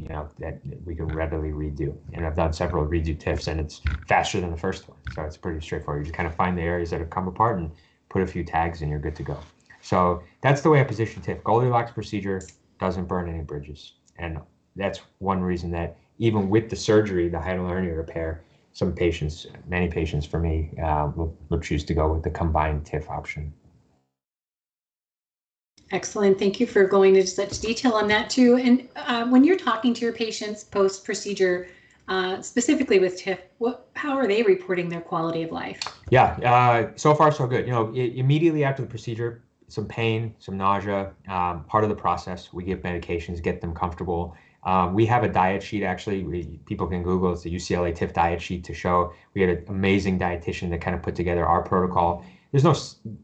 you 0.00 0.08
know, 0.08 0.28
that 0.38 0.60
we 0.84 0.94
can 0.94 1.08
readily 1.08 1.50
redo. 1.50 1.96
And 2.12 2.26
I've 2.26 2.36
done 2.36 2.52
several 2.52 2.86
redo 2.86 3.18
TIFs, 3.18 3.48
and 3.48 3.60
it's 3.60 3.80
faster 4.06 4.40
than 4.40 4.50
the 4.50 4.56
first 4.56 4.88
one. 4.88 4.98
So 5.14 5.22
it's 5.22 5.36
pretty 5.36 5.60
straightforward. 5.60 6.02
You 6.02 6.06
just 6.06 6.16
kind 6.16 6.28
of 6.28 6.34
find 6.34 6.56
the 6.56 6.62
areas 6.62 6.90
that 6.90 7.00
have 7.00 7.10
come 7.10 7.28
apart 7.28 7.58
and 7.58 7.70
put 8.16 8.22
a 8.22 8.26
few 8.26 8.42
tags, 8.42 8.80
and 8.80 8.90
you're 8.90 8.98
good 8.98 9.14
to 9.14 9.22
go. 9.22 9.38
So 9.82 10.22
that's 10.40 10.62
the 10.62 10.70
way 10.70 10.80
I 10.80 10.84
position 10.84 11.20
TIF. 11.20 11.44
Goldilocks 11.44 11.92
procedure 11.92 12.40
doesn't 12.80 13.04
burn 13.04 13.28
any 13.28 13.42
bridges, 13.42 13.92
and 14.18 14.38
that's 14.74 15.00
one 15.18 15.42
reason 15.42 15.70
that 15.72 15.98
even 16.18 16.48
with 16.48 16.70
the 16.70 16.76
surgery, 16.76 17.28
the 17.28 17.36
hiatal 17.36 17.68
hernia 17.68 17.92
repair, 17.92 18.42
some 18.72 18.94
patients, 18.94 19.46
many 19.68 19.88
patients 19.88 20.24
for 20.24 20.38
me, 20.38 20.70
uh, 20.82 21.10
will, 21.14 21.36
will 21.50 21.60
choose 21.60 21.84
to 21.84 21.92
go 21.92 22.10
with 22.10 22.22
the 22.22 22.30
combined 22.30 22.86
TIF 22.86 23.10
option. 23.10 23.52
Excellent. 25.92 26.38
Thank 26.38 26.58
you 26.58 26.66
for 26.66 26.86
going 26.86 27.16
into 27.16 27.28
such 27.28 27.60
detail 27.60 27.92
on 27.92 28.08
that 28.08 28.30
too. 28.30 28.56
And 28.56 28.88
uh, 28.96 29.26
when 29.26 29.44
you're 29.44 29.58
talking 29.58 29.92
to 29.92 30.00
your 30.00 30.14
patients 30.14 30.64
post 30.64 31.04
procedure, 31.04 31.68
uh, 32.08 32.40
specifically 32.40 32.98
with 32.98 33.20
TIF, 33.20 33.38
what 33.58 33.88
how 33.94 34.16
are 34.16 34.26
they 34.26 34.42
reporting 34.42 34.88
their 34.88 35.00
quality 35.00 35.42
of 35.42 35.50
life? 35.50 35.80
Yeah, 36.10 36.36
uh, 36.44 36.92
so 36.96 37.14
far 37.14 37.32
so 37.32 37.46
good. 37.46 37.66
You 37.66 37.72
know, 37.72 37.92
immediately 37.94 38.64
after 38.64 38.82
the 38.82 38.88
procedure, 38.88 39.42
some 39.68 39.86
pain, 39.86 40.34
some 40.38 40.56
nausea, 40.56 41.12
um, 41.28 41.64
part 41.64 41.82
of 41.82 41.90
the 41.90 41.96
process. 41.96 42.52
We 42.52 42.64
give 42.64 42.80
medications, 42.80 43.42
get 43.42 43.60
them 43.60 43.74
comfortable. 43.74 44.36
Um, 44.64 44.94
we 44.94 45.06
have 45.06 45.22
a 45.22 45.28
diet 45.28 45.62
sheet 45.62 45.84
actually. 45.84 46.24
We, 46.24 46.60
people 46.66 46.86
can 46.86 47.02
Google 47.02 47.32
it's 47.32 47.42
the 47.42 47.54
UCLA 47.54 47.96
TIF 47.96 48.12
diet 48.12 48.42
sheet 48.42 48.64
to 48.64 48.74
show. 48.74 49.12
We 49.34 49.40
had 49.40 49.50
an 49.50 49.64
amazing 49.68 50.18
dietitian 50.18 50.70
that 50.70 50.80
kind 50.80 50.94
of 50.94 51.02
put 51.02 51.14
together 51.14 51.46
our 51.46 51.62
protocol. 51.62 52.24
There's 52.50 52.64
no 52.64 52.74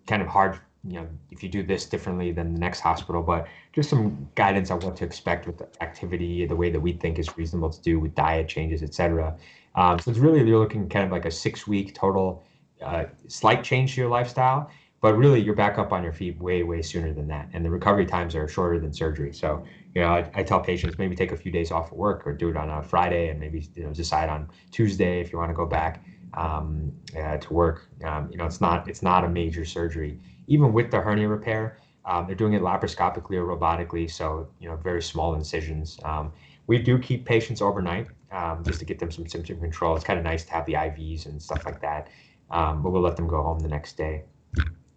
kind 0.06 0.22
of 0.22 0.28
hard, 0.28 0.58
you 0.84 0.94
know, 0.94 1.08
if 1.30 1.42
you 1.42 1.48
do 1.48 1.62
this 1.62 1.86
differently 1.86 2.32
than 2.32 2.54
the 2.54 2.58
next 2.58 2.80
hospital, 2.80 3.22
but 3.22 3.46
just 3.72 3.88
some 3.88 4.28
guidance 4.34 4.70
on 4.70 4.80
what 4.80 4.96
to 4.96 5.04
expect 5.04 5.46
with 5.46 5.58
the 5.58 5.68
activity, 5.82 6.44
the 6.46 6.56
way 6.56 6.70
that 6.70 6.80
we 6.80 6.92
think 6.92 7.18
is 7.18 7.36
reasonable 7.36 7.70
to 7.70 7.80
do 7.82 8.00
with 8.00 8.14
diet 8.14 8.48
changes, 8.48 8.82
etc. 8.82 9.36
Um, 9.74 9.98
so 9.98 10.10
it's 10.10 10.20
really 10.20 10.46
you're 10.46 10.58
looking 10.58 10.88
kind 10.88 11.04
of 11.04 11.12
like 11.12 11.24
a 11.24 11.30
six 11.30 11.66
week 11.66 11.94
total 11.94 12.44
uh, 12.84 13.04
slight 13.28 13.62
change 13.62 13.94
to 13.94 14.00
your 14.00 14.10
lifestyle 14.10 14.70
but 15.00 15.16
really 15.16 15.40
you're 15.40 15.54
back 15.54 15.78
up 15.78 15.92
on 15.92 16.02
your 16.04 16.12
feet 16.12 16.40
way 16.40 16.62
way 16.62 16.80
sooner 16.80 17.12
than 17.12 17.26
that. 17.26 17.48
And 17.52 17.64
the 17.64 17.70
recovery 17.70 18.06
times 18.06 18.36
are 18.36 18.46
shorter 18.48 18.78
than 18.78 18.92
surgery. 18.92 19.32
So 19.32 19.64
you 19.94 20.02
know 20.02 20.08
i, 20.08 20.30
I 20.34 20.42
tell 20.42 20.60
patients 20.60 20.98
maybe 20.98 21.14
take 21.14 21.32
a 21.32 21.36
few 21.36 21.52
days 21.52 21.70
off 21.70 21.92
of 21.92 21.98
work 21.98 22.26
or 22.26 22.32
do 22.32 22.48
it 22.48 22.56
on 22.56 22.70
a 22.70 22.82
friday 22.82 23.28
and 23.28 23.38
maybe 23.38 23.68
you 23.74 23.84
know 23.84 23.92
decide 23.92 24.28
on 24.28 24.48
tuesday 24.70 25.20
if 25.20 25.32
you 25.32 25.38
want 25.38 25.50
to 25.50 25.54
go 25.54 25.66
back 25.66 26.04
um, 26.34 26.92
uh, 27.14 27.36
to 27.36 27.52
work. 27.52 27.88
Um, 28.04 28.28
you 28.30 28.38
know 28.38 28.46
it's 28.46 28.60
not 28.60 28.88
it's 28.88 29.02
not 29.02 29.24
a 29.24 29.28
major 29.28 29.64
surgery 29.64 30.18
even 30.46 30.72
with 30.72 30.90
the 30.90 31.00
hernia 31.00 31.28
repair 31.28 31.78
um, 32.04 32.26
they're 32.26 32.34
doing 32.34 32.52
it 32.54 32.62
laparoscopically 32.62 33.36
or 33.36 33.46
robotically 33.46 34.10
so 34.10 34.48
you 34.58 34.68
know 34.68 34.76
very 34.76 35.02
small 35.02 35.34
incisions. 35.34 35.98
Um, 36.04 36.32
we 36.66 36.78
do 36.78 36.98
keep 36.98 37.24
patients 37.24 37.62
overnight 37.62 38.08
um, 38.32 38.64
just 38.64 38.78
to 38.80 38.84
get 38.84 38.98
them 38.98 39.10
some 39.10 39.26
symptom 39.26 39.60
control. 39.60 39.94
It's 39.94 40.04
kind 40.04 40.18
of 40.18 40.24
nice 40.24 40.44
to 40.44 40.52
have 40.52 40.66
the 40.66 40.74
ivs 40.74 41.26
and 41.26 41.40
stuff 41.40 41.64
like 41.66 41.80
that 41.82 42.08
um, 42.52 42.82
but 42.82 42.90
we'll 42.90 43.02
let 43.02 43.16
them 43.16 43.26
go 43.26 43.42
home 43.42 43.58
the 43.58 43.68
next 43.68 43.96
day. 43.96 44.24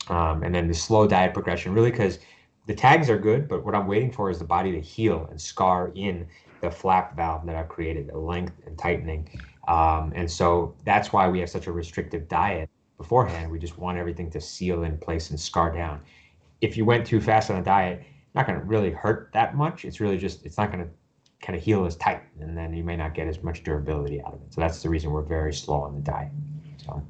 Um, 0.10 0.44
and 0.44 0.54
then 0.54 0.68
the 0.68 0.74
slow 0.74 1.08
diet 1.08 1.34
progression, 1.34 1.74
really 1.74 1.90
because 1.90 2.20
the 2.68 2.76
tags 2.76 3.10
are 3.10 3.18
good, 3.18 3.48
but 3.48 3.66
what 3.66 3.74
I'm 3.74 3.88
waiting 3.88 4.12
for 4.12 4.30
is 4.30 4.38
the 4.38 4.46
body 4.46 4.72
to 4.74 4.82
heal 4.82 5.28
and 5.32 5.42
scar 5.42 5.92
in 5.96 6.28
the 6.62 6.70
flap 6.70 7.16
valve 7.16 7.46
that 7.46 7.56
I've 7.56 7.70
created, 7.70 8.10
the 8.10 8.18
length 8.18 8.54
and 8.68 8.78
tightening. 8.78 9.30
Um, 9.68 10.12
and 10.16 10.30
so 10.30 10.76
that's 10.84 11.12
why 11.12 11.28
we 11.28 11.40
have 11.40 11.50
such 11.50 11.68
a 11.68 11.72
restrictive 11.72 12.28
diet 12.28 12.70
beforehand. 12.98 13.52
We 13.52 13.60
just 13.60 13.78
want 13.78 13.98
everything 13.98 14.30
to 14.32 14.42
seal 14.42 14.84
in 14.84 14.98
place 14.98 15.30
and 15.30 15.40
scar 15.40 15.74
down. 15.74 16.02
If 16.62 16.78
you 16.78 16.86
went 16.86 17.06
too 17.06 17.20
fast 17.20 17.52
on 17.52 17.58
a 17.58 17.64
diet, 17.64 18.04
not 18.34 18.48
going 18.48 18.60
to 18.60 18.66
really 18.66 18.92
hurt 18.92 19.30
that 19.34 19.56
much. 19.56 19.86
It's 19.86 20.00
really 20.00 20.18
just 20.18 20.46
it's 20.46 20.58
not 20.58 20.72
going 20.72 20.84
to 20.84 20.90
kind 21.42 21.58
of 21.58 21.64
heal 21.64 21.86
as 21.86 21.96
tight, 21.96 22.24
and 22.40 22.58
then 22.58 22.74
you 22.74 22.84
may 22.84 22.96
not 22.96 23.14
get 23.14 23.28
as 23.28 23.42
much 23.44 23.64
durability 23.64 24.22
out 24.22 24.34
of 24.34 24.42
it. 24.42 24.54
So 24.54 24.62
that's 24.62 24.82
the 24.82 24.90
reason 24.90 25.12
we're 25.12 25.22
very 25.22 25.54
slow 25.54 25.82
on 25.82 25.96
the 25.96 26.02
diet. 26.02 26.32
So. 26.86 27.02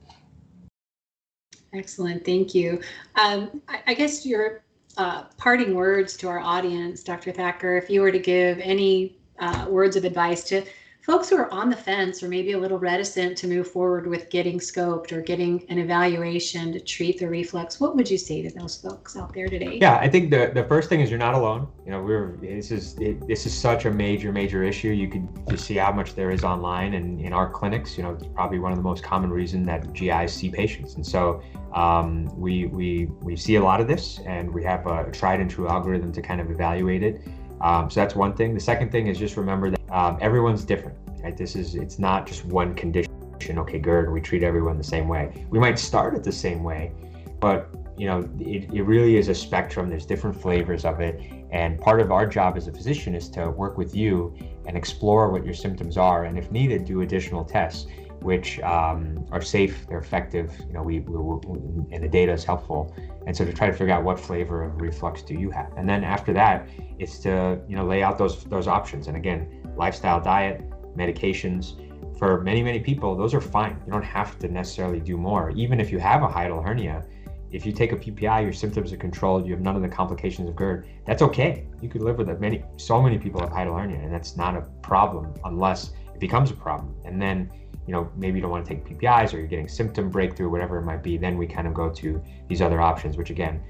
Excellent, 1.73 2.23
thank 2.25 2.55
you. 2.55 2.81
Um, 3.15 3.61
I, 3.67 3.81
I, 3.88 3.93
guess 3.93 4.25
your 4.25 4.63
uh, 4.97 5.23
parting 5.38 5.75
words 5.75 6.15
to 6.17 6.29
our 6.29 6.39
audience, 6.39 7.03
Dr. 7.03 7.31
Thaker, 7.31 7.75
if 7.75 7.89
you 7.89 8.01
were 8.01 8.11
to 8.11 8.19
give 8.19 8.59
any 8.59 9.17
uh, 9.39 9.65
words 9.69 9.95
of 9.95 10.05
advice 10.05 10.43
to 10.45 10.63
folks 11.06 11.30
who 11.30 11.38
are 11.38 11.53
on 11.53 11.70
the 11.70 11.76
fence 11.76 12.24
or 12.24 12.28
maybe 12.28 12.53
a 12.53 12.58
little 12.58 12.80
reticent 12.80 13.38
to 13.38 13.47
move 13.47 13.68
forward 13.68 14.08
with 14.08 14.28
getting 14.32 14.58
scoped 14.58 15.12
or 15.12 15.22
getting 15.22 15.64
an 15.70 15.78
evaluation 15.78 16.74
to 16.74 16.80
treat 16.80 17.20
the 17.20 17.30
reflux, 17.30 17.80
what 17.80 17.95
would 17.95 18.10
you 18.10 18.18
say 18.18 18.41
to 18.41 18.49
those 18.58 18.78
folks 18.78 19.16
out 19.16 19.32
there 19.32 19.47
today? 19.47 19.78
Yeah, 19.80 19.97
I 19.97 20.10
think 20.10 20.32
the, 20.32 20.51
the 20.51 20.64
first 20.64 20.89
thing 20.89 21.01
is 21.01 21.12
you're 21.12 21.20
not 21.20 21.36
alone. 21.36 21.68
You 21.86 21.91
know, 21.91 22.01
we're 22.01 22.38
this 22.38 22.72
is 22.72 22.97
it, 22.99 23.28
this 23.28 23.45
is 23.45 23.53
such 23.53 23.86
a 23.86 23.91
major 23.91 24.32
major 24.32 24.64
issue. 24.64 24.89
You 24.89 25.08
can 25.08 25.58
see 25.58 25.76
how 25.76 25.91
much 25.91 26.16
there 26.16 26.32
is 26.32 26.43
online 26.43 26.95
and 26.95 27.22
in 27.22 27.34
our 27.34 27.51
clinics. 27.51 27.97
You 27.97 28.03
know, 28.03 28.12
it's 28.14 28.26
probably 28.34 28.58
one 28.58 28.72
of 28.72 28.78
the 28.78 28.84
most 28.84 29.03
common 29.03 29.30
reason 29.30 29.64
that 29.66 29.93
GIs 29.93 30.34
see 30.34 30.49
patients, 30.49 30.95
and 30.95 31.06
so 31.06 31.43
um, 31.74 32.26
we 32.36 32.66
we 32.66 33.06
we 33.22 33.36
see 33.36 33.56
a 33.56 33.64
lot 33.64 33.80
of 33.80 33.88
this, 33.88 34.20
and 34.26 34.51
we 34.51 34.64
have 34.64 34.88
a 34.88 35.12
tried 35.12 35.39
and 35.39 35.51
true 35.51 35.68
algorithm 35.68 36.12
to 36.14 36.22
kind 36.22 36.41
of 36.41 36.49
evaluate 36.49 37.03
it. 37.03 37.22
Um, 37.62 37.89
so 37.89 37.99
that's 37.99 38.16
one 38.16 38.34
thing. 38.34 38.53
The 38.53 38.60
second 38.60 38.91
thing 38.91 39.08
is 39.08 39.18
just 39.18 39.38
remember 39.38 39.72
that 39.72 39.82
um, 39.91 40.18
everyone's 40.22 40.66
different. 40.66 40.97
Right? 41.24 41.36
This 41.36 41.56
is 41.56 41.76
it's 41.76 41.99
not 41.99 42.28
just 42.28 42.45
one 42.45 42.76
condition. 42.76 43.12
Okay, 43.47 43.80
GERD. 43.80 44.12
We 44.12 44.22
treat 44.22 44.43
everyone 44.43 44.78
the 44.78 44.84
same 44.84 45.08
way. 45.08 45.45
We 45.49 45.60
might 45.60 45.78
start 45.78 46.16
it 46.16 46.24
the 46.24 46.32
same 46.32 46.64
way, 46.64 46.91
but 47.39 47.70
you 47.97 48.08
know 48.08 48.28
it, 48.39 48.74
it 48.74 48.84
really 48.84 49.18
is 49.18 49.28
a 49.28 49.36
spectrum. 49.36 49.89
There's 49.89 50.06
different 50.06 50.39
flavors 50.39 50.84
of 50.84 50.99
it, 50.99 51.22
and 51.51 51.80
part 51.80 51.99
of 52.01 52.12
our 52.12 52.26
job 52.26 52.58
as 52.58 52.68
a 52.68 52.72
physician 52.72 53.14
is 53.14 53.30
to 53.30 53.51
work 53.51 53.78
with 53.78 53.95
you 53.95 54.36
and 54.66 54.76
explore 54.76 55.30
what 55.32 55.45
your 55.45 55.53
symptoms 55.53 55.97
are, 55.97 56.26
and 56.26 56.39
if 56.39 56.51
needed, 56.51 56.86
do 56.86 57.01
additional 57.01 57.43
tests 57.43 57.88
which 58.22 58.59
um, 58.61 59.26
are 59.32 59.41
safe, 59.41 59.86
they're 59.88 59.99
effective. 59.99 60.51
You 60.68 60.74
know, 60.74 60.84
we, 60.84 60.99
we, 60.99 61.18
we, 61.18 61.93
and 61.93 62.03
the 62.03 62.07
data 62.07 62.32
is 62.32 62.43
helpful. 62.43 62.95
And 63.28 63.36
so 63.36 63.45
to 63.45 63.53
try 63.53 63.68
to 63.68 63.74
figure 63.74 63.93
out 63.93 64.03
what 64.03 64.20
flavor 64.20 64.63
of 64.63 64.82
reflux 64.82 65.22
do 65.22 65.34
you 65.34 65.49
have, 65.51 65.72
and 65.78 65.88
then 65.88 66.03
after 66.03 66.34
that, 66.34 66.68
it's 66.99 67.20
to 67.20 67.59
you 67.68 67.76
know 67.76 67.86
lay 67.86 68.03
out 68.03 68.18
those 68.18 68.43
those 68.45 68.68
options. 68.68 69.07
And 69.07 69.18
again, 69.18 69.61
lifestyle, 69.76 70.22
diet, 70.22 70.63
medications. 70.95 71.82
For 72.18 72.41
many 72.41 72.63
many 72.63 72.80
people, 72.80 73.16
those 73.16 73.34
are 73.34 73.41
fine. 73.41 73.82
You 73.86 73.91
don't 73.91 74.03
have 74.03 74.39
to 74.39 74.47
necessarily 74.47 74.99
do 74.99 75.18
more. 75.18 75.51
Even 75.51 75.80
if 75.80 75.91
you 75.91 75.99
have 75.99 76.24
a 76.24 76.28
hiatal 76.28 76.63
hernia, 76.63 77.03
if 77.51 77.66
you 77.66 77.72
take 77.72 77.91
a 77.91 77.95
PPI, 77.95 78.43
your 78.43 78.53
symptoms 78.53 78.91
are 78.91 78.97
controlled. 78.97 79.45
You 79.45 79.53
have 79.53 79.61
none 79.61 79.76
of 79.76 79.82
the 79.82 79.88
complications 79.88 80.49
of 80.49 80.55
GERD. 80.55 80.88
That's 81.05 81.22
okay. 81.22 81.68
You 81.82 81.89
could 81.89 82.01
live 82.01 82.18
with 82.18 82.30
it. 82.30 82.39
Many 82.39 82.63
so 82.78 83.01
many 83.01 83.18
people 83.18 83.39
have 83.41 83.49
hiatal 83.49 83.80
hernia, 83.80 83.99
and 83.99 84.13
that's 84.13 84.36
not 84.36 84.55
a 84.55 84.61
problem 84.82 85.34
unless 85.45 85.91
it 86.13 86.20
becomes 86.20 86.51
a 86.51 86.53
problem. 86.53 86.95
And 87.05 87.22
then 87.22 87.49
you 87.86 87.93
know, 87.93 88.11
maybe 88.15 88.38
you 88.38 88.41
don't 88.41 88.51
want 88.51 88.65
to 88.65 88.73
take 88.73 88.86
PPIs 88.86 89.33
or 89.33 89.38
you're 89.38 89.47
getting 89.47 89.67
symptom 89.67 90.09
breakthrough, 90.09 90.49
whatever 90.49 90.77
it 90.77 90.83
might 90.83 91.03
be, 91.03 91.17
then 91.17 91.38
we 91.38 91.45
kind 91.45 91.67
of 91.67 91.73
go 91.73 91.89
to 91.89 92.21
these 92.47 92.61
other 92.61 92.81
options, 92.81 93.17
which 93.17 93.29
again, 93.29 93.61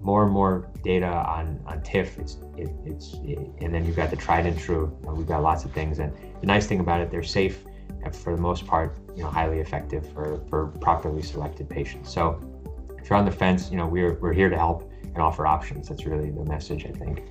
more 0.00 0.24
and 0.24 0.32
more 0.32 0.68
data 0.82 1.06
on, 1.06 1.62
on 1.66 1.80
TIF, 1.80 2.18
it's, 2.18 2.38
it, 2.56 2.70
it's, 2.84 3.14
it, 3.22 3.38
and 3.60 3.72
then 3.72 3.84
you've 3.86 3.96
got 3.96 4.10
the 4.10 4.16
tried 4.16 4.46
and 4.46 4.58
true, 4.58 4.96
you 5.00 5.06
know, 5.06 5.14
we've 5.14 5.28
got 5.28 5.42
lots 5.42 5.64
of 5.64 5.70
things. 5.72 6.00
And 6.00 6.12
the 6.40 6.46
nice 6.46 6.66
thing 6.66 6.80
about 6.80 7.00
it, 7.00 7.10
they're 7.10 7.22
safe 7.22 7.64
and 8.02 8.14
for 8.14 8.34
the 8.34 8.42
most 8.42 8.66
part, 8.66 8.98
you 9.16 9.22
know, 9.22 9.30
highly 9.30 9.60
effective 9.60 10.12
for, 10.12 10.42
for 10.48 10.66
properly 10.80 11.22
selected 11.22 11.68
patients. 11.68 12.12
So 12.12 12.40
if 12.98 13.08
you're 13.08 13.18
on 13.18 13.24
the 13.24 13.32
fence, 13.32 13.70
you 13.70 13.76
know, 13.76 13.86
we're, 13.86 14.14
we're 14.14 14.32
here 14.32 14.48
to 14.48 14.58
help 14.58 14.90
and 15.04 15.18
offer 15.18 15.46
options. 15.46 15.88
That's 15.88 16.04
really 16.04 16.30
the 16.30 16.44
message, 16.44 16.84
I 16.84 16.90
think. 16.90 17.22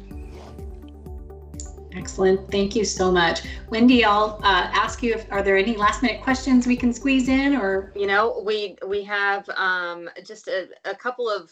Excellent. 1.94 2.50
Thank 2.52 2.76
you 2.76 2.86
so 2.86 3.12
much. 3.12 3.42
Wendy, 3.70 4.06
I'll 4.06 4.40
uh, 4.44 4.70
ask 4.74 5.04
you 5.04 5.14
if 5.14 5.30
are 5.32 5.44
there 5.44 5.58
any 5.58 5.76
last 5.76 6.02
minute 6.02 6.22
questions 6.22 6.66
we 6.66 6.78
can 6.78 6.94
squeeze 6.94 7.28
in 7.28 7.56
or 7.56 7.92
you 7.96 8.08
know, 8.08 8.42
we 8.46 8.78
we 8.88 9.04
have 9.04 9.50
um, 9.56 10.10
just 10.26 10.48
a, 10.48 10.70
a 10.86 10.96
couple 10.96 11.30
of 11.30 11.52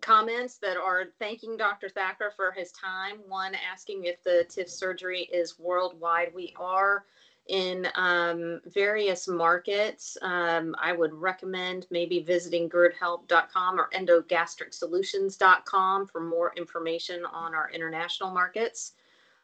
comments 0.00 0.56
that 0.58 0.76
are 0.76 1.06
thanking 1.18 1.56
Dr. 1.56 1.88
Thaker 1.88 2.32
for 2.36 2.52
his 2.52 2.70
time. 2.72 3.18
One 3.26 3.54
asking 3.54 4.04
if 4.04 4.22
the 4.22 4.44
TIF 4.48 4.68
surgery 4.68 5.22
is 5.32 5.58
worldwide. 5.58 6.34
We 6.34 6.54
are 6.58 7.06
in 7.48 7.88
um, 7.94 8.60
various 8.66 9.26
markets. 9.28 10.18
Um, 10.22 10.74
I 10.80 10.92
would 10.92 11.12
recommend 11.12 11.86
maybe 11.90 12.20
visiting 12.20 12.70
gerdhelp.com 12.70 13.80
or 13.80 13.90
endogastricsolutions.com 13.94 16.06
for 16.06 16.20
more 16.20 16.52
information 16.56 17.26
on 17.26 17.54
our 17.54 17.70
international 17.70 18.30
markets 18.30 18.92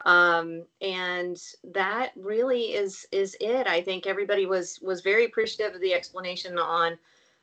um, 0.06 0.64
and 0.80 1.38
that 1.62 2.12
really 2.16 2.72
is 2.72 3.06
is 3.12 3.36
it 3.40 3.66
i 3.66 3.80
think 3.80 4.06
everybody 4.06 4.46
was 4.46 4.78
was 4.82 5.00
very 5.00 5.24
appreciative 5.24 5.74
of 5.74 5.80
the 5.80 5.94
explanation 5.94 6.58
on 6.58 6.98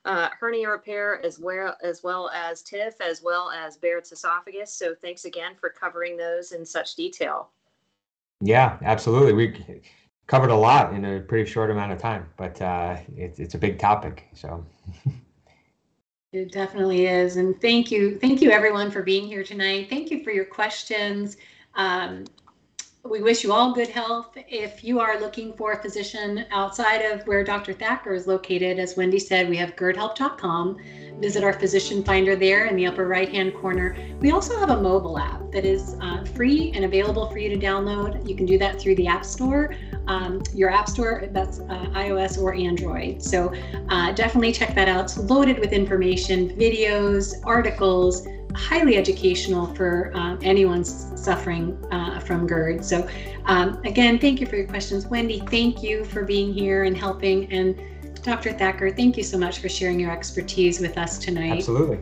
uh, 0.06 0.30
hernia 0.40 0.70
repair 0.70 1.24
as 1.26 1.38
well 1.38 1.76
as 1.84 2.02
well 2.02 2.30
as 2.30 2.64
TIF 2.64 2.94
as 3.02 3.22
well 3.22 3.52
as 3.52 3.76
Barrett's 3.76 4.14
esophagus. 4.14 4.74
So 4.74 4.96
thanks 4.96 5.26
again 5.26 5.52
for 5.60 5.70
covering 5.70 6.16
those 6.16 6.54
in 6.54 6.66
such 6.66 6.96
detail. 6.96 7.50
Yeah, 8.40 8.78
absolutely. 8.84 9.34
We 9.34 9.82
covered 10.28 10.50
a 10.50 10.56
lot 10.56 10.94
in 10.94 11.04
a 11.04 11.20
pretty 11.20 11.50
short 11.50 11.72
amount 11.72 11.92
of 11.92 12.00
time, 12.00 12.30
but 12.38 12.62
uh, 12.62 12.98
it, 13.16 13.36
it's 13.38 13.56
a 13.56 13.58
big 13.58 13.80
topic. 13.80 14.28
So. 14.34 14.66
It 16.34 16.52
definitely 16.52 17.08
is. 17.08 17.38
And 17.38 17.60
thank 17.62 17.90
you. 17.90 18.20
Thank 18.20 18.42
you, 18.42 18.52
everyone, 18.52 18.92
for 18.92 19.02
being 19.02 19.26
here 19.26 19.46
tonight. 19.46 19.90
Thank 19.90 20.12
you 20.12 20.26
for 20.26 20.32
your 20.32 20.44
questions. 20.44 21.38
Um, 21.76 22.26
we 23.04 23.22
wish 23.22 23.44
you 23.44 23.54
all 23.54 23.74
good 23.74 23.88
health. 23.88 24.38
If 24.48 24.84
you 24.84 25.00
are 25.00 25.20
looking 25.20 25.54
for 25.54 25.72
a 25.72 25.82
physician 25.82 26.46
outside 26.52 26.98
of 26.98 27.26
where 27.26 27.44
Dr. 27.44 27.74
Thaker 27.74 28.14
is 28.14 28.28
located, 28.28 28.80
as 28.80 28.98
Wendy 28.98 29.20
said, 29.20 29.48
we 29.50 29.56
have 29.58 29.76
gerdhelp.com. 29.76 30.78
Visit 31.20 31.44
our 31.44 31.54
physician 31.54 32.04
finder 32.04 32.36
there 32.36 32.66
in 32.66 32.76
the 32.76 32.86
upper 32.86 33.08
right 33.08 33.30
hand 33.30 33.54
corner. 33.56 33.98
We 34.20 34.32
also 34.32 34.58
have 34.60 34.70
a 34.70 34.82
mobile 34.82 35.18
app 35.18 35.52
that 35.52 35.66
is 35.66 35.96
uh, 36.02 36.26
free 36.36 36.72
and 36.76 36.86
available 36.86 37.30
for 37.30 37.38
you 37.40 37.50
to 37.50 37.58
download. 37.58 38.28
You 38.28 38.36
can 38.36 38.46
do 38.46 38.58
that 38.58 38.80
through 38.80 38.96
the 38.96 39.08
App 39.08 39.26
Store, 39.26 39.76
um, 40.08 40.44
your 40.54 40.70
App 40.70 40.90
Store, 40.90 41.28
that's 41.32 41.60
uh, 41.60 41.86
iOS 41.94 42.40
or 42.42 42.54
Android. 42.54 43.24
So 43.24 43.54
uh, 43.90 44.12
definitely 44.12 44.52
check 44.52 44.76
that 44.76 44.88
out. 44.88 45.06
It's 45.06 45.18
loaded 45.18 45.60
with 45.60 45.72
information, 45.72 46.50
videos, 46.50 47.34
articles 47.46 48.28
highly 48.58 48.98
educational 48.98 49.68
for 49.76 50.12
uh, 50.16 50.36
anyone 50.42 50.84
suffering 50.84 51.78
uh, 51.92 52.20
from 52.20 52.48
GERD. 52.48 52.84
So, 52.84 53.08
um, 53.46 53.82
again, 53.86 54.18
thank 54.20 54.42
you 54.42 54.48
for 54.48 54.56
your 54.56 54.68
questions. 54.68 55.06
Wendy, 55.08 55.42
thank 55.48 55.84
you 55.84 56.04
for 56.04 56.24
being 56.24 56.52
here 56.52 56.84
and 56.84 56.98
helping. 56.98 57.52
And 57.52 57.80
Dr. 58.24 58.54
Thaker, 58.54 58.90
thank 58.90 59.16
you 59.16 59.24
so 59.24 59.38
much 59.38 59.60
for 59.60 59.70
sharing 59.70 60.00
your 60.00 60.12
expertise 60.12 60.80
with 60.80 60.98
us 60.98 61.20
tonight. 61.20 61.60
Absolutely. 61.60 62.00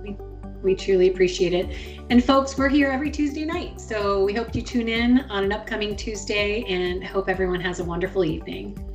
We, 0.00 0.16
we 0.62 0.74
truly 0.74 1.10
appreciate 1.10 1.52
it. 1.52 1.76
And 2.10 2.24
folks, 2.24 2.56
we're 2.56 2.68
here 2.68 2.90
every 2.90 3.10
Tuesday 3.10 3.44
night. 3.44 3.80
So 3.80 4.24
we 4.24 4.32
hope 4.32 4.54
you 4.54 4.62
tune 4.62 4.88
in 4.88 5.20
on 5.30 5.44
an 5.44 5.52
upcoming 5.52 5.96
Tuesday 5.96 6.64
and 6.64 7.04
hope 7.04 7.28
everyone 7.28 7.60
has 7.60 7.80
a 7.80 7.84
wonderful 7.84 8.24
evening. 8.24 8.87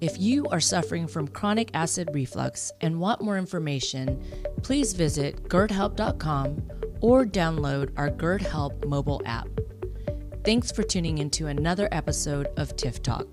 If 0.00 0.20
you 0.20 0.46
are 0.46 0.60
suffering 0.60 1.08
from 1.08 1.26
chronic 1.26 1.70
acid 1.74 2.10
reflux 2.12 2.70
and 2.80 3.00
want 3.00 3.20
more 3.20 3.36
information, 3.36 4.22
please 4.62 4.92
visit 4.92 5.48
gerdhelp.com 5.48 6.62
or 7.00 7.24
download 7.24 7.90
our 7.96 8.08
GERD 8.08 8.42
Help 8.42 8.84
mobile 8.86 9.20
app. 9.24 9.48
Thanks 10.44 10.70
for 10.70 10.84
tuning 10.84 11.18
into 11.18 11.48
another 11.48 11.88
episode 11.90 12.46
of 12.56 12.76
TIF 12.76 13.02
Talk. 13.02 13.26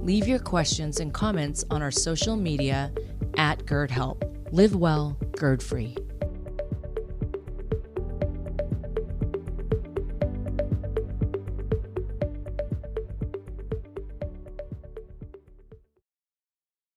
Leave 0.00 0.28
your 0.28 0.38
questions 0.38 1.00
and 1.00 1.14
comments 1.14 1.64
on 1.70 1.80
our 1.80 1.90
social 1.90 2.36
media 2.36 2.92
at 3.38 3.64
GERD 3.64 3.90
Help. 3.90 4.24
Live 4.52 4.76
well, 4.76 5.16
GERD 5.38 5.62
free. 5.62 5.96